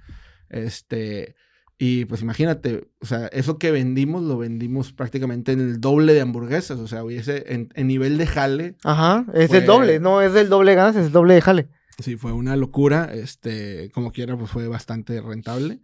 Este, 0.50 1.36
y 1.78 2.06
pues 2.06 2.22
imagínate, 2.24 2.90
o 3.02 3.06
sea, 3.06 3.28
eso 3.28 3.58
que 3.60 3.72
vendimos 3.72 4.24
lo 4.24 4.38
vendimos 4.38 4.94
prácticamente 4.94 5.52
en 5.52 5.60
el 5.60 5.80
doble 5.80 6.14
de 6.14 6.22
hamburguesas, 6.22 6.80
o 6.80 6.88
sea, 6.88 7.04
hubiese 7.04 7.54
en, 7.54 7.70
en 7.76 7.88
nivel 7.88 8.18
de 8.18 8.26
jale, 8.28 8.76
Ajá. 8.84 9.26
Es 9.34 9.50
Fue- 9.50 9.60
el 9.60 9.66
doble. 9.66 10.00
No 10.00 10.22
es 10.22 10.34
el 10.36 10.50
doble 10.50 10.74
ganas, 10.76 10.96
es 10.96 11.06
el 11.06 11.12
doble 11.12 11.36
de 11.36 11.42
jale. 11.42 11.70
Sí, 12.04 12.16
fue 12.16 12.32
una 12.32 12.56
locura, 12.56 13.12
este, 13.14 13.90
como 13.94 14.12
quiera, 14.12 14.38
pues 14.38 14.50
fue 14.50 14.68
bastante 14.68 15.22
rentable. 15.22 15.80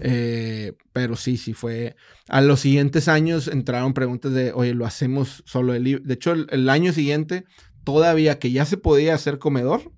Eh, 0.00 0.74
pero 0.92 1.16
sí, 1.16 1.36
sí 1.36 1.52
fue. 1.52 1.96
A 2.28 2.40
los 2.40 2.60
siguientes 2.60 3.08
años 3.08 3.48
entraron 3.48 3.94
preguntas 3.94 4.32
de, 4.32 4.52
oye, 4.52 4.74
lo 4.74 4.86
hacemos 4.86 5.42
solo 5.46 5.74
el 5.74 6.02
De 6.04 6.14
hecho, 6.14 6.32
el, 6.32 6.46
el 6.50 6.68
año 6.68 6.92
siguiente, 6.92 7.44
todavía 7.84 8.38
que 8.38 8.50
ya 8.50 8.64
se 8.64 8.76
podía 8.76 9.14
hacer 9.14 9.38
comedor, 9.38 9.92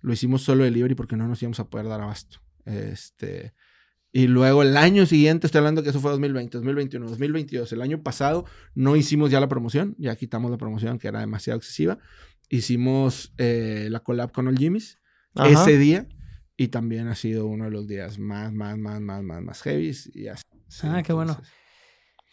lo 0.00 0.12
hicimos 0.12 0.42
solo 0.42 0.64
delivery 0.64 0.94
porque 0.94 1.16
no 1.16 1.28
nos 1.28 1.42
íbamos 1.42 1.60
a 1.60 1.68
poder 1.68 1.88
dar 1.88 2.00
abasto. 2.00 2.40
Este. 2.64 3.54
Y 4.14 4.26
luego 4.26 4.62
el 4.62 4.76
año 4.76 5.06
siguiente, 5.06 5.46
estoy 5.46 5.60
hablando 5.60 5.82
que 5.82 5.88
eso 5.88 6.00
fue 6.00 6.10
2020, 6.10 6.58
2021, 6.58 7.06
2022. 7.08 7.72
El 7.72 7.80
año 7.80 8.02
pasado 8.02 8.44
no 8.74 8.94
hicimos 8.96 9.30
ya 9.30 9.40
la 9.40 9.48
promoción, 9.48 9.94
ya 9.98 10.14
quitamos 10.16 10.50
la 10.50 10.58
promoción 10.58 10.98
que 10.98 11.08
era 11.08 11.20
demasiado 11.20 11.56
excesiva. 11.56 11.98
Hicimos 12.50 13.32
eh, 13.38 13.88
la 13.90 14.00
collab 14.00 14.30
con 14.30 14.48
All 14.48 14.58
Jimmy's 14.58 14.98
Ajá. 15.34 15.48
ese 15.48 15.78
día 15.78 16.06
y 16.56 16.68
también 16.68 17.08
ha 17.08 17.14
sido 17.14 17.46
uno 17.46 17.64
de 17.64 17.70
los 17.70 17.86
días 17.88 18.18
más, 18.18 18.52
más, 18.52 18.76
más, 18.78 19.00
más, 19.00 19.22
más, 19.22 19.42
más 19.42 19.62
heavy. 19.62 19.92
Y 20.14 20.28
así. 20.28 20.42
Sí, 20.68 20.86
Ah, 20.90 21.02
qué 21.02 21.12
bueno. 21.12 21.36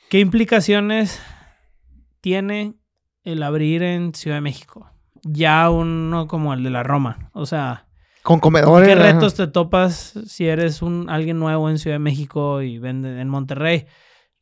¿Qué 0.09 0.19
implicaciones 0.19 1.21
tiene 2.21 2.75
el 3.23 3.43
abrir 3.43 3.83
en 3.83 4.13
Ciudad 4.13 4.37
de 4.37 4.41
México? 4.41 4.89
Ya 5.23 5.69
uno 5.69 6.27
como 6.27 6.53
el 6.53 6.63
de 6.63 6.69
la 6.69 6.83
Roma. 6.83 7.29
O 7.33 7.45
sea, 7.45 7.87
Con 8.23 8.39
¿con 8.39 8.51
comedores. 8.51 8.87
¿qué 8.87 8.93
ajá. 8.93 9.13
retos 9.13 9.35
te 9.35 9.47
topas 9.47 10.13
si 10.25 10.47
eres 10.47 10.81
un 10.81 11.09
alguien 11.09 11.39
nuevo 11.39 11.69
en 11.69 11.77
Ciudad 11.77 11.95
de 11.95 11.99
México 11.99 12.61
y 12.61 12.79
vende 12.79 13.19
en 13.19 13.29
Monterrey? 13.29 13.85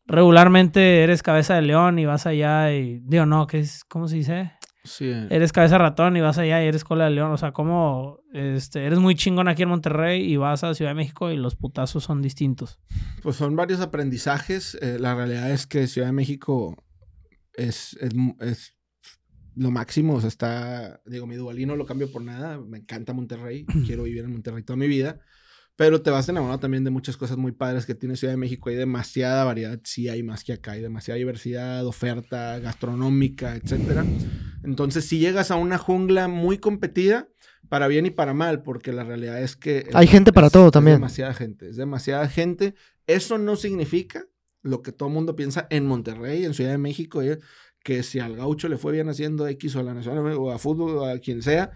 Regularmente 0.05 1.03
eres 1.03 1.21
cabeza 1.21 1.55
de 1.55 1.63
león 1.63 1.99
y 1.99 2.05
vas 2.05 2.25
allá 2.25 2.71
y 2.73 2.99
digo, 3.03 3.25
no, 3.25 3.45
¿qué 3.45 3.59
es? 3.59 3.83
¿Cómo 3.83 4.07
se 4.07 4.15
dice? 4.17 4.51
Sí, 4.87 5.05
eh, 5.05 5.27
Eres 5.29 5.51
cabeza 5.51 5.77
ratón 5.77 6.17
y 6.17 6.21
vas 6.21 6.37
allá 6.37 6.63
y 6.63 6.67
eres 6.67 6.83
cola 6.83 7.05
de 7.05 7.11
león. 7.11 7.31
O 7.31 7.37
sea, 7.37 7.51
como 7.51 8.21
este, 8.33 8.85
eres 8.85 8.99
muy 8.99 9.15
chingón 9.15 9.47
aquí 9.47 9.63
en 9.63 9.69
Monterrey 9.69 10.21
y 10.23 10.37
vas 10.37 10.63
a 10.63 10.73
Ciudad 10.73 10.91
de 10.91 10.95
México 10.95 11.29
y 11.31 11.37
los 11.37 11.55
putazos 11.55 12.03
son 12.03 12.21
distintos. 12.21 12.79
pues 13.21 13.35
son 13.35 13.55
varios 13.55 13.81
aprendizajes. 13.81 14.77
Eh, 14.81 14.97
la 14.99 15.15
realidad 15.15 15.51
es 15.51 15.67
que 15.67 15.87
Ciudad 15.87 16.07
de 16.07 16.13
México 16.13 16.83
es, 17.53 17.97
es, 18.01 18.13
es 18.39 18.77
lo 19.55 19.71
máximo. 19.71 20.15
O 20.15 20.21
sea, 20.21 20.29
está, 20.29 21.01
digo, 21.05 21.27
mi 21.27 21.35
dualino 21.35 21.75
lo 21.75 21.85
cambio 21.85 22.11
por 22.11 22.21
nada. 22.21 22.59
Me 22.59 22.77
encanta 22.77 23.13
Monterrey. 23.13 23.65
Quiero 23.85 24.03
vivir 24.03 24.23
en 24.23 24.31
Monterrey 24.31 24.63
toda 24.63 24.77
mi 24.77 24.87
vida. 24.87 25.19
Pero 25.77 26.01
te 26.01 26.09
vas 26.09 26.27
enamorado 26.27 26.59
también 26.59 26.83
de 26.83 26.89
muchas 26.89 27.15
cosas 27.17 27.37
muy 27.37 27.51
padres 27.53 27.85
que 27.85 27.95
tiene 27.95 28.15
Ciudad 28.17 28.33
de 28.33 28.37
México. 28.37 28.69
Hay 28.69 28.75
demasiada 28.75 29.43
variedad, 29.45 29.79
sí 29.83 30.09
hay 30.09 30.23
más 30.23 30.43
que 30.43 30.53
acá. 30.53 30.71
Hay 30.71 30.81
demasiada 30.81 31.17
diversidad, 31.19 31.85
oferta 31.85 32.57
gastronómica, 32.59 33.55
etcétera. 33.55 34.03
Entonces, 34.63 35.05
si 35.05 35.19
llegas 35.19 35.51
a 35.51 35.55
una 35.55 35.77
jungla 35.77 36.27
muy 36.27 36.57
competida, 36.57 37.29
para 37.69 37.87
bien 37.87 38.05
y 38.05 38.09
para 38.11 38.33
mal, 38.33 38.63
porque 38.63 38.91
la 38.91 39.03
realidad 39.03 39.41
es 39.41 39.55
que... 39.55 39.79
es- 39.79 39.95
Hay 39.95 40.07
gente 40.07 40.31
para 40.33 40.47
es- 40.47 40.53
todo 40.53 40.67
es 40.67 40.71
también. 40.71 40.97
demasiada 40.97 41.33
gente, 41.33 41.69
es 41.69 41.75
demasiada 41.75 42.27
gente. 42.27 42.73
Eso 43.05 43.37
no 43.37 43.55
significa 43.55 44.25
lo 44.63 44.81
que 44.81 44.91
todo 44.91 45.09
el 45.09 45.13
mundo 45.15 45.35
piensa 45.35 45.67
en 45.69 45.85
Monterrey, 45.85 46.43
en 46.43 46.53
Ciudad 46.53 46.71
de 46.71 46.77
México, 46.77 47.21
eh, 47.21 47.37
que 47.83 48.03
si 48.03 48.19
al 48.19 48.35
gaucho 48.35 48.67
le 48.67 48.77
fue 48.77 48.93
bien 48.93 49.09
haciendo 49.09 49.47
X 49.47 49.75
o 49.75 49.79
a 49.79 49.83
la 49.83 49.93
nacional 49.93 50.33
o 50.37 50.51
a 50.51 50.57
fútbol 50.57 50.97
o 50.97 51.05
a 51.05 51.19
quien 51.19 51.41
sea, 51.43 51.71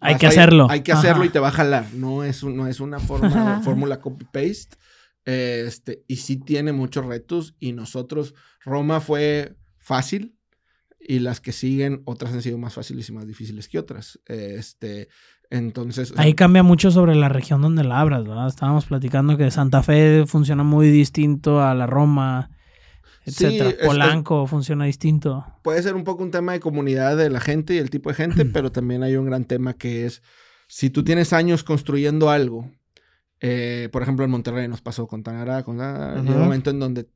Hay 0.00 0.16
que 0.16 0.26
ir- 0.26 0.30
hacerlo. 0.30 0.66
Hay 0.70 0.82
que 0.82 0.92
hacerlo 0.92 1.22
Ajá. 1.22 1.26
y 1.26 1.28
te 1.30 1.38
va 1.38 1.48
a 1.48 1.52
jalar. 1.52 1.86
No 1.94 2.22
es, 2.24 2.42
un- 2.42 2.56
no 2.56 2.66
es 2.66 2.80
una 2.80 2.98
forma, 3.00 3.60
fórmula 3.62 4.00
copy-paste. 4.00 4.76
Este, 5.24 6.04
y 6.08 6.16
sí 6.16 6.36
tiene 6.36 6.72
muchos 6.72 7.04
retos. 7.06 7.54
Y 7.58 7.72
nosotros, 7.72 8.34
Roma 8.64 9.00
fue 9.00 9.56
fácil. 9.78 10.36
Y 10.98 11.20
las 11.20 11.40
que 11.40 11.52
siguen, 11.52 12.02
otras 12.04 12.32
han 12.34 12.42
sido 12.42 12.58
más 12.58 12.74
fáciles 12.74 13.08
y 13.08 13.12
más 13.12 13.26
difíciles 13.26 13.68
que 13.68 13.78
otras. 13.78 14.20
Este, 14.26 15.08
entonces. 15.48 16.10
o 16.12 16.14
sea, 16.14 16.22
Ahí 16.24 16.34
cambia 16.34 16.62
mucho 16.62 16.90
sobre 16.90 17.14
la 17.14 17.28
región 17.30 17.62
donde 17.62 17.84
la 17.84 18.00
abras, 18.00 18.24
¿verdad? 18.24 18.46
Estábamos 18.48 18.84
platicando 18.86 19.36
que 19.36 19.50
Santa 19.50 19.82
Fe 19.82 20.24
funciona 20.26 20.62
muy 20.62 20.90
distinto 20.90 21.62
a 21.62 21.74
la 21.74 21.86
Roma, 21.86 22.50
Sí, 23.26 23.58
es- 23.58 23.74
Polanco 23.86 24.46
funciona 24.46 24.84
distinto. 24.86 25.46
puede 25.62 25.82
ser 25.82 25.94
un 25.94 26.04
poco 26.04 26.22
un 26.22 26.30
tema 26.30 26.52
de 26.52 26.60
comunidad 26.60 27.16
de 27.16 27.30
la 27.30 27.40
gente 27.40 27.74
y 27.74 27.78
el 27.78 27.90
tipo 27.90 28.08
de 28.10 28.14
gente, 28.16 28.44
pero 28.46 28.72
también 28.72 29.02
hay 29.02 29.16
un 29.16 29.26
gran 29.26 29.44
tema 29.44 29.74
que 29.74 30.06
es, 30.06 30.22
si 30.68 30.90
tú 30.90 31.04
tienes 31.04 31.32
años 31.32 31.62
construyendo 31.64 32.30
algo, 32.30 32.70
eh, 33.40 33.88
por 33.92 34.02
ejemplo 34.02 34.24
en 34.24 34.30
Monterrey 34.30 34.68
nos 34.68 34.80
pasó 34.80 35.06
con 35.06 35.22
Tanara, 35.22 35.62
con 35.62 35.78
Tanara, 35.78 36.20
un 36.20 36.38
momento 36.38 36.70
en 36.70 36.80
donde 36.80 37.08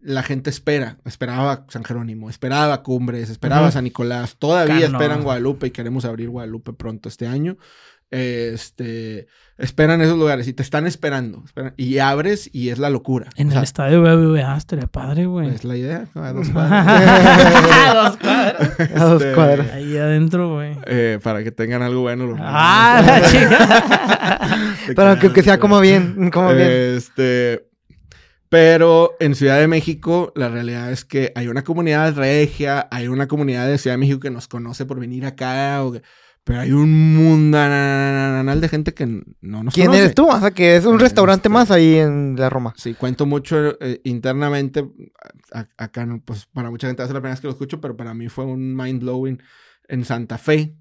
la 0.00 0.22
gente 0.22 0.50
espera, 0.50 0.98
esperaba 1.04 1.64
San 1.70 1.82
Jerónimo, 1.82 2.30
esperaba 2.30 2.82
Cumbres, 2.82 3.30
esperaba. 3.30 3.70
San 3.72 3.84
Nicolás, 3.84 4.36
todavía 4.38 4.82
Cano. 4.82 4.98
esperan 4.98 5.22
Guadalupe 5.24 5.66
y 5.66 5.70
queremos 5.70 6.04
abrir 6.04 6.28
Guadalupe 6.28 6.72
pronto 6.72 7.08
este 7.08 7.26
año. 7.26 7.56
Este, 8.10 9.26
esperan 9.58 10.00
esos 10.00 10.16
lugares 10.16 10.46
y 10.46 10.52
te 10.52 10.62
están 10.62 10.86
esperando, 10.86 11.42
esperan- 11.44 11.74
y 11.76 11.98
abres 11.98 12.48
y 12.52 12.68
es 12.68 12.78
la 12.78 12.88
locura. 12.88 13.28
En 13.36 13.48
O 13.48 13.50
sea, 13.50 13.58
el 13.60 13.64
estadio 13.64 14.00
BBVA 14.02 14.56
estaría 14.56 14.86
padre, 14.86 15.26
güey. 15.26 15.48
es 15.48 15.64
la 15.64 15.76
idea, 15.76 16.06
a 16.14 16.32
dos 16.32 16.48
cuadras. 16.50 17.94
Dos 17.94 18.16
cuadras. 18.20 18.90
A 18.94 19.04
dos 19.04 19.22
Este, 19.22 19.34
cuadras. 19.34 19.70
Ahí 19.72 19.96
adentro, 19.96 20.54
güey. 20.54 20.76
eh, 20.86 21.18
para 21.22 21.42
que 21.42 21.50
tengan 21.50 21.82
algo 21.82 22.02
bueno. 22.02 22.26
los 22.26 22.38
Ah, 22.40 23.02
la 23.04 23.22
chica. 23.28 24.68
Te 24.86 24.94
Pero 24.94 25.32
que, 25.34 25.42
sea 25.42 25.58
como 25.58 25.80
bien, 25.80 26.30
como 26.30 26.52
bien. 26.54 26.68
Este. 26.70 27.66
Pero 28.48 29.16
en 29.18 29.34
Ciudad 29.34 29.58
de 29.58 29.66
México, 29.66 30.32
la 30.36 30.48
realidad 30.48 30.92
es 30.92 31.04
que 31.04 31.32
hay 31.34 31.48
una 31.48 31.64
comunidad 31.64 32.14
regia, 32.14 32.86
hay 32.92 33.08
una 33.08 33.26
comunidad 33.26 33.66
de 33.66 33.76
Ciudad 33.76 33.94
de 33.94 33.98
México 33.98 34.20
que 34.20 34.30
nos 34.30 34.46
conoce 34.46 34.86
por 34.86 35.00
venir 35.00 35.26
acá, 35.26 35.82
o 35.82 35.92
que- 35.92 36.02
pero 36.46 36.60
hay 36.60 36.70
un 36.70 37.16
mundanal 37.16 38.60
de 38.60 38.68
gente 38.68 38.94
que 38.94 39.04
no 39.40 39.64
nos 39.64 39.74
¿Quién 39.74 39.86
conoce. 39.88 40.02
eres 40.04 40.14
tú? 40.14 40.28
O 40.30 40.38
sea, 40.38 40.52
que 40.52 40.76
es 40.76 40.84
un 40.84 41.00
restaurante 41.00 41.48
más 41.48 41.70
ahí 41.72 41.96
en 41.96 42.36
la 42.38 42.48
Roma. 42.48 42.72
Sí, 42.76 42.94
cuento 42.94 43.26
mucho 43.26 43.76
eh, 43.82 44.00
internamente. 44.04 44.88
a- 45.52 45.66
acá, 45.76 46.06
pues 46.24 46.46
para 46.46 46.70
mucha 46.70 46.86
gente 46.86 47.00
va 47.02 47.04
a 47.04 47.08
ser 47.08 47.14
la 47.14 47.20
primera 47.20 47.34
vez 47.34 47.40
que 47.40 47.46
lo 47.48 47.52
escucho, 47.52 47.80
pero 47.80 47.96
para 47.96 48.14
mí 48.14 48.28
fue 48.28 48.44
un 48.44 48.76
mind 48.76 49.00
blowing 49.02 49.42
en 49.88 50.04
Santa 50.04 50.38
Fe. 50.38 50.76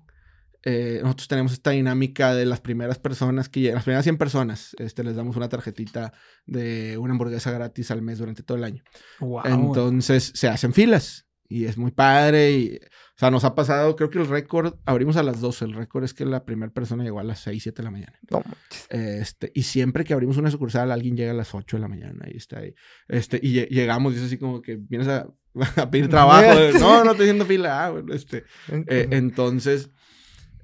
eh, 0.67 0.99
nosotros 1.03 1.27
tenemos 1.27 1.51
esta 1.53 1.69
dinámica 1.71 2.33
de 2.33 2.45
las 2.45 2.59
primeras 2.59 2.97
personas 2.97 3.49
que 3.49 3.59
llegan, 3.59 3.75
las 3.75 3.83
primeras 3.83 4.03
100 4.03 4.17
personas, 4.17 4.75
este, 4.79 5.03
les 5.03 5.15
damos 5.15 5.35
una 5.35 5.47
tarjetita 5.49 6.11
de 6.47 6.97
una 6.97 7.11
hamburguesa 7.13 7.51
gratis 7.51 7.91
al 7.91 8.01
mes 8.01 8.17
durante 8.17 8.41
todo 8.41 8.57
el 8.57 8.63
año. 8.63 8.83
Wow, 9.19 9.41
Entonces 9.45 10.31
se 10.33 10.47
hacen 10.47 10.73
filas 10.73 11.27
y 11.47 11.65
es 11.65 11.77
muy 11.77 11.91
padre. 11.91 12.51
Y, 12.51 12.79
o 13.15 13.17
sea, 13.17 13.31
nos 13.31 13.45
ha 13.45 13.55
pasado, 13.55 13.95
creo 13.95 14.09
que 14.09 14.19
el 14.19 14.27
récord, 14.27 14.75
abrimos 14.85 15.15
a 15.15 15.23
las 15.23 15.39
12, 15.39 15.65
el 15.65 15.73
récord 15.73 16.03
es 16.03 16.13
que 16.13 16.25
la 16.25 16.43
primera 16.43 16.71
persona 16.73 17.03
llegó 17.03 17.19
a 17.19 17.23
las 17.23 17.39
6, 17.39 17.63
7 17.63 17.77
de 17.81 17.83
la 17.85 17.91
mañana. 17.91 18.19
No, 18.29 18.43
Este, 18.89 19.51
y 19.55 19.63
siempre 19.63 20.03
que 20.03 20.13
abrimos 20.13 20.35
una 20.37 20.51
sucursal, 20.51 20.91
alguien 20.91 21.15
llega 21.15 21.31
a 21.31 21.35
las 21.35 21.55
8 21.55 21.77
de 21.77 21.81
la 21.81 21.87
mañana 21.87 22.25
y 22.29 22.35
está 22.37 22.59
ahí. 22.59 22.75
Este, 23.07 23.39
y 23.41 23.53
lle- 23.55 23.69
llegamos 23.69 24.13
y 24.13 24.17
es 24.17 24.23
así 24.23 24.37
como 24.37 24.61
que 24.61 24.75
vienes 24.75 25.07
a, 25.07 25.27
a 25.77 25.89
pedir 25.89 26.09
trabajo. 26.09 26.59
no, 26.79 27.03
no 27.05 27.11
estoy 27.11 27.25
haciendo 27.27 27.45
fila. 27.45 27.85
Ah, 27.85 27.91
bueno, 27.91 28.13
este. 28.13 28.43
Eh, 28.69 29.07
entonces, 29.11 29.91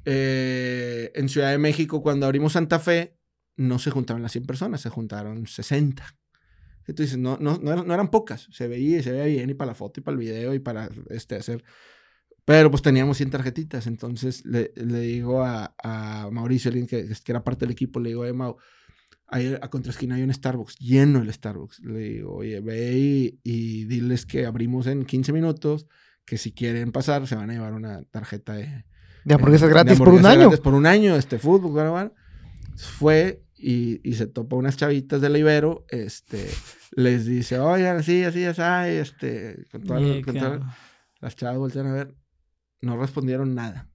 eh, 0.05 1.11
en 1.15 1.29
Ciudad 1.29 1.51
de 1.51 1.57
México, 1.57 2.01
cuando 2.01 2.25
abrimos 2.25 2.53
Santa 2.53 2.79
Fe, 2.79 3.17
no 3.55 3.79
se 3.79 3.91
juntaron 3.91 4.21
las 4.23 4.31
100 4.31 4.45
personas, 4.45 4.81
se 4.81 4.89
juntaron 4.89 5.47
60. 5.47 6.03
Y 6.87 6.93
tú 6.93 7.03
dices, 7.03 7.17
no, 7.17 7.37
no, 7.39 7.59
no, 7.61 7.71
eran, 7.71 7.87
no 7.87 7.93
eran 7.93 8.09
pocas, 8.09 8.47
se 8.51 8.67
veía 8.67 8.97
y 8.99 9.03
se 9.03 9.11
veía 9.11 9.25
bien 9.25 9.49
y 9.49 9.53
para 9.53 9.71
la 9.71 9.75
foto 9.75 9.99
y 9.99 10.03
para 10.03 10.13
el 10.13 10.19
video 10.19 10.53
y 10.53 10.59
para 10.59 10.89
este, 11.09 11.35
hacer... 11.35 11.63
Pero 12.45 12.71
pues 12.71 12.81
teníamos 12.81 13.17
100 13.17 13.29
tarjetitas, 13.29 13.85
entonces 13.87 14.43
le, 14.45 14.71
le 14.75 14.99
digo 15.01 15.43
a, 15.43 15.75
a 15.81 16.27
Mauricio, 16.31 16.69
alguien 16.69 16.87
que, 16.87 17.07
que 17.07 17.31
era 17.31 17.43
parte 17.43 17.65
del 17.65 17.71
equipo, 17.73 17.99
le 17.99 18.09
digo, 18.09 18.21
oye, 18.21 18.33
Mau, 18.33 18.57
ahí 19.27 19.55
a 19.61 19.69
contraesquina 19.69 20.15
hay 20.15 20.23
un 20.23 20.33
Starbucks, 20.33 20.77
lleno 20.79 21.21
el 21.21 21.31
Starbucks. 21.31 21.79
Le 21.81 21.99
digo, 21.99 22.33
oye, 22.35 22.59
ve 22.59 22.97
y, 22.97 23.39
y 23.43 23.85
diles 23.85 24.25
que 24.25 24.45
abrimos 24.45 24.87
en 24.87 25.05
15 25.05 25.31
minutos, 25.33 25.87
que 26.25 26.37
si 26.37 26.51
quieren 26.51 26.91
pasar 26.91 27.27
se 27.27 27.35
van 27.35 27.49
a 27.49 27.53
llevar 27.53 27.73
una 27.73 28.03
tarjeta 28.05 28.53
de, 28.53 28.85
de 29.23 29.33
hamburguesas 29.35 29.67
de 29.69 29.73
gratis 29.73 29.97
por 29.99 30.09
un 30.09 30.15
hamburguesas 30.15 30.31
año. 30.37 30.41
gratis 30.49 30.59
por 30.63 30.73
un 30.73 30.85
año, 30.87 31.15
este 31.15 31.37
fútbol, 31.39 31.71
bueno, 31.71 31.91
bueno. 31.91 32.13
Fue 32.75 33.43
y, 33.55 34.01
y 34.09 34.15
se 34.15 34.25
topa 34.27 34.55
unas 34.55 34.77
chavitas 34.77 35.21
de 35.21 35.29
la 35.29 35.37
Ibero, 35.37 35.85
este, 35.89 36.49
les 36.95 37.25
dice, 37.27 37.59
oigan, 37.59 37.97
así, 37.97 38.23
así, 38.23 38.43
así, 38.45 38.61
este, 38.97 39.67
con 39.71 39.83
todas, 39.83 40.01
Yeah, 40.01 40.21
con 40.23 40.33
todas- 40.35 40.61
las 41.19 41.35
chavas 41.35 41.57
voltean 41.59 41.85
a 41.87 41.93
ver, 41.93 42.15
no 42.81 42.97
respondieron 42.97 43.55
nada. 43.55 43.89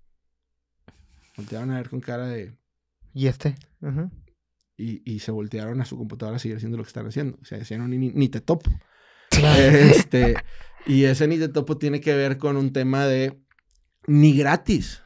Voltearon 1.36 1.70
a 1.70 1.76
ver 1.76 1.90
con 1.90 2.00
cara 2.00 2.26
de, 2.26 2.56
Y 3.12 3.26
este. 3.26 3.54
Y, 4.78 5.02
y 5.10 5.20
se 5.20 5.30
voltearon 5.30 5.80
a 5.80 5.84
su 5.84 5.96
computadora 5.96 6.36
a 6.36 6.38
seguir 6.38 6.56
haciendo 6.56 6.76
lo 6.76 6.82
que 6.84 6.88
están 6.88 7.06
haciendo. 7.06 7.38
O 7.40 7.44
sea, 7.44 7.58
decían, 7.58 7.88
ni, 7.90 7.98
ni 8.10 8.28
te 8.28 8.40
topo. 8.40 8.70
Claro. 9.30 9.60
Este, 9.62 10.34
y 10.86 11.04
ese 11.04 11.26
ni 11.28 11.38
te 11.38 11.48
topo 11.48 11.78
tiene 11.78 12.00
que 12.00 12.14
ver 12.14 12.38
con 12.38 12.56
un 12.56 12.72
tema 12.72 13.06
de 13.06 13.38
ni 14.06 14.36
gratis. 14.36 15.02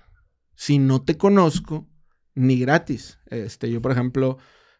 Si 0.55 0.79
no 0.79 1.03
te 1.03 1.17
conozco, 1.17 1.89
ni 2.35 2.59
gratis. 2.61 3.19
Este, 3.27 3.71
yo, 3.71 3.81
por 3.81 3.93
ejemplo, 3.93 4.39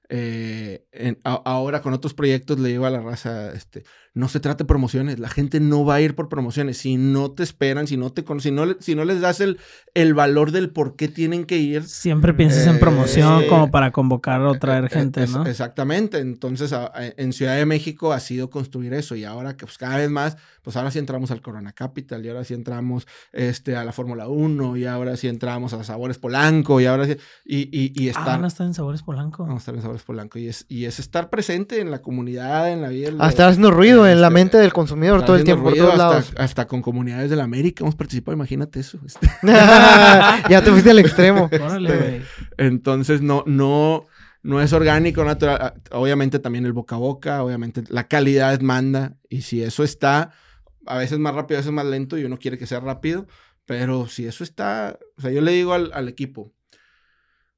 eh, 0.09 0.87
en- 0.93 1.21
a- 1.25 1.43
ahora 1.45 1.83
con 1.83 1.95
otros 1.95 2.15
proyectos 2.15 2.59
le 2.59 2.69
digo 2.71 2.85
a 2.87 2.91
la 2.91 3.01
raza, 3.01 3.53
este, 3.55 3.85
no 4.13 4.29
se 4.29 4.41
trata 4.41 4.65
de 4.65 4.69
promociones, 4.69 5.19
la 5.21 5.29
gente 5.29 5.61
no 5.61 5.85
va 5.85 5.95
a 5.95 6.01
ir 6.01 6.15
por 6.17 6.29
promociones, 6.29 6.79
si 6.79 6.97
no 6.97 7.31
te 7.31 7.43
esperan, 7.45 7.87
si 7.87 7.97
no 7.97 8.11
te 8.13 8.25
con- 8.25 8.41
si 8.41 8.51
no, 8.51 8.67
le- 8.67 8.77
si 8.81 8.95
no 8.97 9.05
les 9.05 9.21
das 9.21 9.41
el, 9.41 9.59
el 9.95 10.15
valor 10.15 10.51
del 10.51 10.71
por 10.71 10.97
qué 10.97 11.07
tienen 11.09 11.45
que 11.45 11.59
ir, 11.59 11.85
Siempre 11.85 12.35
piensas 12.35 12.67
en 12.67 12.81
promoción 12.81 13.43
Eh, 13.45 13.47
como 13.47 13.71
para 13.71 13.93
convocar 13.93 14.41
o 14.43 14.55
traer 14.59 14.87
eh, 14.87 14.89
gente, 14.89 15.23
es- 15.23 15.31
¿no? 15.31 15.47
Exactamente. 15.47 16.19
Entonces, 16.19 16.73
a- 16.73 16.87
a- 16.87 17.07
en 17.17 17.33
Ciudad 17.33 17.57
de 17.57 17.67
México 17.67 18.13
ha 18.13 18.19
sido 18.21 18.51
construir 18.51 18.93
eso. 18.95 19.15
Y 19.15 19.25
ahora 19.25 19.57
que 19.57 19.65
pues, 19.67 19.79
cada 19.79 19.97
vez 19.97 20.11
más, 20.11 20.37
pues 20.63 20.77
ahora 20.77 20.91
sí 20.91 20.99
entramos 20.99 21.31
al 21.31 21.41
Corona 21.41 21.73
Capital, 21.73 22.25
y 22.25 22.29
ahora 22.29 22.45
sí 22.45 22.55
entramos 22.55 23.07
este, 23.33 23.77
a 23.77 23.85
la 23.85 23.93
Fórmula 23.93 24.27
1, 24.29 24.77
y 24.77 24.87
ahora 24.87 25.17
sí 25.17 25.29
entramos 25.29 25.73
a 25.73 25.85
Sabores 25.85 26.19
Polanco, 26.19 26.81
y 26.81 26.87
ahora 26.87 27.07
sí. 27.07 27.17
Y, 27.45 27.59
y, 27.73 27.93
y 27.95 28.11
Ah, 28.15 28.25
van 28.27 28.45
a 28.45 28.49
estar 28.49 28.67
en 28.67 28.75
Sabores 28.75 29.03
Polanco. 29.03 29.45
Vamos 29.45 29.57
a 29.57 29.63
estar 29.63 29.75
en 29.77 29.83
Sabores 29.83 30.03
Polanco. 30.03 30.39
Y 30.39 30.49
es, 30.49 30.67
y 30.69 30.85
es 30.87 30.99
estar 30.99 31.31
presente 31.31 31.81
en 31.81 31.91
la 31.93 32.01
comunidad, 32.03 32.73
en 32.73 32.83
la 32.83 32.89
vida. 32.89 33.13
A 33.25 33.29
estar 33.29 33.49
haciendo 33.49 33.71
ruido 33.71 34.00
en 34.07 34.21
la 34.21 34.29
este, 34.29 34.35
mente 34.35 34.59
del 34.59 34.73
consumidor 34.73 35.25
todo 35.25 35.37
el 35.37 35.45
tiempo, 35.45 35.65
por 35.65 35.75
todos 35.75 35.93
hasta, 35.93 36.09
lados. 36.09 36.33
hasta 36.37 36.67
con 36.67 36.83
comunidades 36.83 37.31
de 37.31 37.37
la 37.37 37.45
América 37.45 37.85
hemos 37.85 37.95
participado, 37.95 38.35
imagínate 38.35 38.81
eso. 38.81 38.99
este. 39.05 39.29
ya 39.43 40.63
te 40.63 40.71
fuiste 40.71 40.91
al 40.91 40.99
extremo. 40.99 41.49
Órale, 41.61 41.97
güey. 41.97 42.23
Entonces 42.59 43.23
no, 43.23 43.45
no, 43.47 44.07
no 44.43 44.61
es 44.61 44.73
orgánico, 44.73 45.25
natural. 45.25 45.59
Ah, 45.61 45.75
Obviamente 45.93 46.39
también 46.39 46.67
el 46.67 46.73
boca 46.73 46.97
a 46.97 46.99
boca, 46.99 47.43
obviamente 47.43 47.83
la 47.89 48.09
calidad 48.09 48.61
manda. 48.61 49.17
Y 49.29 49.43
si 49.43 49.63
eso 49.63 49.85
está, 49.85 50.33
a 50.87 50.99
veces 50.99 51.19
más 51.19 51.35
rápido, 51.35 51.59
a 51.59 51.61
veces 51.61 51.73
más 51.73 51.87
lento, 51.87 52.19
y 52.19 52.25
uno 52.25 52.39
quiere 52.39 52.59
que 52.59 52.67
sea 52.67 52.81
rápido. 52.81 53.27
Pero 53.67 54.09
si 54.09 54.27
eso 54.27 54.43
está, 54.43 54.99
o 55.17 55.21
sea, 55.21 55.31
yo 55.31 55.41
le 55.41 55.53
digo 55.53 55.75
al, 55.75 55.93
al 55.95 56.09
equipo, 56.09 56.53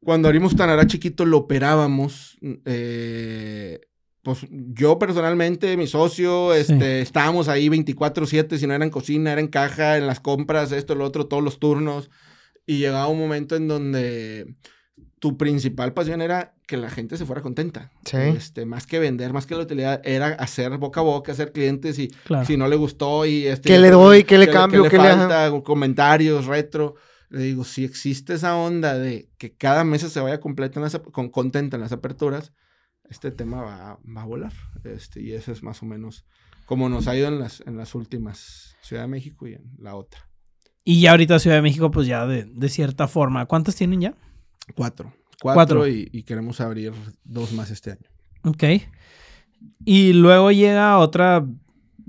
cuando 0.05 0.29
abrimos 0.29 0.57
Tanará 0.57 0.87
chiquito 0.87 1.25
lo 1.25 1.39
operábamos, 1.39 2.37
eh, 2.65 3.81
pues 4.23 4.47
yo 4.51 4.99
personalmente, 4.99 5.77
mi 5.77 5.87
socio, 5.87 6.55
este, 6.55 7.01
estábamos 7.01 7.49
ahí 7.49 7.69
24/7, 7.69 8.57
si 8.59 8.67
no 8.67 8.75
era 8.75 8.85
en 8.85 8.91
cocina, 8.91 9.33
era 9.33 9.41
en 9.41 9.49
caja, 9.49 9.97
en 9.99 10.07
las 10.07 10.21
compras, 10.21 10.71
esto, 10.73 10.95
lo 10.95 11.05
otro, 11.05 11.27
todos 11.27 11.43
los 11.43 11.59
turnos. 11.59 12.11
Y 12.67 12.79
llegaba 12.79 13.09
un 13.09 13.19
momento 13.19 13.57
en 13.57 13.67
donde 13.67 14.55
tu 15.19 15.37
principal 15.37 15.93
pasión 15.93 16.21
era 16.23 16.55
que 16.67 16.77
la 16.77 16.91
gente 16.91 17.17
se 17.17 17.27
fuera 17.27 17.43
contenta. 17.43 17.91
Sí. 18.05 18.17
Este, 18.17 18.65
más 18.67 18.87
que 18.87 18.99
vender, 19.01 19.33
más 19.33 19.47
que 19.47 19.55
la 19.57 19.63
utilidad, 19.63 20.01
era 20.05 20.29
hacer 20.29 20.77
boca 20.79 21.01
a 21.01 21.05
boca, 21.05 21.33
hacer 21.33 21.53
clientes 21.53 21.99
y 21.99 22.09
Claro. 22.25 22.47
si 22.47 22.57
no 22.57 22.69
le 22.69 22.77
gustó 22.77 23.27
y 23.27 23.47
este... 23.47 23.69
¿Qué 23.69 23.79
le 23.79 23.91
doy? 23.91 24.25
¿Qué 24.25 24.39
le 24.39 24.47
¿qué 24.47 24.53
cambio? 24.53 24.85
¿Qué 24.85 24.91
¿Qué 24.91 24.99
le 24.99 25.03
le- 25.05 25.15
falta? 25.17 25.51
Comentarios, 25.65 26.47
retro. 26.47 26.95
Le 27.31 27.43
digo, 27.43 27.65
si 27.65 27.85
existe 27.85 28.35
esa 28.35 28.57
onda 28.57 28.99
de 28.99 29.29
que 29.39 29.55
cada 29.57 29.85
mesa 29.85 30.09
se 30.09 30.21
vaya 30.21 30.39
completa 30.39 30.79
en 30.79 30.85
las, 30.85 30.95
ap- 30.95 31.11
con, 31.11 31.29
contenta 31.31 31.77
en 31.77 31.83
las 31.83 31.93
aperturas, 31.93 32.53
este 33.13 33.31
tema 33.31 33.63
va, 33.63 33.99
va 34.17 34.23
a 34.23 34.27
volar. 34.27 34.53
Este, 34.83 35.23
y 35.23 35.33
eso 35.33 35.53
es 35.53 35.63
más 35.63 35.83
o 35.83 35.87
menos 35.87 36.25
como 36.67 36.89
nos 36.89 37.07
ha 37.07 37.17
ido 37.17 37.29
en 37.29 37.39
las, 37.39 37.63
en 37.67 37.77
las 37.77 37.95
últimas 37.95 38.77
Ciudad 38.81 39.03
de 39.03 39.09
México 39.09 39.47
y 39.47 39.55
en 39.55 39.71
la 39.79 39.95
otra. 39.95 40.29
Y 40.85 41.01
ya 41.01 41.13
ahorita 41.13 41.39
Ciudad 41.39 41.57
de 41.57 41.63
México, 41.63 41.91
pues 41.91 42.07
ya 42.07 42.27
de, 42.27 42.45
de 42.45 42.69
cierta 42.69 43.07
forma. 43.07 43.47
¿Cuántas 43.47 43.77
tienen 43.77 44.01
ya? 44.01 44.15
Cuatro. 44.75 45.13
Cuatro, 45.41 45.55
Cuatro. 45.55 45.89
Y, 45.89 46.09
y 46.13 46.23
queremos 46.23 46.61
abrir 46.61 46.93
dos 47.25 47.53
más 47.53 47.71
este 47.71 47.93
año. 47.93 48.09
Ok. 48.45 48.65
Y 49.85 50.13
luego 50.13 50.51
llega 50.51 50.99
otra 50.99 51.47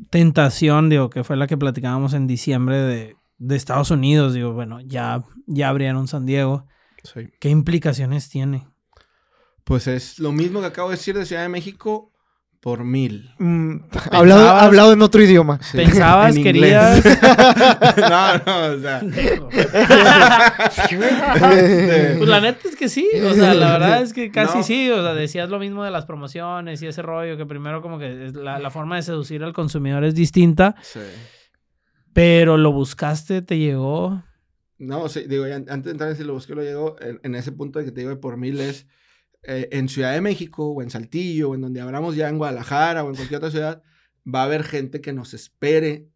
tentación, 0.09 0.89
digo, 0.89 1.09
que 1.09 1.23
fue 1.23 1.35
la 1.35 1.47
que 1.47 1.57
platicábamos 1.57 2.13
en 2.13 2.25
diciembre 2.25 2.77
de, 2.77 3.15
de 3.37 3.55
Estados 3.55 3.91
Unidos. 3.91 4.33
Digo, 4.33 4.53
bueno, 4.53 4.79
ya, 4.81 5.23
ya 5.45 5.69
abrieron 5.69 6.07
San 6.07 6.25
Diego. 6.25 6.67
Sí. 7.03 7.29
¿Qué 7.39 7.49
implicaciones 7.49 8.29
tiene? 8.29 8.67
Pues 9.63 9.87
es 9.87 10.19
lo 10.19 10.31
mismo 10.31 10.59
que 10.61 10.67
acabo 10.67 10.89
de 10.89 10.95
decir 10.97 11.15
de 11.17 11.25
Ciudad 11.25 11.41
de 11.43 11.49
México 11.49 12.11
por 12.59 12.83
mil. 12.85 13.29
Mm, 13.39 13.77
hablado, 14.11 14.49
hablado 14.49 14.93
en 14.93 15.01
otro 15.01 15.21
idioma. 15.21 15.59
Sí. 15.61 15.77
Pensabas, 15.77 16.35
En 16.37 16.43
querías. 16.43 17.03
no, 17.97 18.37
no, 18.45 18.65
o 18.75 18.79
sea. 18.79 18.99
este, 19.01 19.41
Pues 22.17 22.29
la 22.29 22.41
neta 22.41 22.67
es 22.69 22.75
que 22.75 22.89
sí, 22.89 23.07
o 23.21 23.33
sea, 23.33 23.53
la 23.53 23.71
verdad 23.73 24.01
es 24.01 24.13
que 24.13 24.31
casi 24.31 24.59
No. 24.59 24.63
sí, 24.63 24.89
o 24.91 25.01
sea, 25.01 25.13
decías 25.13 25.49
lo 25.49 25.59
mismo 25.59 25.83
de 25.83 25.91
las 25.91 26.05
promociones 26.05 26.81
y 26.81 26.87
ese 26.87 27.01
rollo, 27.01 27.35
que 27.37 27.45
primero 27.45 27.81
como 27.81 27.99
que 27.99 28.31
la, 28.33 28.59
la 28.59 28.69
forma 28.71 28.95
de 28.95 29.01
seducir 29.03 29.43
al 29.43 29.53
consumidor 29.53 30.03
es 30.05 30.15
distinta, 30.15 30.75
sí. 30.81 30.99
pero 32.13 32.57
lo 32.57 32.71
buscaste, 32.71 33.41
te 33.41 33.57
llegó. 33.57 34.23
No, 34.77 35.07
sí, 35.09 35.25
digo, 35.27 35.45
antes 35.45 35.83
de 35.83 35.91
entrar 35.91 36.09
en 36.09 36.15
si 36.15 36.23
lo 36.23 36.33
busqué, 36.33 36.55
lo 36.55 36.63
llego 36.63 36.95
en, 37.01 37.19
en 37.23 37.35
ese 37.35 37.51
punto 37.51 37.79
de 37.79 37.85
que 37.85 37.91
te 37.91 38.01
digo 38.01 38.09
de 38.09 38.17
por 38.17 38.37
mil 38.37 38.59
es 38.59 38.85
eh, 39.43 39.69
en 39.71 39.89
Ciudad 39.89 40.13
de 40.13 40.21
México 40.21 40.67
o 40.71 40.81
en 40.81 40.89
Saltillo 40.89 41.49
o 41.51 41.55
en 41.55 41.61
donde 41.61 41.81
abramos 41.81 42.15
ya 42.15 42.29
en 42.29 42.37
Guadalajara 42.37 43.03
o 43.03 43.09
en 43.09 43.15
cualquier 43.15 43.37
otra 43.39 43.51
ciudad, 43.51 43.83
va 44.25 44.41
a 44.41 44.45
haber 44.45 44.63
gente 44.63 45.01
que 45.01 45.13
nos 45.13 45.33
espere. 45.33 46.07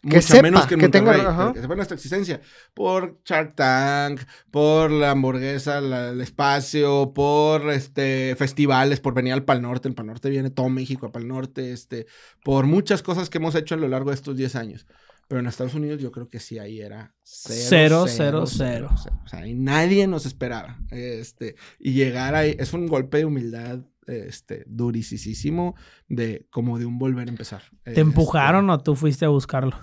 Que 0.00 0.08
mucho 0.16 0.20
sepa, 0.28 0.42
menos 0.42 0.66
que 0.68 0.74
en 0.74 0.80
que 0.80 0.86
Monterrey, 1.00 1.20
que 1.54 1.60
sepa 1.60 1.74
nuestra 1.74 1.96
existencia. 1.96 2.40
Por 2.72 3.20
Shark 3.24 3.56
Tank, 3.56 4.20
por 4.52 4.92
la 4.92 5.10
hamburguesa, 5.10 5.80
la- 5.80 6.10
el 6.10 6.20
espacio, 6.20 7.12
por 7.12 7.68
este 7.70 8.36
festivales, 8.36 9.00
por 9.00 9.12
venir 9.12 9.32
al 9.32 9.44
Pal 9.44 9.60
Norte. 9.60 9.88
El 9.88 9.94
Pal 9.96 10.06
Norte 10.06 10.30
viene 10.30 10.50
todo 10.50 10.68
México 10.68 11.06
a 11.06 11.10
Pal 11.12 11.26
Norte, 11.26 11.72
este, 11.72 12.06
por 12.44 12.66
muchas 12.66 13.02
cosas 13.02 13.28
que 13.28 13.38
hemos 13.38 13.56
hecho 13.56 13.74
a 13.74 13.78
lo 13.78 13.88
largo 13.88 14.10
de 14.10 14.14
estos 14.14 14.36
10 14.36 14.54
años. 14.54 14.86
Pero 15.32 15.40
en 15.40 15.46
Estados 15.46 15.72
Unidos 15.72 15.98
yo 15.98 16.12
creo 16.12 16.28
que 16.28 16.38
sí, 16.38 16.58
ahí 16.58 16.82
era 16.82 17.14
Cero, 17.22 18.04
cero, 18.06 18.44
cero. 18.46 18.90
O 18.92 19.26
sea, 19.26 19.38
ahí 19.38 19.54
nadie 19.54 20.06
nos 20.06 20.26
esperaba. 20.26 20.78
Este, 20.90 21.56
y 21.78 21.94
llegar 21.94 22.34
ahí 22.34 22.54
es 22.58 22.74
un 22.74 22.86
golpe 22.86 23.16
de 23.16 23.24
humildad 23.24 23.80
este, 24.06 24.64
durisísimo 24.66 25.74
de 26.06 26.46
como 26.50 26.78
de 26.78 26.84
un 26.84 26.98
volver 26.98 27.28
a 27.28 27.30
empezar. 27.30 27.62
¿Te 27.82 28.00
empujaron 28.00 28.66
Este, 28.66 28.74
o 28.74 28.84
tú 28.84 28.94
fuiste 28.94 29.24
a 29.24 29.28
buscarlo? 29.28 29.74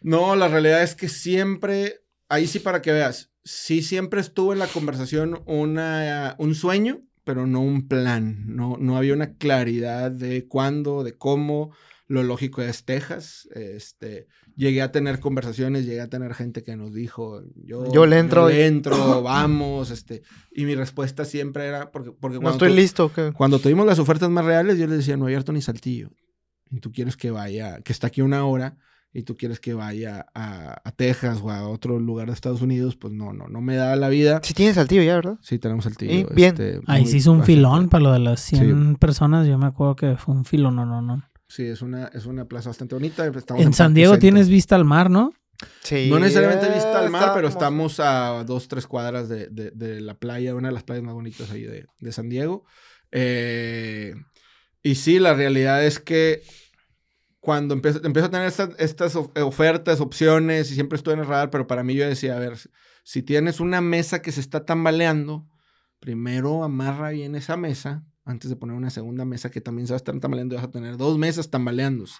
no, 0.00 0.34
la 0.34 0.48
realidad 0.48 0.82
es 0.82 0.96
que 0.96 1.08
siempre, 1.08 2.00
ahí 2.28 2.48
sí 2.48 2.58
para 2.58 2.82
que 2.82 2.90
veas, 2.90 3.30
sí 3.44 3.80
siempre 3.80 4.20
estuvo 4.20 4.52
en 4.52 4.58
la 4.58 4.66
conversación 4.66 5.40
una, 5.46 6.34
un 6.40 6.56
sueño, 6.56 7.00
pero 7.22 7.46
no 7.46 7.60
un 7.60 7.86
plan. 7.86 8.44
No, 8.48 8.76
no 8.76 8.96
había 8.96 9.14
una 9.14 9.34
claridad 9.34 10.10
de 10.10 10.48
cuándo, 10.48 11.04
de 11.04 11.16
cómo. 11.16 11.70
Lo 12.12 12.22
lógico 12.22 12.60
es 12.60 12.84
Texas. 12.84 13.48
Este, 13.54 14.26
llegué 14.54 14.82
a 14.82 14.92
tener 14.92 15.18
conversaciones, 15.18 15.86
llegué 15.86 16.02
a 16.02 16.08
tener 16.08 16.34
gente 16.34 16.62
que 16.62 16.76
nos 16.76 16.92
dijo, 16.92 17.40
yo, 17.64 17.90
Yo 17.90 18.04
le 18.04 18.18
entro 18.18 18.50
yo 18.50 18.54
y- 18.54 18.58
le 18.58 18.66
entro, 18.66 19.22
vamos, 19.22 19.90
este, 19.90 20.22
y 20.52 20.66
mi 20.66 20.74
respuesta 20.74 21.24
siempre 21.24 21.66
era, 21.66 21.90
porque, 21.90 22.10
porque 22.12 22.34
No 22.36 22.42
cuando 22.42 22.56
estoy 22.56 22.68
tú- 22.68 22.74
listo. 22.76 23.10
¿qué? 23.14 23.32
cuando 23.32 23.58
tuvimos 23.58 23.86
las 23.86 23.98
ofertas 23.98 24.28
más 24.28 24.44
reales, 24.44 24.78
yo 24.78 24.86
les 24.86 24.98
decía, 24.98 25.16
no 25.16 25.24
hay 25.24 25.34
harto 25.36 25.52
ni 25.52 25.62
saltillo. 25.62 26.10
Y 26.70 26.80
tú 26.80 26.92
quieres 26.92 27.16
que 27.16 27.30
vaya, 27.30 27.80
que 27.80 27.92
está 27.92 28.08
aquí 28.08 28.20
una 28.20 28.44
hora, 28.44 28.76
y 29.14 29.22
tú 29.22 29.34
quieres 29.36 29.58
que 29.60 29.72
vaya 29.74 30.26
a, 30.34 30.80
a 30.84 30.92
Texas 30.92 31.40
o 31.42 31.50
a 31.50 31.66
otro 31.68 31.98
lugar 31.98 32.26
de 32.28 32.34
Estados 32.34 32.60
Unidos, 32.62 32.96
pues 32.96 33.12
no, 33.14 33.32
no, 33.32 33.46
no 33.48 33.60
me 33.62 33.76
da 33.76 33.96
la 33.96 34.08
vida. 34.10 34.40
Sí 34.42 34.52
tienes 34.54 34.74
saltillo 34.76 35.02
ya, 35.02 35.14
¿verdad? 35.16 35.38
Sí, 35.42 35.58
tenemos 35.58 35.84
saltillo. 35.84 36.12
Y 36.12 36.26
bien. 36.34 36.50
este, 36.54 36.80
Ahí 36.86 37.06
sí 37.06 37.18
hizo 37.18 37.32
un 37.32 37.40
fácil. 37.40 37.56
filón 37.56 37.88
para 37.88 38.04
lo 38.04 38.12
de 38.12 38.18
las 38.20 38.40
100 38.40 38.96
personas. 38.96 39.46
Yo 39.46 39.56
me 39.58 39.66
acuerdo 39.66 39.96
que 39.96 40.16
fue 40.16 40.34
un 40.34 40.44
filón, 40.46 40.76
no, 40.76 40.84
no, 40.86 41.00
no. 41.02 41.22
Sí, 41.54 41.66
es 41.66 41.82
una, 41.82 42.06
es 42.14 42.24
una 42.24 42.46
plaza 42.46 42.70
bastante 42.70 42.94
bonita. 42.94 43.26
Estamos 43.26 43.62
En 43.62 43.74
San 43.74 43.92
Diego 43.92 44.14
Centro. 44.14 44.20
tienes 44.22 44.48
vista 44.48 44.74
al 44.74 44.86
mar, 44.86 45.10
¿no? 45.10 45.34
Sí. 45.82 46.08
No 46.08 46.18
necesariamente 46.18 46.66
vista 46.70 46.98
al 46.98 47.10
mar, 47.10 47.32
pero 47.34 47.46
estamos 47.48 48.00
a 48.00 48.42
dos, 48.44 48.68
tres 48.68 48.86
cuadras 48.86 49.28
de, 49.28 49.48
de- 49.48 49.70
de 49.70 50.00
la 50.00 50.14
playa, 50.14 50.54
una 50.54 50.68
de 50.68 50.74
las 50.74 50.82
playas 50.82 51.04
más 51.04 51.12
bonitas 51.14 51.50
ahí 51.50 51.64
de, 51.64 51.84
de 52.00 52.12
San 52.12 52.30
Diego. 52.30 52.64
Eh, 53.10 54.14
y 54.82 54.94
sí, 54.94 55.18
la 55.18 55.34
realidad 55.34 55.84
es 55.84 55.98
que 56.00 56.42
cuando 57.38 57.74
empiezo, 57.74 58.00
empiezo 58.02 58.28
a 58.28 58.30
tener 58.30 58.46
estas, 58.46 58.70
estas 58.78 59.14
of- 59.14 59.30
ofertas, 59.36 60.00
opciones, 60.00 60.70
y 60.70 60.74
siempre 60.74 60.96
estoy 60.96 61.14
en 61.14 61.20
el 61.20 61.26
radar, 61.26 61.50
pero 61.50 61.66
para 61.66 61.82
mí 61.84 61.94
yo 61.94 62.08
decía, 62.08 62.34
a 62.34 62.38
ver, 62.40 62.56
si 63.04 63.22
tienes 63.22 63.60
una 63.60 63.80
mesa 63.82 64.22
que 64.22 64.32
se 64.32 64.40
está 64.40 64.64
tambaleando, 64.64 65.46
primero 66.00 66.64
amarra 66.64 67.10
bien 67.10 67.34
esa 67.34 67.56
mesa 67.56 68.04
antes 68.24 68.50
de 68.50 68.56
poner 68.56 68.76
una 68.76 68.90
segunda 68.90 69.24
mesa 69.24 69.50
que 69.50 69.60
también 69.60 69.86
se 69.86 69.92
va 69.92 69.96
a 69.96 69.98
estar 69.98 70.18
tambaleando 70.20 70.56
vas 70.56 70.64
a 70.64 70.70
tener 70.70 70.96
dos 70.96 71.18
mesas 71.18 71.50
tambaleándose. 71.50 72.16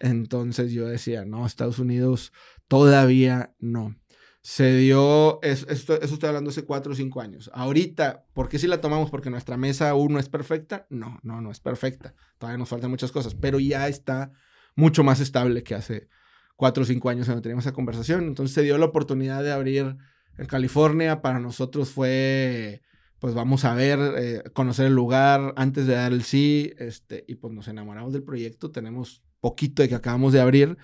Entonces 0.00 0.72
yo 0.72 0.86
decía, 0.86 1.24
no, 1.24 1.46
Estados 1.46 1.78
Unidos 1.78 2.32
todavía 2.68 3.54
no. 3.58 3.96
Se 4.40 4.76
dio, 4.76 5.42
eso 5.42 5.68
estoy 5.70 6.28
hablando 6.28 6.50
hace 6.50 6.64
cuatro 6.64 6.92
o 6.92 6.94
cinco 6.94 7.20
años. 7.20 7.50
Ahorita, 7.52 8.24
¿por 8.32 8.48
qué 8.48 8.58
si 8.58 8.66
la 8.66 8.80
tomamos? 8.80 9.10
Porque 9.10 9.30
nuestra 9.30 9.56
mesa 9.56 9.90
aún 9.90 10.12
no 10.12 10.18
es 10.18 10.28
perfecta. 10.28 10.86
No, 10.90 11.18
no, 11.22 11.40
no 11.40 11.50
es 11.50 11.60
perfecta. 11.60 12.14
Todavía 12.38 12.58
nos 12.58 12.68
faltan 12.68 12.90
muchas 12.90 13.12
cosas, 13.12 13.34
pero 13.34 13.58
ya 13.58 13.88
está 13.88 14.32
mucho 14.74 15.02
más 15.02 15.20
estable 15.20 15.64
que 15.64 15.74
hace 15.74 16.08
cuatro 16.56 16.84
o 16.84 16.86
cinco 16.86 17.10
años 17.10 17.26
cuando 17.26 17.42
teníamos 17.42 17.64
esa 17.64 17.74
conversación. 17.74 18.24
Entonces 18.24 18.54
se 18.54 18.62
dio 18.62 18.78
la 18.78 18.86
oportunidad 18.86 19.42
de 19.42 19.52
abrir 19.52 19.96
en 20.38 20.46
California. 20.46 21.20
Para 21.20 21.40
nosotros 21.40 21.90
fue, 21.90 22.82
pues 23.20 23.34
vamos 23.34 23.64
a 23.64 23.74
ver, 23.74 23.98
eh, 24.16 24.42
conocer 24.52 24.86
el 24.86 24.94
lugar 24.94 25.52
antes 25.56 25.86
de 25.86 25.94
dar 25.94 26.12
el 26.12 26.22
sí. 26.22 26.72
Este, 26.78 27.24
y 27.28 27.34
pues 27.36 27.52
nos 27.52 27.68
enamoramos 27.68 28.12
del 28.12 28.22
proyecto. 28.22 28.70
Tenemos 28.70 29.22
poquito 29.40 29.82
de 29.82 29.88
que 29.88 29.94
acabamos 29.94 30.32
de 30.32 30.40
abrir. 30.40 30.76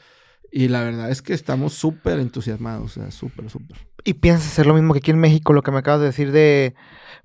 Y 0.50 0.68
la 0.68 0.82
verdad 0.84 1.10
es 1.10 1.20
que 1.20 1.32
estamos 1.32 1.72
súper 1.72 2.20
entusiasmados, 2.20 2.92
o 2.96 3.00
sea, 3.00 3.10
súper, 3.10 3.50
súper. 3.50 3.76
Y 4.04 4.14
piensas 4.14 4.46
hacer 4.46 4.66
lo 4.66 4.74
mismo 4.74 4.92
que 4.92 4.98
aquí 4.98 5.10
en 5.10 5.18
México, 5.18 5.52
lo 5.52 5.62
que 5.62 5.72
me 5.72 5.78
acabas 5.78 6.00
de 6.00 6.06
decir 6.06 6.30
de 6.30 6.74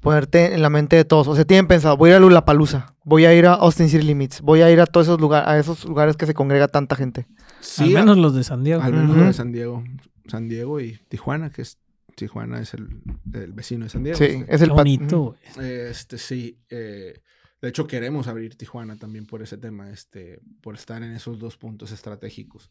ponerte 0.02 0.54
en 0.56 0.62
la 0.64 0.70
mente 0.72 0.96
de 0.96 1.06
todos. 1.06 1.28
O 1.28 1.36
sea, 1.36 1.46
tienen 1.46 1.68
pensado, 1.68 1.96
voy 1.96 2.10
a 2.10 2.14
ir 2.14 2.18
a 2.18 2.20
Lulapalooza, 2.22 2.96
voy 3.04 3.26
a 3.26 3.34
ir 3.36 3.46
a 3.46 3.54
Austin 3.54 3.88
City 3.90 4.04
Limits, 4.04 4.42
voy 4.42 4.62
a 4.62 4.72
ir 4.72 4.82
a 4.82 4.88
todos 4.88 5.06
esos 5.08 5.22
lugares, 5.22 5.48
a 5.48 5.60
esos 5.60 5.86
lugares 5.86 6.18
que 6.18 6.26
se 6.26 6.34
congrega 6.34 6.68
tanta 6.70 6.96
gente. 6.96 7.28
Sí, 7.60 7.84
al 7.84 7.90
menos 8.06 8.18
los 8.18 8.34
de 8.34 8.44
San 8.44 8.64
Diego. 8.64 8.82
al 8.82 8.94
menos 8.94 9.12
Ujú. 9.12 9.20
lo 9.20 9.26
de 9.28 9.34
San 9.34 9.52
Diego. 9.52 9.84
San 10.28 10.48
Diego 10.48 10.80
y 10.80 11.00
Tijuana, 11.10 11.52
que 11.52 11.62
es 11.64 11.78
Tijuana 12.20 12.62
es 12.62 12.74
el, 12.74 12.88
el 13.34 13.54
vecino 13.54 13.86
de 13.86 13.90
San 13.90 14.04
Diego. 14.04 14.18
Sí, 14.18 14.26
Este, 14.26 14.56
es 14.56 14.62
el 14.62 14.70
Qué 14.70 14.74
bonito. 14.76 15.36
Este, 15.60 16.18
sí. 16.18 16.58
eh, 16.70 17.20
de 17.62 17.68
hecho, 17.68 17.88
queremos 17.88 18.28
abrir 18.28 18.56
Tijuana 18.56 18.96
también 18.96 19.26
por 19.26 19.42
ese 19.42 19.58
tema, 19.58 19.90
este, 19.90 20.40
por 20.62 20.76
estar 20.76 21.04
en 21.04 21.12
esos 21.12 21.40
dos 21.40 21.58
puntos 21.58 21.92
estratégicos. 21.92 22.70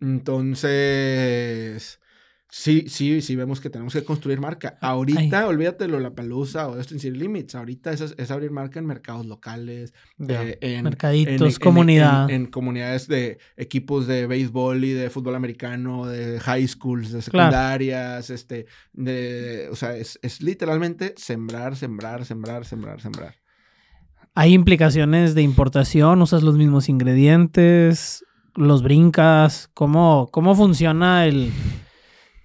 Entonces, 0.00 1.98
sí, 2.50 2.86
sí, 2.88 3.20
sí 3.20 3.36
vemos 3.36 3.60
que 3.60 3.70
tenemos 3.70 3.92
que 3.92 4.04
construir 4.04 4.40
marca. 4.40 4.78
Ahorita, 4.80 5.46
olvídate 5.46 5.88
lo 5.88 6.00
la 6.00 6.14
palusa 6.14 6.68
o 6.68 6.82
City 6.82 7.10
Limits. 7.10 7.54
Ahorita 7.54 7.92
es, 7.92 8.14
es 8.16 8.30
abrir 8.30 8.50
marca 8.50 8.78
en 8.78 8.86
mercados 8.86 9.26
locales, 9.26 9.92
eh, 10.26 10.58
en 10.60 10.84
Mercaditos, 10.84 11.58
comunidad. 11.58 12.30
En, 12.30 12.42
en 12.42 12.46
comunidades 12.46 13.08
de 13.08 13.38
equipos 13.56 14.06
de 14.06 14.26
béisbol 14.26 14.84
y 14.84 14.92
de 14.92 15.10
fútbol 15.10 15.34
americano, 15.34 16.06
de 16.06 16.40
high 16.40 16.66
schools, 16.66 17.12
de 17.12 17.22
secundarias, 17.22 18.30
este, 18.30 18.66
de, 18.92 19.68
o 19.70 19.76
sea, 19.76 19.96
es, 19.96 20.18
es 20.22 20.42
literalmente 20.42 21.14
sembrar, 21.16 21.76
sembrar, 21.76 22.24
sembrar, 22.24 22.64
sembrar, 22.64 23.00
sembrar. 23.00 23.34
Hay 24.34 24.54
implicaciones 24.54 25.34
de 25.34 25.42
importación, 25.42 26.22
usas 26.22 26.44
los 26.44 26.56
mismos 26.56 26.88
ingredientes, 26.88 28.24
los 28.54 28.82
brincas. 28.82 29.68
¿Cómo, 29.74 30.28
cómo 30.30 30.54
funciona 30.54 31.26
el. 31.26 31.50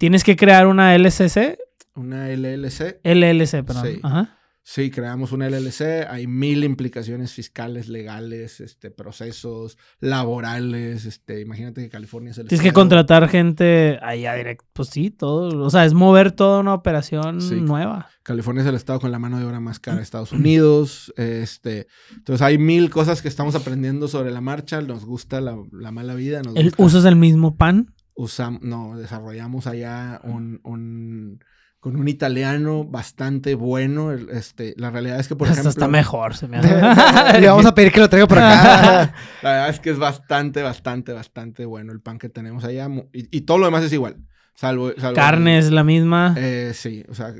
¿Tienes 0.04 0.22
que 0.22 0.36
crear 0.36 0.66
una 0.66 0.94
LCC? 0.94 1.56
Una 1.94 2.28
LLC, 2.28 3.00
LLC, 3.02 3.64
perdón. 3.64 3.86
Sí. 3.86 4.00
Ajá. 4.02 4.38
sí, 4.62 4.90
creamos 4.90 5.32
una 5.32 5.48
LLC, 5.48 6.06
hay 6.08 6.26
mil 6.26 6.62
implicaciones 6.64 7.32
fiscales, 7.32 7.88
legales, 7.88 8.60
este, 8.60 8.90
procesos 8.90 9.78
laborales, 10.00 11.04
este, 11.06 11.40
imagínate 11.40 11.82
que 11.82 11.88
California 11.88 12.32
es 12.32 12.38
el 12.38 12.48
Tienes 12.48 12.62
que 12.66 12.72
contratar 12.72 13.28
gente 13.28 13.98
allá 14.02 14.34
directo. 14.34 14.64
Pues 14.74 14.88
sí, 14.90 15.10
todo. 15.10 15.64
O 15.64 15.70
sea, 15.70 15.84
es 15.86 15.94
mover 15.94 16.32
toda 16.32 16.60
una 16.60 16.74
operación 16.74 17.40
Sí. 17.40 17.60
nueva. 17.60 18.08
California 18.22 18.62
es 18.62 18.68
el 18.68 18.74
estado 18.74 19.00
con 19.00 19.10
la 19.10 19.18
mano 19.18 19.38
de 19.38 19.44
obra 19.46 19.60
más 19.60 19.78
cara 19.80 19.96
de 19.98 20.02
Estados 20.02 20.32
Unidos. 20.32 21.12
Este, 21.16 21.86
entonces 22.16 22.42
hay 22.42 22.58
mil 22.58 22.90
cosas 22.90 23.22
que 23.22 23.28
estamos 23.28 23.54
aprendiendo 23.54 24.08
sobre 24.08 24.30
la 24.30 24.40
marcha. 24.40 24.80
Nos 24.82 25.04
gusta 25.06 25.40
la, 25.40 25.56
la 25.72 25.92
mala 25.92 26.14
vida. 26.14 26.42
Nos 26.42 26.56
El, 26.56 26.64
gusta- 26.70 26.82
¿Usas 26.82 27.04
el 27.06 27.16
mismo 27.16 27.56
pan? 27.56 27.94
Usam- 28.16 28.60
no, 28.62 28.96
desarrollamos 28.98 29.66
allá 29.66 30.20
un, 30.24 30.60
un- 30.64 31.38
con 31.80 31.96
un 31.96 32.08
italiano 32.08 32.84
bastante 32.84 33.54
bueno. 33.54 34.10
El- 34.12 34.30
Este, 34.30 34.74
la 34.78 34.90
realidad 34.90 35.20
es 35.20 35.28
que, 35.28 35.36
por 35.36 35.48
Hasta 35.48 35.60
ejemplo, 35.60 35.70
está 35.70 35.88
mejor, 35.88 36.34
se 36.36 36.48
me 36.48 36.56
hace. 36.58 37.40
Le 37.40 37.48
vamos 37.48 37.66
a 37.66 37.74
pedir 37.74 37.92
que 37.92 38.00
lo 38.00 38.08
traiga 38.08 38.26
por 38.26 38.38
acá. 38.38 39.12
la 39.42 39.50
verdad 39.50 39.68
es 39.68 39.80
que 39.80 39.90
es 39.90 39.98
bastante, 39.98 40.62
bastante, 40.62 41.12
bastante 41.12 41.66
bueno 41.66 41.92
el 41.92 42.00
pan 42.00 42.18
que 42.18 42.28
tenemos 42.28 42.64
allá. 42.64 42.88
Y, 43.12 43.36
y 43.36 43.40
todo 43.42 43.58
lo 43.58 43.66
demás 43.66 43.84
es 43.84 43.92
igual. 43.92 44.16
Salvo, 44.54 44.92
salvo 44.96 45.16
Carne 45.16 45.58
es 45.58 45.70
la 45.72 45.84
misma. 45.84 46.34
Eh, 46.38 46.72
sí, 46.74 47.04
o 47.08 47.14
sea, 47.14 47.34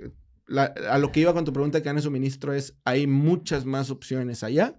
la- 0.47 0.75
a 0.91 0.99
lo 0.99 1.11
que 1.13 1.21
iba 1.21 1.33
con 1.33 1.45
tu 1.45 1.53
pregunta 1.53 1.81
que 1.83 1.89
han 1.89 2.03
suministro 2.03 2.53
es, 2.53 2.77
hay 2.85 3.07
muchas 3.07 3.65
más 3.65 3.91
opciones 3.91 4.43
allá 4.43 4.75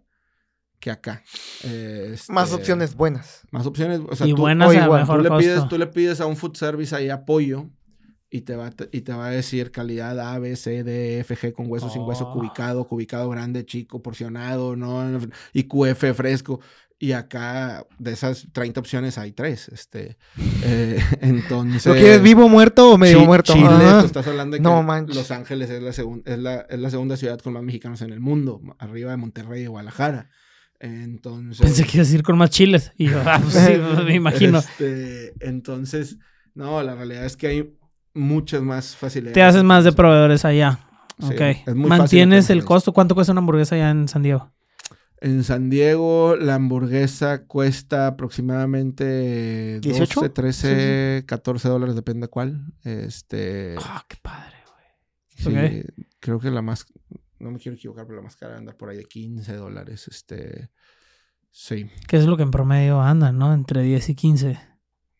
que 0.85 0.91
acá. 0.91 1.23
Eh, 1.63 2.11
este, 2.13 2.31
Más 2.31 2.53
opciones 2.53 2.93
buenas. 2.93 3.41
Más 3.49 3.65
opciones. 3.65 4.01
O 4.07 4.15
sea, 4.15 4.27
y 4.27 4.35
tú, 4.35 4.41
buenas 4.43 4.67
o 4.67 4.71
a 4.71 4.75
igual, 4.83 5.01
mejor 5.01 5.17
tú 5.17 5.23
le 5.23 5.29
costo. 5.29 5.39
pides, 5.43 5.67
tú 5.67 5.77
le 5.79 5.87
pides 5.87 6.21
a 6.21 6.27
un 6.27 6.37
food 6.37 6.55
service 6.55 6.95
ahí 6.95 7.09
apoyo 7.09 7.65
y 8.29 8.41
te 8.41 8.55
va, 8.55 8.69
te- 8.69 8.89
y 8.91 9.01
te 9.01 9.11
va 9.11 9.25
a 9.25 9.29
decir 9.31 9.71
calidad 9.71 10.19
A, 10.19 10.37
B, 10.37 10.55
C, 10.55 10.83
D, 10.83 11.19
F, 11.21 11.35
G 11.35 11.53
con 11.53 11.65
hueso, 11.71 11.89
sin 11.89 12.03
hueso, 12.03 12.27
Oh. 12.29 12.33
cubicado, 12.33 12.85
cubicado 12.85 13.27
grande, 13.31 13.65
chico, 13.65 14.03
porcionado, 14.03 14.75
¿no? 14.75 15.19
Y 15.53 15.63
QF 15.63 16.13
fresco. 16.13 16.59
Y 16.99 17.11
acá, 17.11 17.85
de 17.99 18.13
esas 18.13 18.47
30 18.53 18.79
opciones, 18.79 19.17
hay 19.17 19.31
tres. 19.33 19.67
Este, 19.69 20.17
eh, 20.63 20.97
entonces... 21.21 21.87
¿Lo 21.87 21.93
quieres 21.93 22.21
vivo, 22.21 22.47
muerto 22.47 22.91
o 22.91 22.97
medio 22.99 23.19
Chi- 23.19 23.25
muerto? 23.25 23.53
Chile, 23.53 23.67
tú 24.01 24.05
estás 24.05 24.27
hablando 24.27 24.53
de 24.53 24.59
que 24.59 24.63
No 24.63 24.81
manches. 24.83 25.15
Los 25.15 25.31
Ángeles 25.31 25.69
es 25.71 25.81
la, 25.81 25.91
segun- 25.91 26.21
es, 26.25 26.37
la, 26.37 26.61
es 26.69 26.79
la 26.79 26.89
segunda 26.91 27.17
ciudad 27.17 27.39
con 27.39 27.53
más 27.53 27.63
mexicanos 27.63 28.01
en 28.01 28.11
el 28.13 28.19
mundo, 28.21 28.61
arriba 28.79 29.09
de 29.11 29.17
Monterrey 29.17 29.63
y 29.63 29.67
Guadalajara. 29.67 30.29
Entonces. 30.79 31.65
Pensé 31.65 31.83
que 31.85 31.97
ibas 31.97 32.11
a 32.11 32.15
ir 32.15 32.23
con 32.23 32.37
más 32.37 32.49
chiles. 32.49 32.91
Y 32.97 33.09
yo, 33.09 33.21
ah, 33.25 33.39
pues 33.41 33.53
sí, 33.53 33.73
me 34.05 34.13
imagino. 34.15 34.59
este, 34.59 35.33
entonces, 35.39 36.17
no, 36.53 36.81
la 36.83 36.95
realidad 36.95 37.25
es 37.25 37.37
que 37.37 37.47
hay 37.47 37.77
muchas 38.13 38.61
más 38.61 38.95
facilidades. 38.95 39.33
Te 39.33 39.43
haces 39.43 39.63
más 39.63 39.83
de 39.83 39.91
proveedores 39.91 40.45
allá. 40.45 40.79
Sí, 41.19 41.27
ok. 41.33 41.41
es 41.41 41.75
muy 41.75 41.87
fácil 41.87 41.87
¿Mantienes 41.87 42.45
hacer 42.45 42.57
el 42.57 42.65
costo? 42.65 42.91
¿Cuánto 42.93 43.15
cuesta 43.15 43.31
una 43.31 43.39
hamburguesa 43.39 43.75
allá 43.75 43.89
en 43.89 44.07
San 44.09 44.21
Diego? 44.23 44.51
En 45.21 45.45
San 45.45 45.69
Diego 45.69 46.35
la 46.35 46.55
hamburguesa 46.55 47.45
cuesta 47.45 48.07
aproximadamente 48.07 49.79
18? 49.79 50.19
12, 50.21 50.29
13, 50.29 51.23
14 51.25 51.69
dólares, 51.69 51.95
depende 51.95 52.27
cuál. 52.27 52.65
Este, 52.83 53.75
Ah, 53.79 54.03
qué 54.09 54.17
padre, 54.21 54.57
güey. 54.67 55.55
sí, 55.81 55.87
ok. 55.89 56.05
creo 56.19 56.39
que 56.39 56.51
la 56.51 56.61
más, 56.61 56.85
no 57.39 57.51
me 57.51 57.59
quiero 57.59 57.75
equivocar, 57.75 58.05
pero 58.05 58.17
la 58.17 58.23
más 58.23 58.35
cara 58.35 58.57
anda 58.57 58.73
por 58.77 58.89
ahí 58.89 58.97
de 58.97 59.05
15 59.05 59.53
dólares. 59.55 60.07
Este, 60.07 60.71
sí. 61.51 61.89
¿Qué 62.07 62.17
es 62.17 62.25
lo 62.25 62.37
que 62.37 62.43
en 62.43 62.51
promedio 62.51 63.01
andan, 63.01 63.37
no? 63.37 63.53
Entre 63.53 63.81
10 63.81 64.09
y 64.09 64.15
15. 64.15 64.59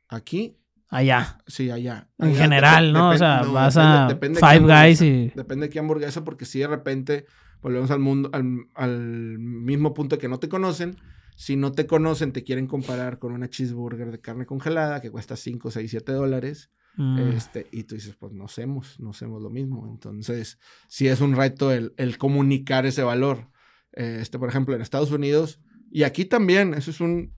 Aquí, 0.07 0.57
Allá. 0.89 1.39
sí, 1.47 1.71
allá. 1.71 2.09
En 2.19 2.29
Allá 2.29 2.41
general, 2.43 2.93
¿no? 2.93 3.09
O 3.09 3.17
sea, 3.17 3.41
no, 3.41 3.53
vas 3.53 3.75
depende- 3.75 3.97
a 3.97 4.07
depende 4.07 4.39
Five. 4.39 4.59
Guys 4.87 5.01
y... 5.01 5.31
Depende 5.35 5.67
de 5.67 5.69
qué 5.71 5.79
hamburguesa, 5.79 6.23
porque 6.23 6.45
si 6.45 6.59
de 6.59 6.67
repente 6.67 7.25
volvemos 7.61 7.89
al 7.91 7.99
mundo, 7.99 8.29
al, 8.33 8.45
al 8.75 9.37
mismo 9.39 9.93
punto 9.93 10.15
de 10.15 10.21
que 10.21 10.29
no 10.29 10.39
te 10.39 10.47
conocen. 10.49 10.95
Si 11.37 11.57
no 11.57 11.73
te 11.73 11.85
conocen, 11.85 12.31
te 12.31 12.43
quieren 12.45 12.65
comparar 12.67 13.19
con 13.19 13.33
una 13.33 13.49
cheeseburger 13.49 14.09
de 14.11 14.21
carne 14.21 14.45
congelada 14.45 15.01
que 15.01 15.11
cuesta 15.11 15.35
5, 15.35 15.69
6, 15.69 15.91
7 15.91 16.11
dólares. 16.13 16.71
Mm. 16.97 17.19
Este, 17.19 17.67
y 17.71 17.83
tú 17.83 17.95
dices, 17.95 18.15
pues 18.15 18.33
no 18.33 18.45
hacemos, 18.45 18.99
no 18.99 19.11
hacemos 19.11 19.41
lo 19.41 19.49
mismo. 19.49 19.87
Entonces, 19.89 20.59
sí 20.87 21.07
es 21.07 21.21
un 21.21 21.35
reto 21.35 21.71
el, 21.71 21.93
el 21.97 22.17
comunicar 22.17 22.85
ese 22.85 23.03
valor. 23.03 23.49
Este, 23.91 24.39
por 24.39 24.49
ejemplo, 24.49 24.75
en 24.75 24.81
Estados 24.81 25.11
Unidos, 25.11 25.59
y 25.89 26.03
aquí 26.03 26.25
también, 26.25 26.73
eso 26.73 26.91
es 26.91 26.99
un, 26.99 27.33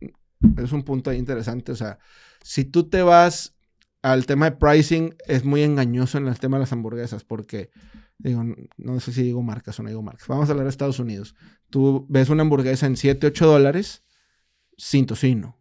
es 0.58 0.72
un 0.72 0.84
punto 0.84 1.14
interesante. 1.14 1.72
O 1.72 1.76
sea, 1.76 2.00
si 2.42 2.66
tú 2.66 2.90
te 2.90 3.02
vas 3.04 3.56
al 4.02 4.26
tema 4.26 4.50
de 4.50 4.58
pricing, 4.58 5.16
es 5.28 5.44
muy 5.44 5.62
engañoso 5.62 6.18
en 6.18 6.28
el 6.28 6.40
tema 6.40 6.58
de 6.58 6.62
las 6.62 6.74
hamburguesas, 6.74 7.24
porque, 7.24 7.70
digo, 8.18 8.44
no 8.78 9.00
sé 9.00 9.14
si 9.14 9.24
digo 9.24 9.44
marcas 9.44 9.80
o 9.80 9.84
no 9.84 9.90
digo 9.90 10.02
marcas. 10.02 10.28
Vamos 10.28 10.50
a 10.50 10.52
hablar 10.52 10.66
de 10.66 10.72
Estados 10.72 11.00
Unidos. 11.00 11.36
Tú 11.70 12.06
ves 12.10 12.30
una 12.30 12.42
hamburguesa 12.42 12.86
en 12.88 12.98
7, 12.98 13.28
8 13.28 13.46
dólares 13.46 14.04
sin 14.78 15.06
tocino, 15.06 15.60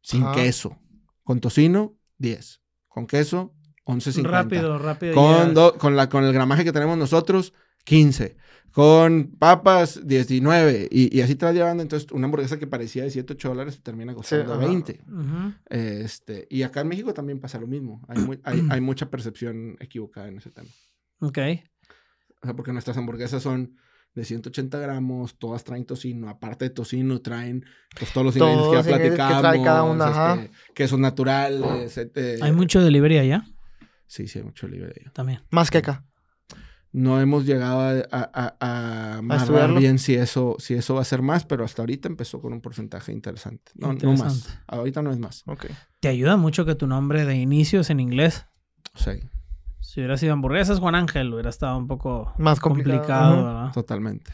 sin 0.00 0.22
Ajá. 0.22 0.34
queso. 0.34 0.78
Con 1.24 1.40
tocino, 1.40 1.96
10. 2.18 2.59
Con 2.90 3.06
queso, 3.06 3.54
11.50. 3.86 4.22
rápido, 4.24 4.78
rápido. 4.78 5.14
Con, 5.14 5.54
do- 5.54 5.78
con, 5.78 5.96
la, 5.96 6.08
con 6.08 6.24
el 6.24 6.32
gramaje 6.34 6.64
que 6.64 6.72
tenemos 6.72 6.98
nosotros, 6.98 7.54
15. 7.84 8.36
Con 8.72 9.36
papas, 9.38 10.06
19. 10.06 10.88
Y, 10.90 11.16
y 11.16 11.22
así 11.22 11.34
te 11.36 11.44
vas 11.46 11.54
llevando. 11.54 11.82
Entonces, 11.82 12.10
una 12.12 12.26
hamburguesa 12.26 12.58
que 12.58 12.66
parecía 12.66 13.04
de 13.04 13.10
7, 13.10 13.32
8 13.32 13.48
dólares 13.48 13.76
te 13.76 13.82
termina 13.82 14.14
costando 14.14 14.54
ajá. 14.54 14.66
20. 14.66 15.00
Ujú. 15.08 15.54
Este, 15.70 16.46
y 16.50 16.62
acá 16.62 16.82
en 16.82 16.88
México 16.88 17.14
también 17.14 17.40
pasa 17.40 17.58
lo 17.58 17.66
mismo. 17.66 18.04
Hay, 18.08 18.18
mu- 18.18 18.36
hay, 18.44 18.66
hay 18.70 18.80
mucha 18.80 19.08
percepción 19.10 19.76
equivocada 19.80 20.28
en 20.28 20.38
ese 20.38 20.50
tema. 20.50 20.68
Ok. 21.20 21.38
O 22.42 22.46
sea, 22.46 22.54
porque 22.56 22.72
nuestras 22.72 22.96
hamburguesas 22.96 23.42
son 23.42 23.76
de 24.14 24.24
180 24.24 24.78
gramos, 24.78 25.38
todas 25.38 25.64
traen 25.64 25.84
tocino. 25.84 26.28
Aparte 26.28 26.64
de 26.66 26.70
tocino, 26.70 27.20
traen 27.20 27.64
pues, 27.98 28.12
todos 28.12 28.26
los 28.26 28.34
Todos 28.34 28.50
ingredientes 28.50 28.84
que 28.84 28.90
ya 28.90 28.96
ingredientes 28.96 29.10
que 29.10 29.16
platicamos. 29.16 29.42
trae 29.42 29.64
cada 29.64 29.82
una, 29.84 30.04
ajá. 30.06 30.42
este, 30.42 30.56
quesos 30.74 30.98
naturales. 30.98 31.96
este, 31.98 32.38
¿Hay 32.42 32.52
mucho 32.52 32.82
delivery 32.82 33.18
allá? 33.18 33.44
Sí, 34.06 34.26
sí, 34.26 34.40
hay 34.40 34.44
mucho 34.44 34.66
libre 34.66 34.92
ahí. 34.96 35.10
También. 35.12 35.42
Más 35.50 35.70
que 35.70 35.78
acá. 35.78 36.04
No 36.92 37.20
hemos 37.20 37.46
llegado 37.46 37.80
a, 37.82 38.02
a, 38.10 38.56
a, 38.58 39.18
a 39.18 39.66
bien 39.78 40.00
si 40.00 40.16
eso, 40.16 40.56
si 40.58 40.74
eso 40.74 40.96
va 40.96 41.02
a 41.02 41.04
ser 41.04 41.22
más, 41.22 41.44
pero 41.44 41.64
hasta 41.64 41.82
ahorita 41.82 42.08
empezó 42.08 42.40
con 42.40 42.52
un 42.52 42.60
porcentaje 42.60 43.12
interesante. 43.12 43.70
No, 43.76 43.92
no 43.92 43.92
más. 43.92 44.02
Interesante. 44.02 44.50
Ahorita 44.66 45.00
no 45.02 45.12
es 45.12 45.18
más. 45.20 45.44
Ok. 45.46 45.66
¿Te 46.00 46.08
ayuda 46.08 46.36
mucho 46.36 46.64
que 46.66 46.74
tu 46.74 46.88
nombre 46.88 47.24
de 47.24 47.36
inicio 47.36 47.80
es 47.82 47.90
en 47.90 48.00
inglés? 48.00 48.46
Sí, 48.96 49.12
Si 49.80 50.00
hubiera 50.00 50.16
sido 50.16 50.32
hamburguesas, 50.34 50.78
Juan 50.78 50.94
Ángel 50.94 51.32
hubiera 51.32 51.50
estado 51.50 51.76
un 51.76 51.86
poco 51.86 52.32
Más 52.38 52.60
complicado. 52.60 53.44
¿verdad? 53.44 53.72
totalmente. 53.72 54.32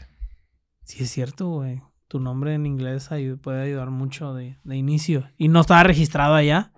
Sí, 0.83 1.03
es 1.03 1.09
cierto, 1.11 1.47
güey. 1.49 1.81
Tu 2.07 2.19
nombre 2.19 2.53
en 2.53 2.65
inglés 2.65 3.11
ayu- 3.11 3.39
puede 3.39 3.61
ayudar 3.63 3.89
mucho 3.89 4.33
de, 4.33 4.57
de 4.63 4.75
inicio. 4.75 5.29
¿Y 5.37 5.47
no 5.49 5.61
estaba 5.61 5.83
registrado 5.83 6.35
allá? 6.35 6.71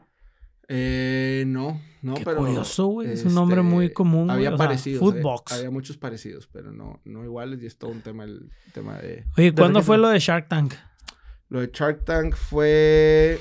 Eh, 0.67 1.43
no, 1.47 1.82
no, 2.01 2.13
Qué 2.15 2.24
pero. 2.26 2.38
curioso, 2.38 2.88
güey. 2.88 3.11
Es 3.11 3.26
un 3.26 3.34
nombre 3.36 3.61
este, 3.61 3.70
muy 3.74 3.91
común. 3.93 4.30
Había 4.32 4.49
O 4.49 4.57
sea, 4.57 4.65
parecidos. 4.67 4.97
eh, 5.01 5.05
Foodbox. 5.22 5.51
Había 5.53 5.72
muchos 5.72 5.97
parecidos, 5.97 6.47
pero 6.47 6.72
no, 6.72 6.99
no 7.05 7.24
iguales. 7.24 7.61
Y 7.61 7.65
es 7.65 7.78
todo 7.78 7.91
un 7.91 8.01
tema, 8.01 8.24
el 8.24 8.51
tema 8.74 8.97
de. 8.97 9.26
Oye, 9.38 9.53
¿cuándo 9.53 9.82
fue 9.82 9.97
lo 9.97 10.09
de 10.09 10.20
Shark 10.20 10.47
Tank? 10.47 10.74
Lo 11.49 11.61
de 11.61 11.70
Shark 11.74 12.05
Tank 12.05 12.36
fue. 12.36 13.39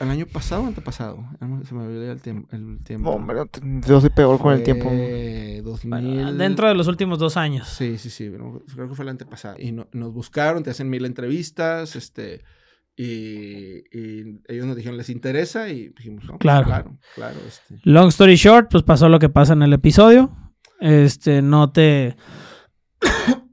¿El 0.00 0.10
año 0.10 0.26
pasado 0.26 0.62
o 0.62 0.66
antepasado? 0.66 1.24
No- 1.40 1.64
Se 1.64 1.74
me 1.74 1.82
olvidó 1.84 2.12
el 2.12 2.20
tiempo. 2.20 2.48
El 2.54 2.78
tiempo. 2.84 3.10
Hombre, 3.10 3.40
yo 3.86 4.00
soy 4.00 4.10
peor 4.10 4.38
con 4.38 4.52
el 4.54 4.62
tiempo. 4.62 4.88
Fue 4.88 5.60
2000. 5.64 6.38
Dentro 6.38 6.68
de 6.68 6.74
los 6.74 6.86
últimos 6.86 7.18
dos 7.18 7.36
años. 7.36 7.66
Sí, 7.68 7.98
sí, 7.98 8.08
sí. 8.10 8.30
creo 8.74 8.88
que 8.88 8.94
fue 8.94 9.04
el 9.04 9.08
antepasado. 9.08 9.56
Y 9.58 9.72
no- 9.72 9.88
nos 9.92 10.12
buscaron, 10.12 10.62
te 10.62 10.70
hacen 10.70 10.88
mil 10.88 11.04
entrevistas, 11.04 11.96
este. 11.96 12.42
Y, 12.96 13.84
y 13.96 14.40
ellos 14.48 14.66
nos 14.66 14.76
dijeron, 14.76 14.96
¿les 14.98 15.08
interesa? 15.08 15.68
Y 15.68 15.88
dijimos, 15.90 16.24
no, 16.24 16.30
pues, 16.32 16.40
Claro. 16.40 16.66
claro, 16.66 16.98
claro. 17.14 17.36
Este. 17.46 17.78
Long 17.84 18.08
story 18.08 18.34
short, 18.36 18.68
pues 18.70 18.82
pasó 18.82 19.08
lo 19.08 19.18
que 19.18 19.28
pasa 19.28 19.52
en 19.52 19.62
el 19.62 19.72
episodio. 19.72 20.30
Este, 20.80 21.42
no 21.42 21.70
te. 21.72 22.16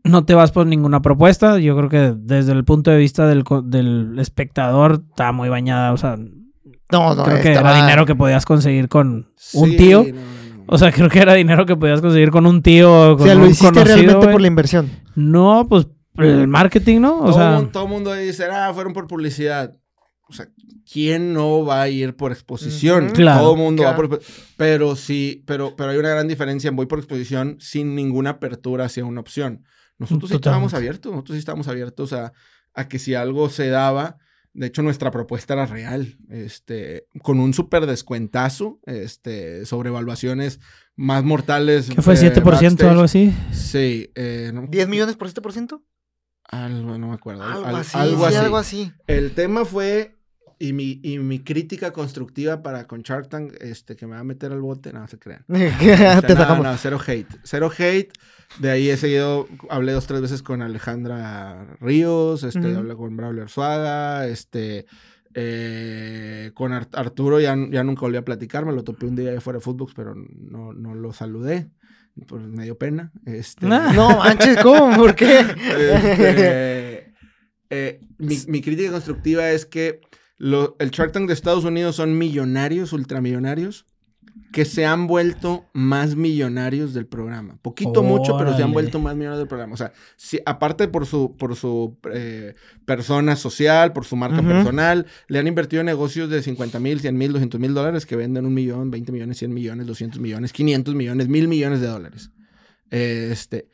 No 0.05 0.23
te 0.23 0.33
vas 0.35 0.51
por 0.51 0.65
ninguna 0.67 1.01
propuesta. 1.01 1.57
Yo 1.59 1.75
creo 1.75 1.89
que 1.89 2.13
desde 2.17 2.51
el 2.53 2.63
punto 2.63 2.91
de 2.91 2.97
vista 2.97 3.27
del, 3.27 3.43
co- 3.43 3.61
del 3.61 4.17
espectador 4.19 5.03
está 5.09 5.31
muy 5.31 5.49
bañada. 5.49 5.91
O 5.93 5.97
sea, 5.97 6.15
No, 6.91 7.15
no, 7.15 7.23
creo 7.23 7.41
que 7.41 7.49
estaba- 7.53 7.71
era 7.75 7.85
dinero 7.85 8.05
que 8.05 8.15
podías 8.15 8.45
conseguir 8.45 8.87
con 8.87 9.07
un 9.53 9.69
Sí, 9.71 9.77
tío. 9.77 10.03
no, 10.03 10.09
no, 10.13 10.15
no. 10.57 10.63
O 10.67 10.77
sea, 10.77 10.91
creo 10.93 11.09
que 11.09 11.19
era 11.19 11.33
dinero 11.33 11.65
que 11.65 11.75
podías 11.75 12.01
conseguir 12.01 12.29
con 12.31 12.45
un 12.45 12.61
tío. 12.61 13.13
O 13.13 13.17
Con 13.17 13.25
sea, 13.25 13.35
lo 13.35 13.45
hiciste 13.47 13.65
conocido, 13.73 13.95
realmente 13.95 14.27
por 14.27 14.41
la 14.41 14.47
inversión. 14.47 14.89
No, 15.15 15.65
pues 15.67 15.87
el 16.17 16.47
marketing, 16.47 17.01
¿no? 17.01 17.17
O 17.19 17.25
todo, 17.25 17.33
sea, 17.33 17.51
mun- 17.59 17.71
todo 17.71 17.83
el 17.83 17.89
mundo 17.89 18.13
dice, 18.13 18.45
ah, 18.45 18.71
fueron 18.73 18.93
por 18.93 19.07
publicidad. 19.07 19.73
O 20.29 20.33
sea, 20.33 20.47
¿quién 20.91 21.33
no 21.33 21.65
va 21.65 21.81
a 21.83 21.89
ir 21.89 22.15
por 22.15 22.31
exposición? 22.31 23.09
Claro. 23.09 23.41
Todo 23.41 23.53
el 23.53 23.59
mundo 23.59 23.83
va 23.83 23.95
por 23.95 24.21
Pero 24.57 24.95
sí, 24.95 25.43
pero, 25.45 25.75
pero 25.75 25.89
hay 25.91 25.97
una 25.97 26.09
gran 26.09 26.27
diferencia 26.27 26.67
en 26.69 26.75
voy 26.75 26.85
por 26.85 26.99
exposición 26.99 27.57
sin 27.59 27.95
ninguna 27.95 28.31
apertura 28.31 28.85
hacia 28.85 29.03
una 29.05 29.19
opción. 29.21 29.63
Nosotros 29.97 30.29
sí 30.29 30.35
estábamos 30.35 30.73
abiertos, 30.73 31.11
nosotros 31.11 31.35
sí 31.35 31.39
estábamos 31.39 31.67
abiertos 31.67 32.13
a, 32.13 32.33
a 32.73 32.87
que 32.87 32.99
si 32.99 33.13
algo 33.15 33.49
se 33.49 33.69
daba, 33.69 34.17
de 34.53 34.67
hecho 34.67 34.81
nuestra 34.81 35.11
propuesta 35.11 35.53
era 35.53 35.65
real, 35.65 36.17
este, 36.29 37.07
con 37.21 37.39
un 37.39 37.53
súper 37.53 37.85
descuentazo, 37.85 38.79
este, 38.85 39.65
sobre 39.65 39.89
evaluaciones 39.89 40.59
más 40.95 41.23
mortales. 41.23 41.89
que 41.89 42.01
fue 42.01 42.13
eh, 42.15 42.33
7% 42.33 42.83
o 42.85 42.89
algo 42.89 43.03
así. 43.03 43.33
Sí, 43.51 44.11
eh, 44.15 44.51
no, 44.53 44.63
¿10 44.63 44.87
millones 44.87 45.15
por 45.15 45.29
7%? 45.29 45.81
algo, 46.47 46.97
no 46.97 47.07
me 47.07 47.13
acuerdo. 47.15 47.43
Algo 47.43 47.65
al- 47.65 47.75
así. 47.77 47.97
algo 47.97 48.19
sí, 48.19 48.25
así. 48.35 48.35
algo 48.45 48.57
así. 48.57 48.93
El 49.07 49.31
tema 49.33 49.65
fue, 49.65 50.15
y 50.59 50.73
mi, 50.73 50.99
y 51.03 51.17
mi 51.19 51.39
crítica 51.39 51.91
constructiva 51.91 52.61
para 52.61 52.85
con 52.87 53.01
Shark 53.01 53.29
Tank, 53.29 53.53
este, 53.61 53.95
que 53.95 54.05
me 54.07 54.13
va 54.13 54.19
a 54.19 54.23
meter 54.23 54.51
al 54.51 54.61
bote, 54.61 54.93
no 54.93 55.07
se 55.07 55.17
crean. 55.19 55.43
O 55.49 55.55
sea, 55.57 56.21
Te 56.21 56.33
no, 56.35 56.39
sacamos. 56.41 56.63
no, 56.65 56.77
cero 56.77 56.99
hate. 57.05 57.27
Cero 57.43 57.71
hate. 57.77 58.11
De 58.59 58.69
ahí 58.71 58.89
he 58.89 58.97
seguido, 58.97 59.47
hablé 59.69 59.91
dos, 59.91 60.07
tres 60.07 60.21
veces 60.21 60.41
con 60.41 60.61
Alejandra 60.61 61.77
Ríos, 61.81 62.43
este, 62.43 62.75
hablé 62.75 62.95
con 62.95 63.17
Braulio 63.17 63.43
Arzuaga, 63.43 64.27
este, 64.27 64.85
eh, 65.33 66.51
con 66.53 66.71
Ar- 66.73 66.87
Arturo 66.93 67.39
ya, 67.41 67.55
ya 67.69 67.83
nunca 67.83 68.01
volví 68.01 68.17
a 68.17 68.23
platicar, 68.25 68.65
me 68.65 68.71
lo 68.73 68.83
topé 68.83 69.05
un 69.05 69.15
día 69.15 69.31
de 69.31 69.41
fuera 69.41 69.59
de 69.59 69.63
Footbox, 69.63 69.93
pero 69.93 70.15
no, 70.15 70.71
no 70.73 70.95
lo 70.95 71.11
saludé, 71.11 71.69
pues 72.27 72.43
me 72.47 72.63
dio 72.63 72.77
pena. 72.77 73.11
Este, 73.25 73.67
Ah. 73.69 73.91
No 73.93 74.17
manches, 74.17 74.57
¿cómo? 74.63 74.95
¿Por 74.95 75.15
qué? 75.15 75.39
este, 75.39 77.13
eh, 77.69 77.99
mi, 78.17 78.37
mi 78.47 78.61
crítica 78.61 78.91
constructiva 78.91 79.49
es 79.51 79.65
que 79.65 79.99
lo- 80.37 80.75
el 80.79 80.91
Shark 80.91 81.11
Tank 81.11 81.27
de 81.27 81.33
Estados 81.33 81.65
Unidos 81.65 81.97
son 81.97 82.17
millonarios, 82.17 82.93
ultramillonarios, 82.93 83.85
que 84.55 84.63
se 84.63 84.85
han 84.85 85.05
vuelto 85.05 85.65
más 85.73 86.15
millonarios 86.15 86.93
del 86.93 87.07
programa. 87.07 87.59
Poquito, 87.61 88.03
mucho, 88.03 88.37
pero 88.37 88.55
se 88.55 88.63
han 88.63 88.71
vuelto 88.71 89.01
más 89.01 89.13
millonarios 89.13 89.39
del 89.39 89.49
programa. 89.49 89.73
O 89.73 89.77
sea, 89.77 89.91
si, 90.15 90.39
aparte 90.45 90.87
por 90.87 91.05
su, 91.05 91.35
por 91.35 91.57
su 91.57 91.97
eh, 92.13 92.53
persona 92.85 93.35
social, 93.35 93.91
por 93.91 94.05
su 94.05 94.15
marca 94.15 94.41
personal, 94.41 95.07
le 95.27 95.39
han 95.39 95.47
invertido 95.47 95.81
en 95.81 95.87
negocios 95.87 96.29
de 96.29 96.41
50 96.41 96.79
mil, 96.79 97.01
100 97.01 97.17
mil, 97.17 97.33
200 97.33 97.59
mil 97.59 97.73
dólares 97.73 98.05
que 98.05 98.15
venden 98.15 98.45
un 98.45 98.53
millón, 98.53 98.91
20 98.91 99.11
millones, 99.11 99.39
100 99.39 99.53
millones, 99.53 99.87
200 99.87 100.21
millones, 100.21 100.53
500 100.53 100.95
millones, 100.95 101.27
mil 101.27 101.49
millones 101.49 101.81
de 101.81 101.87
dólares. 101.87 102.31
Este, 102.91 103.67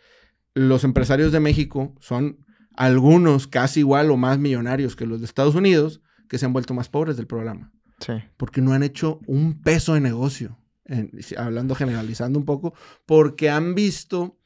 los 0.56 0.84
empresarios 0.84 1.32
de 1.32 1.42
México 1.42 1.94
son 2.00 2.40
algunos 2.76 3.46
casi 3.46 3.82
igual 3.82 4.10
o 4.10 4.18
más 4.18 4.40
millonarios 4.40 4.96
que 4.96 5.06
los 5.06 5.20
de 5.20 5.28
Estados 5.28 5.54
Unidos 5.54 6.02
que 6.28 6.40
se 6.40 6.48
han 6.48 6.54
vuelto 6.54 6.74
más 6.74 6.90
pobres 6.90 7.18
del 7.18 7.28
programa 7.28 7.72
Sí. 8.00 8.14
porque 8.38 8.62
no 8.62 8.74
han 8.74 8.82
hecho 8.82 9.20
un 9.28 9.62
peso 9.62 9.94
de 9.94 10.00
negocio, 10.00 10.58
en- 10.92 11.12
hablando 11.38 11.74
generalizando 11.76 12.38
un 12.40 12.46
poco, 12.46 12.74
porque 13.06 13.50
han 13.50 13.74
visto 13.76 14.38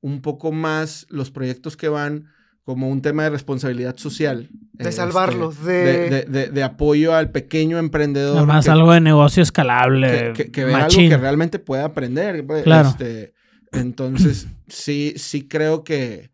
un 0.00 0.20
poco 0.20 0.52
más 0.52 1.06
los 1.10 1.30
proyectos 1.30 1.76
que 1.76 1.88
van 1.88 2.26
como 2.64 2.88
un 2.88 3.02
tema 3.02 3.24
de 3.24 3.30
responsabilidad 3.30 3.96
social. 3.96 4.48
De 4.72 4.84
este, 4.88 4.92
salvarlos, 4.92 5.64
de... 5.64 5.72
de, 5.72 6.10
de- 6.10 6.24
de- 6.26 6.48
de 6.48 6.62
apoyo 6.62 7.14
al 7.14 7.30
pequeño 7.30 7.78
emprendedor. 7.78 8.46
Que- 8.62 8.70
algo 8.70 8.92
de 8.92 9.00
negocio 9.00 9.42
escalable. 9.42 10.32
que, 10.34 10.44
que, 10.44 10.50
que 10.52 10.64
vea 10.64 10.76
algo 10.76 10.86
machín. 10.86 11.08
que 11.10 11.16
realmente 11.16 11.58
pueda 11.58 11.84
aprender. 11.86 12.46
pues, 12.46 12.62
Claro. 12.64 12.88
este, 12.90 13.34
entonces, 13.72 14.46
sí, 14.68 15.14
sí 15.16 15.48
creo 15.48 15.82
que, 15.82 16.30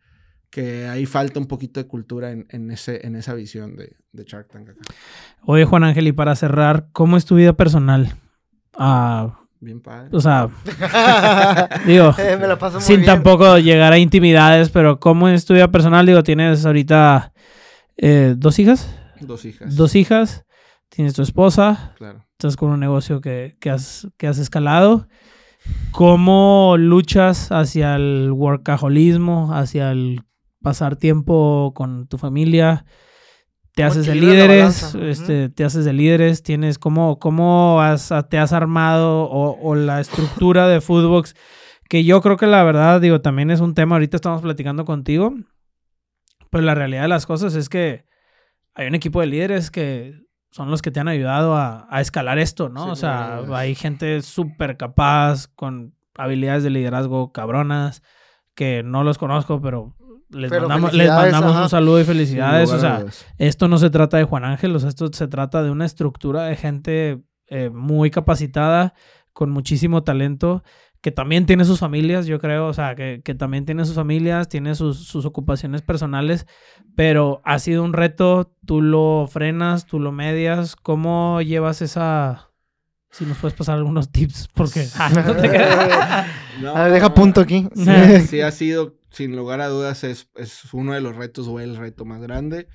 que 0.50 0.86
ahí 0.88 1.06
falta 1.06 1.38
un 1.40 1.46
poquito 1.46 1.80
de 1.80 1.86
cultura 1.86 2.30
en, 2.32 2.46
en 2.50 2.70
ese, 2.70 3.06
en 3.06 3.16
esa 3.16 3.32
visión 3.34 3.76
de, 3.76 3.96
de 4.12 4.24
Shark 4.24 4.48
Tank 4.48 4.68
acá. 4.70 4.80
Oye, 5.44 5.64
Juan 5.64 5.84
Ángel, 5.84 6.08
y 6.08 6.12
para 6.12 6.34
cerrar, 6.36 6.88
¿cómo 6.92 7.16
es 7.16 7.24
tu 7.24 7.36
vida 7.36 7.52
personal? 7.54 8.16
Ah, 8.76 9.37
Bien 9.60 9.80
padre. 9.80 10.08
o 10.12 10.20
sea, 10.20 10.48
digo, 11.86 12.14
Eh, 12.18 12.36
me 12.40 12.46
la 12.46 12.58
paso 12.58 12.74
muy 12.76 12.82
sin 12.82 12.96
bien. 12.96 13.06
tampoco 13.06 13.58
llegar 13.58 13.92
a 13.92 13.98
intimidades, 13.98 14.70
pero 14.70 15.00
¿cómo 15.00 15.28
es 15.28 15.44
tu 15.44 15.54
vida 15.54 15.68
personal? 15.70 16.06
Digo, 16.06 16.22
tienes 16.22 16.64
ahorita 16.64 17.32
eh, 17.96 18.34
dos 18.36 18.58
hijas, 18.58 18.88
Dos 19.20 19.44
hijas. 19.44 19.74
dos 19.74 19.94
hijas, 19.96 20.44
tienes 20.88 21.14
tu 21.14 21.22
esposa, 21.22 21.92
Claro. 21.98 22.24
estás 22.32 22.56
con 22.56 22.70
un 22.70 22.78
negocio 22.80 23.20
que, 23.20 23.56
que 23.60 23.70
has, 23.70 24.06
que 24.16 24.28
has 24.28 24.38
escalado. 24.38 25.08
¿Cómo 25.90 26.76
luchas 26.78 27.50
hacia 27.50 27.96
el 27.96 28.30
workaholismo, 28.32 29.52
hacia 29.54 29.90
el 29.90 30.22
pasar 30.62 30.96
tiempo 30.96 31.72
con 31.74 32.06
tu 32.06 32.16
familia? 32.16 32.84
Te 33.78 33.84
¿Cómo 33.84 33.92
haces 33.92 34.06
de 34.06 34.14
líderes, 34.16 34.58
balanza? 34.82 34.98
Ujú. 34.98 35.06
este, 35.06 35.48
te 35.50 35.64
haces 35.64 35.84
de 35.84 35.92
líderes, 35.92 36.42
tienes 36.42 36.80
cómo, 36.80 37.20
cómo 37.20 37.80
has- 37.80 38.12
te 38.28 38.36
has 38.36 38.52
armado 38.52 39.22
o, 39.22 39.56
o 39.62 39.74
la 39.76 40.00
estructura 40.00 40.66
de 40.66 40.80
Foodbox, 40.80 41.36
que 41.88 42.02
yo 42.02 42.20
creo 42.20 42.36
que 42.36 42.48
la 42.48 42.64
verdad, 42.64 43.00
digo, 43.00 43.20
también 43.20 43.52
es 43.52 43.60
un 43.60 43.74
tema, 43.74 43.94
ahorita 43.94 44.16
estamos 44.16 44.42
platicando 44.42 44.84
contigo, 44.84 45.32
pues 46.50 46.64
la 46.64 46.74
realidad 46.74 47.02
de 47.02 47.08
las 47.08 47.24
cosas 47.24 47.54
es 47.54 47.68
que 47.68 48.04
hay 48.74 48.88
un 48.88 48.96
equipo 48.96 49.20
de 49.20 49.28
líderes 49.28 49.70
que 49.70 50.26
son 50.50 50.72
los 50.72 50.82
que 50.82 50.90
te 50.90 50.98
han 50.98 51.06
ayudado 51.06 51.54
a, 51.54 51.86
a 51.88 52.00
escalar 52.00 52.40
esto, 52.40 52.68
¿no? 52.68 52.82
Sí, 52.86 52.90
o 52.90 52.96
sea, 52.96 53.42
no, 53.46 53.54
hay 53.54 53.76
gente 53.76 54.22
súper 54.22 54.76
capaz, 54.76 55.46
con 55.54 55.94
habilidades 56.16 56.64
de 56.64 56.70
liderazgo 56.70 57.30
cabronas, 57.32 58.02
que 58.56 58.82
no 58.82 59.04
los 59.04 59.18
conozco, 59.18 59.60
pero 59.60 59.94
les 60.30 60.50
Pero 60.50 60.68
mandamos, 60.68 60.92
les 60.92 61.08
mandamos 61.08 61.52
ajá. 61.52 61.62
un 61.62 61.68
saludo 61.68 62.00
y 62.00 62.04
felicidades. 62.04 62.70
O 62.70 62.78
sea, 62.78 63.04
esto 63.38 63.68
no 63.68 63.78
se 63.78 63.90
trata 63.90 64.16
de 64.16 64.24
Juan 64.24 64.44
Ángel, 64.44 64.74
o 64.76 64.78
sea, 64.78 64.88
esto 64.88 65.10
se 65.12 65.28
trata 65.28 65.62
de 65.62 65.70
una 65.70 65.86
estructura 65.86 66.44
de 66.44 66.56
gente 66.56 67.22
eh, 67.48 67.70
muy 67.70 68.10
capacitada, 68.10 68.94
con 69.32 69.50
muchísimo 69.50 70.02
talento, 70.02 70.62
que 71.00 71.12
también 71.12 71.46
tiene 71.46 71.64
sus 71.64 71.78
familias, 71.78 72.26
yo 72.26 72.40
creo, 72.40 72.66
o 72.66 72.74
sea, 72.74 72.94
que, 72.94 73.22
que 73.24 73.34
también 73.34 73.64
tiene 73.64 73.84
sus 73.84 73.94
familias, 73.94 74.48
tiene 74.48 74.74
sus, 74.74 75.06
sus 75.06 75.24
ocupaciones 75.24 75.82
personales, 75.82 76.46
pero 76.96 77.40
ha 77.44 77.58
sido 77.58 77.84
un 77.84 77.92
reto, 77.92 78.52
tú 78.66 78.82
lo 78.82 79.28
frenas, 79.30 79.86
tú 79.86 80.00
lo 80.00 80.12
medias, 80.12 80.76
¿cómo 80.76 81.40
llevas 81.40 81.82
esa... 81.82 82.50
Si 83.10 83.24
nos 83.24 83.38
puedes 83.38 83.56
pasar 83.56 83.78
algunos 83.78 84.10
tips, 84.10 84.48
porque... 84.52 84.86
Ah, 84.98 85.10
no 85.10 85.36
te. 85.36 85.48
No, 86.60 86.76
A 86.76 86.84
ver, 86.84 86.92
deja 86.94 87.14
punto 87.14 87.40
aquí. 87.40 87.68
Sí, 87.72 88.20
sí 88.26 88.40
ha 88.40 88.50
sido, 88.50 88.97
sin 89.10 89.36
lugar 89.36 89.60
a 89.60 89.68
dudas, 89.68 90.04
es, 90.04 90.28
es 90.36 90.72
uno 90.72 90.92
de 90.92 91.00
los 91.00 91.16
retos 91.16 91.48
o 91.48 91.60
el 91.60 91.76
reto 91.76 92.04
más 92.04 92.20
grande. 92.20 92.68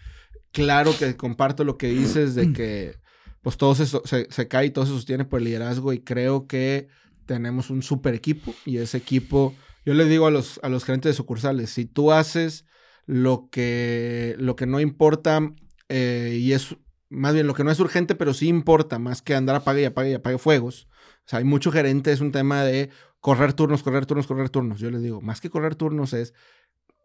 Claro 0.52 0.96
que 0.98 1.16
comparto 1.16 1.64
lo 1.64 1.78
que 1.78 1.88
dices 1.88 2.36
de 2.36 2.54
que 2.54 2.96
pues 3.42 3.58
todo 3.58 3.76
se, 3.76 3.86
se, 3.86 4.28
se 4.30 4.48
cae 4.48 4.68
y 4.68 4.72
todo 4.72 4.86
se 4.86 4.94
sostiene 4.94 5.26
por 5.26 5.40
el 5.40 5.46
liderazgo 5.46 5.92
y 5.92 6.00
creo 6.00 6.48
que 6.48 6.88
tenemos 7.26 7.70
un 7.70 7.84
super 7.84 8.14
equipo 8.14 8.54
y 8.66 8.78
ese 8.78 8.98
equipo, 8.98 9.54
yo 9.86 9.94
les 9.94 10.10
digo 10.10 10.28
a 10.28 10.32
los, 10.32 10.60
a 10.64 10.70
los 10.70 10.86
gerentes 10.86 11.12
de 11.12 11.16
sucursales, 11.16 11.70
si 11.70 11.86
tú 11.86 12.12
haces 12.12 12.66
lo 13.06 13.50
que, 13.52 14.36
lo 14.40 14.56
que 14.56 14.66
no 14.66 14.80
importa 14.80 15.42
eh, 15.90 16.38
y 16.40 16.54
es 16.54 16.78
más 17.10 17.34
bien 17.34 17.48
lo 17.48 17.54
que 17.54 17.64
no 17.64 17.72
es 17.72 17.80
urgente, 17.80 18.16
pero 18.16 18.34
sí 18.34 18.48
importa, 18.48 18.98
más 18.98 19.22
que 19.22 19.36
andar 19.36 19.56
apague 19.56 19.82
y 19.82 19.86
apague 19.86 20.12
y 20.12 20.16
apague 20.16 20.38
fuegos. 20.38 20.88
O 21.26 21.30
sea, 21.30 21.40
hay 21.40 21.46
mucho 21.46 21.72
gerente, 21.72 22.12
es 22.12 22.22
un 22.22 22.32
tema 22.32 22.64
de 22.64 22.90
correr 23.24 23.54
turnos, 23.54 23.84
correr 23.84 24.06
turnos, 24.06 24.28
correr 24.28 24.50
turnos. 24.50 24.82
Yo 24.82 24.92
les 24.92 25.02
digo, 25.02 25.22
más 25.22 25.40
que 25.40 25.50
correr 25.50 25.76
turnos 25.76 26.12
es 26.12 26.34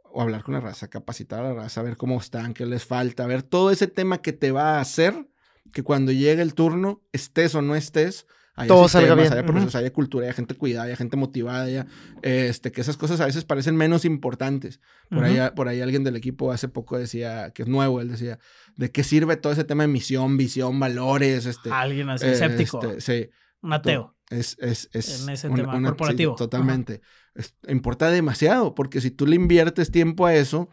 o 0.03 0.21
hablar 0.21 0.43
con 0.43 0.53
la 0.53 0.61
raza, 0.61 0.91
capacitar 0.91 1.45
a 1.45 1.51
la 1.51 1.55
raza, 1.55 1.81
ver 1.81 1.97
cómo 1.97 2.19
están, 2.19 2.55
qué 2.55 2.67
les 2.67 2.85
falta, 2.85 3.25
ver 3.29 3.45
todo 3.45 3.71
ese 3.71 3.87
tema 3.87 4.19
que 4.19 4.33
te 4.33 4.51
va 4.51 4.79
a 4.79 4.81
hacer 4.81 5.29
que 5.73 5.85
cuando 5.85 6.11
llegue 6.11 6.43
el 6.43 6.55
turno, 6.55 7.03
estés 7.13 7.55
o 7.55 7.63
no 7.63 7.77
estés, 7.77 8.27
haya 8.57 8.67
Todo 8.67 8.89
salga 8.89 9.11
sistemas, 9.11 9.31
bien. 9.31 9.33
haya 9.33 9.47
procesos, 9.47 9.75
haya 9.77 9.93
cultura, 9.93 10.25
haya 10.25 10.35
gente 10.35 10.57
cuidada, 10.57 10.87
haya 10.87 10.97
gente 10.97 11.17
motivada, 11.17 11.63
haya, 11.63 11.87
este, 12.23 12.73
que 12.73 12.81
esas 12.81 12.97
cosas 12.97 13.21
a 13.21 13.27
veces 13.27 13.45
parecen 13.45 13.77
menos 13.77 14.05
importantes. 14.05 14.81
Por, 15.11 15.23
ahí, 15.23 15.39
por 15.55 15.69
ahí 15.69 15.81
alguien 15.81 16.03
del 16.03 16.17
equipo 16.17 16.51
hace 16.51 16.67
poco 16.67 16.99
decía, 16.99 17.53
que 17.53 17.63
es 17.63 17.69
nuevo, 17.69 18.01
él 18.01 18.09
decía, 18.09 18.41
¿de 18.75 18.91
qué 18.91 19.05
sirve 19.05 19.37
todo 19.37 19.53
ese 19.53 19.63
tema 19.63 19.85
de 19.85 19.89
misión, 19.89 20.37
visión, 20.37 20.81
valores? 20.81 21.47
Este, 21.47 21.71
Alguien 21.71 22.11
así, 22.11 22.27
eh, 22.27 22.33
escéptico, 22.33 22.83
este, 22.83 23.01
sí, 23.01 23.31
un 23.63 23.73
ateo. 23.73 24.18
Es, 24.31 24.57
es, 24.61 24.89
es 24.93 25.23
En 25.23 25.31
ese 25.31 25.49
una- 25.49 25.57
tema 25.63 25.77
una- 25.77 25.89
sí, 25.89 25.95
corporativo. 25.97 26.35
totalmente. 26.37 27.01
Es- 27.35 27.55
importa 27.69 28.11
demasiado, 28.11 28.75
porque 28.75 29.01
si 29.01 29.11
tú 29.11 29.27
le 29.27 29.37
inviertes 29.37 29.91
tiempo 29.91 30.27
a 30.27 30.35
eso, 30.35 30.69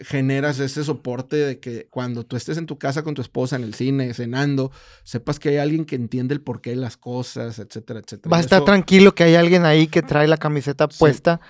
generas 0.00 0.58
ese 0.58 0.82
soporte 0.82 1.36
de 1.36 1.60
que 1.60 1.86
cuando 1.88 2.24
tú 2.26 2.34
estés 2.36 2.58
en 2.58 2.66
tu 2.66 2.78
casa 2.78 3.04
con 3.04 3.14
tu 3.14 3.22
esposa, 3.22 3.54
en 3.56 3.62
el 3.62 3.74
cine, 3.74 4.12
cenando, 4.12 4.72
sepas 5.04 5.38
que 5.38 5.50
hay 5.50 5.56
alguien 5.58 5.84
que 5.84 5.94
entiende 5.94 6.34
el 6.34 6.40
porqué 6.40 6.70
de 6.70 6.76
las 6.76 6.96
cosas, 6.96 7.60
etcétera, 7.60 8.00
etcétera. 8.00 8.30
Va 8.30 8.38
a 8.38 8.40
estar 8.40 8.58
eso- 8.58 8.64
tranquilo 8.64 9.14
que 9.14 9.22
hay 9.22 9.36
alguien 9.36 9.64
ahí 9.64 9.86
que 9.86 10.02
trae 10.02 10.26
la 10.26 10.36
camiseta 10.36 10.88
Sí. 10.90 10.96
puesta 10.98 11.40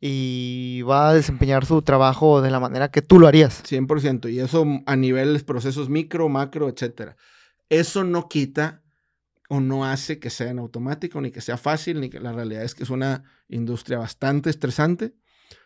y 0.00 0.80
va 0.88 1.10
a 1.10 1.14
desempeñar 1.14 1.66
su 1.66 1.82
trabajo 1.82 2.40
de 2.40 2.50
la 2.50 2.58
manera 2.60 2.90
que 2.90 3.02
tú 3.02 3.18
lo 3.20 3.26
harías. 3.26 3.62
100%. 3.66 4.28
Y 4.28 4.40
eso 4.40 4.64
a 4.86 4.96
niveles, 4.96 5.44
procesos 5.44 5.88
micro, 5.90 6.28
macro, 6.28 6.68
etcétera. 6.68 7.16
Eso 7.68 8.02
no 8.04 8.28
quita 8.28 8.79
o 9.52 9.60
no 9.60 9.84
hace 9.84 10.20
que 10.20 10.30
sea 10.30 10.48
en 10.48 10.60
automático, 10.60 11.20
ni 11.20 11.32
que 11.32 11.40
sea 11.40 11.56
fácil, 11.56 12.00
ni 12.00 12.08
que 12.08 12.20
la 12.20 12.32
realidad 12.32 12.62
es 12.62 12.76
que 12.76 12.84
es 12.84 12.90
una 12.90 13.24
industria 13.48 13.98
bastante 13.98 14.48
estresante. 14.48 15.12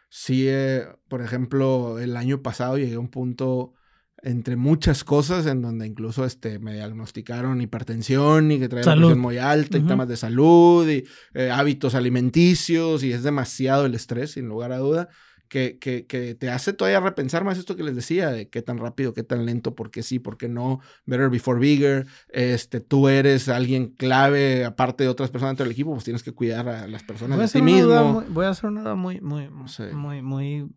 Sí, 0.08 0.46
eh, 0.48 0.86
por 1.06 1.20
ejemplo, 1.20 1.98
el 1.98 2.16
año 2.16 2.40
pasado 2.40 2.78
llegué 2.78 2.94
a 2.94 2.98
un 2.98 3.10
punto 3.10 3.74
entre 4.22 4.56
muchas 4.56 5.04
cosas 5.04 5.44
en 5.44 5.60
donde 5.60 5.86
incluso 5.86 6.24
este, 6.24 6.58
me 6.58 6.72
diagnosticaron 6.72 7.60
hipertensión 7.60 8.50
y 8.52 8.58
que 8.58 8.70
traía 8.70 8.84
Salud. 8.84 9.08
presión 9.08 9.20
muy 9.20 9.36
alta 9.36 9.76
y 9.76 9.82
temas 9.82 10.08
de 10.08 10.16
salud 10.16 10.88
y 10.88 11.04
eh, 11.34 11.50
hábitos 11.50 11.94
alimenticios 11.94 13.04
y 13.04 13.12
es 13.12 13.22
demasiado 13.22 13.84
el 13.84 13.94
estrés, 13.94 14.30
sin 14.32 14.48
lugar 14.48 14.72
a 14.72 14.78
duda 14.78 15.10
que, 15.54 15.78
que, 15.78 16.04
que 16.06 16.34
te 16.34 16.50
hace 16.50 16.72
todavía 16.72 16.98
repensar 16.98 17.44
más 17.44 17.58
esto 17.58 17.76
que 17.76 17.84
les 17.84 17.94
decía, 17.94 18.30
de 18.30 18.48
qué 18.48 18.60
tan 18.60 18.76
rápido, 18.78 19.14
qué 19.14 19.22
tan 19.22 19.46
lento, 19.46 19.76
por 19.76 19.92
qué 19.92 20.02
sí, 20.02 20.18
por 20.18 20.36
qué 20.36 20.48
no, 20.48 20.80
better 21.06 21.30
before 21.30 21.60
bigger, 21.60 22.08
este, 22.30 22.80
tú 22.80 23.06
eres 23.06 23.48
alguien 23.48 23.94
clave, 23.94 24.64
aparte 24.64 25.04
de 25.04 25.10
otras 25.10 25.30
personas 25.30 25.50
dentro 25.52 25.62
del 25.62 25.70
equipo, 25.70 25.92
pues 25.92 26.02
tienes 26.02 26.24
que 26.24 26.32
cuidar 26.32 26.68
a 26.68 26.88
las 26.88 27.04
personas 27.04 27.38
de 27.52 27.60
una 27.60 27.64
mismo. 27.64 28.14
muy, 28.14 28.24
voy 28.30 28.46
a 28.46 28.48
hacer 28.48 28.68
una 28.68 28.80
duda 28.80 28.94
muy, 28.96 29.20
muy, 29.20 29.48
Sí. 29.68 29.84
muy, 29.92 30.22
muy 30.22 30.68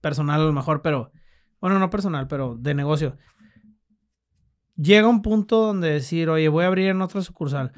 personal 0.00 0.40
a 0.40 0.44
lo 0.44 0.52
mejor, 0.54 0.80
pero 0.80 1.12
bueno, 1.60 1.78
no 1.78 1.90
personal, 1.90 2.26
pero 2.26 2.56
de 2.58 2.72
negocio. 2.72 3.18
Llega 4.76 5.08
un 5.08 5.20
punto 5.20 5.60
donde 5.60 5.90
decir, 5.90 6.30
oye, 6.30 6.48
voy 6.48 6.64
a 6.64 6.68
abrir 6.68 6.88
en 6.88 7.02
otra 7.02 7.20
sucursal. 7.20 7.72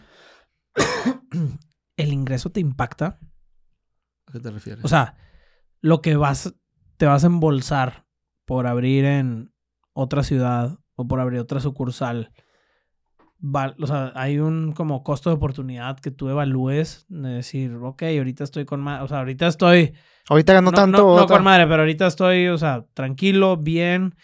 ¿El 1.97 2.13
ingreso 2.13 2.53
te 2.53 2.61
impacta? 2.61 3.19
¿A 4.29 4.33
qué 4.33 4.39
te 4.39 4.53
refieres? 4.53 4.85
O 4.85 4.89
sea, 4.89 5.17
lo 5.83 6.01
que 6.01 6.17
vas, 6.17 6.55
te 6.97 7.05
vas 7.07 7.25
a 7.25 7.27
embolsar 7.27 8.07
por 8.47 8.67
abrir 8.67 9.05
en 9.05 9.53
otra 9.93 10.23
ciudad 10.23 10.79
o 10.95 11.07
por 11.07 11.21
abrir 11.21 11.41
otra 11.41 11.61
sucursal. 11.61 12.33
o 13.79 13.87
sea, 13.87 14.13
hay 14.15 14.39
un 14.39 14.73
como 14.73 15.03
costo 15.03 15.29
de 15.29 15.37
oportunidad 15.37 15.99
que 15.99 16.11
tú 16.11 16.29
evalúes 16.29 17.05
de 17.09 17.29
decir, 17.29 17.75
ok, 17.75 18.03
ahorita 18.17 18.45
estoy 18.45 18.65
con 18.65 18.81
más, 18.81 19.03
o 19.03 19.09
sea, 19.09 19.19
ahorita 19.19 19.49
estoy 19.49 19.93
Ahorita 20.29 20.53
ganó 20.53 20.71
no, 20.71 20.77
tanto. 20.77 21.17
no- 21.17 21.27
con 21.27 21.43
madre, 21.43 21.67
pero 21.67 21.83
ahorita 21.83 22.07
estoy, 22.07 22.47
o 22.49 22.57
sea, 22.57 22.87
tranquilo, 22.95 23.57
bien. 23.57 24.15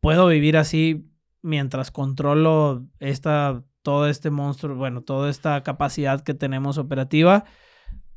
Puedo 0.00 0.26
vivir 0.28 0.56
así 0.56 1.06
mientras 1.42 1.90
controlo 1.90 2.86
esta, 3.00 3.62
todo 3.82 4.08
este 4.08 4.30
monstruo, 4.30 4.76
bueno, 4.76 5.02
toda 5.02 5.28
esta 5.28 5.62
capacidad 5.62 6.22
que 6.22 6.32
tenemos 6.32 6.78
operativa. 6.78 7.44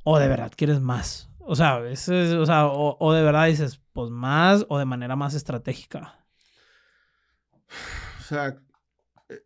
O 0.05 0.17
de 0.17 0.27
verdad 0.29 0.51
quieres 0.55 0.79
más. 0.79 1.29
O 1.45 1.55
sea, 1.55 1.79
es- 1.89 2.07
o, 2.09 2.45
sea 2.45 2.67
o, 2.67 2.97
o 2.99 3.13
de 3.13 3.21
verdad 3.23 3.47
dices, 3.47 3.81
pues 3.93 4.09
más 4.11 4.65
o 4.69 4.77
de 4.79 4.85
manera 4.85 5.15
más 5.15 5.33
estratégica. 5.35 6.15
O 8.19 8.23
sea, 8.23 8.55
eh, 9.29 9.41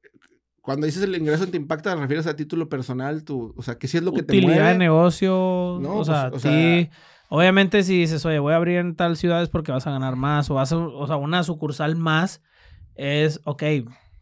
cuando 0.62 0.86
dices 0.86 1.04
el 1.04 1.16
ingreso 1.16 1.48
te 1.48 1.58
impacta, 1.58 1.94
¿te 1.96 2.02
refieres 2.02 2.28
a 2.28 2.36
título 2.36 2.70
personal? 2.70 3.24
Tu, 3.24 3.54
o 3.58 3.62
sea, 3.62 3.78
¿qué 3.78 3.88
sí 3.88 3.98
es 3.98 4.04
lo 4.04 4.14
que 4.14 4.24
te 4.24 4.34
Utilidad 4.34 4.56
mueve? 4.66 4.74
de 4.74 4.78
negocio. 4.80 5.80
No, 5.82 5.96
o 5.98 6.06
sea, 6.06 6.30
pues, 6.30 6.46
o 6.46 6.50
sí. 6.50 6.90
sea- 6.90 6.90
Obviamente, 7.30 7.84
si 7.84 8.00
dices, 8.00 8.26
oye, 8.26 8.40
voy 8.40 8.54
a 8.54 8.56
abrir 8.56 8.78
en 8.78 8.96
tal 8.96 9.18
ciudad 9.18 9.44
es 9.44 9.50
porque 9.50 9.74
vas 9.74 9.86
a 9.86 9.92
ganar 9.92 10.16
más, 10.16 10.50
o 10.50 10.54
vas 10.56 10.72
a, 10.72 10.78
o 10.78 11.08
sea, 11.08 11.18
una 11.18 11.44
sucursal 11.44 11.98
más 11.98 12.42
es, 12.96 13.42
ok, 13.44 13.64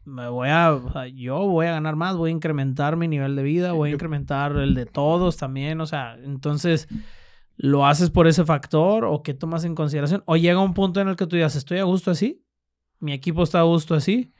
me 0.05 0.27
voy 0.29 0.49
a, 0.49 0.71
o 0.73 0.91
sea, 0.91 1.07
yo 1.07 1.37
voy 1.45 1.67
a 1.67 1.71
ganar 1.73 1.95
más, 1.95 2.15
voy 2.17 2.31
a 2.31 2.33
incrementar 2.33 2.95
mi 2.97 3.07
nivel 3.07 3.35
de 3.35 3.43
vida, 3.43 3.73
voy 3.73 3.91
a 3.91 3.93
incrementar 3.93 4.53
el 4.57 4.73
de 4.73 4.87
todos 4.87 5.37
también, 5.37 5.81
o 5.81 5.85
sea, 5.85 6.15
entonces, 6.23 6.87
¿lo 7.57 7.85
haces 7.85 8.09
por 8.09 8.27
ese 8.27 8.43
factor 8.45 9.05
o 9.05 9.23
qué 9.23 9.33
tomas 9.33 9.63
en 9.63 9.75
consideración? 9.75 10.23
O 10.25 10.35
llega 10.37 10.59
un 10.59 10.73
punto 10.73 10.99
en 11.01 11.07
el 11.07 11.15
que 11.15 11.27
tú 11.27 11.35
digas, 11.35 11.55
estoy 11.55 11.79
a 11.79 11.83
gusto 11.83 12.11
así, 12.11 12.43
mi 12.99 13.13
equipo 13.13 13.43
está 13.43 13.59
a 13.59 13.63
gusto 13.63 13.95
así, 13.95 14.33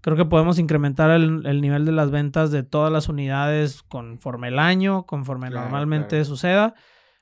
creo 0.00 0.16
que 0.16 0.24
podemos 0.24 0.58
incrementar 0.58 1.10
el, 1.10 1.44
el 1.46 1.60
nivel 1.60 1.84
de 1.84 1.92
las 1.92 2.10
ventas 2.10 2.50
de 2.50 2.62
todas 2.62 2.92
las 2.92 3.08
unidades 3.08 3.82
conforme 3.82 4.48
el 4.48 4.58
año, 4.58 5.04
conforme 5.06 5.48
Claro, 5.48 5.62
normalmente 5.64 6.08
claro. 6.10 6.24
suceda. 6.24 6.74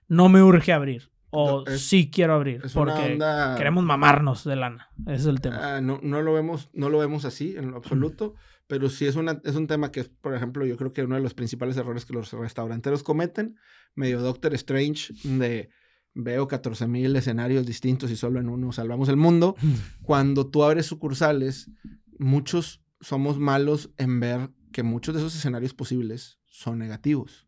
No 0.08 0.28
me 0.28 0.42
urge 0.42 0.72
abrir. 0.72 1.10
o 1.36 1.64
Es- 1.66 1.80
sí 1.88 2.10
quiero 2.12 2.34
abrir? 2.34 2.62
Porque 2.74 3.14
onda- 3.14 3.56
queremos 3.56 3.82
mamarnos 3.84 4.44
de 4.44 4.54
lana. 4.56 4.90
Ese 5.06 5.14
es 5.14 5.26
el 5.26 5.40
tema. 5.40 5.76
Ah, 5.76 5.80
no, 5.80 5.98
no 6.02 6.22
lo 6.22 6.32
vemos, 6.34 6.68
no 6.74 6.88
lo 6.90 6.98
vemos 6.98 7.24
así 7.24 7.56
en 7.56 7.70
lo 7.72 7.78
absoluto, 7.78 8.34
pero 8.66 8.88
sí 8.88 9.06
es 9.06 9.16
una, 9.16 9.40
es 9.44 9.54
un 9.56 9.66
tema 9.66 9.92
que, 9.92 10.04
por 10.04 10.34
ejemplo, 10.34 10.64
yo 10.66 10.76
creo 10.76 10.92
que 10.92 11.02
uno 11.02 11.16
de 11.16 11.20
los 11.20 11.34
principales 11.34 11.76
errores 11.76 12.04
que 12.04 12.14
los 12.14 12.32
restauranteros 12.32 13.02
cometen, 13.02 13.56
medio 13.94 14.20
Doctor 14.20 14.54
Strange, 14.54 15.12
de 15.24 15.70
veo 16.14 16.46
14 16.48 16.86
mil 16.86 17.14
escenarios 17.16 17.66
distintos 17.66 18.10
y 18.10 18.16
solo 18.16 18.40
en 18.40 18.48
uno 18.48 18.72
salvamos 18.72 19.08
el 19.08 19.16
mundo. 19.16 19.56
Cuando 20.02 20.46
tú 20.46 20.64
abres 20.64 20.86
sucursales, 20.86 21.70
muchos 22.18 22.82
somos 23.00 23.38
malos 23.38 23.90
en 23.98 24.20
ver 24.20 24.50
que 24.72 24.82
muchos 24.82 25.14
de 25.14 25.20
esos 25.20 25.36
escenarios 25.36 25.74
posibles 25.74 26.38
son 26.46 26.78
negativos. 26.78 27.46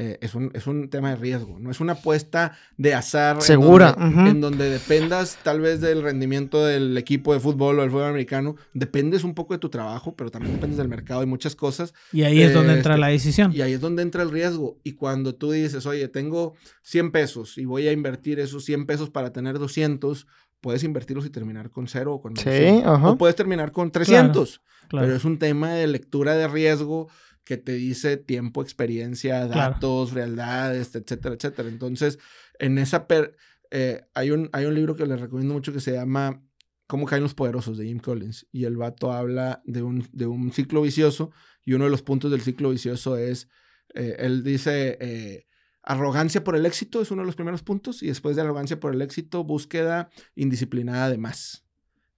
Eh, 0.00 0.16
es, 0.20 0.36
un, 0.36 0.52
es 0.54 0.68
un 0.68 0.90
tema 0.90 1.10
de 1.10 1.16
riesgo, 1.16 1.58
no 1.58 1.72
es 1.72 1.80
una 1.80 1.94
apuesta 1.94 2.56
de 2.76 2.94
azar. 2.94 3.34
en 3.34 3.42
Segura, 3.42 3.96
donde- 3.98 4.16
ujú. 4.20 4.26
En 4.28 4.40
donde 4.40 4.70
dependas 4.70 5.38
tal 5.42 5.60
vez 5.60 5.80
del 5.80 6.02
rendimiento 6.02 6.64
del 6.64 6.96
equipo 6.96 7.34
de 7.34 7.40
fútbol 7.40 7.78
o 7.78 7.82
del 7.82 7.90
fútbol 7.90 8.04
americano. 8.10 8.54
Dependes 8.74 9.24
un 9.24 9.34
poco 9.34 9.54
de 9.54 9.58
tu 9.58 9.70
trabajo, 9.70 10.14
pero 10.14 10.30
también 10.30 10.54
dependes 10.54 10.76
del 10.78 10.86
mercado 10.88 11.24
y 11.24 11.26
muchas 11.26 11.56
cosas. 11.56 11.94
Y 12.12 12.22
ahí 12.22 12.40
es 12.40 12.54
donde 12.54 12.74
entra 12.74 12.94
este, 12.94 13.00
la 13.00 13.08
decisión. 13.08 13.52
Y 13.52 13.60
ahí 13.60 13.72
es 13.72 13.80
donde 13.80 14.02
entra 14.02 14.22
el 14.22 14.30
riesgo. 14.30 14.78
Y 14.84 14.92
cuando 14.92 15.34
tú 15.34 15.50
dices, 15.50 15.84
oye, 15.84 16.06
tengo 16.06 16.54
100 16.82 17.10
pesos 17.10 17.58
y 17.58 17.64
voy 17.64 17.88
a 17.88 17.92
invertir 17.92 18.38
esos 18.38 18.64
100 18.66 18.86
pesos 18.86 19.10
para 19.10 19.32
tener 19.32 19.58
200, 19.58 20.28
puedes 20.60 20.84
invertirlos 20.84 21.26
y 21.26 21.30
terminar 21.30 21.70
con 21.70 21.88
cero 21.88 22.14
o 22.14 22.20
con 22.20 22.36
Sí, 22.36 22.48
menos. 22.48 23.00
O 23.04 23.18
puedes 23.18 23.34
terminar 23.34 23.72
con 23.72 23.90
300. 23.90 24.60
Claro. 24.88 25.06
Pero 25.06 25.16
es 25.16 25.24
un 25.24 25.38
tema 25.38 25.72
de 25.72 25.86
lectura 25.88 26.34
de 26.34 26.46
riesgo 26.48 27.08
que 27.48 27.56
te 27.56 27.72
dice 27.72 28.18
tiempo, 28.18 28.60
experiencia, 28.60 29.48
Claro. 29.48 29.72
datos, 29.72 30.12
realidades, 30.12 30.94
etcétera, 30.94 31.34
etcétera. 31.34 31.66
Entonces, 31.70 32.18
en 32.58 32.76
esa... 32.76 33.06
per- 33.08 33.34
eh, 33.70 34.02
hay, 34.12 34.32
un, 34.32 34.50
hay 34.52 34.66
un 34.66 34.74
libro 34.74 34.94
que 34.96 35.06
les 35.06 35.18
recomiendo 35.18 35.54
mucho 35.54 35.72
que 35.72 35.80
se 35.80 35.92
llama 35.92 36.42
Cómo 36.86 37.06
caen 37.06 37.22
los 37.22 37.32
poderosos 37.32 37.78
de 37.78 37.86
Jim 37.86 38.00
Collins. 38.00 38.46
Y 38.52 38.64
el 38.64 38.76
vato 38.76 39.12
habla 39.12 39.62
de 39.64 39.80
un, 39.82 40.06
de 40.12 40.26
un 40.26 40.52
ciclo 40.52 40.82
vicioso 40.82 41.30
y 41.64 41.72
uno 41.72 41.84
de 41.84 41.90
los 41.90 42.02
puntos 42.02 42.30
del 42.30 42.42
ciclo 42.42 42.68
vicioso 42.68 43.16
es, 43.16 43.48
eh, 43.94 44.16
él 44.18 44.44
dice, 44.44 44.98
eh, 45.00 45.46
arrogancia 45.82 46.44
por 46.44 46.54
el 46.54 46.66
éxito 46.66 47.00
es 47.00 47.10
uno 47.10 47.22
de 47.22 47.26
los 47.26 47.36
primeros 47.36 47.62
puntos 47.62 48.02
y 48.02 48.08
después 48.08 48.36
de 48.36 48.42
arrogancia 48.42 48.78
por 48.78 48.94
el 48.94 49.00
éxito, 49.00 49.42
búsqueda 49.42 50.10
indisciplinada 50.34 51.08
de 51.08 51.16
más. 51.16 51.64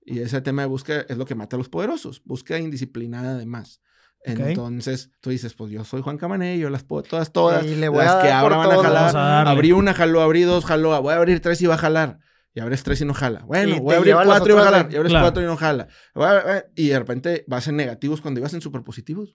Y 0.05 0.19
ese 0.19 0.41
tema 0.41 0.63
de 0.63 0.69
búsqueda 0.69 1.07
es 1.09 1.17
lo 1.17 1.25
que 1.25 1.37
mata 1.37 1.55
a 1.55 1.59
los 1.59 1.69
poderosos, 1.69 2.21
búsqueda 2.25 2.59
indisciplinada 2.59 3.39
de 3.39 3.47
más. 3.47 3.81
Entonces, 4.23 5.11
tú 5.21 5.31
dices, 5.31 5.55
pues 5.55 5.71
yo 5.73 5.85
soy 5.85 6.03
Juan 6.03 6.19
Camané, 6.19 6.59
yo 6.59 6.69
las 6.71 6.85
puedo 6.85 7.03
todas, 7.03 7.33
todas. 7.33 7.65
Y 7.65 7.75
le 7.77 7.89
voy 7.89 8.05
las 8.05 8.17
a 8.17 8.23
que 8.23 8.31
ahora 8.31 8.57
van 8.57 8.71
a 8.73 8.83
jalar. 8.83 9.17
A. 9.17 9.51
Abrí 9.51 9.73
una, 9.73 9.95
jaló, 9.95 10.21
abrí 10.21 10.43
dos, 10.43 10.65
jaló. 10.65 11.01
Voy 11.03 11.13
a 11.15 11.17
abrir 11.17 11.41
tres 11.41 11.61
y 11.63 11.67
va 11.67 11.75
a 11.75 11.79
jalar. 11.79 12.19
Y 12.53 12.61
abres 12.61 12.83
tres 12.83 13.01
y 13.01 13.05
no 13.05 13.15
jala. 13.15 13.45
Bueno, 13.47 13.77
Y 13.77 13.79
voy 13.81 13.95
a 13.95 13.99
abrir 13.99 14.15
cuatro 14.25 14.53
y 14.53 14.57
va 14.57 14.63
a 14.63 14.65
jalar. 14.65 14.89
Y 14.91 14.97
abres 14.97 15.11
Claro. 15.11 15.25
cuatro 15.25 15.43
y 15.43 15.47
no 15.47 15.57
jala. 15.57 15.89
Y 16.75 16.89
de 16.89 16.99
repente 16.99 17.45
vas 17.47 17.69
en 17.69 17.77
negativos 17.77 18.21
cuando 18.21 18.41
ibas 18.41 18.53
en 18.55 18.61
superpositivos. 18.61 19.35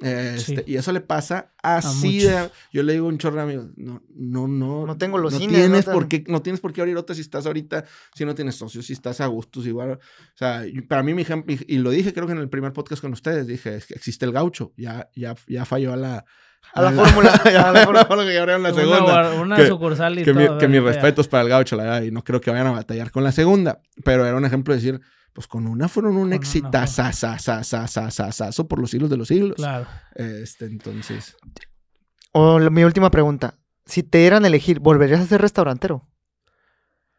Este, 0.00 0.56
Sí. 0.56 0.62
Y 0.66 0.76
eso 0.76 0.92
le 0.92 1.00
pasa 1.00 1.52
así 1.62 2.20
de... 2.20 2.50
Yo 2.72 2.82
le 2.82 2.92
digo 2.92 3.06
a 3.06 3.08
un 3.08 3.16
chorro 3.18 3.36
de 3.36 3.42
amigos, 3.42 3.66
no, 3.76 4.02
no, 4.14 4.46
no. 4.46 4.86
No 4.86 4.98
tengo 4.98 5.16
los 5.18 5.32
no 5.32 5.38
cines, 5.38 5.56
Tienes 5.56 5.86
no 5.86 5.92
por 5.92 6.06
qué, 6.08 6.24
no 6.28 6.42
tienes 6.42 6.60
por 6.60 6.72
qué 6.72 6.82
abrir 6.82 6.96
otra 6.98 7.14
si 7.14 7.22
estás 7.22 7.46
ahorita, 7.46 7.84
si 8.14 8.24
no 8.26 8.34
tienes 8.34 8.56
socios, 8.56 8.84
si 8.86 8.92
estás 8.92 9.20
a 9.22 9.26
gusto, 9.26 9.62
si 9.62 9.68
igual. 9.68 9.92
O 9.92 9.98
sea, 10.34 10.64
para 10.88 11.02
mí 11.02 11.14
mi 11.14 11.22
ejemplo, 11.22 11.54
y, 11.66 11.78
lo 11.78 11.90
dije 11.90 12.12
creo 12.12 12.26
que 12.26 12.32
en 12.32 12.38
el 12.38 12.48
primer 12.50 12.72
podcast 12.74 13.00
con 13.00 13.12
ustedes, 13.12 13.46
dije, 13.46 13.76
es 13.76 13.86
que 13.86 13.94
existe 13.94 14.26
el 14.26 14.32
gaucho. 14.32 14.72
Ya, 14.76 15.08
ya, 15.14 15.34
ya 15.46 15.64
falló 15.64 15.92
a 15.92 15.96
la... 15.96 16.24
A 16.74 16.82
la 16.82 16.90
fórmula, 16.92 17.40
ya 17.44 17.68
a 17.68 17.72
la 17.72 17.86
fórmula 17.86 18.24
que 18.26 18.34
ya 18.34 18.40
abrieron 18.40 18.62
la 18.64 18.72
Una 18.72 18.80
segunda 18.82 19.00
guar- 19.00 19.40
Una, 19.40 19.56
que- 19.56 19.68
sucursal 19.68 20.18
y 20.18 20.24
que, 20.24 20.34
mi- 20.34 20.46
todo, 20.46 20.58
que 20.58 20.66
mis 20.68 20.82
respetos 20.82 21.28
para 21.28 21.44
el 21.44 21.48
gaucho, 21.48 21.76
la 21.76 21.84
verdad, 21.84 22.02
y 22.02 22.10
no 22.10 22.22
creo 22.24 22.40
que 22.40 22.50
vayan 22.50 22.66
a 22.66 22.72
batallar 22.72 23.10
con 23.12 23.22
la 23.24 23.30
segunda, 23.32 23.80
pero 24.04 24.26
era 24.26 24.36
un 24.36 24.44
ejemplo 24.44 24.74
de 24.74 24.80
decir, 24.80 25.00
pues 25.36 25.46
con 25.46 25.66
una 25.68 25.86
fueron 25.86 26.16
un 26.16 26.32
exitazazazazazazazo 26.32 28.66
por 28.66 28.80
los 28.80 28.90
siglos 28.90 29.10
de 29.10 29.16
los 29.18 29.28
siglos. 29.28 29.54
Claro. 29.56 29.86
Este, 30.14 30.64
entonces, 30.64 31.36
O 32.32 32.58
mi 32.58 32.82
última 32.84 33.10
pregunta. 33.10 33.58
Si 33.84 34.02
te 34.02 34.16
dieran 34.18 34.44
a 34.44 34.46
elegir, 34.48 34.80
¿volverías 34.80 35.20
a 35.20 35.26
ser 35.26 35.42
restaurantero? 35.42 36.08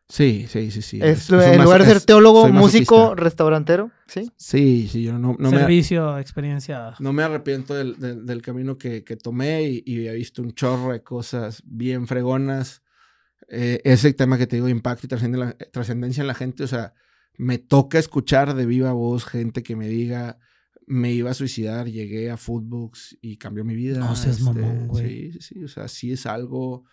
sí, 0.10 0.48
sí, 0.50 0.72
sí, 0.72 0.82
sí. 0.82 1.00
es, 1.04 1.30
en 1.30 1.62
lugar 1.62 1.82
de 1.84 1.88
ser 1.88 2.02
teólogo, 2.02 2.48
músico, 2.48 2.96
masoquista. 2.98 3.24
restaurantero, 3.24 3.92
¿sí? 4.08 4.32
Sí, 4.38 4.88
sí, 4.90 5.04
yo 5.04 5.20
no, 5.20 5.36
no 5.38 5.52
me, 5.52 5.58
Servicio, 5.60 6.18
experiencia. 6.18 6.96
no 7.00 7.12
me 7.14 7.24
arrepiento 7.24 7.74
del, 7.76 8.00
del- 8.00 8.26
del 8.26 8.42
camino 8.42 8.78
que, 8.78 9.04
que 9.04 9.18
tomé 9.18 9.64
y, 9.64 9.84
y 9.86 10.08
he 10.08 10.14
visto 10.14 10.42
un 10.42 10.54
chorro 10.54 10.94
de 10.94 11.04
cosas 11.04 11.62
bien 11.66 12.08
fregonas. 12.08 12.82
Eh, 13.50 13.82
ese 13.84 14.14
tema 14.14 14.38
que 14.38 14.48
te 14.48 14.56
digo, 14.56 14.70
impacto 14.70 15.08
y 15.08 15.10
la- 15.36 15.54
trascendencia 15.72 16.22
en 16.22 16.28
la 16.28 16.34
gente, 16.36 16.64
o 16.64 16.68
sea, 16.68 16.94
me 17.38 17.60
toca 17.60 18.00
escuchar 18.00 18.56
de 18.56 18.66
viva 18.66 18.92
voz 18.92 19.26
gente 19.26 19.64
que 19.64 19.76
me 19.76 19.88
diga, 19.88 20.40
me 20.88 21.12
iba 21.12 21.32
a 21.32 21.36
suicidar, 21.36 21.88
llegué 21.88 22.32
a 22.32 22.38
Foodbooks 22.38 23.18
y 23.22 23.38
cambió 23.38 23.64
mi 23.64 23.76
vida. 23.76 24.00
No 24.00 24.16
seas 24.16 24.42
mamón, 24.42 24.88
güey. 24.88 25.32
Sí, 25.32 25.32
sí, 25.34 25.40
sí, 25.42 25.64
o 25.64 25.68
sea, 25.68 25.88
sí 25.88 26.12
es 26.12 26.26
algo, 26.26 26.72
o 26.74 26.86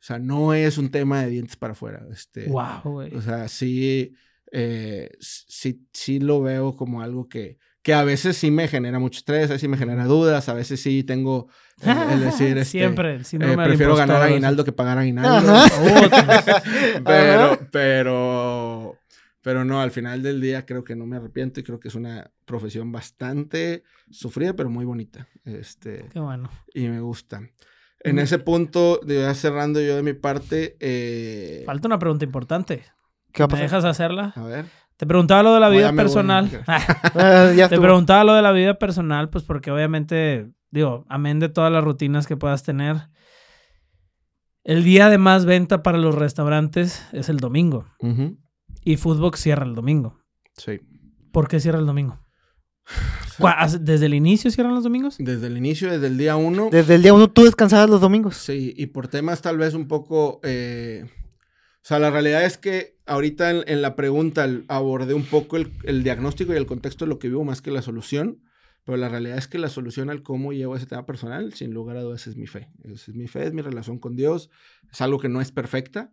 sea, 0.00 0.18
no 0.18 0.54
es 0.54 0.78
un 0.78 0.90
tema 0.90 1.22
de 1.22 1.30
dientes 1.30 1.56
para 1.56 1.72
afuera. 1.72 2.06
Este, 2.12 2.48
Wow, 2.48 2.80
güey. 2.84 3.14
o 3.14 3.22
sea, 3.22 3.48
sí, 3.48 4.14
eh, 4.52 5.10
sí, 5.20 5.86
sí 5.92 6.20
lo 6.20 6.40
veo 6.40 6.76
como 6.76 7.02
algo 7.02 7.28
que, 7.28 7.58
que 7.82 7.94
a 7.94 8.04
veces 8.04 8.36
sí 8.36 8.50
me 8.50 8.68
genera 8.68 8.98
mucho 8.98 9.18
estrés, 9.18 9.44
a 9.44 9.54
veces 9.54 9.62
sí 9.62 9.68
me 9.68 9.78
genera 9.78 10.04
dudas, 10.04 10.48
a 10.48 10.54
veces 10.54 10.80
sí 10.80 11.02
tengo 11.04 11.48
el, 11.80 12.12
el 12.12 12.20
decir, 12.20 12.58
este, 12.58 12.64
Siempre, 12.66 13.14
el 13.14 13.22
eh, 13.22 13.56
prefiero 13.56 13.96
ganar 13.96 14.16
impostor, 14.16 14.22
aguinaldo 14.30 14.64
que 14.64 14.72
pagar 14.72 14.98
aguinaldo. 14.98 15.52
Pero, 17.04 17.58
pero, 17.72 18.98
pero 19.42 19.64
no, 19.64 19.80
al 19.80 19.90
final 19.90 20.22
del 20.22 20.40
día 20.40 20.66
creo 20.66 20.84
que 20.84 20.96
no 20.96 21.06
me 21.06 21.16
arrepiento 21.16 21.60
y 21.60 21.62
creo 21.62 21.78
que 21.80 21.88
es 21.88 21.94
una 21.94 22.30
profesión 22.44 22.90
bastante 22.92 23.82
sufrida, 24.10 24.54
pero 24.54 24.70
muy 24.70 24.84
bonita. 24.84 25.28
Este, 25.44 26.06
Qué 26.12 26.20
bueno. 26.20 26.50
y 26.74 26.88
me 26.88 27.00
gusta. 27.00 27.42
En 28.00 28.18
ese 28.20 28.38
punto, 28.38 29.00
de 29.04 29.22
ya 29.22 29.34
cerrando 29.34 29.80
yo 29.80 29.96
de 29.96 30.02
mi 30.02 30.12
parte, 30.12 30.76
eh, 30.80 31.62
Falta 31.66 31.88
una 31.88 31.98
pregunta 31.98 32.24
importante. 32.24 32.84
¿Qué 33.32 33.42
va 33.42 33.44
a 33.44 33.48
¿Me 33.48 33.50
pasar? 33.52 33.62
dejas 33.64 33.84
hacerla? 33.84 34.32
a 34.36 34.42
ver. 34.44 34.66
Te 34.96 35.06
preguntaba 35.06 35.42
lo 35.44 35.54
de 35.54 35.60
la 35.60 35.68
vida 35.68 35.92
me 35.92 36.02
personal. 36.02 36.50
Ya 37.56 37.68
Te 37.68 37.78
preguntaba 37.80 38.24
lo 38.24 38.34
de 38.34 38.42
la 38.42 38.50
vida 38.52 38.78
personal, 38.78 39.30
pues 39.30 39.44
porque 39.44 39.70
obviamente, 39.70 40.50
digo, 40.70 41.04
amén 41.08 41.38
de 41.38 41.48
todas 41.48 41.70
las 41.72 41.84
rutinas 41.84 42.26
que 42.26 42.36
puedas 42.36 42.62
tener, 42.64 42.96
el 44.64 44.84
día 44.84 45.08
de 45.08 45.18
más 45.18 45.44
venta 45.44 45.82
para 45.82 45.98
los 45.98 46.14
restaurantes 46.14 47.06
es 47.12 47.28
el 47.28 47.38
domingo. 47.38 47.86
Ujú. 48.00 48.38
Y 48.88 48.96
Foodbox 48.96 49.40
cierra 49.40 49.64
el 49.66 49.74
domingo. 49.74 50.18
Sí. 50.56 50.80
¿Por 51.32 51.46
qué 51.48 51.60
cierra 51.60 51.78
el 51.78 51.86
domingo? 51.86 52.18
¿Cuá- 53.38 53.52
hace- 53.58 53.78
¿Desde 53.78 54.06
el 54.06 54.14
inicio 54.14 54.50
cierran 54.50 54.74
los 54.74 54.84
domingos? 54.84 55.16
Desde 55.18 55.46
el 55.46 55.56
inicio, 55.58 55.90
desde 55.90 56.06
el 56.06 56.16
día 56.18 56.36
uno. 56.36 56.68
Desde 56.72 56.94
el 56.94 57.02
día 57.02 57.12
uno 57.12 57.28
tú 57.30 57.44
descansabas 57.44 57.90
los 57.90 58.00
domingos. 58.00 58.36
Sí, 58.36 58.72
y 58.76 58.86
por 58.86 59.08
temas 59.08 59.42
tal 59.42 59.58
vez 59.58 59.74
un 59.74 59.86
poco... 59.88 60.40
eh, 60.42 61.04
o 61.06 61.88
sea, 61.88 61.98
la 61.98 62.10
realidad 62.10 62.44
es 62.44 62.58
que 62.58 62.98
ahorita 63.06 63.50
en, 63.50 63.64
en 63.66 63.82
la 63.82 63.94
pregunta 63.94 64.44
el- 64.44 64.64
abordé 64.68 65.14
un 65.14 65.24
poco 65.24 65.56
el, 65.56 65.72
el 65.84 66.02
diagnóstico 66.02 66.52
y 66.52 66.56
el 66.56 66.66
contexto 66.66 67.04
de 67.04 67.10
lo 67.10 67.18
que 67.18 67.28
vivo 67.28 67.44
más 67.44 67.60
que 67.62 67.70
la 67.70 67.82
solución. 67.82 68.42
Pero 68.84 68.96
la 68.96 69.10
realidad 69.10 69.36
es 69.36 69.48
que 69.48 69.58
la 69.58 69.68
solución 69.68 70.08
al 70.08 70.22
cómo 70.22 70.52
llevo 70.54 70.74
ese 70.74 70.86
tema 70.86 71.04
personal, 71.04 71.52
sin 71.52 71.74
lugar 71.74 71.98
a 71.98 72.02
dudas, 72.02 72.26
es 72.26 72.36
mi 72.36 72.46
fe. 72.46 72.70
Es, 72.84 73.06
es 73.10 73.14
mi 73.14 73.28
fe, 73.28 73.46
es 73.46 73.52
mi 73.52 73.60
relación 73.60 73.98
con 73.98 74.16
Dios. 74.16 74.48
Es 74.90 75.02
algo 75.02 75.18
que 75.18 75.28
no 75.28 75.42
es 75.42 75.52
perfecta, 75.52 76.10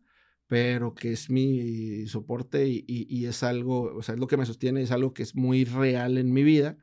pero 0.47 0.93
que 0.95 1.11
es 1.13 1.29
mi 1.29 2.05
soporte 2.07 2.67
y, 2.67 2.83
y- 2.87 3.07
y 3.09 3.25
es 3.27 3.43
algo, 3.43 3.95
o 3.95 4.03
sea, 4.03 4.15
es 4.15 4.19
lo 4.21 4.27
que 4.27 4.37
me 4.37 4.45
sostiene, 4.45 4.81
es 4.81 4.91
algo 4.91 5.13
que 5.13 5.23
es 5.23 5.35
muy 5.35 5.65
real 5.65 6.17
en 6.17 6.31
mi 6.33 6.43
vida. 6.43 6.77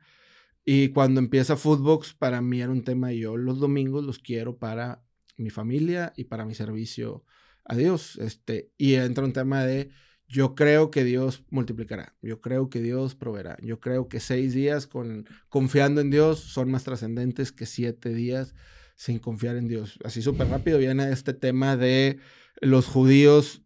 Y 0.65 0.89
cuando 0.89 1.19
empieza 1.19 1.57
Foodbox, 1.57 2.13
para 2.13 2.41
mí 2.41 2.61
era 2.61 2.71
un 2.71 2.83
tema, 2.83 3.11
yo 3.11 3.37
los 3.37 3.59
domingos 3.59 4.03
los 4.05 4.19
quiero 4.19 4.57
para 4.57 5.03
mi 5.37 5.49
familia 5.49 6.13
y 6.15 6.25
para 6.25 6.45
mi 6.45 6.55
servicio 6.55 7.25
a 7.65 7.75
Dios. 7.75 8.17
Este, 8.17 8.71
y 8.77 8.95
entra 8.95 9.25
un 9.25 9.33
tema 9.33 9.65
de, 9.65 9.89
yo 10.27 10.55
creo 10.55 10.89
que 10.89 11.03
Dios 11.03 11.43
multiplicará, 11.49 12.15
yo 12.21 12.39
creo 12.41 12.69
que 12.69 12.81
Dios 12.81 13.13
proveerá, 13.15 13.57
yo 13.61 13.79
creo 13.79 14.07
que 14.07 14.19
seis 14.21 14.53
días 14.53 14.87
con, 14.87 15.25
confiando 15.49 15.99
en 16.01 16.09
Dios 16.11 16.39
son 16.39 16.71
más 16.71 16.83
trascendentes 16.85 17.51
que 17.51 17.65
siete 17.65 18.13
días 18.13 18.55
sin 18.95 19.19
confiar 19.19 19.57
en 19.57 19.67
Dios. 19.67 19.99
Así 20.03 20.21
súper 20.21 20.47
rápido 20.47 20.77
viene 20.77 21.11
este 21.11 21.33
tema 21.33 21.75
de 21.75 22.19
los 22.61 22.87
judíos 22.87 23.61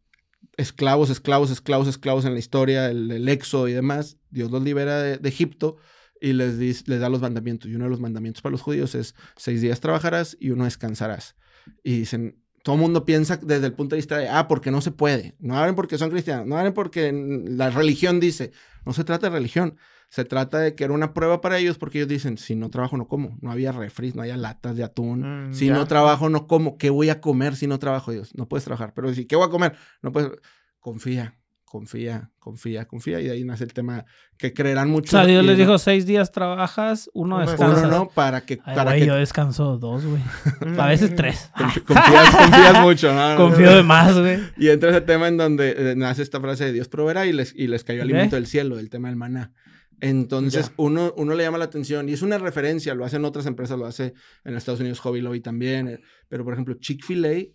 esclavos, 0.57 1.09
esclavos, 1.09 1.51
esclavos, 1.51 1.87
esclavos 1.87 2.25
en 2.25 2.33
la 2.33 2.39
historia, 2.39 2.89
el, 2.89 3.11
el 3.11 3.29
éxodo 3.29 3.67
y 3.67 3.73
demás. 3.73 4.17
Dios 4.29 4.51
los 4.51 4.63
libera 4.63 5.01
de, 5.01 5.29
Egipto 5.29 5.77
y 6.19 6.33
les, 6.33 6.57
dice- 6.57 6.83
les 6.87 6.99
da 6.99 7.09
los 7.09 7.21
mandamientos. 7.21 7.69
Y 7.69 7.75
uno 7.75 7.85
de 7.85 7.91
los 7.91 7.99
mandamientos 7.99 8.41
para 8.41 8.51
los 8.51 8.61
judíos 8.61 8.95
es 8.95 9.13
seis 9.35 9.61
días 9.61 9.79
trabajarás 9.79 10.35
y 10.39 10.49
uno 10.49 10.65
descansarás. 10.65 11.35
Y 11.83 11.99
dicen, 11.99 12.41
todo 12.63 12.75
el 12.75 12.81
mundo 12.81 13.05
piensa 13.05 13.37
desde 13.37 13.67
el 13.67 13.73
punto 13.73 13.95
de 13.95 13.99
vista 13.99 14.17
de, 14.17 14.29
ah, 14.29 14.47
porque 14.47 14.71
no 14.71 14.81
se 14.81 14.91
puede. 14.91 15.35
No 15.39 15.57
abren 15.57 15.75
porque 15.75 15.97
son 15.97 16.09
cristianos, 16.09 16.47
no 16.47 16.57
abren 16.57 16.73
porque 16.73 17.11
la 17.13 17.69
religión 17.69 18.19
dice. 18.19 18.51
No 18.85 18.93
se 18.93 19.03
trata 19.03 19.29
de 19.29 19.35
religión. 19.37 19.77
Se 20.09 20.23
trata 20.23 20.59
de 20.59 20.73
que 20.73 20.85
era 20.85 20.93
una 20.93 21.13
prueba 21.13 21.41
para 21.41 21.57
ellos 21.57 21.77
porque 21.77 21.99
ellos 21.99 22.07
dicen, 22.07 22.37
si 22.37 22.55
no 22.55 22.69
trabajo 22.69 22.95
no 22.97 23.07
como. 23.07 23.37
No 23.41 23.51
había 23.51 23.71
refris, 23.71 24.15
no 24.15 24.21
había 24.21 24.37
latas 24.37 24.77
de 24.77 24.83
atún. 24.83 25.49
Mm, 25.49 25.53
si 25.53 25.67
ya. 25.67 25.73
no 25.73 25.85
trabajo 25.85 26.29
no 26.29 26.47
como. 26.47 26.77
¿Qué 26.77 26.89
voy 26.89 27.09
a 27.09 27.19
comer 27.19 27.55
si 27.55 27.67
no 27.67 27.77
trabajo? 27.77 28.11
Ellos, 28.11 28.33
no 28.35 28.47
puedes 28.47 28.63
trabajar. 28.63 28.93
Pero 28.93 29.13
si, 29.13 29.25
¿qué 29.25 29.35
voy 29.35 29.47
a 29.47 29.49
comer? 29.49 29.75
No 30.01 30.11
puedes. 30.11 30.31
Confía, 30.79 31.35
confía, 31.65 32.31
confía, 32.39 32.85
confía. 32.85 33.19
Y 33.19 33.25
de 33.25 33.31
ahí 33.31 33.43
nace 33.43 33.65
el 33.65 33.73
tema 33.73 34.05
que 34.37 34.53
creerán 34.53 34.87
O 34.87 34.91
mucho. 34.91 35.11
sea, 35.11 35.25
Dios 35.25 35.43
les 35.43 35.57
dijo 35.57 35.77
seis 35.77 36.05
días 36.05 36.31
trabajas, 36.31 37.09
uno 37.13 37.39
descansa. 37.39 37.87
Uno 37.87 37.97
no, 37.97 38.09
para 38.09 38.41
que... 38.41 38.59
Ay, 38.63 38.75
para 38.75 38.91
güey, 38.91 39.01
que 39.01 39.07
yo 39.07 39.15
descanso 39.15 39.77
dos, 39.77 40.05
güey. 40.05 40.21
A 40.79 40.87
veces 40.87 41.13
tres. 41.15 41.51
confías, 41.85 42.35
confías 42.35 42.81
mucho, 42.81 43.13
¿no? 43.13 43.35
Confío 43.35 43.75
de 43.75 43.83
más, 43.83 44.17
güey. 44.17 44.39
Y 44.55 44.69
entra 44.69 44.91
ese 44.91 45.01
tema 45.01 45.27
en 45.27 45.35
donde 45.35 45.91
eh, 45.91 45.95
nace 45.97 46.21
esta 46.21 46.39
frase 46.39 46.63
de 46.63 46.71
Dios 46.71 46.87
proveerá 46.87 47.25
y 47.25 47.33
les, 47.33 47.53
y 47.53 47.67
les 47.67 47.83
cayó 47.83 48.01
alimento 48.01 48.37
del 48.37 48.47
cielo, 48.47 48.79
el 48.79 48.89
tema 48.89 49.09
del 49.09 49.17
maná. 49.17 49.51
Entonces, 49.99 50.71
uno, 50.77 51.13
uno 51.17 51.33
le 51.33 51.43
llama 51.43 51.57
la 51.57 51.65
atención 51.65 52.07
y 52.09 52.13
es 52.13 52.21
una 52.21 52.37
referencia, 52.37 52.93
lo 52.93 53.03
hacen 53.05 53.25
otras 53.25 53.45
empresas, 53.45 53.77
lo 53.79 53.85
hace 53.85 54.13
en 54.43 54.55
Estados 54.55 54.79
Unidos 54.79 54.99
Hobby 54.99 55.21
Lobby 55.21 55.39
también, 55.41 55.87
eh, 55.87 55.99
pero 56.27 56.43
por 56.43 56.53
ejemplo, 56.53 56.75
Chick-fil-A 56.75 57.45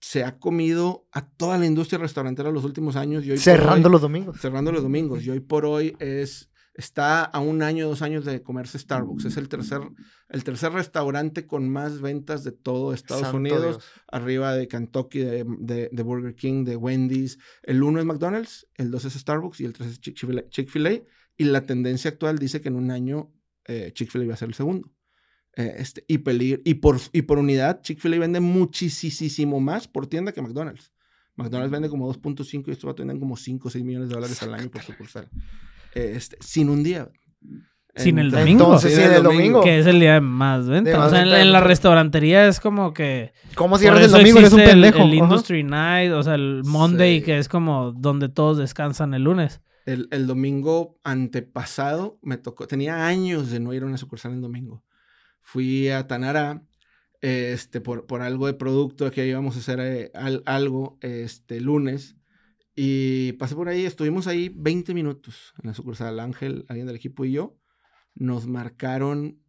se 0.00 0.22
ha 0.22 0.38
comido 0.38 1.08
a 1.12 1.28
toda 1.28 1.58
la 1.58 1.66
industria 1.66 1.98
restaurantera 1.98 2.52
los 2.52 2.64
últimos 2.64 2.94
años. 2.94 3.24
Y 3.24 3.32
hoy 3.32 3.38
Cerrando 3.38 3.88
hoy- 3.88 3.92
los 3.92 4.00
domingos. 4.02 4.40
cerrando 4.40 4.70
los 4.70 4.82
domingos. 4.82 5.24
Y 5.24 5.30
hoy 5.30 5.40
por 5.40 5.64
hoy 5.66 5.96
es 5.98 6.50
está 6.74 7.24
a 7.24 7.40
un 7.40 7.60
año, 7.64 7.88
dos 7.88 8.02
años 8.02 8.24
de 8.24 8.40
comerse 8.40 8.78
Starbucks. 8.78 9.24
Es 9.24 9.36
el 9.36 9.48
tercer, 9.48 9.80
el 10.28 10.44
tercer 10.44 10.70
restaurante 10.72 11.44
con 11.44 11.68
más 11.68 12.00
ventas 12.00 12.44
de 12.44 12.52
todo 12.52 12.92
Estados 12.94 13.22
Santo 13.24 13.38
Unidos, 13.38 13.78
Dios. 13.78 13.84
arriba 14.06 14.54
de 14.54 14.68
Kentucky, 14.68 15.18
de, 15.18 15.44
de- 15.58 15.88
de 15.90 16.02
Burger 16.04 16.36
King, 16.36 16.62
de 16.64 16.76
Wendy's. 16.76 17.36
El 17.64 17.82
uno 17.82 17.98
es 17.98 18.04
McDonald's, 18.06 18.68
el 18.76 18.92
dos 18.92 19.04
es 19.06 19.14
Starbucks 19.14 19.60
y 19.60 19.64
el 19.64 19.72
tres 19.72 19.88
es 19.90 20.00
Chick-fil-A. 20.00 20.48
Chick-fil-A. 20.50 21.00
Y 21.38 21.44
la 21.44 21.62
tendencia 21.62 22.10
actual 22.10 22.38
dice 22.38 22.60
que 22.60 22.68
en 22.68 22.76
un 22.76 22.90
año 22.90 23.30
eh, 23.66 23.92
Chick-fil-A 23.94 24.26
va 24.26 24.34
a 24.34 24.36
ser 24.36 24.48
el 24.48 24.54
segundo. 24.54 24.90
Eh, 25.56 25.76
este, 25.78 26.04
y, 26.06 26.18
peligro, 26.18 26.60
y, 26.64 26.74
por, 26.74 26.98
y 27.12 27.22
por 27.22 27.38
unidad, 27.38 27.80
Chick-fil-A 27.80 28.18
vende 28.18 28.40
muchísimo 28.40 29.60
más 29.60 29.88
por 29.88 30.06
tienda 30.06 30.32
que 30.32 30.42
McDonald's. 30.42 30.92
McDonald's 31.36 31.70
vende 31.70 31.88
como 31.88 32.12
2.5 32.12 32.64
y 32.66 32.70
estos 32.72 32.86
va 32.88 32.92
a 32.92 32.96
tener 32.96 33.18
como 33.18 33.36
5 33.36 33.68
o 33.68 33.70
6 33.70 33.84
millones 33.84 34.08
de 34.08 34.14
dólares 34.16 34.42
al 34.42 34.54
año 34.54 34.70
por 34.70 34.82
sucursal. 34.82 35.28
Eh, 35.94 36.12
este, 36.16 36.36
sin 36.40 36.68
un 36.68 36.82
día. 36.82 37.08
Sin 37.94 38.18
el 38.18 38.30
domingo. 38.30 38.64
Entonces, 38.64 38.94
Sin 38.94 39.04
sí, 39.08 39.14
el 39.14 39.22
domingo. 39.22 39.60
Que 39.62 39.78
es 39.78 39.86
el 39.86 39.98
día 39.98 40.14
de 40.14 40.20
más 40.20 40.68
venta. 40.68 40.90
De 40.90 40.96
o 40.96 41.08
sea, 41.10 41.20
en, 41.20 41.24
venta 41.26 41.40
en 41.42 41.52
la 41.52 41.60
restaurantería 41.60 42.46
es 42.46 42.60
como 42.60 42.92
que. 42.92 43.32
¿Cómo 43.54 43.78
cierras 43.78 44.04
el 44.04 44.10
domingo? 44.10 44.38
Eres 44.38 44.52
un 44.52 44.60
el- 44.60 44.70
pendejo. 44.70 45.02
El. 45.02 45.14
Industry 45.14 45.64
Night, 45.64 46.12
o 46.12 46.22
sea, 46.22 46.34
el 46.34 46.62
Monday, 46.64 47.20
Sí. 47.20 47.24
que 47.24 47.38
es 47.38 47.48
como 47.48 47.92
donde 47.92 48.28
todos 48.28 48.58
descansan 48.58 49.14
el 49.14 49.22
lunes. 49.24 49.60
El, 49.88 50.08
el 50.10 50.26
domingo 50.26 50.98
antepasado 51.04 52.18
me 52.22 52.36
tocó, 52.38 52.66
tenía 52.66 53.06
años 53.06 53.50
de 53.50 53.60
no 53.60 53.72
ir 53.74 53.82
a 53.82 53.86
una 53.86 53.96
sucursal 53.98 54.32
en 54.32 54.40
domingo. 54.42 54.84
Fui 55.42 55.88
a 55.88 56.06
Tanara 56.06 56.62
este, 57.20 57.80
por, 57.80 58.06
por 58.06 58.22
algo 58.22 58.46
de 58.46 58.54
producto 58.54 59.10
que 59.10 59.26
íbamos 59.26 59.56
a 59.56 59.60
hacer 59.60 59.80
eh, 59.80 60.10
al- 60.14 60.42
algo 60.46 60.98
este 61.00 61.60
lunes 61.60 62.16
y 62.74 63.32
pasé 63.32 63.54
por 63.56 63.68
ahí, 63.68 63.84
estuvimos 63.86 64.26
ahí 64.28 64.50
20 64.54 64.94
minutos 64.94 65.52
en 65.62 65.68
la 65.68 65.74
sucursal. 65.74 66.20
Ángel, 66.20 66.64
alguien 66.68 66.86
del 66.86 66.96
equipo 66.96 67.24
y 67.24 67.32
yo 67.32 67.56
nos 68.14 68.46
marcaron 68.46 69.40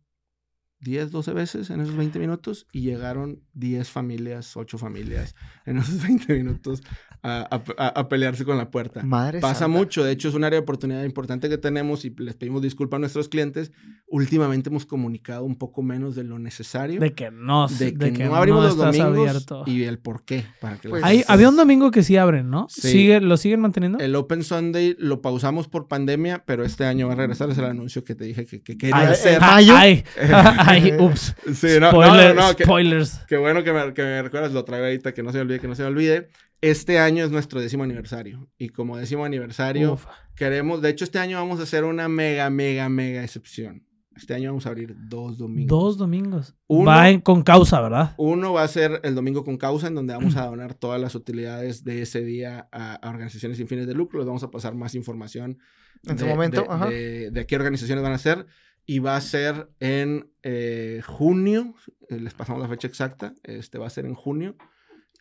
10, 0.82 1.12
12 1.12 1.34
veces 1.34 1.70
en 1.70 1.82
esos 1.82 1.96
20 1.96 2.20
minutos 2.20 2.66
y 2.72 2.82
llegaron 2.82 3.42
10 3.54 3.90
familias, 3.90 4.56
8 4.56 4.78
familias 4.78 5.36
en 5.66 5.78
esos 5.78 6.02
20 6.08 6.34
minutos 6.36 6.82
a, 7.22 7.62
a- 7.78 7.88
a- 8.00 8.08
pelearse 8.08 8.46
con 8.46 8.58
la 8.58 8.72
puerta. 8.72 9.04
Madre 9.04 9.42
Pasa 9.42 9.60
santa. 9.66 9.78
mucho, 9.78 10.06
de 10.06 10.14
hecho 10.14 10.30
es 10.30 10.36
un 10.36 10.46
área 10.46 10.58
de 10.58 10.64
oportunidad 10.64 11.04
importante 11.04 11.50
que 11.50 11.58
tenemos 11.58 12.06
y 12.06 12.16
les 12.18 12.36
pedimos 12.36 12.62
disculpas 12.62 12.98
a 12.98 13.00
nuestros 13.02 13.28
clientes. 13.28 13.74
Últimamente 14.08 14.70
hemos 14.70 14.86
comunicado 14.86 15.44
un 15.44 15.58
poco 15.58 15.84
menos 15.84 16.16
de 16.16 16.24
lo 16.24 16.40
necesario, 16.40 17.02
De 17.02 17.14
que 17.14 17.30
no, 17.30 17.68
de 17.68 17.92
de 17.92 18.14
que, 18.14 18.24
no 18.24 18.36
abrimos 18.36 18.64
los 18.64 18.74
estás 18.74 18.96
domingos 18.98 19.28
abierto. 19.30 19.64
y 19.66 19.84
el 19.84 20.00
por 20.00 20.24
qué. 20.24 20.46
Para 20.62 20.78
que 20.78 20.88
Pues, 20.88 21.04
Hay- 21.04 21.24
había 21.28 21.50
un 21.50 21.58
domingo 21.58 21.92
que 21.92 22.04
sí 22.04 22.16
abren, 22.16 22.50
¿no? 22.50 22.68
Sí. 22.70 22.90
¿Sigue, 22.90 23.20
¿Lo 23.20 23.36
siguen 23.36 23.60
manteniendo? 23.60 24.00
El 24.00 24.16
Open 24.16 24.44
Sunday 24.44 24.96
lo 24.98 25.22
pausamos 25.22 25.68
por 25.68 25.90
pandemia, 25.90 26.44
pero 26.46 26.64
este 26.64 26.86
año 26.86 27.08
va 27.08 27.14
a 27.14 27.18
regresar. 27.18 27.50
Es 27.50 27.58
el 27.58 27.66
anuncio 27.66 28.06
que 28.06 28.16
te 28.16 28.24
dije 28.24 28.46
que, 28.46 28.62
que 28.62 28.78
quería 28.78 28.96
Ay, 28.98 29.08
hacer. 29.08 29.42
mayo. 29.42 29.74
Ay, 29.76 30.04
ay, 30.70 30.94
ups. 31.00 31.36
Sí, 31.54 31.68
no, 31.80 31.92
no, 31.92 31.92
Spoiler- 31.92 32.36
no, 32.36 32.48
no, 32.50 32.56
que- 32.56 32.64
Spoilers. 32.64 33.20
Qué 33.28 33.38
bueno 33.38 33.64
que 33.64 33.72
me, 33.74 33.94
que 33.94 34.02
me 34.04 34.22
recuerdas, 34.22 34.52
lo 34.54 34.64
traigo 34.66 34.86
ahorita, 34.86 35.14
que 35.14 35.24
no 35.24 35.32
se 35.32 35.38
me 35.38 35.42
olvide, 35.44 35.60
que 35.60 35.68
no 35.68 35.76
se 35.76 35.82
me 35.84 35.88
olvide. 35.90 36.30
Este 36.62 37.00
año 37.00 37.24
es 37.24 37.32
nuestro 37.32 37.62
décimo 37.62 37.84
aniversario. 37.84 38.50
Y 38.58 38.70
como 38.70 38.98
décimo 38.98 39.24
aniversario, 39.26 39.94
Uf. 39.94 40.06
queremos, 40.36 40.82
de 40.82 40.90
hecho, 40.90 41.06
este 41.06 41.20
año 41.20 41.38
vamos 41.38 41.60
a 41.60 41.64
hacer 41.64 41.84
una 41.86 42.10
mega, 42.10 42.50
mega, 42.50 42.90
mega 42.90 43.24
excepción. 43.24 43.86
Este 44.16 44.34
año 44.34 44.50
vamos 44.50 44.66
a 44.66 44.70
abrir 44.70 44.94
dos 45.08 45.38
domingos. 45.38 45.70
Dos 45.70 45.98
domingos. 45.98 46.54
Uno- 46.68 46.92
Va 46.92 47.10
en- 47.10 47.22
con 47.22 47.42
causa, 47.44 47.80
¿verdad? 47.80 48.16
Uno 48.18 48.52
va 48.52 48.64
a 48.64 48.68
ser 48.68 49.00
el 49.04 49.16
domingo 49.16 49.46
con 49.46 49.56
causa, 49.58 49.88
en 49.88 49.96
donde 49.96 50.14
vamos 50.14 50.36
a 50.36 50.46
donar 50.48 50.74
todas 50.74 51.00
las 51.00 51.16
utilidades 51.16 51.86
de 51.86 52.02
ese 52.02 52.22
día 52.26 52.68
a, 52.74 52.96
a 52.96 53.10
organizaciones 53.10 53.58
sin 53.58 53.70
fines 53.70 53.88
de 53.88 53.94
lucro. 53.94 54.20
Les 54.20 54.28
vamos 54.28 54.44
a 54.44 54.52
pasar 54.52 54.76
más 54.76 54.94
información 54.96 55.60
En 56.06 56.18
su 56.20 56.26
de- 56.26 56.32
momento, 56.32 56.64
de, 56.64 56.68
ajá. 56.70 56.86
de- 56.88 57.32
de 57.32 57.46
qué 57.46 57.56
organizaciones 57.56 58.04
van 58.04 58.12
a 58.12 58.18
ser. 58.18 58.46
Y 58.90 58.98
va 59.00 59.16
a 59.16 59.22
ser 59.22 59.70
en 59.80 60.32
eh, 60.42 61.02
junio. 61.06 61.76
eh, 62.10 62.20
les 62.20 62.34
pasamos 62.34 62.60
la 62.62 62.68
fecha 62.68 62.88
exacta. 62.88 63.36
Este 63.44 63.78
va 63.78 63.86
a 63.86 63.90
ser 63.92 64.06
en 64.08 64.16
junio. 64.16 64.56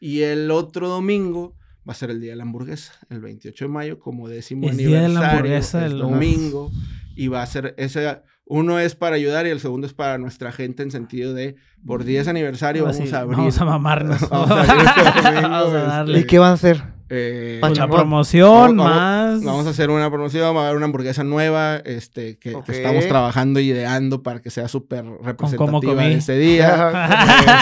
Y 0.01 0.21
el 0.23 0.51
otro 0.51 0.89
domingo 0.89 1.55
va 1.87 1.93
a 1.93 1.95
ser 1.95 2.11
el 2.11 2.21
día 2.21 2.31
de 2.31 2.37
la 2.37 2.45
hamburguesa, 2.45 2.93
el 3.11 3.21
28 3.21 3.65
de 3.67 3.69
mayo, 3.69 3.99
como 3.99 4.27
décimo 4.29 4.71
Es 4.71 4.77
día 4.79 4.87
de 4.87 4.93
la 4.93 5.05
aniversario. 5.07 5.31
hamburguesa, 5.39 5.87
es 5.87 5.93
el- 5.93 5.99
domingo. 5.99 6.71
Y 7.15 7.29
va 7.29 7.43
a 7.43 7.47
ser 7.47 7.75
ese. 7.77 8.23
Uno 8.47 8.79
es 8.79 8.95
para 8.95 9.17
ayudar 9.17 9.47
y 9.47 9.51
el 9.51 9.61
segundo 9.61 9.87
es 9.87 9.93
para 9.93 10.17
nuestra 10.17 10.51
gente 10.53 10.83
en 10.83 10.91
sentido 10.91 11.35
de 11.35 11.57
por 11.87 12.05
10 12.05 12.29
aniversario 12.29 12.87
Así, 12.87 13.01
vamos 13.01 13.15
a 13.15 13.21
abrir. 13.21 13.37
Vamos 13.39 13.61
a 13.61 13.65
mamarnos. 13.65 14.29
Vamos 14.31 14.51
a 14.51 14.61
abrir 14.61 14.85
Vamos 15.43 15.73
a 15.75 15.77
este, 15.79 15.79
darle. 15.89 16.19
¿Y 16.21 16.25
qué 16.25 16.39
van 16.39 16.51
a 16.51 16.55
hacer? 16.55 16.83
eh, 17.11 17.59
Pues 17.61 17.79
promoción 17.79 18.77
Vamos- 18.77 18.87
más. 18.87 19.43
Vamos 19.45 19.67
a 19.67 19.71
hacer 19.71 19.91
una 19.91 20.11
promoción, 20.11 20.55
va 20.55 20.61
a 20.61 20.65
haber 20.65 20.77
una 20.77 20.87
hamburguesa 20.87 21.25
nueva, 21.25 21.77
este, 21.77 22.39
que, 22.39 22.57
estamos 22.69 23.07
trabajando 23.09 23.61
y 23.61 23.69
ideando 23.71 24.23
para 24.23 24.41
que 24.43 24.51
sea 24.51 24.69
súper 24.69 25.05
cómo 25.05 25.19
representativa 25.23 26.03
de 26.05 26.15
ese 26.15 26.37
día. 26.39 26.77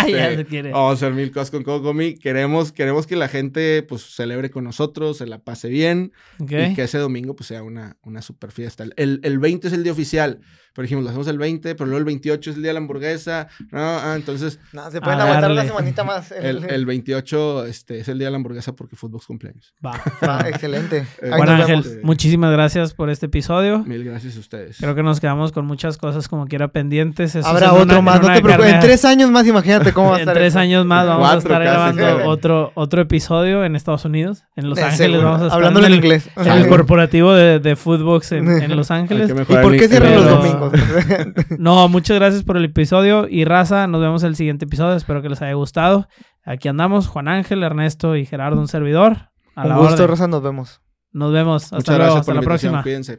ya 0.09 0.31
Este, 0.31 0.37
se 0.37 0.45
quiere. 0.47 0.73
Vamos 0.73 0.91
a 0.91 0.95
hacer 0.95 1.13
mil 1.13 1.31
cosas 1.31 1.51
con 1.51 1.63
Coco 1.63 1.85
Comí. 1.85 2.15
Queremos, 2.15 2.73
queremos 2.73 3.07
que 3.07 3.17
la 3.17 3.29
gente 3.29 3.83
pues 3.83 4.03
celebre 4.03 4.51
con 4.51 4.65
nosotros, 4.65 5.19
se 5.19 5.27
la 5.27 5.39
pase 5.39 5.69
bien 5.69 6.13
y 6.41 6.47
que 6.47 6.83
ese 6.83 6.99
domingo 6.99 7.37
pues 7.37 7.47
sea 7.49 7.63
una, 7.63 7.97
una 8.03 8.23
super 8.23 8.51
fiesta. 8.51 8.85
El, 8.97 9.21
el 9.23 9.39
20 9.39 9.69
es 9.69 9.73
el 9.73 9.83
día 9.83 9.93
oficial, 9.93 10.41
pero 10.75 10.85
dijimos, 10.85 11.05
lo 11.05 11.11
hacemos 11.11 11.29
el 11.29 11.39
20, 11.39 11.75
pero 11.75 11.87
luego 11.87 11.99
el 11.99 12.05
28 12.05 12.51
es 12.51 12.57
el 12.57 12.63
día 12.63 12.71
de 12.71 12.75
la 12.75 12.81
hamburguesa. 12.81 13.49
No, 13.71 13.81
ah, 14.13 14.17
entonces 14.17 14.59
No, 14.73 14.91
se 14.91 15.01
pueden 15.01 15.21
aguantar 15.21 15.51
una 15.53 15.65
semanita 15.65 16.05
más. 16.05 16.33
el, 16.33 16.65
el 16.69 16.87
28 16.87 17.67
este, 17.67 17.99
es 18.01 18.09
el 18.09 18.19
día 18.19 18.29
de 18.29 18.31
la 18.33 18.37
hamburguesa 18.37 18.75
porque 18.75 18.97
fútbol 18.97 19.21
cumpleaños. 19.27 19.75
Va. 19.85 20.01
Ah, 20.23 20.45
excelente. 20.49 21.07
Eh, 21.23 21.31
Bueno, 21.37 21.53
Ángel, 21.53 21.83
vemos. 21.83 22.05
muchísimas 22.05 22.53
gracias 22.53 22.95
por 22.95 23.11
este 23.11 23.27
episodio. 23.27 23.81
Mil 23.85 24.05
gracias 24.05 24.37
a 24.37 24.41
ustedes. 24.41 24.77
Creo 24.79 24.95
que 24.95 25.03
nos 25.03 25.21
quedamos 25.21 25.53
con 25.53 25.67
muchas 25.67 25.99
cosas 25.99 26.29
como 26.29 26.47
quiera 26.47 26.69
pendientes. 26.69 27.35
Eso 27.35 27.47
Habrá 27.47 27.67
en 27.67 27.73
otro 27.73 27.83
una- 27.85 28.01
más, 28.03 28.17
en 28.17 28.23
no 28.23 28.33
te 28.35 28.43
preocupes. 28.43 28.73
En 28.75 28.81
tres 28.81 29.05
años 29.05 29.31
más, 29.31 29.47
imagínate 29.47 29.93
cómo 29.93 30.09
va 30.11 30.15
a 30.15 30.19
En 30.19 30.23
estar. 30.23 30.35
tres 30.35 30.49
esto. 30.49 30.59
años 30.61 30.87
más 30.87 31.07
vamos 31.07 31.29
a 31.31 31.37
estar 31.39 31.63
casi. 31.63 31.97
grabando 31.99 32.29
otro, 32.31 32.73
otro 32.75 33.01
episodio 33.03 33.65
en 33.65 33.77
Estados 33.77 34.05
Unidos, 34.05 34.45
en 34.57 34.69
Los 34.71 34.79
Ángeles. 34.79 34.97
seguro. 34.99 35.23
Vamos 35.25 35.43
a 35.43 35.45
estar 35.47 35.57
Hablándolo 35.57 35.87
en 35.87 35.93
en 35.93 35.99
el, 35.99 36.05
inglés. 36.05 36.29
en 36.37 36.49
el 36.53 36.69
corporativo 36.69 37.33
de, 37.35 37.59
de 37.61 37.77
Footbox 37.77 38.33
en, 38.33 38.49
en 38.63 38.77
Los 38.77 38.91
Ángeles. 38.91 39.31
¿Y 39.31 39.55
por 39.57 39.77
qué 39.77 39.89
cierran 39.89 40.15
los 40.15 40.25
domingos? 40.29 40.73
No, 41.59 41.89
muchas 41.89 42.17
gracias 42.19 42.43
por 42.43 42.57
el 42.57 42.65
episodio 42.65 43.27
y 43.29 43.45
raza, 43.45 43.87
nos 43.87 43.96
vemos 44.01 44.23
el 44.23 44.37
siguiente 44.37 44.65
episodio, 44.65 44.97
espero 44.97 45.23
que 45.23 45.29
les 45.29 45.41
haya 45.43 45.55
gustado. 45.55 46.09
Aquí 46.45 46.69
andamos, 46.69 47.09
Juan 47.09 47.29
Ángel, 47.29 47.63
Ernesto 47.63 48.17
y 48.17 48.27
Gerardo, 48.27 48.61
un 48.61 48.69
servidor. 48.69 49.31
A 49.55 49.63
Un 49.63 49.69
la 49.71 49.77
gusto, 49.79 49.95
orden. 49.95 50.09
Rosa, 50.09 50.29
nos 50.29 50.43
vemos. 50.43 50.81
Nos 51.13 51.33
vemos, 51.33 51.65
hasta 51.65 51.77
Muchas 51.77 51.89
luego, 51.89 52.03
gracias 52.03 52.21
hasta 52.21 52.27
por 52.27 52.35
la 52.35 52.41
la 52.41 52.45
próxima. 52.45 52.83
Cuídense. 52.83 53.15